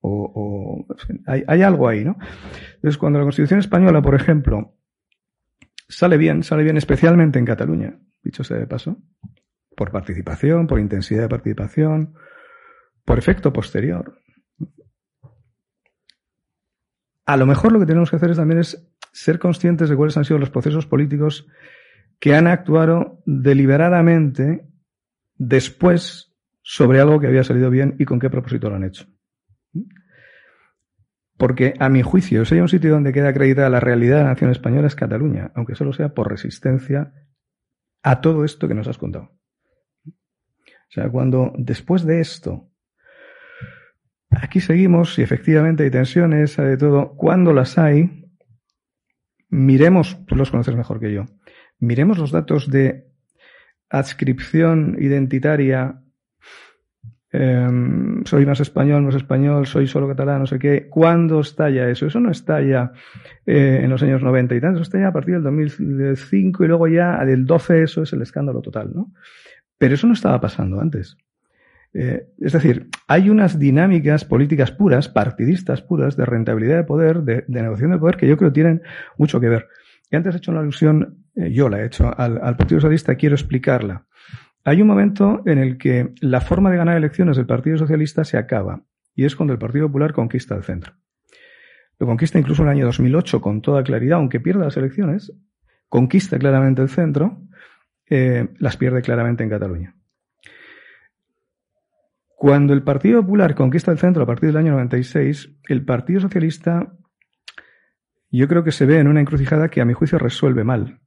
O, 0.01 0.88
hay, 1.26 1.43
hay, 1.45 1.61
algo 1.61 1.89
ahí, 1.89 2.05
¿no? 2.05 2.17
Entonces, 2.76 2.97
cuando 2.97 3.20
la 3.20 3.26
Constitución 3.26 3.59
española, 3.59 4.01
por 4.01 4.15
ejemplo, 4.15 4.78
sale 5.89 6.15
bien, 6.15 6.43
sale 6.43 6.63
bien 6.63 6.78
especialmente 6.78 7.38
en 7.38 7.45
Cataluña, 7.45 7.99
dicho 8.24 8.43
sea 8.43 8.57
de 8.57 8.67
paso, 8.67 8.97
por 9.76 9.91
participación, 9.91 10.67
por 10.67 10.80
intensidad 10.80 11.24
de 11.24 11.30
participación, 11.30 12.15
por 13.05 13.17
efecto 13.17 13.53
posterior. 13.53 14.20
A 17.26 17.38
lo 17.38 17.45
mejor 17.45 17.72
lo 17.72 17.80
que 17.80 17.86
tenemos 17.86 18.09
que 18.09 18.15
hacer 18.15 18.32
es 18.32 18.38
también 18.38 18.59
es 18.59 18.91
ser 19.11 19.39
conscientes 19.39 19.89
de 19.89 19.95
cuáles 19.95 20.17
han 20.17 20.26
sido 20.26 20.39
los 20.39 20.49
procesos 20.49 20.86
políticos 20.86 21.47
que 22.20 22.36
han 22.36 22.47
actuado 22.47 23.22
deliberadamente 23.26 24.67
después 25.36 26.36
sobre 26.61 26.99
algo 26.99 27.20
que 27.20 27.28
había 27.28 27.43
salido 27.43 27.70
bien 27.70 27.95
y 27.97 28.05
con 28.05 28.20
qué 28.20 28.30
propósito 28.30 28.70
lo 28.70 28.76
han 28.76 28.84
hecho. 28.84 29.05
Porque, 31.38 31.74
a 31.80 31.88
mi 31.88 32.01
juicio, 32.01 32.43
si 32.43 32.55
hay 32.55 32.61
un 32.61 32.67
sitio 32.67 32.91
donde 32.91 33.13
queda 33.13 33.30
acreditada 33.30 33.70
la 33.70 33.80
realidad 33.80 34.17
de 34.17 34.24
la 34.24 34.30
nación 34.32 34.51
española 34.51 34.88
es 34.88 34.95
Cataluña, 34.95 35.51
aunque 35.55 35.76
solo 35.76 35.93
sea 35.93 36.13
por 36.13 36.30
resistencia 36.30 37.13
a 38.04 38.22
todo 38.22 38.45
esto 38.45 38.68
que 38.68 38.76
nos 38.76 38.88
has 38.88 38.97
contado. 38.97 39.32
O 40.06 40.91
sea, 40.91 41.10
cuando 41.10 41.54
después 41.58 42.04
de 42.04 42.22
esto 42.22 42.70
Aquí 44.32 44.60
seguimos 44.60 45.18
y 45.18 45.24
efectivamente 45.24 45.84
hay 45.84 45.91
tensiones, 45.91 46.60
hay 46.60 46.70
de 46.70 46.78
todo. 46.78 47.16
Cuando 47.16 47.52
las 47.52 47.78
hay, 47.78 48.26
miremos, 49.50 50.24
tú 50.28 50.36
los 50.36 50.52
conoces 50.52 50.76
mejor 50.76 51.00
que 51.00 51.12
yo, 51.12 51.26
miremos 51.80 52.20
los 52.20 52.32
datos 52.32 52.70
de 52.70 53.08
adscripción 53.89 54.97
identitaria, 55.00 56.04
em, 57.32 58.23
soy 58.25 58.45
más 58.45 58.59
español, 58.59 59.03
más 59.03 59.15
español, 59.15 59.67
soy 59.67 59.88
solo 59.88 60.07
catalán, 60.07 60.39
no 60.39 60.47
sé 60.47 60.59
qué. 60.59 60.88
¿Cuándo 60.89 61.39
estalla 61.39 61.89
eso? 61.89 62.07
Eso 62.07 62.19
no 62.19 62.32
estalla 62.32 62.91
eh, 63.45 63.82
en 63.84 63.89
los 63.89 64.01
años 64.03 64.21
90 64.21 64.55
y 64.55 64.61
tanto, 64.61 64.77
eso 64.77 64.84
estalla 64.84 65.09
a 65.09 65.13
partir 65.13 65.36
del 65.36 65.43
2005 65.43 66.63
y 66.63 66.67
luego 66.67 66.88
ya 66.88 67.23
del 67.25 67.45
12 67.45 67.84
eso 67.84 68.03
es 68.03 68.13
el 68.13 68.21
escándalo 68.21 68.61
total, 68.61 68.91
¿no? 68.93 69.11
Pero 69.77 69.95
eso 69.95 70.07
no 70.07 70.13
estaba 70.13 70.41
pasando 70.41 70.80
antes. 70.80 71.17
Eh, 71.93 72.27
es 72.39 72.53
decir, 72.53 72.88
hay 73.07 73.30
unas 73.30 73.57
dinámicas 73.57 74.23
políticas 74.23 74.71
puras, 74.71 75.09
partidistas 75.09 75.82
puras, 75.82 76.15
de 76.15 76.25
rentabilidad 76.25 76.77
de 76.77 76.84
poder, 76.84 77.23
de, 77.23 77.43
negociación 77.47 77.91
de 77.91 77.97
poder, 77.97 78.17
que 78.17 78.27
yo 78.27 78.38
creo 78.38 78.53
tienen 78.53 78.84
mucho 79.17 79.39
que 79.39 79.49
ver. 79.49 79.67
Y 80.11 80.15
antes 80.15 80.36
he 80.36 80.38
hecho 80.38 80.51
una 80.51 80.61
alusión, 80.61 81.25
eh, 81.36 81.51
yo 81.51 81.69
la 81.69 81.82
he 81.82 81.86
hecho, 81.86 82.11
al, 82.15 82.55
Partido 82.57 82.80
Socialista, 82.80 83.15
quiero 83.15 83.36
explicarla. 83.36 84.05
Hay 84.66 84.82
un 84.82 84.88
momento 84.88 85.41
en 85.45 85.57
el 85.57 85.78
que 85.78 86.14
la 86.22 86.41
forma 86.41 86.70
de 86.70 86.78
ganar 86.78 86.97
elecciones 86.97 87.38
del 87.38 87.45
Partido 87.45 87.78
Socialista 87.78 88.24
se 88.24 88.38
acaba, 88.38 88.84
y 89.16 89.26
es 89.26 89.36
cuando 89.36 89.53
el 89.53 89.60
Partido 89.60 89.88
Popular 89.88 90.14
conquista 90.14 90.55
el 90.55 90.64
centro. 90.64 90.93
Lo 91.97 92.07
conquista 92.07 92.39
incluso 92.39 92.62
en 92.64 92.70
el 92.70 92.76
año 92.76 92.86
2008 92.86 93.41
con 93.41 93.62
toda 93.62 93.84
claridad, 93.84 94.20
aunque 94.20 94.39
pierda 94.39 94.66
las 94.66 94.78
elecciones, 94.78 95.34
conquista 95.88 96.38
claramente 96.38 96.82
el 96.82 96.89
centro, 96.89 97.41
eh, 98.10 98.49
las 98.57 98.78
pierde 98.78 99.01
claramente 99.01 99.43
en 99.43 99.49
Cataluña. 99.49 99.95
Cuando 102.36 102.74
el 102.74 102.84
Partido 102.84 103.22
Popular 103.22 103.53
conquista 103.55 103.91
el 103.91 103.97
centro 103.97 104.24
a 104.24 104.26
partir 104.26 104.47
del 104.47 104.57
año 104.57 104.72
96, 104.72 105.57
el 105.68 105.84
Partido 105.84 106.22
Socialista 106.22 106.93
yo 108.32 108.47
creo 108.47 108.64
que 108.64 108.72
se 108.72 108.86
ve 108.86 108.99
en 108.99 109.07
una 109.07 109.22
encrucijada 109.22 109.70
que 109.70 109.82
a 109.82 109.86
mi 109.86 109.93
juicio 109.93 110.20
resuelve 110.20 110.64
mal, 110.64 110.99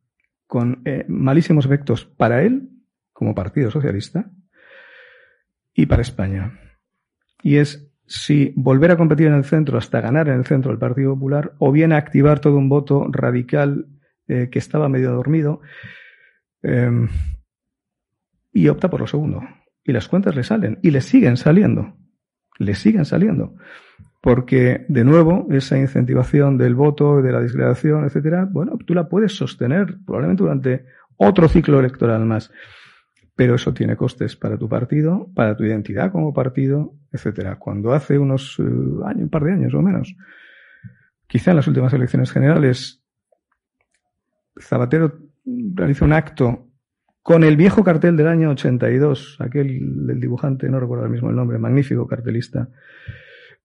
con 0.46 0.82
eh, 0.84 1.04
malísimos 1.08 1.64
efectos 1.64 2.04
para 2.04 2.42
él 2.42 2.71
como 3.12 3.34
Partido 3.34 3.70
Socialista 3.70 4.30
y 5.74 5.86
para 5.86 6.02
España. 6.02 6.58
Y 7.42 7.56
es 7.56 7.92
si 8.06 8.52
volver 8.56 8.90
a 8.90 8.96
competir 8.96 9.28
en 9.28 9.34
el 9.34 9.44
centro 9.44 9.78
hasta 9.78 10.00
ganar 10.00 10.28
en 10.28 10.34
el 10.34 10.44
centro 10.44 10.70
el 10.70 10.78
Partido 10.78 11.14
Popular 11.14 11.54
o 11.58 11.72
bien 11.72 11.92
activar 11.92 12.40
todo 12.40 12.56
un 12.56 12.68
voto 12.68 13.06
radical 13.10 13.86
eh, 14.28 14.48
que 14.50 14.58
estaba 14.58 14.88
medio 14.88 15.12
dormido 15.12 15.60
eh, 16.62 17.08
y 18.52 18.68
opta 18.68 18.90
por 18.90 19.00
lo 19.00 19.06
segundo. 19.06 19.42
Y 19.84 19.92
las 19.92 20.08
cuentas 20.08 20.36
le 20.36 20.44
salen 20.44 20.78
y 20.82 20.90
le 20.90 21.00
siguen 21.00 21.36
saliendo. 21.36 21.96
Le 22.58 22.74
siguen 22.74 23.04
saliendo. 23.04 23.54
Porque, 24.20 24.84
de 24.88 25.02
nuevo, 25.02 25.48
esa 25.50 25.76
incentivación 25.76 26.56
del 26.56 26.76
voto, 26.76 27.20
de 27.22 27.32
la 27.32 27.40
disgregación, 27.40 28.04
etcétera, 28.04 28.46
bueno, 28.48 28.78
tú 28.86 28.94
la 28.94 29.08
puedes 29.08 29.34
sostener 29.34 29.96
probablemente 30.06 30.44
durante 30.44 30.86
otro 31.16 31.48
ciclo 31.48 31.80
electoral 31.80 32.24
más. 32.24 32.52
Pero 33.42 33.56
eso 33.56 33.74
tiene 33.74 33.96
costes 33.96 34.36
para 34.36 34.56
tu 34.56 34.68
partido, 34.68 35.28
para 35.34 35.56
tu 35.56 35.64
identidad 35.64 36.12
como 36.12 36.32
partido, 36.32 36.94
etcétera. 37.10 37.58
Cuando 37.58 37.92
hace 37.92 38.16
unos 38.16 38.56
eh, 38.60 38.62
años, 39.04 39.24
un 39.24 39.30
par 39.30 39.42
de 39.42 39.52
años 39.52 39.74
o 39.74 39.82
menos, 39.82 40.14
quizá 41.26 41.50
en 41.50 41.56
las 41.56 41.66
últimas 41.66 41.92
elecciones 41.92 42.30
generales, 42.30 43.02
Zapatero 44.60 45.18
realiza 45.74 46.04
un 46.04 46.12
acto 46.12 46.68
con 47.20 47.42
el 47.42 47.56
viejo 47.56 47.82
cartel 47.82 48.16
del 48.16 48.28
año 48.28 48.50
82, 48.50 49.38
aquel 49.40 50.06
del 50.06 50.20
dibujante, 50.20 50.68
no 50.68 50.78
recuerdo 50.78 51.02
ahora 51.02 51.12
mismo 51.12 51.28
el 51.28 51.34
nombre, 51.34 51.58
magnífico 51.58 52.06
cartelista. 52.06 52.68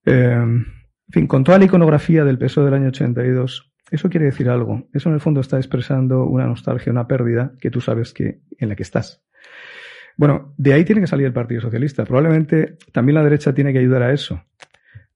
Eh, 0.03 0.41
en 0.41 0.65
fin, 1.11 1.27
con 1.27 1.43
toda 1.43 1.59
la 1.59 1.65
iconografía 1.65 2.25
del 2.25 2.39
peso 2.39 2.65
del 2.65 2.73
año 2.73 2.87
82, 2.87 3.71
eso 3.91 4.09
quiere 4.09 4.25
decir 4.25 4.49
algo. 4.49 4.87
Eso 4.91 5.09
en 5.09 5.13
el 5.13 5.21
fondo 5.21 5.39
está 5.39 5.57
expresando 5.57 6.25
una 6.25 6.47
nostalgia, 6.47 6.91
una 6.91 7.07
pérdida 7.07 7.53
que 7.61 7.69
tú 7.69 7.79
sabes 7.79 8.11
que 8.11 8.41
en 8.57 8.69
la 8.69 8.75
que 8.75 8.81
estás. 8.81 9.23
Bueno, 10.17 10.53
de 10.57 10.73
ahí 10.73 10.83
tiene 10.83 11.01
que 11.01 11.07
salir 11.07 11.27
el 11.27 11.33
Partido 11.33 11.61
Socialista. 11.61 12.05
Probablemente 12.05 12.77
también 12.91 13.15
la 13.15 13.23
derecha 13.23 13.53
tiene 13.53 13.71
que 13.71 13.79
ayudar 13.79 14.03
a 14.03 14.13
eso. 14.13 14.43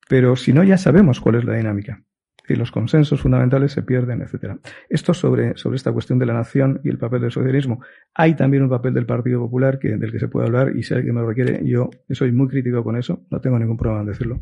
Pero 0.08 0.36
si 0.36 0.54
no, 0.54 0.64
ya 0.64 0.78
sabemos 0.78 1.20
cuál 1.20 1.36
es 1.36 1.46
la 1.46 1.56
dinámica 1.56 2.04
y 2.52 2.56
los 2.56 2.72
consensos 2.72 3.22
fundamentales 3.22 3.72
se 3.72 3.84
pierden, 3.84 4.22
etcétera. 4.22 4.58
Esto 4.90 5.14
sobre, 5.14 5.58
sobre 5.58 5.78
esta 5.78 5.92
cuestión 5.92 6.20
de 6.20 6.26
la 6.26 6.34
nación 6.34 6.82
y 6.84 6.90
el 6.90 6.98
papel 6.98 7.22
del 7.22 7.32
socialismo. 7.32 7.82
Hay 8.14 8.36
también 8.36 8.64
un 8.64 8.70
papel 8.70 8.94
del 8.94 9.06
Partido 9.06 9.40
Popular 9.40 9.80
que, 9.80 9.98
del 9.98 10.12
que 10.12 10.20
se 10.20 10.28
puede 10.28 10.48
hablar 10.48 10.76
y 10.76 10.84
si 10.84 10.94
alguien 10.94 11.16
me 11.16 11.22
lo 11.22 11.28
requiere, 11.28 11.62
yo 11.66 11.90
soy 12.10 12.32
muy 12.32 12.48
crítico 12.48 12.84
con 12.84 12.98
eso, 12.98 13.26
no 13.30 13.40
tengo 13.42 13.58
ningún 13.58 13.78
problema 13.78 14.02
en 14.02 14.08
decirlo, 14.08 14.42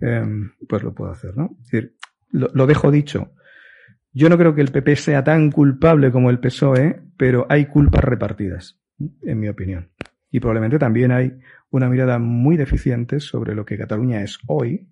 em, 0.00 0.52
pues 0.68 0.82
lo 0.82 0.94
puedo 0.94 1.10
hacer, 1.10 1.36
¿no? 1.36 1.56
Es 1.60 1.70
decir, 1.70 1.94
lo, 2.30 2.48
lo 2.52 2.66
dejo 2.66 2.90
dicho. 2.90 3.32
Yo 4.12 4.28
no 4.28 4.38
creo 4.38 4.54
que 4.54 4.60
el 4.60 4.70
PP 4.70 4.96
sea 4.96 5.24
tan 5.24 5.50
culpable 5.50 6.12
como 6.12 6.30
el 6.30 6.38
PSOE, 6.38 7.00
pero 7.16 7.46
hay 7.48 7.66
culpas 7.66 8.04
repartidas, 8.04 8.80
en 8.98 9.40
mi 9.40 9.48
opinión. 9.48 9.90
Y 10.30 10.40
probablemente 10.40 10.78
también 10.78 11.12
hay 11.12 11.38
una 11.70 11.88
mirada 11.88 12.18
muy 12.18 12.56
deficiente 12.56 13.20
sobre 13.20 13.54
lo 13.54 13.64
que 13.64 13.78
Cataluña 13.78 14.22
es 14.22 14.38
hoy, 14.46 14.88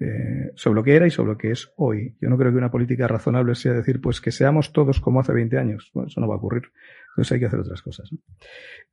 eh, 0.00 0.52
sobre 0.54 0.76
lo 0.76 0.84
que 0.84 0.94
era 0.94 1.06
y 1.06 1.10
sobre 1.10 1.32
lo 1.32 1.38
que 1.38 1.50
es 1.50 1.72
hoy. 1.76 2.16
Yo 2.20 2.28
no 2.28 2.38
creo 2.38 2.52
que 2.52 2.58
una 2.58 2.70
política 2.70 3.08
razonable 3.08 3.54
sea 3.54 3.72
decir, 3.72 4.00
pues 4.00 4.20
que 4.20 4.30
seamos 4.30 4.72
todos 4.72 5.00
como 5.00 5.20
hace 5.20 5.32
20 5.32 5.58
años. 5.58 5.90
Bueno, 5.92 6.08
eso 6.08 6.20
no 6.20 6.28
va 6.28 6.34
a 6.34 6.38
ocurrir. 6.38 6.70
Entonces 7.10 7.32
hay 7.32 7.40
que 7.40 7.46
hacer 7.46 7.60
otras 7.60 7.82
cosas. 7.82 8.10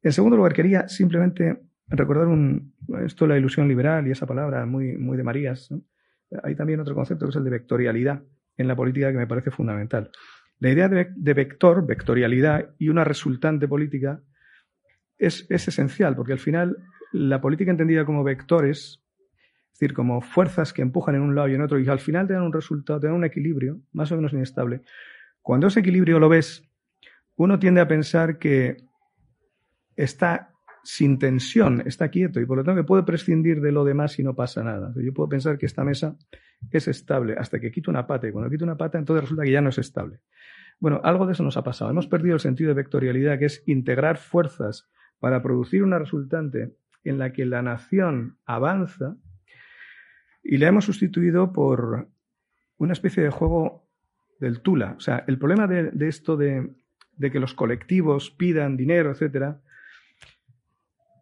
En 0.01 0.11
segundo 0.11 0.37
lugar, 0.37 0.53
quería 0.53 0.87
simplemente 0.87 1.61
recordar 1.87 2.27
un, 2.27 2.73
esto 3.05 3.27
la 3.27 3.37
ilusión 3.37 3.67
liberal 3.67 4.07
y 4.07 4.11
esa 4.11 4.25
palabra 4.25 4.65
muy, 4.65 4.97
muy 4.97 5.15
de 5.17 5.23
Marías. 5.23 5.69
Hay 6.41 6.55
también 6.55 6.79
otro 6.79 6.95
concepto 6.95 7.25
que 7.25 7.29
es 7.29 7.35
el 7.35 7.43
de 7.43 7.51
vectorialidad 7.51 8.23
en 8.57 8.67
la 8.67 8.75
política 8.75 9.11
que 9.11 9.17
me 9.17 9.27
parece 9.27 9.51
fundamental. 9.51 10.09
La 10.59 10.69
idea 10.69 10.87
de, 10.87 11.33
vector, 11.33 11.85
vectorialidad 11.85 12.73
y 12.77 12.89
una 12.89 13.03
resultante 13.03 13.67
política 13.67 14.21
es, 15.17 15.45
es 15.49 15.67
esencial, 15.67 16.15
porque 16.15 16.33
al 16.33 16.39
final 16.39 16.77
la 17.11 17.41
política 17.41 17.71
entendida 17.71 18.05
como 18.05 18.23
vectores 18.23 19.01
es 19.75 19.79
decir, 19.79 19.93
como 19.93 20.21
fuerzas 20.21 20.71
que 20.71 20.81
empujan 20.81 21.15
en 21.15 21.21
un 21.21 21.35
lado 21.35 21.49
y 21.49 21.53
en 21.55 21.61
otro 21.61 21.77
y 21.77 21.89
al 21.89 21.99
final 21.99 22.27
te 22.27 22.33
dan 22.33 22.43
un 22.43 22.53
resultado, 22.53 22.97
te 22.97 23.07
dan 23.07 23.15
un 23.17 23.25
equilibrio 23.25 23.81
más 23.91 24.09
o 24.13 24.15
menos 24.15 24.31
inestable. 24.31 24.83
Cuando 25.41 25.67
ese 25.67 25.81
equilibrio 25.81 26.17
lo 26.17 26.29
ves, 26.29 26.63
uno 27.35 27.59
tiende 27.59 27.81
a 27.81 27.87
pensar 27.87 28.39
que 28.39 28.77
está 29.97 30.53
sin 30.81 31.19
tensión, 31.19 31.83
está 31.85 32.07
quieto 32.07 32.39
y 32.39 32.45
por 32.45 32.55
lo 32.55 32.63
tanto 32.63 32.81
que 32.81 32.87
puede 32.87 33.03
prescindir 33.03 33.59
de 33.59 33.73
lo 33.73 33.83
demás 33.83 34.17
y 34.17 34.23
no 34.23 34.33
pasa 34.33 34.63
nada. 34.63 34.93
Yo 34.95 35.13
puedo 35.13 35.27
pensar 35.27 35.57
que 35.57 35.65
esta 35.65 35.83
mesa 35.83 36.15
es 36.71 36.87
estable 36.87 37.35
hasta 37.37 37.59
que 37.59 37.71
quito 37.71 37.91
una 37.91 38.07
pata 38.07 38.27
y 38.27 38.31
cuando 38.31 38.49
quito 38.49 38.63
una 38.63 38.77
pata 38.77 38.97
entonces 38.97 39.23
resulta 39.23 39.43
que 39.43 39.51
ya 39.51 39.61
no 39.61 39.69
es 39.69 39.77
estable. 39.77 40.19
Bueno, 40.79 40.99
algo 41.03 41.25
de 41.25 41.33
eso 41.33 41.43
nos 41.43 41.57
ha 41.57 41.63
pasado. 41.63 41.89
Hemos 41.89 42.07
perdido 42.07 42.35
el 42.35 42.41
sentido 42.41 42.69
de 42.69 42.75
vectorialidad, 42.75 43.39
que 43.39 43.45
es 43.45 43.63
integrar 43.65 44.17
fuerzas 44.17 44.89
para 45.19 45.41
producir 45.41 45.83
una 45.83 45.99
resultante 45.99 46.75
en 47.03 47.17
la 47.17 47.31
que 47.31 47.45
la 47.45 47.61
nación 47.61 48.37
avanza 48.45 49.15
y 50.43 50.57
la 50.57 50.67
hemos 50.67 50.85
sustituido 50.85 51.53
por 51.53 52.09
una 52.77 52.93
especie 52.93 53.23
de 53.23 53.29
juego 53.29 53.87
del 54.39 54.61
Tula. 54.61 54.95
O 54.97 54.99
sea, 54.99 55.23
el 55.27 55.37
problema 55.37 55.67
de, 55.67 56.07
esto 56.07 56.35
de, 56.35 56.75
de, 57.15 57.31
que 57.31 57.39
los 57.39 57.53
colectivos 57.53 58.31
pidan 58.31 58.75
dinero, 58.75 59.11
etcétera, 59.11 59.61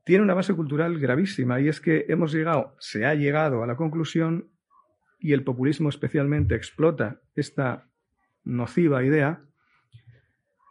tiene 0.03 0.23
una 0.23 0.33
base 0.33 0.53
cultural 0.53 0.99
gravísima 0.99 1.61
y 1.61 1.67
es 1.67 1.79
que 1.79 2.05
hemos 2.09 2.33
llegado, 2.33 2.75
se 2.79 3.05
ha 3.05 3.13
llegado 3.13 3.63
a 3.63 3.67
la 3.67 3.75
conclusión 3.75 4.49
y 5.23 5.31
el 5.31 5.45
populismo 5.45 5.87
especialmente 5.87 6.53
explota 6.53 7.21
esta 7.33 7.89
nociva 8.43 9.05
idea 9.05 9.41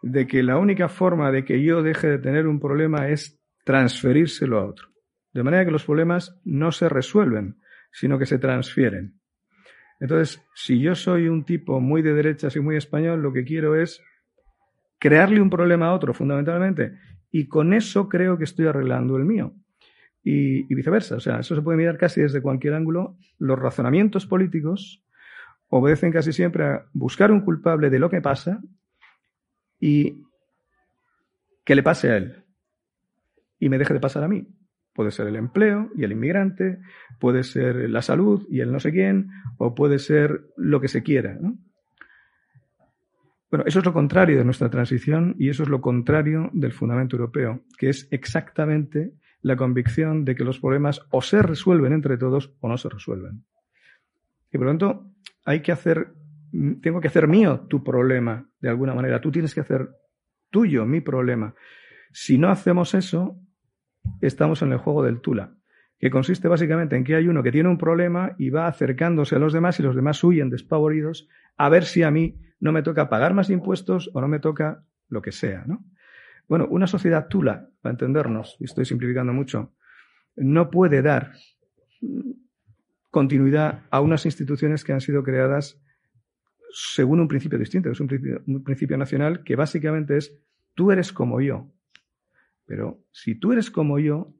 de 0.02 0.26
que 0.26 0.42
la 0.42 0.58
única 0.58 0.90
forma 0.90 1.32
de 1.32 1.44
que 1.44 1.62
yo 1.62 1.82
deje 1.82 2.06
de 2.08 2.18
tener 2.18 2.46
un 2.46 2.60
problema 2.60 3.08
es 3.08 3.40
transferírselo 3.64 4.58
a 4.58 4.66
otro. 4.66 4.88
De 5.32 5.42
manera 5.42 5.64
que 5.64 5.70
los 5.70 5.84
problemas 5.84 6.38
no 6.44 6.70
se 6.70 6.90
resuelven, 6.90 7.60
sino 7.92 8.18
que 8.18 8.26
se 8.26 8.38
transfieren. 8.38 9.18
Entonces, 9.98 10.44
si 10.54 10.80
yo 10.80 10.94
soy 10.94 11.28
un 11.28 11.44
tipo 11.44 11.80
muy 11.80 12.02
de 12.02 12.12
derechas 12.12 12.54
y 12.54 12.60
muy 12.60 12.76
español, 12.76 13.22
lo 13.22 13.32
que 13.32 13.44
quiero 13.44 13.74
es 13.74 14.02
crearle 14.98 15.40
un 15.40 15.48
problema 15.48 15.86
a 15.86 15.94
otro, 15.94 16.12
fundamentalmente, 16.12 16.98
y 17.30 17.48
con 17.48 17.72
eso 17.72 18.10
creo 18.10 18.36
que 18.36 18.44
estoy 18.44 18.66
arreglando 18.66 19.16
el 19.16 19.24
mío. 19.24 19.54
Y, 20.24 20.72
viceversa, 20.74 21.16
o 21.16 21.20
sea, 21.20 21.40
eso 21.40 21.56
se 21.56 21.62
puede 21.62 21.78
mirar 21.78 21.98
casi 21.98 22.20
desde 22.20 22.40
cualquier 22.40 22.74
ángulo. 22.74 23.16
Los 23.38 23.58
razonamientos 23.58 24.26
políticos 24.26 25.02
obedecen 25.68 26.12
casi 26.12 26.32
siempre 26.32 26.64
a 26.64 26.86
buscar 26.92 27.32
un 27.32 27.40
culpable 27.40 27.90
de 27.90 27.98
lo 27.98 28.08
que 28.08 28.20
pasa 28.20 28.60
y 29.80 30.22
que 31.64 31.74
le 31.74 31.82
pase 31.82 32.10
a 32.10 32.16
él 32.18 32.44
y 33.58 33.68
me 33.68 33.78
deje 33.78 33.94
de 33.94 34.00
pasar 34.00 34.24
a 34.24 34.28
mí. 34.28 34.46
Puede 34.92 35.10
ser 35.10 35.26
el 35.28 35.36
empleo 35.36 35.90
y 35.96 36.04
el 36.04 36.12
inmigrante, 36.12 36.80
puede 37.18 37.42
ser 37.44 37.88
la 37.88 38.02
salud 38.02 38.46
y 38.50 38.60
el 38.60 38.70
no 38.70 38.78
sé 38.80 38.92
quién, 38.92 39.30
o 39.56 39.74
puede 39.74 39.98
ser 39.98 40.42
lo 40.56 40.80
que 40.80 40.88
se 40.88 41.02
quiera. 41.02 41.38
Bueno, 43.50 43.64
eso 43.66 43.78
es 43.78 43.84
lo 43.84 43.92
contrario 43.92 44.38
de 44.38 44.44
nuestra 44.44 44.68
transición 44.68 45.36
y 45.38 45.48
eso 45.48 45.62
es 45.62 45.68
lo 45.68 45.80
contrario 45.80 46.50
del 46.52 46.72
fundamento 46.72 47.16
europeo, 47.16 47.60
que 47.78 47.90
es 47.90 48.08
exactamente 48.10 49.12
la 49.42 49.56
convicción 49.56 50.24
de 50.24 50.34
que 50.34 50.44
los 50.44 50.60
problemas 50.60 51.02
o 51.10 51.20
se 51.20 51.42
resuelven 51.42 51.92
entre 51.92 52.16
todos 52.16 52.54
o 52.60 52.68
no 52.68 52.78
se 52.78 52.88
resuelven. 52.88 53.44
Y 54.52 54.58
por 54.58 54.66
lo 54.66 54.70
tanto, 54.70 55.12
hay 55.44 55.60
que 55.60 55.72
hacer, 55.72 56.12
tengo 56.80 57.00
que 57.00 57.08
hacer 57.08 57.26
mío 57.26 57.66
tu 57.68 57.82
problema 57.82 58.48
de 58.60 58.68
alguna 58.68 58.94
manera. 58.94 59.20
Tú 59.20 59.30
tienes 59.30 59.54
que 59.54 59.60
hacer 59.60 59.88
tuyo 60.50 60.86
mi 60.86 61.00
problema. 61.00 61.54
Si 62.12 62.38
no 62.38 62.50
hacemos 62.50 62.94
eso, 62.94 63.38
estamos 64.20 64.62
en 64.62 64.72
el 64.72 64.78
juego 64.78 65.02
del 65.02 65.20
Tula, 65.20 65.54
que 65.98 66.10
consiste 66.10 66.46
básicamente 66.48 66.96
en 66.96 67.04
que 67.04 67.16
hay 67.16 67.26
uno 67.26 67.42
que 67.42 67.52
tiene 67.52 67.68
un 67.68 67.78
problema 67.78 68.34
y 68.38 68.50
va 68.50 68.68
acercándose 68.68 69.36
a 69.36 69.38
los 69.38 69.52
demás 69.52 69.80
y 69.80 69.82
los 69.82 69.96
demás 69.96 70.22
huyen 70.22 70.50
despavoridos 70.50 71.28
a 71.56 71.68
ver 71.68 71.84
si 71.84 72.02
a 72.02 72.10
mí 72.10 72.38
no 72.60 72.72
me 72.72 72.82
toca 72.82 73.08
pagar 73.08 73.34
más 73.34 73.50
impuestos 73.50 74.10
o 74.12 74.20
no 74.20 74.28
me 74.28 74.38
toca 74.38 74.84
lo 75.08 75.22
que 75.22 75.32
sea, 75.32 75.64
¿no? 75.66 75.84
Bueno, 76.48 76.66
una 76.68 76.86
sociedad 76.86 77.28
Tula, 77.28 77.68
para 77.80 77.92
entendernos, 77.92 78.56
y 78.60 78.64
estoy 78.64 78.84
simplificando 78.84 79.32
mucho, 79.32 79.74
no 80.36 80.70
puede 80.70 81.02
dar 81.02 81.32
continuidad 83.10 83.82
a 83.90 84.00
unas 84.00 84.24
instituciones 84.26 84.84
que 84.84 84.92
han 84.92 85.00
sido 85.00 85.22
creadas 85.22 85.80
según 86.72 87.20
un 87.20 87.28
principio 87.28 87.58
distinto, 87.58 87.90
es 87.90 88.00
un 88.00 88.08
principio, 88.08 88.42
un 88.46 88.64
principio 88.64 88.96
nacional 88.96 89.44
que 89.44 89.56
básicamente 89.56 90.16
es 90.16 90.34
tú 90.74 90.90
eres 90.90 91.12
como 91.12 91.40
yo, 91.40 91.70
pero 92.66 93.04
si 93.12 93.34
tú 93.34 93.52
eres 93.52 93.70
como 93.70 93.98
yo, 93.98 94.34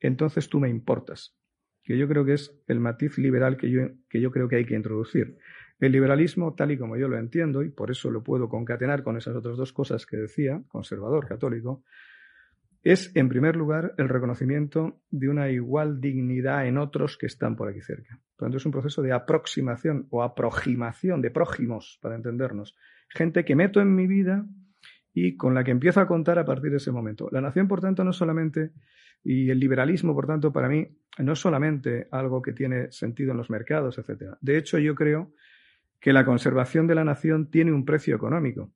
entonces 0.00 0.48
tú 0.48 0.58
me 0.58 0.68
importas. 0.68 1.36
Que 1.84 1.96
yo 1.98 2.08
creo 2.08 2.24
que 2.24 2.34
es 2.34 2.56
el 2.66 2.80
matiz 2.80 3.18
liberal 3.18 3.56
que 3.56 3.70
yo, 3.70 3.82
que 4.08 4.20
yo 4.20 4.30
creo 4.30 4.48
que 4.48 4.56
hay 4.56 4.64
que 4.64 4.74
introducir. 4.74 5.38
El 5.82 5.90
liberalismo, 5.90 6.54
tal 6.54 6.70
y 6.70 6.78
como 6.78 6.96
yo 6.96 7.08
lo 7.08 7.18
entiendo, 7.18 7.64
y 7.64 7.68
por 7.68 7.90
eso 7.90 8.08
lo 8.08 8.22
puedo 8.22 8.48
concatenar 8.48 9.02
con 9.02 9.16
esas 9.16 9.34
otras 9.34 9.56
dos 9.56 9.72
cosas 9.72 10.06
que 10.06 10.16
decía, 10.16 10.62
conservador, 10.68 11.26
católico, 11.26 11.82
es, 12.84 13.10
en 13.16 13.28
primer 13.28 13.56
lugar, 13.56 13.92
el 13.98 14.08
reconocimiento 14.08 15.00
de 15.10 15.28
una 15.28 15.50
igual 15.50 16.00
dignidad 16.00 16.68
en 16.68 16.78
otros 16.78 17.18
que 17.18 17.26
están 17.26 17.56
por 17.56 17.68
aquí 17.68 17.80
cerca. 17.80 18.20
Por 18.36 18.46
tanto, 18.46 18.58
es 18.58 18.64
un 18.64 18.70
proceso 18.70 19.02
de 19.02 19.10
aproximación 19.10 20.06
o 20.10 20.22
aproximación 20.22 21.20
de 21.20 21.32
prójimos, 21.32 21.98
para 22.00 22.14
entendernos. 22.14 22.76
Gente 23.08 23.44
que 23.44 23.56
meto 23.56 23.80
en 23.80 23.92
mi 23.92 24.06
vida 24.06 24.46
y 25.12 25.36
con 25.36 25.52
la 25.52 25.64
que 25.64 25.72
empiezo 25.72 25.98
a 25.98 26.06
contar 26.06 26.38
a 26.38 26.44
partir 26.44 26.70
de 26.70 26.76
ese 26.76 26.92
momento. 26.92 27.28
La 27.32 27.40
nación, 27.40 27.66
por 27.66 27.80
tanto, 27.80 28.04
no 28.04 28.12
solamente, 28.12 28.70
y 29.24 29.50
el 29.50 29.58
liberalismo, 29.58 30.14
por 30.14 30.28
tanto, 30.28 30.52
para 30.52 30.68
mí, 30.68 30.86
no 31.18 31.32
es 31.32 31.40
solamente 31.40 32.06
algo 32.12 32.40
que 32.40 32.52
tiene 32.52 32.92
sentido 32.92 33.32
en 33.32 33.38
los 33.38 33.50
mercados, 33.50 33.98
etc. 33.98 34.36
De 34.40 34.56
hecho, 34.56 34.78
yo 34.78 34.94
creo 34.94 35.32
que 36.02 36.12
la 36.12 36.24
conservación 36.24 36.88
de 36.88 36.96
la 36.96 37.04
nación 37.04 37.48
tiene 37.48 37.72
un 37.72 37.84
precio 37.84 38.16
económico. 38.16 38.72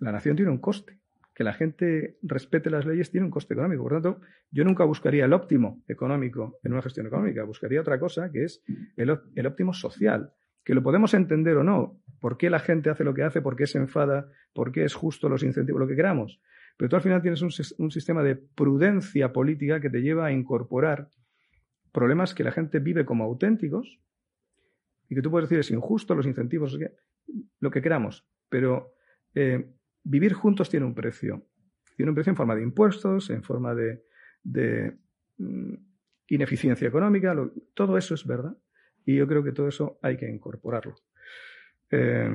La 0.00 0.10
nación 0.10 0.36
tiene 0.36 0.50
un 0.50 0.58
coste. 0.58 0.98
Que 1.34 1.44
la 1.44 1.52
gente 1.52 2.18
respete 2.22 2.70
las 2.70 2.86
leyes 2.86 3.10
tiene 3.10 3.26
un 3.26 3.30
coste 3.30 3.52
económico. 3.52 3.82
Por 3.82 3.92
tanto, 3.92 4.20
yo 4.50 4.64
nunca 4.64 4.84
buscaría 4.84 5.26
el 5.26 5.34
óptimo 5.34 5.82
económico 5.86 6.58
en 6.64 6.72
una 6.72 6.80
gestión 6.80 7.06
económica. 7.06 7.44
Buscaría 7.44 7.82
otra 7.82 8.00
cosa 8.00 8.32
que 8.32 8.44
es 8.44 8.62
el, 8.96 9.20
el 9.34 9.46
óptimo 9.46 9.74
social. 9.74 10.32
Que 10.64 10.74
lo 10.74 10.82
podemos 10.82 11.12
entender 11.12 11.58
o 11.58 11.62
no, 11.62 12.00
por 12.20 12.38
qué 12.38 12.48
la 12.48 12.58
gente 12.58 12.88
hace 12.88 13.04
lo 13.04 13.12
que 13.12 13.24
hace, 13.24 13.42
por 13.42 13.54
qué 13.54 13.66
se 13.66 13.78
enfada, 13.78 14.30
por 14.54 14.72
qué 14.72 14.84
es 14.84 14.94
justo 14.94 15.28
los 15.28 15.42
incentivos, 15.42 15.80
lo 15.80 15.88
que 15.88 15.96
queramos. 15.96 16.40
Pero 16.78 16.88
tú 16.88 16.96
al 16.96 17.02
final 17.02 17.20
tienes 17.20 17.42
un, 17.42 17.90
sistema 17.90 18.22
de 18.22 18.36
prudencia 18.36 19.32
política 19.32 19.80
que 19.80 19.90
te 19.90 20.00
lleva 20.00 20.26
a 20.26 20.32
incorporar 20.32 21.08
problemas 21.92 22.34
que 22.34 22.44
la 22.44 22.52
gente 22.52 22.78
vive 22.78 23.04
como 23.04 23.24
auténticos 23.24 24.00
y 25.12 25.14
que 25.14 25.20
tú 25.20 25.30
puedes 25.30 25.46
decir 25.46 25.60
es 25.60 25.70
injusto, 25.70 26.14
los 26.14 26.24
incentivos, 26.24 26.78
lo 27.60 27.70
que 27.70 27.82
queramos. 27.82 28.26
Pero 28.48 28.94
eh, 29.34 29.74
vivir 30.02 30.32
juntos 30.32 30.70
tiene 30.70 30.86
un 30.86 30.94
precio. 30.94 31.50
Tiene 31.94 32.12
un 32.12 32.14
precio 32.14 32.30
en 32.30 32.36
forma 32.36 32.56
de 32.56 32.62
impuestos, 32.62 33.28
en 33.28 33.42
forma 33.42 33.74
de, 33.74 34.96
mm, 35.36 35.74
ineficiencia 36.28 36.88
económica, 36.88 37.36
todo 37.74 37.98
eso 37.98 38.14
es 38.14 38.26
verdad. 38.26 38.56
Y 39.04 39.16
yo 39.16 39.28
creo 39.28 39.44
que 39.44 39.52
todo 39.52 39.68
eso 39.68 39.98
hay 40.00 40.16
que 40.16 40.30
incorporarlo. 40.30 40.94
Eh, 41.90 42.30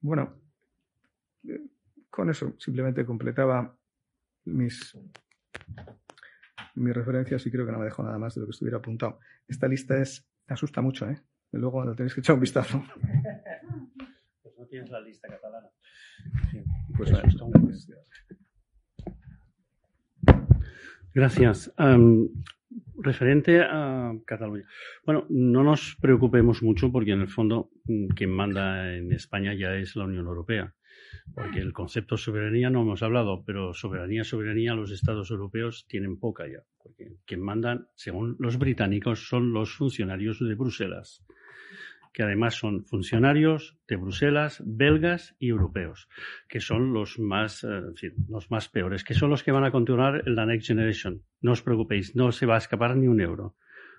bueno, 0.00 0.34
con 2.10 2.28
eso 2.28 2.56
simplemente 2.58 3.06
completaba 3.06 3.78
mis, 4.46 4.98
mis 6.74 6.92
referencias 6.92 7.46
y 7.46 7.52
creo 7.52 7.66
que 7.66 7.70
no 7.70 7.78
me 7.78 7.84
dejo 7.84 8.02
nada 8.02 8.18
más 8.18 8.34
de 8.34 8.40
lo 8.40 8.48
que 8.48 8.50
estuviera 8.50 8.78
apuntado. 8.78 9.20
Esta 9.46 9.68
lista 9.68 9.96
es, 9.96 10.28
asusta 10.48 10.80
mucho, 10.80 11.08
¿eh? 11.08 11.22
Luego 11.56 11.84
lo 11.84 11.94
tenéis 11.94 12.14
que 12.14 12.20
echar 12.20 12.34
un 12.34 12.40
vistazo. 12.40 12.82
Pues 14.42 14.54
no 14.58 14.66
tienes 14.66 14.90
la 14.90 15.00
lista 15.00 15.28
catalana. 15.28 15.68
pues 16.96 17.12
Gracias. 21.12 21.72
Referente 22.98 23.60
a 23.62 24.12
Cataluña. 24.24 24.64
Bueno, 25.04 25.26
no 25.28 25.62
nos 25.62 25.96
preocupemos 26.00 26.62
mucho 26.62 26.90
porque 26.90 27.12
en 27.12 27.20
el 27.20 27.28
fondo 27.28 27.70
mm, 27.84 28.08
quien 28.08 28.30
manda 28.30 28.94
en 28.94 29.12
España 29.12 29.54
ya 29.54 29.74
es 29.74 29.96
la 29.96 30.04
Unión 30.04 30.26
Europea. 30.26 30.74
Porque 31.34 31.60
el 31.60 31.72
concepto 31.72 32.16
soberanía 32.16 32.70
no 32.70 32.82
hemos 32.82 33.02
hablado, 33.02 33.44
pero 33.44 33.74
soberanía, 33.74 34.24
soberanía, 34.24 34.74
los 34.74 34.92
estados 34.92 35.30
europeos 35.30 35.86
tienen 35.88 36.18
poca 36.18 36.46
ya. 36.46 36.64
Porque 36.82 37.16
quien 37.26 37.42
mandan, 37.42 37.88
según 37.94 38.36
los 38.38 38.58
británicos, 38.58 39.28
son 39.28 39.52
los 39.52 39.74
funcionarios 39.74 40.38
de 40.38 40.54
Bruselas 40.54 41.24
que 42.16 42.22
además 42.22 42.54
son 42.54 42.86
funcionarios 42.86 43.76
de 43.86 43.96
Bruselas, 43.96 44.62
belgas 44.64 45.36
y 45.38 45.50
europeos, 45.50 46.08
que 46.48 46.60
son 46.60 46.94
los 46.94 47.18
más, 47.18 47.62
eh, 47.62 47.66
en 47.68 47.94
fin, 47.94 48.12
los 48.30 48.50
más 48.50 48.70
peores, 48.70 49.04
que 49.04 49.12
son 49.12 49.28
los 49.28 49.42
que 49.42 49.52
van 49.52 49.64
a 49.64 49.70
continuar 49.70 50.22
en 50.24 50.34
la 50.34 50.46
Next 50.46 50.66
Generation. 50.66 51.20
No 51.42 51.52
os 51.52 51.60
preocupéis, 51.60 52.16
no 52.16 52.32
se 52.32 52.46
va 52.46 52.54
a 52.54 52.58
escapar 52.64 52.96
ni 52.96 53.06
un 53.06 53.20
euro 53.20 53.54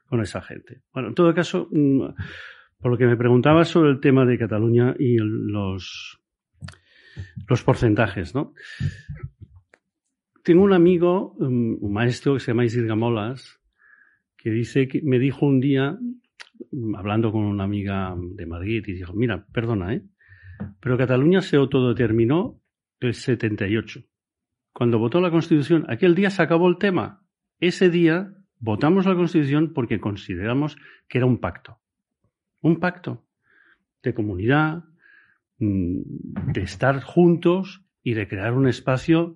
con 0.07 0.19
esa 0.22 0.41
gente. 0.41 0.81
Bueno, 0.91 1.10
en 1.10 1.14
todo 1.14 1.31
caso, 1.35 1.69
mm, 1.72 2.07
por 2.80 2.91
lo 2.91 2.98
que 2.98 3.06
me 3.06 3.18
preguntaba 3.18 3.64
sobre 3.65 3.91
el 3.91 3.99
tema 3.99 4.26
de 4.26 4.39
Cataluña 4.39 4.95
y 4.98 5.18
los, 5.19 6.19
los 7.48 7.61
porcentajes, 7.61 8.34
¿no? 8.34 8.56
Tengo 10.44 10.64
un 10.64 10.73
amigo, 10.73 11.35
mm, 11.38 11.76
un 11.81 11.94
maestro 11.94 12.34
que 12.34 12.39
se 12.39 12.48
llama 12.48 12.65
Isidro 12.65 12.88
Gamolas, 12.88 13.60
que 14.38 14.49
dice 14.49 14.88
que 14.88 15.03
me 15.03 15.19
dijo 15.19 15.45
un 15.45 15.60
día 15.60 15.99
hablando 16.98 17.32
con 17.32 17.44
una 17.44 17.64
amiga 17.64 18.16
de 18.18 18.46
Madrid 18.46 18.84
y 18.88 18.94
dijo, 18.94 19.14
mira, 19.14 19.46
perdona, 19.52 19.94
¿eh? 19.94 20.04
Pero 20.80 20.98
Cataluña 20.98 21.42
se 21.42 21.58
autodeterminó 21.58 22.60
el 23.00 23.14
78. 23.14 24.02
Cuando 24.74 25.00
votó 25.00 25.22
la 25.22 25.32
Constitución, 25.32 25.86
aquel 25.90 26.16
día 26.16 26.30
se 26.30 26.42
acabó 26.42 26.68
el 26.68 26.78
tema. 26.78 27.24
Ese 27.60 27.90
día 27.90 28.34
votamos 28.60 29.06
la 29.06 29.16
Constitución 29.16 29.74
porque 29.74 30.00
consideramos 30.00 30.78
que 31.08 31.20
era 31.20 31.28
un 31.28 31.40
pacto. 31.40 31.80
Un 32.62 32.80
pacto 32.80 33.26
de 34.04 34.14
comunidad, 34.14 34.84
mm, 35.60 36.52
de 36.54 36.62
estar 36.62 37.02
juntos 37.02 37.84
y 38.04 38.14
de 38.14 38.28
crear 38.28 38.54
un 38.54 38.68
espacio, 38.68 39.36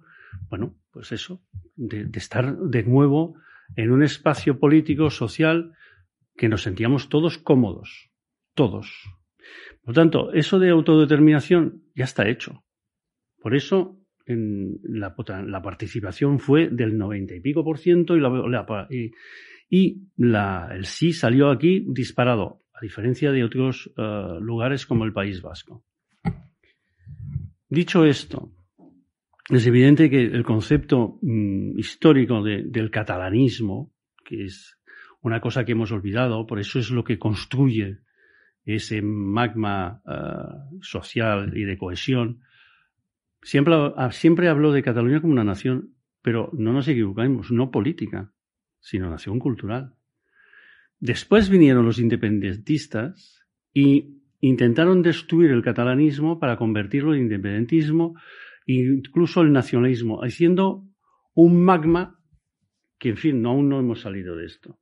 bueno, 0.49 0.76
pues 0.91 1.11
eso, 1.11 1.41
de, 1.76 2.06
de 2.06 2.19
estar 2.19 2.57
de 2.57 2.84
nuevo 2.84 3.35
en 3.76 3.91
un 3.91 4.03
espacio 4.03 4.60
político, 4.60 5.10
social, 5.10 5.73
que 6.35 6.49
nos 6.49 6.63
sentíamos 6.63 7.09
todos 7.09 7.37
cómodos, 7.37 8.09
todos. 8.53 8.91
Por 9.83 9.93
tanto, 9.93 10.31
eso 10.33 10.59
de 10.59 10.69
autodeterminación 10.69 11.83
ya 11.95 12.05
está 12.05 12.27
hecho. 12.27 12.63
Por 13.41 13.55
eso 13.55 14.01
en 14.25 14.79
la, 14.83 15.15
participación 15.15 16.39
fue 16.39 16.69
del 16.69 16.97
90 16.97 17.35
y 17.35 17.39
pico 17.41 17.63
por 17.63 17.77
ciento 17.79 18.15
y, 18.15 18.19
la, 20.17 20.69
el 20.73 20.85
sí 20.85 21.13
salió 21.13 21.49
aquí 21.49 21.85
disparado, 21.87 22.61
a 22.73 22.81
diferencia 22.81 23.31
de 23.31 23.43
otros 23.43 23.91
uh, 23.97 24.39
lugares 24.39 24.85
como 24.85 25.05
el 25.05 25.13
País 25.13 25.41
Vasco. 25.41 25.83
Dicho 27.69 28.05
esto, 28.05 28.51
es 29.49 29.65
evidente 29.65 30.09
que 30.09 30.21
el 30.21 30.43
concepto 30.43 31.19
mmm, 31.21 31.79
histórico 31.79 32.43
de, 32.43 32.63
del 32.63 32.91
catalanismo, 32.91 33.93
que 34.25 34.43
es 34.45 34.77
una 35.22 35.39
cosa 35.39 35.65
que 35.65 35.73
hemos 35.73 35.91
olvidado, 35.91 36.45
por 36.48 36.60
eso 36.60 36.80
es 36.80 36.89
lo 36.89 37.03
que 37.03 37.19
construye 37.19 37.99
ese 38.65 39.02
magma 39.02 40.02
uh, 40.06 40.81
social 40.81 41.56
y 41.56 41.64
de 41.64 41.77
cohesión. 41.77 42.41
Siempre, 43.41 43.76
siempre 44.11 44.49
habló 44.49 44.72
de 44.72 44.84
Cataluña 44.84 45.22
como 45.22 45.34
una 45.34 45.43
nación, 45.43 45.95
pero 46.22 46.49
no 46.53 46.73
nos 46.73 46.88
equivocamos, 46.88 47.52
no 47.52 47.72
política, 47.72 48.31
sino 48.80 49.10
nación 49.10 49.39
cultural. 49.39 49.95
Después 50.99 51.49
vinieron 51.49 51.85
los 51.85 51.99
independentistas 51.99 53.43
y 53.73 54.22
intentaron 54.39 55.02
destruir 55.02 55.52
el 55.52 55.64
catalanismo 55.64 56.39
para 56.39 56.57
convertirlo 56.57 57.15
en 57.15 57.23
independentismo 57.23 58.15
e 58.68 58.73
incluso 58.73 59.41
el 59.41 59.52
nacionalismo, 59.52 60.22
haciendo 60.22 60.88
un 61.34 61.64
magma 61.64 62.19
que, 62.99 63.10
en 63.10 63.18
fin, 63.18 63.45
aún 63.45 63.69
no 63.69 63.80
hemos 63.80 64.02
salido 64.02 64.35
de 64.35 64.45
esto 64.45 64.80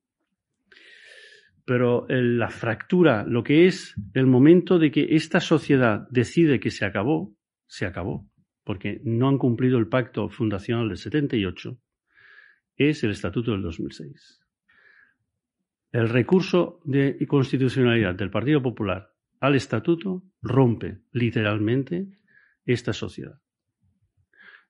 pero 1.70 2.08
la 2.10 2.50
fractura, 2.50 3.24
lo 3.28 3.44
que 3.44 3.68
es 3.68 3.94
el 4.16 4.26
momento 4.26 4.80
de 4.80 4.90
que 4.90 5.10
esta 5.12 5.40
sociedad 5.40 6.08
decide 6.10 6.60
que 6.60 6.72
se 6.72 6.84
acabó, 6.84 7.38
se 7.68 7.86
acabó, 7.86 8.28
porque 8.64 9.00
no 9.04 9.30
han 9.30 9.38
cumplido 9.38 9.78
el 9.78 9.88
pacto 9.88 10.30
fundacional 10.30 10.88
del 10.88 10.98
78, 10.98 11.80
es 12.76 13.04
el 13.04 13.12
Estatuto 13.12 13.52
del 13.52 13.62
2006. 13.62 14.40
El 15.92 16.10
recurso 16.10 16.82
de 16.86 17.24
constitucionalidad 17.28 18.16
del 18.16 18.32
Partido 18.32 18.64
Popular 18.64 19.14
al 19.40 19.54
Estatuto 19.54 20.24
rompe 20.42 21.04
literalmente 21.12 22.08
esta 22.66 22.94
sociedad. 22.94 23.40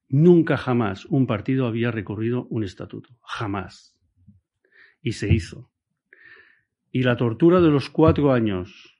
Nunca 0.10 0.58
jamás 0.58 1.06
un 1.06 1.26
partido 1.26 1.66
había 1.66 1.92
recurrido 1.92 2.46
un 2.50 2.66
estatuto, 2.66 3.18
jamás. 3.22 3.98
Y 5.02 5.14
se 5.14 5.34
hizo 5.34 5.69
y 6.92 7.04
la 7.04 7.18
tortura 7.18 7.62
de 7.62 7.70
los 7.70 7.90
cuatro 7.90 8.32
años, 8.32 9.00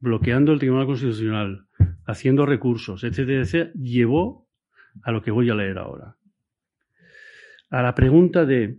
bloqueando 0.00 0.52
el 0.52 0.58
Tribunal 0.58 0.86
Constitucional, 0.86 1.66
haciendo 2.06 2.46
recursos, 2.46 3.04
etcétera, 3.04 3.42
etcétera, 3.42 3.72
llevó 3.74 4.48
a 5.02 5.12
lo 5.12 5.22
que 5.22 5.30
voy 5.30 5.50
a 5.50 5.54
leer 5.54 5.78
ahora. 5.78 6.16
A 7.70 7.82
la 7.82 7.94
pregunta 7.94 8.46
de, 8.46 8.78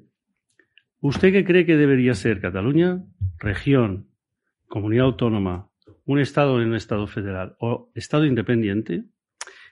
¿usted 0.99 1.31
qué 1.31 1.45
cree 1.45 1.65
que 1.65 1.77
debería 1.77 2.13
ser 2.13 2.41
Cataluña? 2.41 3.03
Región, 3.37 4.07
comunidad 4.67 5.05
autónoma, 5.05 5.69
un 6.05 6.19
Estado 6.19 6.61
en 6.61 6.69
un 6.69 6.75
Estado 6.75 7.05
federal 7.07 7.55
o 7.59 7.91
Estado 7.93 8.25
independiente, 8.25 9.03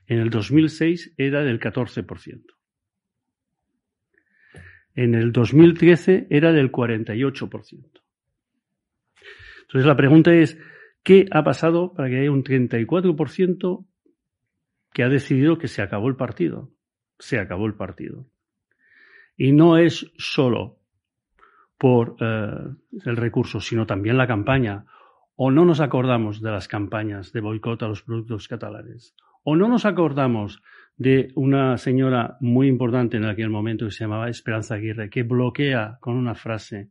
en 0.05 0.19
el 0.19 0.29
2006 0.29 1.15
era 1.17 1.43
del 1.43 1.59
14%. 1.59 2.43
En 4.95 5.15
el 5.15 5.31
2013 5.31 6.27
era 6.29 6.51
del 6.53 6.71
48%. 6.71 8.01
Entonces 9.67 9.85
la 9.85 9.95
pregunta 9.97 10.33
es, 10.33 10.57
¿qué 11.03 11.27
ha 11.31 11.43
pasado 11.43 11.93
para 11.93 12.09
que 12.09 12.19
haya 12.19 12.31
un 12.31 12.43
34% 12.43 13.85
que 14.93 15.03
ha 15.03 15.09
decidido 15.09 15.57
que 15.57 15.67
se 15.67 15.81
acabó 15.81 16.07
el 16.07 16.15
partido? 16.15 16.71
Se 17.19 17.39
acabó 17.39 17.65
el 17.65 17.75
partido. 17.75 18.27
Y 19.35 19.51
no 19.51 19.77
es 19.77 20.11
solo 20.17 20.79
por 21.77 22.15
eh, 22.19 22.51
el 23.05 23.17
recurso, 23.17 23.59
sino 23.59 23.85
también 23.85 24.17
la 24.17 24.27
campaña. 24.27 24.85
O 25.35 25.51
no 25.51 25.65
nos 25.65 25.81
acordamos 25.81 26.41
de 26.41 26.49
las 26.49 26.67
campañas 26.67 27.31
de 27.33 27.41
boicot 27.41 27.83
a 27.83 27.87
los 27.87 28.01
productos 28.03 28.47
catalanes. 28.47 29.15
O 29.43 29.55
no 29.55 29.67
nos 29.67 29.85
acordamos 29.85 30.63
de 30.95 31.31
una 31.35 31.77
señora 31.77 32.37
muy 32.39 32.67
importante 32.67 33.17
en 33.17 33.25
aquel 33.25 33.49
momento 33.49 33.85
que 33.85 33.91
se 33.91 34.03
llamaba 34.05 34.29
Esperanza 34.29 34.75
Aguirre, 34.75 35.09
que 35.09 35.23
bloquea 35.23 35.97
con 36.01 36.15
una 36.15 36.33
frase 36.33 36.89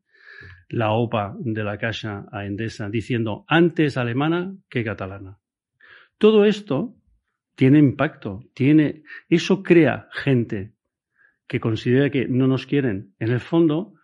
la 0.69 0.93
OPA 0.93 1.37
de 1.39 1.65
la 1.65 1.79
Caixa 1.79 2.27
a 2.31 2.45
Endesa 2.45 2.89
diciendo 2.89 3.45
antes 3.49 3.97
alemana 3.97 4.55
que 4.69 4.85
catalana. 4.85 5.39
Todo 6.19 6.45
esto 6.45 6.95
tiene 7.55 7.79
impacto, 7.79 8.45
tiene, 8.55 9.03
eso 9.29 9.63
crea 9.63 10.09
gente 10.13 10.73
que 11.47 11.61
considera 11.61 12.11
que 12.11 12.27
no 12.29 12.47
nos 12.47 12.67
quieren. 12.67 13.15
En 13.19 13.31
el 13.31 13.41
fondo, 13.41 13.95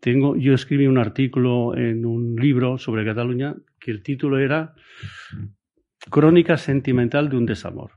tengo, 0.00 0.36
yo 0.36 0.54
escribí 0.54 0.86
un 0.86 0.98
artículo 0.98 1.76
en 1.76 2.04
un 2.04 2.36
libro 2.36 2.78
sobre 2.78 3.04
Cataluña 3.04 3.54
que 3.78 3.90
el 3.90 4.02
título 4.02 4.38
era 4.38 4.74
Crónica 6.10 6.56
sentimental 6.56 7.28
de 7.28 7.36
un 7.36 7.46
desamor. 7.46 7.92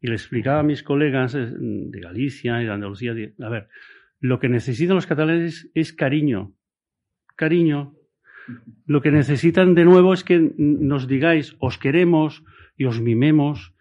Y 0.00 0.08
le 0.08 0.14
explicaba 0.14 0.60
a 0.60 0.64
mis 0.64 0.82
colegas 0.82 1.32
de 1.32 2.00
Galicia 2.00 2.60
y 2.62 2.66
de 2.66 2.72
Andalucía, 2.72 3.12
a 3.12 3.48
ver, 3.48 3.68
lo 4.24 4.38
que 4.38 4.48
necesitan 4.48 4.96
los 4.96 5.06
catalanes 5.06 5.70
es 5.74 5.92
cariño. 5.92 6.54
Cariño. 7.36 7.94
Lo 8.86 9.02
que 9.02 9.10
necesitan 9.10 9.74
de 9.74 9.84
nuevo 9.84 10.14
es 10.14 10.24
que 10.24 10.50
nos 10.56 11.06
digáis, 11.06 11.54
os 11.58 11.76
queremos 11.76 12.42
y 12.74 12.86
os 12.86 13.02
mimemos. 13.02 13.74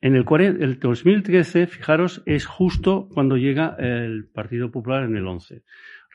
En 0.00 0.14
el, 0.14 0.24
el 0.60 0.78
2013, 0.78 1.66
fijaros, 1.66 2.22
es 2.26 2.46
justo 2.46 3.08
cuando 3.12 3.36
llega 3.36 3.74
el 3.80 4.28
Partido 4.28 4.70
Popular 4.70 5.02
en 5.02 5.16
el 5.16 5.26
11. 5.26 5.64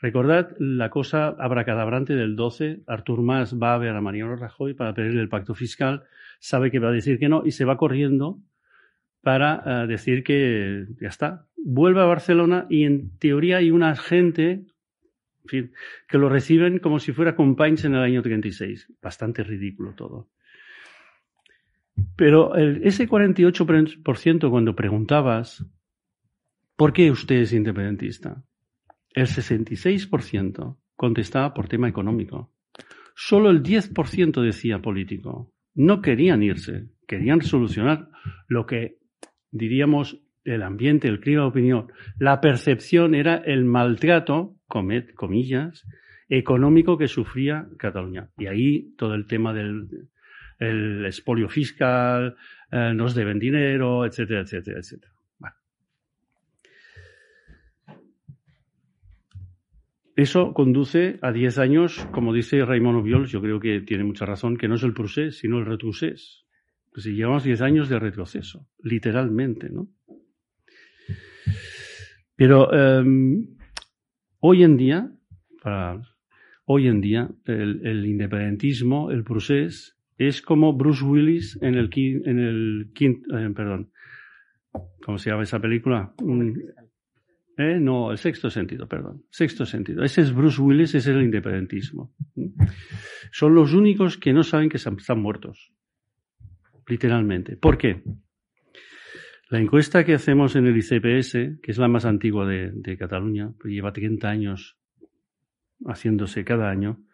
Recordad 0.00 0.56
la 0.58 0.88
cosa 0.88 1.26
abracadabrante 1.26 2.14
del 2.14 2.36
12. 2.36 2.84
Artur 2.86 3.20
Mas 3.20 3.54
va 3.54 3.74
a 3.74 3.78
ver 3.78 3.94
a 3.94 4.00
Mariano 4.00 4.34
Rajoy 4.36 4.72
para 4.72 4.94
pedirle 4.94 5.20
el 5.20 5.28
pacto 5.28 5.54
fiscal, 5.54 6.04
sabe 6.40 6.70
que 6.70 6.78
va 6.78 6.88
a 6.88 6.92
decir 6.92 7.18
que 7.18 7.28
no 7.28 7.42
y 7.44 7.50
se 7.50 7.66
va 7.66 7.76
corriendo 7.76 8.38
para 9.22 9.84
uh, 9.84 9.86
decir 9.86 10.24
que 10.24 10.86
ya 11.00 11.08
está. 11.08 11.46
Vuelve 11.64 12.00
a 12.00 12.06
Barcelona 12.06 12.66
y 12.68 12.84
en 12.84 13.16
teoría 13.18 13.58
hay 13.58 13.70
una 13.70 13.94
gente 13.96 14.64
que 15.46 16.18
lo 16.18 16.28
reciben 16.28 16.78
como 16.78 16.98
si 16.98 17.12
fuera 17.12 17.36
Companys 17.36 17.84
en 17.84 17.94
el 17.94 18.02
año 18.02 18.22
36. 18.22 18.92
Bastante 19.00 19.42
ridículo 19.42 19.94
todo. 19.94 20.28
Pero 22.16 22.54
el, 22.54 22.82
ese 22.84 23.08
48% 23.08 24.50
cuando 24.50 24.74
preguntabas, 24.74 25.64
¿por 26.76 26.92
qué 26.92 27.10
usted 27.10 27.36
es 27.36 27.52
independentista? 27.52 28.42
El 29.14 29.26
66% 29.26 30.78
contestaba 30.96 31.52
por 31.52 31.68
tema 31.68 31.88
económico. 31.88 32.52
Solo 33.14 33.50
el 33.50 33.62
10% 33.62 34.42
decía 34.42 34.80
político. 34.80 35.52
no 35.74 36.02
querían 36.02 36.42
irse, 36.42 36.88
querían 37.06 37.40
solucionar 37.40 38.08
lo 38.48 38.66
que 38.66 38.98
diríamos 39.50 40.20
el 40.44 40.62
ambiente, 40.62 41.08
el 41.08 41.20
clima 41.20 41.42
de 41.42 41.48
opinión. 41.48 41.92
La 42.18 42.40
percepción 42.40 43.14
era 43.14 43.36
el 43.36 43.64
maltrato, 43.64 44.56
comillas, 44.66 45.86
económico 46.28 46.98
que 46.98 47.08
sufría 47.08 47.66
Cataluña. 47.78 48.30
Y 48.38 48.46
ahí 48.46 48.94
todo 48.96 49.14
el 49.14 49.26
tema 49.26 49.52
del 49.52 49.88
el 50.58 51.04
expolio 51.06 51.48
fiscal, 51.48 52.36
eh, 52.70 52.92
nos 52.94 53.14
deben 53.14 53.38
dinero, 53.38 54.06
etcétera, 54.06 54.42
etcétera, 54.42 54.78
etcétera. 54.78 55.12
Eso 60.14 60.52
conduce 60.52 61.18
a 61.22 61.32
10 61.32 61.58
años, 61.58 62.06
como 62.12 62.34
dice 62.34 62.64
Raymond 62.64 62.98
Obiols, 62.98 63.30
yo 63.30 63.40
creo 63.40 63.58
que 63.58 63.80
tiene 63.80 64.04
mucha 64.04 64.26
razón, 64.26 64.58
que 64.58 64.68
no 64.68 64.74
es 64.74 64.82
el 64.82 64.92
procés, 64.92 65.38
sino 65.38 65.58
el 65.58 65.64
retrocés. 65.64 66.44
Pues 66.92 67.04
si 67.04 67.14
llevamos 67.14 67.44
10 67.44 67.62
años 67.62 67.88
de 67.88 67.98
retroceso, 67.98 68.68
literalmente, 68.82 69.70
¿no? 69.70 69.88
Pero 72.36 72.72
em, 72.72 73.46
hoy 74.40 74.62
en 74.62 74.76
día, 74.76 75.10
para, 75.62 76.00
hoy 76.64 76.88
en 76.88 77.00
día, 77.00 77.30
el, 77.44 78.06
independentismo, 78.06 79.10
el 79.10 79.24
procés, 79.24 79.96
es 80.18 80.42
como 80.42 80.72
Bruce 80.74 81.04
Willis 81.04 81.58
en 81.62 81.74
el, 81.74 81.90
en 81.94 82.38
el 82.38 82.90
quinto, 82.94 83.36
eh, 83.38 83.50
perdón, 83.50 83.90
¿cómo 85.04 85.18
se 85.18 85.30
llama 85.30 85.42
esa 85.42 85.60
película? 85.60 86.14
¿Eh? 87.58 87.78
No, 87.78 88.10
el 88.10 88.18
sexto 88.18 88.48
sentido, 88.48 88.88
perdón. 88.88 89.24
Sexto 89.30 89.66
sentido. 89.66 90.02
Ese 90.02 90.22
es 90.22 90.34
Bruce 90.34 90.60
Willis, 90.60 90.94
ese 90.94 91.10
es 91.10 91.16
el 91.16 91.22
independentismo. 91.22 92.14
Son 93.30 93.54
los 93.54 93.74
únicos 93.74 94.16
que 94.16 94.32
no 94.32 94.42
saben 94.42 94.68
que 94.68 94.78
están 94.78 95.20
muertos. 95.20 95.72
Literalmente. 96.86 97.56
¿Por 97.56 97.78
qué? 97.78 98.02
La 99.52 99.60
encuesta 99.60 100.02
que 100.02 100.14
hacemos 100.14 100.56
en 100.56 100.66
el 100.66 100.78
ICPS, 100.78 101.60
que 101.60 101.72
es 101.72 101.76
la 101.76 101.86
más 101.86 102.06
antigua 102.06 102.46
de, 102.46 102.96
Cataluña, 102.96 103.52
pues 103.60 103.74
lleva 103.74 103.92
30 103.92 104.26
años 104.26 104.78
haciéndose 105.84 106.42
cada 106.42 106.70
año, 106.70 107.04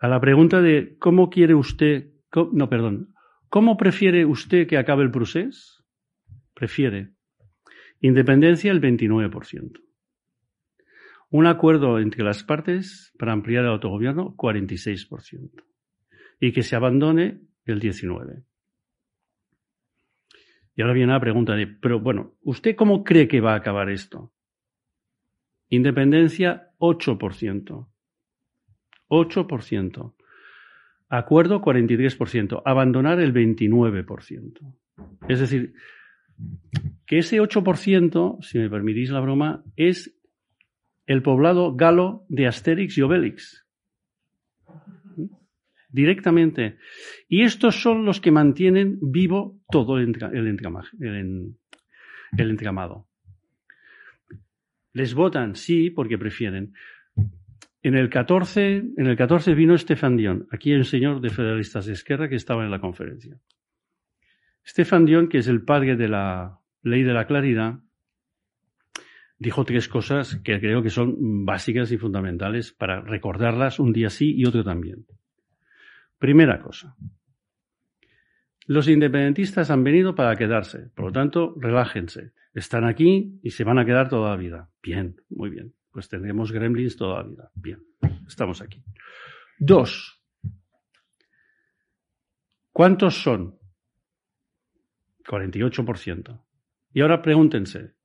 a 0.00 0.08
la 0.08 0.20
pregunta 0.20 0.60
de 0.60 0.96
¿cómo 0.98 1.30
quiere 1.30 1.54
usted, 1.54 2.10
no, 2.50 2.68
perdón, 2.68 3.14
¿cómo 3.50 3.76
prefiere 3.76 4.26
usted 4.26 4.66
que 4.66 4.78
acabe 4.78 5.04
el 5.04 5.12
procés? 5.12 5.84
Prefiere 6.54 7.12
Independencia 8.00 8.72
el 8.72 8.80
29%. 8.80 9.80
Un 11.30 11.46
acuerdo 11.46 12.00
entre 12.00 12.24
las 12.24 12.42
partes 12.42 13.12
para 13.16 13.30
ampliar 13.30 13.62
el 13.62 13.70
autogobierno 13.70 14.34
46%. 14.36 15.52
Y 16.40 16.50
que 16.50 16.64
se 16.64 16.74
abandone 16.74 17.42
el 17.64 17.80
19%. 17.80 18.44
Y 20.76 20.82
ahora 20.82 20.94
viene 20.94 21.12
la 21.12 21.20
pregunta 21.20 21.54
de, 21.54 21.66
pero 21.66 22.00
bueno, 22.00 22.34
¿usted 22.42 22.74
cómo 22.74 23.04
cree 23.04 23.28
que 23.28 23.40
va 23.40 23.52
a 23.52 23.56
acabar 23.56 23.90
esto? 23.90 24.32
Independencia 25.68 26.70
8%. 26.78 27.88
8%. 29.08 30.14
Acuerdo 31.08 31.60
43%. 31.60 32.62
Abandonar 32.64 33.20
el 33.20 33.32
29%. 33.32 34.74
Es 35.28 35.40
decir, 35.40 35.74
que 37.06 37.18
ese 37.18 37.40
8%, 37.40 38.42
si 38.42 38.58
me 38.58 38.70
permitís 38.70 39.10
la 39.10 39.20
broma, 39.20 39.64
es 39.76 40.18
el 41.06 41.22
poblado 41.22 41.74
galo 41.74 42.24
de 42.28 42.46
Asterix 42.46 42.96
y 42.98 43.02
Obelix. 43.02 43.63
Directamente. 45.94 46.76
Y 47.28 47.42
estos 47.42 47.80
son 47.80 48.04
los 48.04 48.20
que 48.20 48.32
mantienen 48.32 48.98
vivo 49.00 49.60
todo 49.70 49.98
el, 49.98 50.12
entramado. 52.36 53.06
Les 54.92 55.14
votan, 55.14 55.54
sí, 55.54 55.90
porque 55.90 56.18
prefieren. 56.18 56.74
En 57.80 57.94
el 57.94 58.10
14, 58.10 58.82
en 58.96 59.06
el 59.06 59.16
14 59.16 59.54
vino 59.54 59.76
Estefan 59.76 60.16
Dion, 60.16 60.48
aquí 60.50 60.74
un 60.74 60.84
señor 60.84 61.20
de 61.20 61.30
Federalistas 61.30 61.86
de 61.86 61.92
Esquerra 61.92 62.28
que 62.28 62.34
estaba 62.34 62.64
en 62.64 62.72
la 62.72 62.80
conferencia. 62.80 63.38
Stefan 64.66 65.04
Dion, 65.04 65.28
que 65.28 65.38
es 65.38 65.46
el 65.46 65.62
padre 65.62 65.94
de 65.94 66.08
la 66.08 66.58
ley 66.82 67.04
de 67.04 67.12
la 67.12 67.28
claridad, 67.28 67.78
dijo 69.38 69.64
tres 69.64 69.86
cosas 69.86 70.40
que 70.42 70.58
creo 70.58 70.82
que 70.82 70.90
son 70.90 71.44
básicas 71.44 71.92
y 71.92 71.98
fundamentales 71.98 72.72
para 72.72 73.00
recordarlas 73.00 73.78
un 73.78 73.92
día 73.92 74.10
sí 74.10 74.34
y 74.34 74.44
otro 74.44 74.64
también. 74.64 75.06
Primera 76.24 76.58
cosa. 76.58 76.96
Los 78.64 78.88
independentistas 78.88 79.70
han 79.70 79.84
venido 79.84 80.14
para 80.14 80.34
quedarse, 80.36 80.88
por 80.94 81.04
lo 81.04 81.12
tanto, 81.12 81.54
relájense. 81.60 82.32
Están 82.54 82.84
aquí 82.84 83.38
y 83.42 83.50
se 83.50 83.62
van 83.62 83.78
a 83.78 83.84
quedar 83.84 84.08
toda 84.08 84.30
la 84.30 84.36
vida. 84.36 84.70
Bien, 84.82 85.16
muy 85.28 85.50
bien. 85.50 85.74
Pues 85.90 86.08
tendremos 86.08 86.50
gremlins 86.50 86.96
toda 86.96 87.22
la 87.22 87.28
vida. 87.28 87.50
Bien, 87.54 87.78
estamos 88.26 88.62
aquí. 88.62 88.82
Dos. 89.58 90.18
¿Cuántos 92.72 93.22
son? 93.22 93.58
48%. 95.28 96.42
Y 96.94 97.02
ahora 97.02 97.20
pregúntense, 97.20 97.96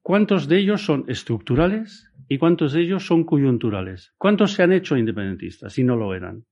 ¿cuántos 0.00 0.48
de 0.48 0.60
ellos 0.60 0.82
son 0.82 1.04
estructurales 1.08 2.10
y 2.26 2.38
cuántos 2.38 2.72
de 2.72 2.80
ellos 2.80 3.04
son 3.04 3.24
coyunturales? 3.24 4.14
¿Cuántos 4.16 4.54
se 4.54 4.62
han 4.62 4.72
hecho 4.72 4.96
independentistas 4.96 5.74
si 5.74 5.84
no 5.84 5.94
lo 5.94 6.14
eran? 6.14 6.46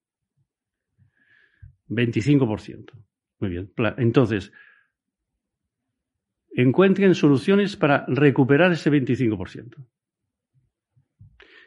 25%. 1.94 2.92
Muy 3.40 3.50
bien. 3.50 3.72
Entonces, 3.98 4.52
encuentren 6.54 7.14
soluciones 7.14 7.76
para 7.76 8.04
recuperar 8.08 8.72
ese 8.72 8.90
25%. 8.90 9.76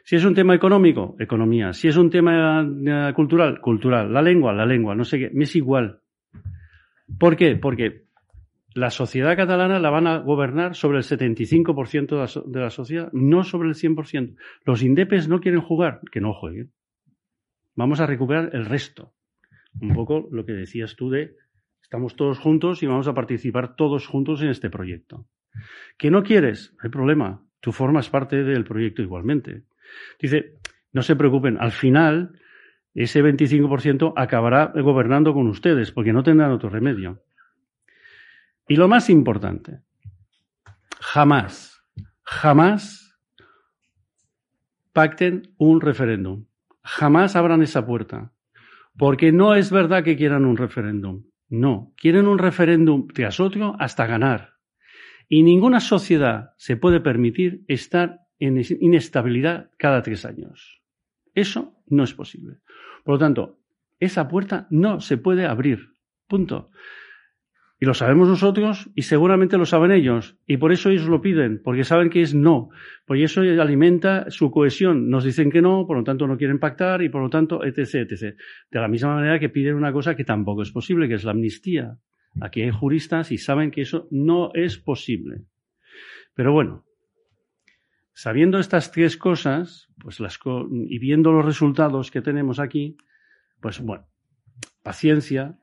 Si 0.04 0.14
es 0.14 0.24
un 0.24 0.34
tema 0.34 0.54
económico, 0.54 1.16
economía. 1.18 1.72
Si 1.72 1.88
es 1.88 1.96
un 1.96 2.10
tema 2.10 2.62
eh, 2.62 3.12
cultural, 3.12 3.60
cultural. 3.60 4.12
La 4.12 4.22
lengua, 4.22 4.52
la 4.52 4.64
lengua. 4.64 4.94
No 4.94 5.04
sé 5.04 5.18
qué. 5.18 5.30
Me 5.32 5.44
es 5.44 5.56
igual. 5.56 6.00
¿Por 7.18 7.36
qué? 7.36 7.56
Porque 7.56 8.06
la 8.76 8.90
sociedad 8.90 9.34
catalana 9.36 9.80
la 9.80 9.90
van 9.90 10.06
a 10.06 10.18
gobernar 10.18 10.74
sobre 10.74 10.98
el 10.98 11.04
75% 11.04 12.44
de 12.46 12.60
la, 12.60 12.70
sociedad, 12.70 13.10
no 13.12 13.42
sobre 13.42 13.68
el 13.68 13.74
100%. 13.74 14.36
Los 14.64 14.82
indepes 14.82 15.28
no 15.28 15.40
quieren 15.40 15.60
jugar, 15.60 16.00
que 16.12 16.20
no 16.20 16.34
jueguen. 16.34 16.72
Vamos 17.74 18.00
a 18.00 18.06
recuperar 18.06 18.50
el 18.54 18.66
resto. 18.66 19.12
Un 19.80 19.92
poco 19.94 20.28
lo 20.30 20.44
que 20.44 20.52
decías 20.52 20.96
tú 20.96 21.10
de 21.10 21.36
estamos 21.82 22.16
todos 22.16 22.38
juntos 22.38 22.82
y 22.82 22.86
vamos 22.86 23.08
a 23.08 23.14
participar 23.14 23.76
todos 23.76 24.06
juntos 24.06 24.42
en 24.42 24.48
este 24.48 24.70
proyecto. 24.70 25.26
¿Que 25.96 26.10
no 26.10 26.22
quieres? 26.22 26.72
No 26.74 26.80
hay 26.84 26.90
problema. 26.90 27.42
Tú 27.60 27.72
formas 27.72 28.08
parte 28.10 28.42
del 28.42 28.64
proyecto 28.64 29.02
igualmente. 29.02 29.64
Dice, 30.20 30.58
no 30.92 31.02
se 31.02 31.16
preocupen, 31.16 31.58
al 31.60 31.72
final 31.72 32.38
ese 32.94 33.22
25% 33.22 34.14
acabará 34.16 34.72
gobernando 34.74 35.34
con 35.34 35.46
ustedes 35.48 35.92
porque 35.92 36.12
no 36.12 36.22
tendrán 36.22 36.52
otro 36.52 36.70
remedio. 36.70 37.22
Y 38.68 38.76
lo 38.76 38.88
más 38.88 39.10
importante, 39.10 39.80
jamás, 40.98 41.82
jamás 42.22 43.06
pacten 44.92 45.54
un 45.58 45.82
referéndum. 45.82 46.46
Jamás 46.82 47.36
abran 47.36 47.62
esa 47.62 47.84
puerta. 47.84 48.32
Porque 48.98 49.32
no 49.32 49.54
es 49.54 49.70
verdad 49.70 50.04
que 50.04 50.16
quieran 50.16 50.44
un 50.44 50.56
referéndum. 50.56 51.24
No, 51.48 51.92
quieren 51.96 52.26
un 52.26 52.38
referéndum 52.38 53.06
tras 53.08 53.40
otro 53.40 53.76
hasta 53.78 54.06
ganar. 54.06 54.54
Y 55.28 55.42
ninguna 55.42 55.80
sociedad 55.80 56.50
se 56.56 56.76
puede 56.76 57.00
permitir 57.00 57.64
estar 57.68 58.20
en 58.38 58.62
inestabilidad 58.80 59.70
cada 59.78 60.02
tres 60.02 60.24
años. 60.24 60.82
Eso 61.34 61.74
no 61.86 62.04
es 62.04 62.14
posible. 62.14 62.58
Por 63.04 63.14
lo 63.14 63.18
tanto, 63.18 63.60
esa 63.98 64.28
puerta 64.28 64.66
no 64.70 65.00
se 65.00 65.16
puede 65.18 65.46
abrir. 65.46 65.94
Punto. 66.26 66.70
Y 67.78 67.84
lo 67.84 67.92
sabemos 67.92 68.28
nosotros 68.28 68.88
y 68.94 69.02
seguramente 69.02 69.58
lo 69.58 69.66
saben 69.66 69.90
ellos. 69.90 70.38
Y 70.46 70.56
por 70.56 70.72
eso 70.72 70.88
ellos 70.88 71.08
lo 71.08 71.20
piden, 71.20 71.60
porque 71.62 71.84
saben 71.84 72.08
que 72.08 72.22
es 72.22 72.34
no. 72.34 72.70
Por 73.04 73.18
eso 73.18 73.42
alimenta 73.42 74.30
su 74.30 74.50
cohesión. 74.50 75.10
Nos 75.10 75.24
dicen 75.24 75.50
que 75.50 75.60
no, 75.60 75.86
por 75.86 75.98
lo 75.98 76.04
tanto 76.04 76.26
no 76.26 76.38
quieren 76.38 76.58
pactar 76.58 77.02
y 77.02 77.10
por 77.10 77.20
lo 77.20 77.28
tanto, 77.28 77.62
etc, 77.64 78.10
etc. 78.10 78.36
De 78.70 78.80
la 78.80 78.88
misma 78.88 79.14
manera 79.14 79.38
que 79.38 79.50
piden 79.50 79.74
una 79.74 79.92
cosa 79.92 80.16
que 80.16 80.24
tampoco 80.24 80.62
es 80.62 80.72
posible, 80.72 81.06
que 81.06 81.14
es 81.14 81.24
la 81.24 81.32
amnistía. 81.32 81.98
Aquí 82.40 82.62
hay 82.62 82.70
juristas 82.70 83.30
y 83.30 83.38
saben 83.38 83.70
que 83.70 83.82
eso 83.82 84.08
no 84.10 84.50
es 84.54 84.78
posible. 84.78 85.42
Pero 86.34 86.52
bueno, 86.52 86.86
sabiendo 88.14 88.58
estas 88.58 88.90
tres 88.90 89.18
cosas, 89.18 89.88
pues 89.98 90.18
las 90.20 90.38
y 90.88 90.98
viendo 90.98 91.30
los 91.30 91.44
resultados 91.44 92.10
que 92.10 92.22
tenemos 92.22 92.58
aquí, 92.58 92.96
pues 93.60 93.80
bueno, 93.80 94.06
paciencia, 94.82 95.58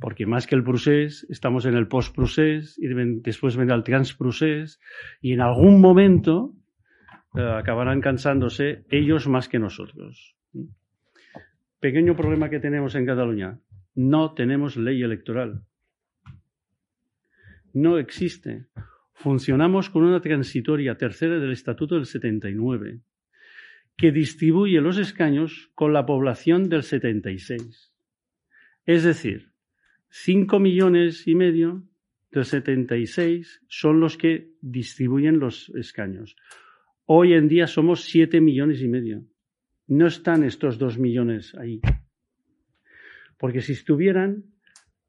porque 0.00 0.26
más 0.26 0.46
que 0.46 0.54
el 0.54 0.62
procés, 0.62 1.26
estamos 1.30 1.64
en 1.66 1.74
el 1.74 1.88
post-procés 1.88 2.78
y 2.78 2.88
después 3.22 3.56
vendrá 3.56 3.76
el 3.76 3.82
trans-procés 3.82 4.80
y 5.20 5.32
en 5.32 5.40
algún 5.40 5.80
momento 5.80 6.54
eh, 7.34 7.40
acabarán 7.40 8.00
cansándose 8.00 8.84
ellos 8.90 9.26
más 9.28 9.48
que 9.48 9.58
nosotros. 9.58 10.36
Pequeño 11.80 12.16
problema 12.16 12.50
que 12.50 12.60
tenemos 12.60 12.94
en 12.94 13.06
Cataluña. 13.06 13.60
no 13.94 14.34
tenemos 14.34 14.76
ley 14.76 15.02
electoral. 15.02 15.62
No 17.72 17.98
existe. 17.98 18.66
Funcionamos 19.14 19.88
con 19.88 20.04
una 20.04 20.20
transitoria 20.20 20.96
tercera 20.96 21.38
del 21.38 21.52
Estatuto 21.52 21.94
del 21.94 22.04
79, 22.04 23.00
que 23.96 24.12
distribuye 24.12 24.80
los 24.80 24.98
escaños 24.98 25.70
con 25.74 25.94
la 25.94 26.04
población 26.04 26.68
del 26.68 26.82
76. 26.82 27.92
Es 28.84 29.04
decir, 29.04 29.55
5 30.18 30.58
millones 30.60 31.28
y 31.28 31.34
medio 31.34 31.86
del 32.30 32.46
76 32.46 33.62
son 33.68 34.00
los 34.00 34.16
que 34.16 34.50
distribuyen 34.62 35.38
los 35.38 35.68
escaños. 35.76 36.36
Hoy 37.04 37.34
en 37.34 37.48
día 37.48 37.66
somos 37.66 38.04
7 38.04 38.40
millones 38.40 38.80
y 38.80 38.88
medio. 38.88 39.24
No 39.86 40.06
están 40.06 40.42
estos 40.42 40.78
2 40.78 40.98
millones 40.98 41.54
ahí. 41.56 41.82
Porque 43.36 43.60
si 43.60 43.72
estuvieran, 43.72 44.44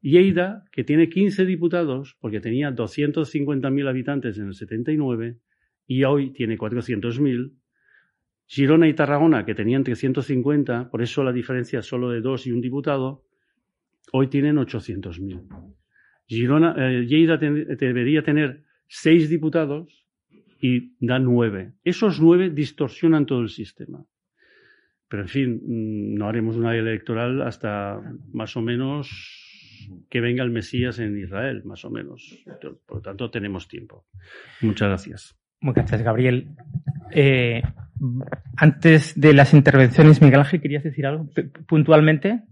Lleida, 0.02 0.64
que 0.72 0.84
tiene 0.84 1.08
15 1.08 1.46
diputados, 1.46 2.18
porque 2.20 2.40
tenía 2.40 2.70
250.000 2.70 3.88
habitantes 3.88 4.38
en 4.38 4.48
el 4.48 4.54
79 4.54 5.38
y 5.86 6.04
hoy 6.04 6.34
tiene 6.34 6.58
400.000, 6.58 7.54
Girona 8.44 8.88
y 8.88 8.94
Tarragona, 8.94 9.46
que 9.46 9.54
tenían 9.54 9.84
350, 9.84 10.90
por 10.90 11.00
eso 11.00 11.24
la 11.24 11.32
diferencia 11.32 11.78
es 11.78 11.86
solo 11.86 12.10
de 12.10 12.20
dos 12.20 12.46
y 12.46 12.52
un 12.52 12.60
diputado, 12.60 13.24
hoy 14.12 14.28
tienen 14.28 14.56
800.000. 14.56 15.74
Girona, 16.26 16.74
eh, 16.76 17.06
Lleida 17.06 17.38
debería 17.38 18.22
tener 18.22 18.64
seis 18.86 19.28
diputados 19.28 20.06
y 20.60 20.94
da 21.00 21.18
nueve. 21.18 21.72
Esos 21.84 22.20
nueve 22.20 22.50
distorsionan 22.50 23.26
todo 23.26 23.40
el 23.40 23.48
sistema. 23.48 24.04
Pero 25.08 25.22
en 25.22 25.28
fin, 25.28 25.54
mm, 25.54 26.14
no 26.14 26.28
haremos 26.28 26.56
una 26.56 26.76
electoral 26.76 27.42
hasta 27.42 28.00
más 28.32 28.56
o 28.56 28.62
menos 28.62 29.08
que 30.10 30.20
venga 30.20 30.44
el 30.44 30.50
Mesías 30.50 30.98
en 30.98 31.18
Israel, 31.18 31.62
más 31.64 31.84
o 31.84 31.90
menos. 31.90 32.44
Por 32.86 32.96
lo 32.96 33.02
tanto, 33.02 33.30
tenemos 33.30 33.68
tiempo. 33.68 34.04
Muchas 34.60 34.88
gracias. 34.88 35.38
Muchas 35.60 35.84
gracias, 35.84 36.02
Gabriel. 36.02 36.48
Eh, 37.10 37.62
antes 38.56 39.18
de 39.18 39.32
las 39.32 39.54
intervenciones, 39.54 40.20
Miguel 40.20 40.40
Ángel, 40.40 40.60
¿querías 40.60 40.84
decir 40.84 41.06
algo 41.06 41.30
puntualmente? 41.66 42.44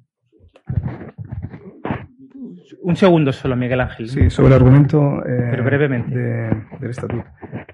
Un 2.86 2.94
segundo 2.94 3.32
solo, 3.32 3.56
Miguel 3.56 3.80
Ángel. 3.80 4.08
Sí, 4.08 4.30
sobre 4.30 4.46
el 4.50 4.54
argumento 4.54 5.18
eh, 5.26 5.48
Pero 5.50 5.64
brevemente. 5.64 6.16
del 6.16 6.90
estatuto. 6.90 7.24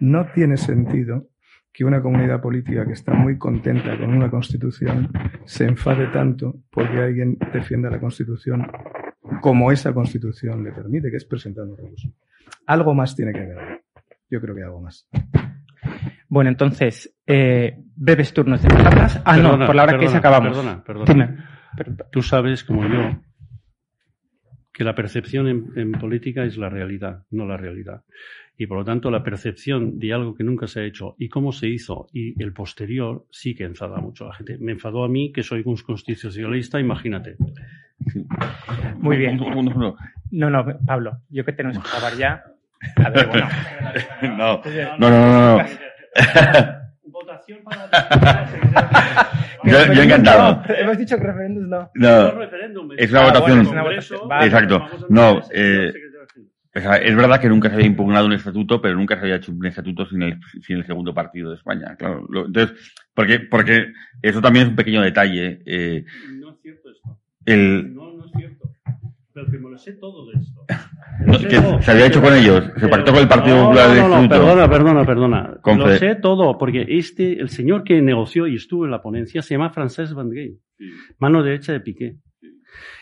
No 0.00 0.24
tiene 0.32 0.56
sentido 0.56 1.28
que 1.70 1.84
una 1.84 2.00
comunidad 2.00 2.40
política 2.40 2.86
que 2.86 2.94
está 2.94 3.12
muy 3.12 3.36
contenta 3.36 3.98
con 3.98 4.14
una 4.14 4.30
constitución 4.30 5.10
se 5.44 5.66
enfade 5.66 6.06
tanto 6.06 6.54
porque 6.70 6.96
alguien 6.96 7.36
defienda 7.52 7.90
la 7.90 8.00
constitución 8.00 8.66
como 9.42 9.70
esa 9.70 9.92
constitución 9.92 10.64
le 10.64 10.72
permite, 10.72 11.10
que 11.10 11.18
es 11.18 11.26
presentar 11.26 11.66
un 11.66 11.76
recurso. 11.76 12.08
Algo 12.66 12.94
más 12.94 13.14
tiene 13.14 13.34
que 13.34 13.40
haber. 13.40 13.82
Yo 14.30 14.40
creo 14.40 14.54
que 14.54 14.62
algo 14.62 14.80
más. 14.80 15.06
Bueno, 16.26 16.48
entonces, 16.48 17.14
eh, 17.26 17.76
breves 17.94 18.32
turnos 18.32 18.62
de 18.62 18.70
palabras. 18.70 19.20
Ah, 19.26 19.36
no, 19.36 19.58
por 19.66 19.74
la 19.74 19.82
hora 19.82 19.98
que 19.98 20.08
se 20.08 20.16
acabamos. 20.16 20.56
Perdona, 20.56 20.82
perdona. 20.82 21.48
Tú 22.10 22.22
sabes, 22.22 22.64
como 22.64 22.86
yo, 22.88 23.20
que 24.72 24.84
la 24.84 24.94
percepción 24.94 25.70
en, 25.76 25.92
política 25.92 26.44
es 26.44 26.56
la 26.56 26.68
realidad, 26.68 27.24
no 27.30 27.46
la 27.46 27.56
realidad. 27.56 28.02
Y 28.56 28.66
por 28.66 28.78
lo 28.78 28.84
tanto, 28.84 29.10
la 29.10 29.22
percepción 29.22 29.98
de 29.98 30.12
algo 30.12 30.34
que 30.34 30.44
nunca 30.44 30.66
se 30.66 30.80
ha 30.80 30.84
hecho 30.84 31.14
y 31.18 31.28
cómo 31.28 31.52
se 31.52 31.68
hizo 31.68 32.06
y 32.12 32.40
el 32.42 32.52
posterior 32.52 33.26
sí 33.30 33.54
que 33.54 33.64
enfada 33.64 33.98
mucho 33.98 34.24
a 34.24 34.28
la 34.28 34.34
gente. 34.34 34.58
Me 34.58 34.72
enfadó 34.72 35.04
a 35.04 35.08
mí, 35.08 35.32
que 35.32 35.42
soy 35.42 35.62
un 35.64 35.76
constitucionalista, 35.76 36.80
imagínate. 36.80 37.36
Muy 38.98 39.16
bien. 39.16 39.38
No, 40.30 40.50
no, 40.50 40.66
Pablo, 40.86 41.18
yo 41.28 41.44
que 41.44 41.52
tenemos 41.52 41.78
que 41.78 41.88
acabar 41.88 42.16
ya. 42.16 42.42
A 42.96 43.10
ver, 43.10 43.26
bueno. 43.28 43.48
no, 44.36 44.62
no, 44.98 45.10
no, 45.10 45.58
no. 45.58 45.64
Votación 47.04 47.62
para 47.62 47.88
yo, 49.64 49.92
yo, 49.92 50.02
encantado. 50.02 50.62
hemos 50.74 50.98
dicho 50.98 51.16
que 51.16 51.24
referéndum 51.24 51.68
no. 51.68 51.90
No, 51.94 52.94
es 52.96 53.10
una 53.10 53.22
votación. 53.22 53.68
Exacto. 54.40 54.88
No, 55.08 55.40
eh, 55.52 55.92
es 56.74 57.16
verdad 57.16 57.40
que 57.40 57.48
nunca 57.48 57.68
se 57.68 57.74
había 57.74 57.86
impugnado 57.86 58.26
un 58.26 58.32
estatuto, 58.32 58.80
pero 58.80 58.94
nunca 58.94 59.16
se 59.16 59.22
había 59.22 59.36
hecho 59.36 59.52
un 59.52 59.66
estatuto 59.66 60.06
sin 60.06 60.22
el, 60.22 60.40
sin 60.62 60.78
el 60.78 60.86
segundo 60.86 61.12
partido 61.12 61.50
de 61.50 61.56
España. 61.56 61.94
Claro. 61.96 62.26
entonces, 62.46 62.72
porque, 63.14 63.40
porque 63.40 63.92
eso 64.22 64.40
también 64.40 64.64
es 64.64 64.70
un 64.70 64.76
pequeño 64.76 65.02
detalle. 65.02 65.62
Eh, 65.66 66.04
no 66.38 66.52
es 66.52 66.60
cierto 66.62 66.90
esto. 66.90 67.18
El, 67.44 67.94
no, 67.94 68.04
no 68.04 68.10
es. 68.10 68.11
Pero 69.34 69.46
que 69.50 69.58
me 69.58 69.70
lo 69.70 69.78
sé 69.78 69.94
todo 69.94 70.26
de 70.30 70.38
esto. 70.38 70.64
se 71.82 71.90
había 71.90 72.06
hecho 72.06 72.20
con 72.20 72.34
ellos, 72.34 72.64
se 72.76 72.88
pactó 72.88 73.12
con 73.12 73.22
el 73.22 73.28
Partido 73.28 73.64
Popular 73.64 73.96
no, 73.96 74.08
no, 74.08 74.22
no, 74.22 74.28
perdona, 74.28 74.68
perdona, 74.68 75.06
perdona. 75.06 75.60
Lo 75.64 75.96
sé 75.96 76.16
todo, 76.16 76.58
porque 76.58 76.84
este, 76.88 77.40
el 77.40 77.48
señor 77.48 77.84
que 77.84 78.02
negoció 78.02 78.46
y 78.46 78.56
estuvo 78.56 78.84
en 78.84 78.90
la 78.90 79.00
ponencia 79.00 79.40
se 79.42 79.54
llama 79.54 79.70
Francesc 79.70 80.14
Vendrell, 80.14 80.58
mano 81.18 81.42
derecha 81.42 81.72
de 81.72 81.80
Piqué. 81.80 82.16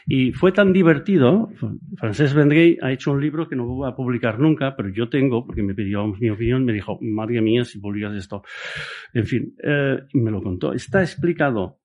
Y 0.06 0.32
fue 0.32 0.52
tan 0.52 0.72
divertido, 0.72 1.50
Francesc 1.96 2.34
Vendrell 2.34 2.78
ha 2.82 2.92
hecho 2.92 3.12
un 3.12 3.20
libro 3.20 3.48
que 3.48 3.56
no 3.56 3.66
voy 3.66 3.88
a 3.88 3.94
publicar 3.94 4.38
nunca, 4.38 4.74
pero 4.76 4.88
yo 4.88 5.08
tengo, 5.08 5.46
porque 5.46 5.62
me 5.62 5.74
pidió 5.74 6.06
mi 6.06 6.30
opinión, 6.30 6.64
me 6.64 6.72
dijo, 6.72 6.98
madre 7.00 7.40
mía, 7.40 7.64
si 7.64 7.78
publicas 7.78 8.14
esto. 8.14 8.42
En 9.14 9.26
fin, 9.26 9.54
eh, 9.62 9.98
me 10.14 10.30
lo 10.30 10.42
contó. 10.42 10.72
Está 10.72 11.02
explicado 11.02 11.79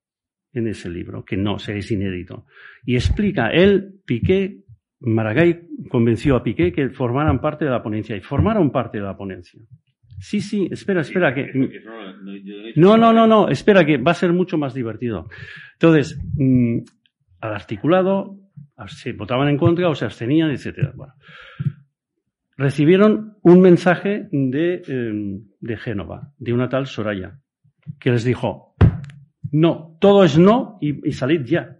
en 0.56 0.68
ese 0.68 0.90
libro, 0.90 1.23
que 1.23 1.38
no, 1.38 1.57
es 1.57 1.91
inédito. 1.91 2.45
Y 2.86 2.95
explica, 2.95 3.49
él, 3.49 3.99
Piqué, 4.06 4.64
Maragall 5.02 5.68
convenció 5.90 6.36
a 6.36 6.44
Piqué 6.44 6.72
que 6.72 6.90
formaran 6.90 7.40
parte 7.40 7.65
de 7.65 7.72
la 7.72 7.84
ponencia 7.84 8.15
y 8.15 8.22
formaron 8.22 8.72
parte 8.72 8.98
de 8.98 9.03
la 9.03 9.15
ponencia. 9.15 9.61
Sí, 10.19 10.40
sí, 10.40 10.68
espera, 10.72 11.02
espera 11.02 11.34
que... 11.34 11.52
No, 12.77 12.98
no, 12.98 13.14
no, 13.14 13.27
no, 13.27 13.49
espera 13.49 13.86
que 13.86 13.98
va 13.98 14.11
a 14.11 14.15
ser 14.15 14.32
mucho 14.32 14.57
más 14.57 14.73
divertido. 14.73 15.27
Entonces, 15.73 16.19
mm, 16.36 16.80
al 17.41 17.53
articulado, 17.53 18.40
se 18.88 19.14
votaban 19.14 19.49
en 19.49 19.57
contra 19.57 19.90
o 19.90 19.95
se 19.95 20.06
abstenían, 20.06 20.52
etcétera. 20.52 20.94
Bueno, 20.95 21.14
recibieron 22.57 23.38
un 23.41 23.61
mensaje 23.61 24.27
de, 24.32 24.82
em, 24.88 25.44
de 25.60 25.77
Génova, 25.77 26.32
de 26.38 26.53
una 26.53 26.69
tal 26.69 26.88
Soraya, 26.88 27.40
que 27.99 28.11
les 28.11 28.23
dijo, 28.23 28.74
no, 29.56 29.95
todo 30.02 30.26
es 30.26 30.38
no 30.38 30.77
y, 30.82 31.14
salid 31.14 31.45
ya. 31.45 31.80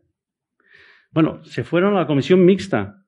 Bueno, 1.12 1.44
se 1.44 1.66
fueron 1.66 1.96
a 1.96 2.00
la 2.00 2.08
comisión 2.08 2.46
mixta 2.46 3.04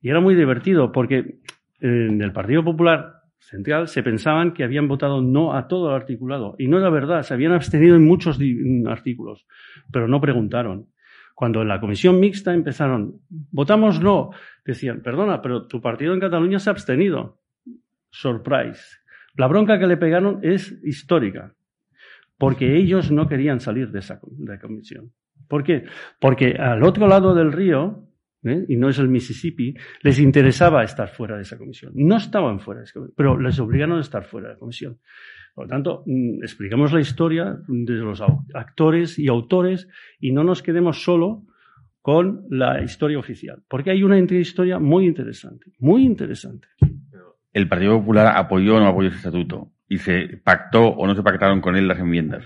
y 0.00 0.08
era 0.08 0.20
muy 0.20 0.34
divertido 0.34 0.92
porque 0.92 1.40
en 1.80 2.22
el 2.22 2.32
Partido 2.32 2.64
Popular 2.64 3.16
Central 3.38 3.88
se 3.88 4.02
pensaban 4.02 4.54
que 4.54 4.64
habían 4.64 4.88
votado 4.88 5.20
no 5.20 5.52
a 5.52 5.68
todo 5.68 5.90
el 5.90 5.94
articulado. 5.94 6.56
Y 6.58 6.68
no 6.68 6.78
era 6.78 6.88
verdad, 6.88 7.22
se 7.22 7.34
habían 7.34 7.52
abstenido 7.52 7.96
en 7.96 8.06
muchos 8.06 8.38
artículos, 8.88 9.46
pero 9.92 10.08
no 10.08 10.22
preguntaron. 10.22 10.88
Cuando 11.34 11.60
en 11.60 11.68
la 11.68 11.78
comisión 11.78 12.18
mixta 12.18 12.54
empezaron, 12.54 13.20
votamos 13.28 14.00
no, 14.00 14.30
decían, 14.64 15.02
perdona, 15.02 15.42
pero 15.42 15.66
tu 15.66 15.82
partido 15.82 16.14
en 16.14 16.20
Cataluña 16.20 16.58
se 16.58 16.70
ha 16.70 16.72
abstenido. 16.72 17.42
Surprise. 18.08 18.82
La 19.34 19.48
bronca 19.48 19.78
que 19.78 19.86
le 19.86 19.98
pegaron 19.98 20.40
es 20.40 20.82
histórica, 20.82 21.55
porque 22.38 22.76
ellos 22.76 23.10
no 23.10 23.28
querían 23.28 23.60
salir 23.60 23.90
de 23.90 24.00
esa 24.00 24.20
de 24.22 24.58
comisión. 24.58 25.12
¿Por 25.48 25.64
qué? 25.64 25.84
Porque 26.20 26.56
al 26.58 26.82
otro 26.82 27.06
lado 27.06 27.34
del 27.34 27.52
río, 27.52 28.08
¿eh? 28.42 28.64
y 28.68 28.76
no 28.76 28.88
es 28.88 28.98
el 28.98 29.08
Mississippi, 29.08 29.74
les 30.02 30.18
interesaba 30.18 30.82
estar 30.82 31.08
fuera 31.08 31.36
de 31.36 31.42
esa 31.42 31.56
comisión. 31.56 31.92
No 31.94 32.16
estaban 32.16 32.60
fuera 32.60 32.80
de 32.80 32.84
esa 32.84 32.94
comisión, 32.94 33.14
pero 33.16 33.38
les 33.38 33.58
obligaron 33.58 33.98
a 33.98 34.00
estar 34.00 34.24
fuera 34.24 34.48
de 34.48 34.54
la 34.54 34.58
comisión. 34.58 34.98
Por 35.54 35.64
lo 35.64 35.70
tanto, 35.70 36.02
mm, 36.06 36.42
explicamos 36.42 36.92
la 36.92 37.00
historia 37.00 37.58
de 37.66 37.94
los 37.94 38.22
actores 38.54 39.18
y 39.18 39.28
autores 39.28 39.88
y 40.20 40.32
no 40.32 40.44
nos 40.44 40.62
quedemos 40.62 41.02
solo 41.02 41.44
con 42.02 42.44
la 42.50 42.82
historia 42.82 43.18
oficial, 43.18 43.62
porque 43.68 43.90
hay 43.90 44.04
una 44.04 44.18
historia 44.18 44.78
muy 44.78 45.06
interesante, 45.06 45.72
muy 45.80 46.04
interesante. 46.04 46.68
El 47.52 47.68
Partido 47.68 47.98
Popular 47.98 48.36
apoyó 48.36 48.76
o 48.76 48.80
no 48.80 48.86
apoyó 48.86 49.08
ese 49.08 49.16
estatuto 49.16 49.72
y 49.88 49.98
se 49.98 50.40
pactó 50.42 50.88
o 50.88 51.06
no 51.06 51.14
se 51.14 51.22
pactaron 51.22 51.60
con 51.60 51.76
él 51.76 51.88
las 51.88 51.98
enmiendas. 51.98 52.44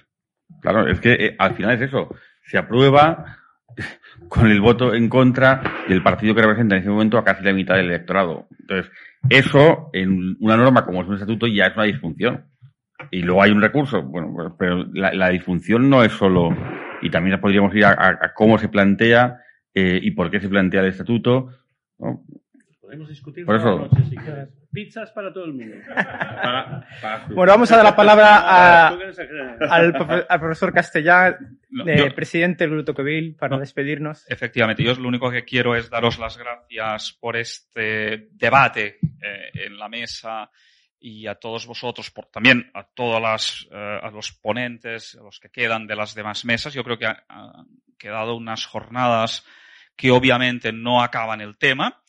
Claro, 0.61 0.87
es 0.89 1.01
que 1.01 1.13
eh, 1.13 1.37
al 1.39 1.55
final 1.55 1.75
es 1.75 1.83
eso. 1.83 2.15
Se 2.45 2.59
aprueba 2.59 3.37
con 4.29 4.51
el 4.51 4.61
voto 4.61 4.95
en 4.95 5.09
contra 5.09 5.63
del 5.89 6.03
partido 6.03 6.35
que 6.35 6.43
representa 6.43 6.77
en 6.77 6.83
ese 6.83 6.91
momento 6.91 7.19
a 7.19 7.25
casi 7.25 7.45
la 7.45 7.53
mitad 7.53 7.77
del 7.77 7.87
electorado. 7.87 8.49
Entonces, 8.59 8.91
eso 9.29 9.91
en 9.93 10.37
una 10.41 10.57
norma 10.57 10.85
como 10.85 11.03
es 11.03 11.09
un 11.09 11.15
estatuto 11.15 11.47
ya 11.47 11.67
es 11.67 11.77
una 11.77 11.85
disfunción. 11.85 12.47
Y 13.11 13.23
luego 13.23 13.43
hay 13.43 13.51
un 13.51 13.63
recurso, 13.63 14.03
bueno, 14.03 14.31
pues, 14.35 14.53
pero 14.59 14.85
la, 14.93 15.31
disfunción 15.31 15.89
no 15.89 16.05
es 16.05 16.13
solo, 16.13 16.55
y 17.01 17.09
también 17.09 17.41
podríamos 17.41 17.75
ir 17.75 17.87
a, 17.87 18.33
cómo 18.35 18.59
se 18.59 18.69
plantea 18.69 19.39
eh, 19.75 19.99
y 20.03 20.11
por 20.11 20.31
qué 20.31 20.39
se 20.39 20.51
plantea 20.51 20.83
el 20.83 20.89
estatuto. 20.89 21.49
Podemos 22.91 23.09
discutir 23.09 23.47
Por 23.47 23.55
eso- 23.55 23.79
noche 23.79 24.03
si. 24.09 24.17
Pizzas 24.73 25.13
para 25.13 25.33
todo 25.33 25.45
el 25.45 25.53
mundo. 25.53 25.77
Para- 25.95 26.89
para- 27.01 27.27
Bueno, 27.29 27.53
vamos 27.53 27.71
a 27.71 27.77
dar 27.77 27.85
la 27.85 27.95
palabra 27.95 28.37
a- 28.39 28.89
al, 28.89 29.93
profe- 29.93 30.27
al 30.29 30.41
profesor 30.41 30.73
Castellán, 30.75 31.61
No, 31.71 31.87
eh, 31.87 31.99
yo- 31.99 32.15
presidente 32.17 32.65
del 32.65 32.71
Grupo 32.75 32.87
Tocqueville, 32.87 33.37
para 33.37 33.55
No. 33.55 33.61
despedirnos. 33.61 34.29
Efectivamente, 34.29 34.83
yo 34.83 34.93
lo 34.97 35.07
único 35.07 35.31
que 35.31 35.45
quiero 35.45 35.77
es 35.77 35.89
daros 35.89 36.19
las 36.19 36.37
gracias 36.37 37.13
por 37.21 37.37
este 37.37 38.29
debate 38.33 38.99
eh, 39.23 39.51
en 39.67 39.79
la 39.79 39.89
mesa 39.89 40.51
y 40.99 41.29
a 41.29 41.37
todos 41.37 41.67
vosotros, 41.69 42.11
por, 42.11 42.27
también 42.27 42.73
a 42.75 42.83
todas 42.83 43.23
las, 43.23 43.69
eh, 43.71 43.99
a 44.03 44.11
los 44.11 44.33
ponentes, 44.33 45.15
a 45.15 45.23
los 45.23 45.39
que 45.39 45.49
quedan 45.51 45.87
de 45.87 45.95
las 45.95 46.13
demás 46.17 46.45
mesas. 46.45 46.75
Yo 46.75 46.83
creo 46.83 46.99
que 46.99 47.07
ha- 47.07 47.23
han 47.29 47.67
quedado 47.97 48.35
unas 48.35 48.67
jornadas 48.67 49.47
que 49.97 50.11
obviamente 50.11 50.73
no 50.73 51.03
acaban 51.03 51.41
el 51.41 51.57
tema, 51.59 52.01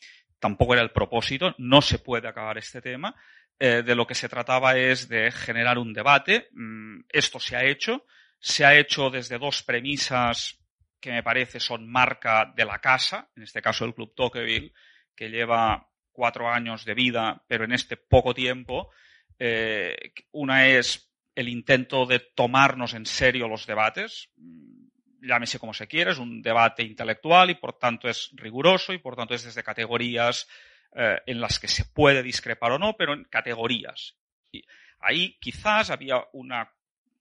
tampoco 0.42 0.74
era 0.74 0.82
el 0.82 0.90
propósito, 0.90 1.54
no 1.58 1.80
se 1.80 2.00
puede 2.00 2.26
acabar 2.26 2.58
este 2.58 2.82
tema. 2.82 3.14
Eh, 3.60 3.84
de 3.84 3.94
lo 3.94 4.08
que 4.08 4.16
se 4.16 4.28
trataba 4.28 4.76
es 4.76 5.08
de 5.08 5.30
generar 5.30 5.78
un 5.78 5.92
debate. 5.92 6.48
Mm, 6.50 7.02
esto 7.08 7.38
se 7.38 7.54
ha 7.54 7.64
hecho. 7.64 8.06
Se 8.40 8.64
ha 8.64 8.76
hecho 8.76 9.08
desde 9.08 9.38
dos 9.38 9.62
premisas 9.62 10.58
que 11.00 11.12
me 11.12 11.22
parece 11.22 11.60
son 11.60 11.88
marca 11.88 12.52
de 12.56 12.64
la 12.64 12.80
casa, 12.80 13.30
en 13.36 13.44
este 13.44 13.62
caso 13.62 13.84
el 13.84 13.94
Club 13.94 14.14
Tocqueville, 14.16 14.72
que 15.14 15.30
lleva 15.30 15.88
cuatro 16.10 16.48
años 16.48 16.84
de 16.84 16.94
vida, 16.94 17.44
pero 17.46 17.64
en 17.64 17.72
este 17.72 17.96
poco 17.96 18.34
tiempo. 18.34 18.90
Eh, 19.38 20.12
una 20.32 20.66
es 20.66 21.12
el 21.36 21.48
intento 21.48 22.04
de 22.04 22.18
tomarnos 22.18 22.94
en 22.94 23.06
serio 23.06 23.46
los 23.46 23.64
debates, 23.64 24.28
mm, 24.36 24.81
llámese 25.22 25.58
como 25.58 25.72
se 25.72 25.86
quiera, 25.86 26.12
es 26.12 26.18
un 26.18 26.42
debate 26.42 26.82
intelectual 26.82 27.50
y 27.50 27.54
por 27.54 27.78
tanto 27.78 28.08
es 28.08 28.30
riguroso 28.34 28.92
y 28.92 28.98
por 28.98 29.16
tanto 29.16 29.34
es 29.34 29.44
desde 29.44 29.62
categorías 29.62 30.48
eh, 30.94 31.20
en 31.26 31.40
las 31.40 31.58
que 31.58 31.68
se 31.68 31.84
puede 31.86 32.22
discrepar 32.22 32.72
o 32.72 32.78
no, 32.78 32.96
pero 32.96 33.14
en 33.14 33.24
categorías. 33.24 34.16
Y 34.50 34.62
ahí 35.00 35.38
quizás 35.40 35.90
había 35.90 36.22
una 36.32 36.70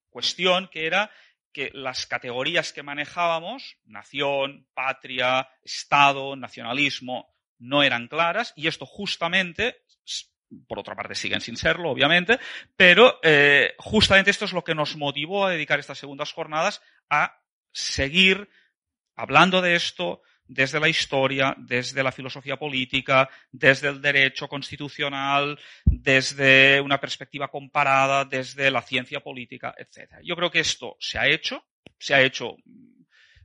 cuestión 0.09 0.67
que 0.67 0.87
era 0.87 1.11
que 1.53 1.69
las 1.73 2.05
categorías 2.05 2.73
que 2.73 2.83
manejábamos, 2.83 3.77
nación, 3.85 4.67
patria, 4.73 5.49
Estado, 5.63 6.35
nacionalismo, 6.35 7.33
no 7.59 7.83
eran 7.83 8.07
claras 8.07 8.53
y 8.55 8.67
esto 8.67 8.85
justamente, 8.85 9.83
por 10.67 10.79
otra 10.79 10.95
parte 10.95 11.15
siguen 11.15 11.41
sin 11.41 11.57
serlo, 11.57 11.91
obviamente, 11.91 12.39
pero 12.75 13.19
eh, 13.21 13.75
justamente 13.77 14.31
esto 14.31 14.45
es 14.45 14.53
lo 14.53 14.63
que 14.63 14.75
nos 14.75 14.95
motivó 14.95 15.45
a 15.45 15.51
dedicar 15.51 15.79
estas 15.79 15.97
segundas 15.97 16.33
jornadas 16.33 16.81
a 17.09 17.40
seguir 17.71 18.49
hablando 19.15 19.61
de 19.61 19.75
esto 19.75 20.21
desde 20.51 20.81
la 20.81 20.89
historia, 20.89 21.55
desde 21.57 22.03
la 22.03 22.11
filosofía 22.11 22.57
política, 22.57 23.29
desde 23.51 23.87
el 23.87 24.01
derecho 24.01 24.49
constitucional, 24.49 25.57
desde 25.85 26.81
una 26.81 26.99
perspectiva 26.99 27.47
comparada, 27.47 28.25
desde 28.25 28.69
la 28.69 28.81
ciencia 28.81 29.21
política, 29.21 29.73
etc. 29.77 30.15
Yo 30.23 30.35
creo 30.35 30.51
que 30.51 30.59
esto 30.59 30.97
se 30.99 31.17
ha 31.17 31.27
hecho, 31.27 31.63
se 31.97 32.13
ha 32.13 32.21
hecho 32.21 32.57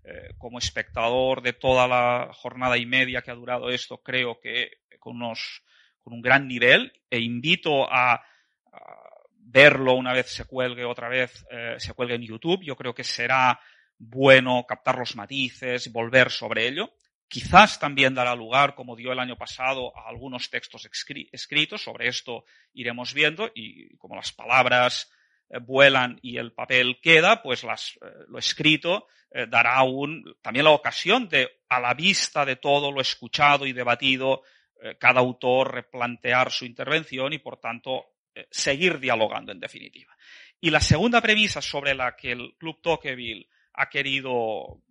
eh, 0.05 0.35
como 0.36 0.59
espectador 0.59 1.43
de 1.43 1.53
toda 1.53 1.86
la 1.86 2.31
jornada 2.32 2.77
y 2.77 2.86
media 2.86 3.23
que 3.23 3.31
ha 3.31 3.35
durado 3.35 3.70
esto, 3.70 3.98
creo 3.98 4.40
que 4.40 4.70
con, 4.98 5.16
unos, 5.16 5.62
con 6.01 6.12
un 6.12 6.20
gran 6.20 6.48
nivel 6.48 6.93
e 7.09 7.20
invito 7.20 7.86
a, 7.89 8.20
verlo 9.48 9.94
una 9.94 10.12
vez 10.12 10.27
se 10.27 10.44
cuelgue 10.44 10.85
otra 10.85 11.09
vez, 11.09 11.47
eh, 11.51 11.77
se 11.78 11.94
cuelgue 11.94 12.16
en 12.16 12.23
YouTube. 12.23 12.65
Yo 12.65 12.74
creo 12.77 12.93
que 12.93 13.05
será 13.05 13.59
bueno 13.98 14.64
captar 14.66 14.98
los 14.98 15.16
matices 15.16 15.86
y 15.86 15.90
volver 15.90 16.31
sobre 16.31 16.66
ello. 16.68 16.93
Quizás 17.28 17.81
también 17.81 18.14
dará 18.14 18.35
lugar, 18.36 18.74
como 18.74 18.94
dio 18.94 19.10
el 19.10 19.18
año 19.18 19.36
pasado, 19.36 19.97
a 19.98 20.09
algunos 20.09 20.48
textos 20.48 20.89
escri- 20.89 21.28
escritos. 21.32 21.82
Sobre 21.82 22.09
esto 22.09 22.44
iremos 22.73 23.12
viendo 23.14 23.51
y 23.55 23.97
como 23.97 24.14
las 24.14 24.32
palabras 24.32 25.10
eh, 25.48 25.59
vuelan 25.59 26.20
y 26.23 26.36
el 26.36 26.52
papel 26.52 27.01
queda, 27.02 27.43
pues 27.43 27.64
las, 27.64 27.97
eh, 27.97 28.06
lo 28.28 28.39
escrito 28.39 29.09
eh, 29.32 29.47
dará 29.48 29.77
aún 29.77 30.36
también 30.40 30.64
la 30.64 30.70
ocasión 30.70 31.28
de, 31.28 31.62
a 31.68 31.81
la 31.81 31.94
vista 31.94 32.44
de 32.44 32.56
todo 32.56 32.93
lo 32.93 33.01
escuchado 33.01 33.66
y 33.66 33.73
debatido, 33.73 34.43
cada 34.98 35.20
autor 35.20 35.73
replantear 35.73 36.52
su 36.52 36.66
intervención 36.66 37.32
y, 37.32 37.39
por 37.39 37.59
tanto, 37.59 38.05
seguir 38.51 39.01
dialogando 39.01 39.51
en 39.51 39.59
definitiva. 39.59 40.14
Y 40.60 40.68
la 40.68 40.81
segunda 40.81 41.23
premisa 41.23 41.62
sobre 41.62 41.94
la 41.94 42.14
que 42.14 42.32
el 42.32 42.55
Club 42.59 42.82
Tocqueville 42.82 43.48
ha 43.77 43.89
querido 43.89 44.82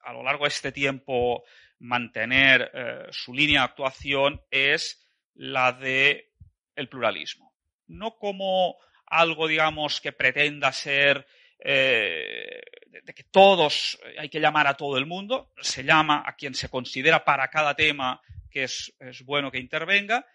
a 0.00 0.12
lo 0.12 0.22
largo 0.22 0.44
de 0.44 0.48
este 0.48 0.72
tiempo 0.72 1.44
mantener 1.80 2.70
eh, 2.72 3.06
su 3.10 3.34
línea 3.34 3.60
de 3.60 3.66
actuación 3.66 4.40
es 4.50 5.04
la 5.34 5.72
de 5.72 6.32
el 6.74 6.88
pluralismo. 6.88 7.52
No 7.86 8.16
como 8.16 8.76
algo, 9.06 9.46
digamos, 9.46 10.00
que 10.00 10.12
pretenda 10.12 10.72
ser 10.72 11.26
eh, 11.58 12.60
de, 12.86 13.14
que 13.14 13.24
todos, 13.24 13.98
hay 14.18 14.28
que 14.28 14.40
llamar 14.40 14.66
a 14.66 14.74
todo 14.74 14.96
el 14.98 15.06
mundo, 15.06 15.52
se 15.60 15.82
llama 15.82 16.22
a 16.24 16.36
quien 16.36 16.54
se 16.54 16.68
considera 16.68 17.24
para 17.24 17.48
cada 17.48 17.74
tema 17.74 18.20
que 18.50 18.64
es, 18.64 18.94
es 19.00 19.22
bueno 19.24 19.50
que 19.50 19.58
intervenga, 19.58 20.26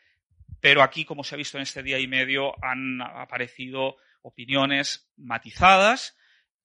pero 0.60 0.82
aquí, 0.82 1.04
como 1.04 1.24
se 1.24 1.36
ha 1.36 1.38
visto 1.38 1.58
en 1.58 1.64
este 1.64 1.84
día 1.84 2.00
y 2.00 2.08
medio, 2.08 2.54
han 2.64 3.02
aparecido 3.02 3.98
opiniones 4.22 5.12
matizadas 5.18 6.16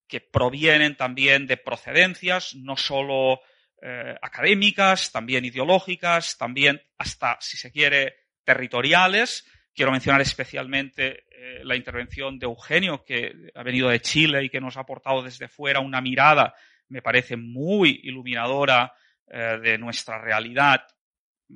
que 0.09 0.21
provienen 0.21 0.97
también 0.97 1.47
de 1.47 1.59
procedencias, 1.59 2.55
no 2.55 2.77
solo 2.77 3.41
eh, 3.81 4.17
académicas, 4.21 5.13
también 5.13 5.45
ideológicas, 5.45 6.37
también 6.39 6.83
hasta, 6.97 7.37
si 7.41 7.57
se 7.57 7.71
quiere, 7.71 8.17
territoriales. 8.43 9.47
Quiero 9.75 9.93
mencionar 9.93 10.21
especialmente 10.23 11.27
eh, 11.31 11.61
la 11.63 11.77
intervención 11.77 12.39
de 12.39 12.47
Eugenio, 12.47 13.05
que 13.05 13.33
ha 13.55 13.63
venido 13.63 13.89
de 13.91 14.01
Chile 14.01 14.43
y 14.43 14.49
que 14.49 14.61
nos 14.61 14.77
ha 14.77 14.81
aportado 14.81 15.23
desde 15.23 15.47
fuera 15.47 15.81
una 15.81 16.01
mirada, 16.01 16.55
me 16.89 17.03
parece 17.03 17.37
muy 17.37 18.01
iluminadora 18.03 18.93
eh, 19.29 19.59
de 19.63 19.79
nuestra 19.79 20.21
realidad, 20.21 20.85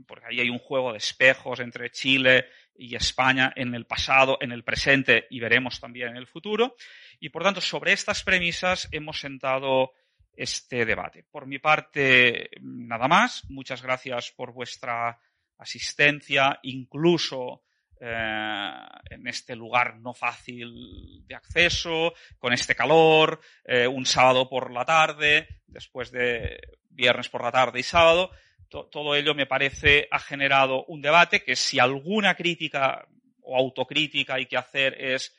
porque 0.06 0.26
ahí 0.28 0.40
hay 0.40 0.50
un 0.50 0.58
juego 0.58 0.92
de 0.92 0.98
espejos 0.98 1.58
entre 1.60 1.90
Chile 1.90 2.46
y 2.74 2.96
España 2.96 3.52
en 3.56 3.74
el 3.74 3.86
pasado, 3.86 4.38
en 4.40 4.52
el 4.52 4.64
presente 4.64 5.26
y 5.30 5.40
veremos 5.40 5.80
también 5.80 6.08
en 6.08 6.16
el 6.16 6.26
futuro. 6.26 6.76
Y 7.20 7.28
por 7.28 7.42
tanto, 7.42 7.60
sobre 7.60 7.92
estas 7.92 8.22
premisas 8.22 8.88
hemos 8.92 9.20
sentado 9.20 9.92
este 10.34 10.84
debate. 10.84 11.24
Por 11.30 11.46
mi 11.46 11.58
parte, 11.58 12.50
nada 12.60 13.08
más. 13.08 13.44
Muchas 13.50 13.82
gracias 13.82 14.32
por 14.32 14.52
vuestra 14.52 15.18
asistencia, 15.58 16.58
incluso 16.62 17.62
eh, 18.00 18.72
en 19.10 19.26
este 19.28 19.54
lugar 19.54 19.98
no 19.98 20.12
fácil 20.12 21.24
de 21.26 21.34
acceso, 21.34 22.14
con 22.38 22.52
este 22.52 22.74
calor, 22.74 23.40
eh, 23.64 23.86
un 23.86 24.06
sábado 24.06 24.48
por 24.48 24.72
la 24.72 24.84
tarde, 24.84 25.46
después 25.66 26.10
de 26.10 26.58
viernes 26.90 27.28
por 27.28 27.42
la 27.42 27.52
tarde 27.52 27.80
y 27.80 27.84
sábado. 27.84 28.30
To- 28.72 28.86
todo 28.86 29.14
ello 29.14 29.34
me 29.34 29.44
parece 29.44 30.08
ha 30.10 30.18
generado 30.18 30.84
un 30.86 31.02
debate 31.02 31.44
que 31.44 31.56
si 31.56 31.78
alguna 31.78 32.34
crítica 32.34 33.06
o 33.42 33.54
autocrítica 33.58 34.36
hay 34.36 34.46
que 34.46 34.56
hacer 34.56 34.96
es 34.98 35.36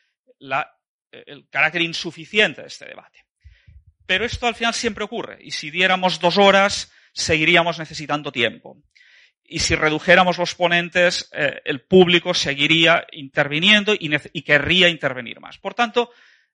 el 1.12 1.48
carácter 1.50 1.82
insuficiente 1.82 2.62
de 2.62 2.68
este 2.68 2.86
debate. 2.86 3.26
Pero 4.06 4.24
esto 4.24 4.46
al 4.46 4.54
final 4.54 4.76
siempre 4.76 5.04
ocurre 5.04 5.40
y 5.42 5.50
si 5.50 5.72
diéramos 5.72 6.20
dos 6.20 6.38
horas 6.38 6.92
seguiríamos 7.14 7.80
necesitando 7.80 8.32
tiempo. 8.32 8.78
Y 9.44 9.60
si 9.60 9.74
redujéramos 9.76 10.38
los 10.38 10.54
ponentes, 10.54 11.30
eh, 11.34 11.60
el 11.66 11.82
público 11.82 12.36
seguiría 12.36 13.08
interviniendo 13.12 13.96
y 13.98 14.42
querría 14.44 14.90
intervenir 14.90 15.40
más. 15.40 15.58
Por 15.58 15.74
tanto, 15.74 16.12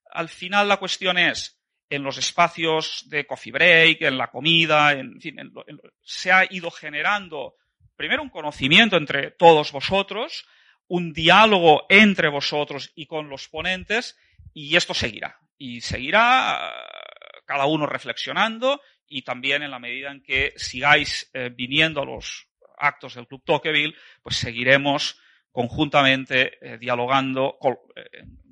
al 0.10 0.30
final 0.30 0.70
la 0.70 0.78
cuestión 0.78 1.18
es, 1.18 1.59
en 1.90 2.03
los 2.03 2.18
espacios 2.18 3.06
de 3.07 3.26
coffee 3.26 3.52
break, 3.52 4.02
en 4.03 4.18
la 4.18 4.28
comida, 4.28 4.94
en, 4.94 5.20
fin, 5.20 5.40
en 5.40 5.52
lo- 5.53 5.66
se 6.02 6.32
ha 6.32 6.45
ido 6.49 6.70
generando 6.72 7.56
primero 7.95 8.22
un 8.22 8.30
conocimiento 8.30 8.95
entre 8.98 9.32
todos 9.32 9.72
vosotros, 9.72 10.45
un 10.88 11.14
diálogo 11.14 11.86
entre 11.90 12.30
vosotros 12.30 12.91
y 12.95 13.06
con 13.06 13.30
los 13.30 13.48
ponentes, 13.49 14.18
y 14.53 14.76
esto 14.76 14.94
seguirá. 14.94 15.38
Y 15.57 15.82
seguirá 15.82 16.70
eh, 16.70 17.41
cada 17.45 17.66
uno 17.66 17.86
reflexionando 17.86 18.82
y 19.07 19.24
también 19.24 19.64
en 19.64 19.72
la 19.72 19.80
medida 19.80 20.11
en 20.11 20.22
que 20.22 20.53
sigáis 20.56 21.30
eh, 21.34 21.49
viniendo 21.53 22.02
a 22.02 22.06
los 22.06 22.48
actos 22.78 23.16
del 23.16 23.28
Club 23.28 23.44
Tocqueville, 23.44 23.95
pues 24.24 24.38
seguiremos 24.38 25.20
conjuntamente 25.52 26.57
eh, 26.61 26.78
dialogando, 26.78 27.57
col- 27.60 27.80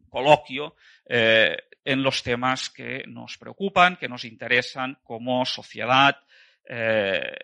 coloquio, 0.10 0.76
en 1.88 2.04
los 2.04 2.22
temas 2.22 2.70
que 2.70 3.06
nos 3.08 3.38
preocupan, 3.38 3.96
que 3.96 4.10
nos 4.10 4.26
interesan 4.26 5.00
como 5.06 5.46
sociedad, 5.46 6.20
eh, 6.68 7.38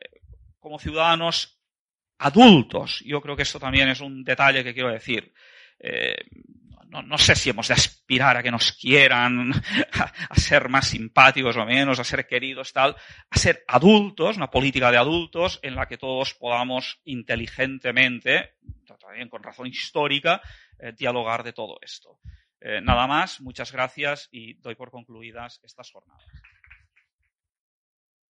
como 0.60 0.78
ciudadanos 0.80 1.61
adultos. 2.18 3.02
Yo 3.06 3.22
creo 3.22 3.38
que 3.38 3.44
esto 3.44 3.57
también 3.57 3.88
es 3.88 4.02
un 4.02 4.22
detalle 4.22 4.61
que 4.61 4.74
quiero 4.74 4.91
decir. 4.91 5.34
Eh, 5.80 6.18
no, 6.90 7.18
sé 7.18 7.36
si 7.36 7.52
hemos 7.52 7.70
de 7.70 7.76
aspirar 7.76 8.36
a 8.36 8.44
que 8.44 8.52
nos 8.52 8.74
quieran, 8.74 9.53
a, 10.30 10.36
ser 10.36 10.68
más 10.68 10.90
simpáticos 10.90 11.56
o 11.56 11.65
menos, 11.65 11.98
a 11.99 12.03
ser 12.03 12.28
queridos, 12.28 12.74
tal, 12.74 12.98
a 13.30 13.38
ser 13.38 13.64
adultos, 13.65 14.36
una 14.36 14.52
política 14.52 14.91
de 14.91 14.98
adultos 14.98 15.61
en 15.64 15.76
la 15.76 15.88
que 15.88 15.98
todos 15.98 16.34
podamos 16.34 16.99
inteligentemente, 17.06 18.56
también 18.99 19.30
con 19.30 19.41
razón 19.41 19.68
histórica, 19.68 20.41
eh, 20.78 20.91
dialogar 20.91 21.44
de 21.44 21.53
todo 21.53 21.80
esto. 21.82 22.20
Eh, 22.65 22.80
nada 22.81 23.07
más, 23.07 23.41
muchas 23.41 23.73
gracias 23.73 24.30
y 24.31 24.53
doy 24.53 24.76
por 24.76 24.90
concluidas 24.90 25.60
estas 25.64 25.91
jornadas. 25.91 26.26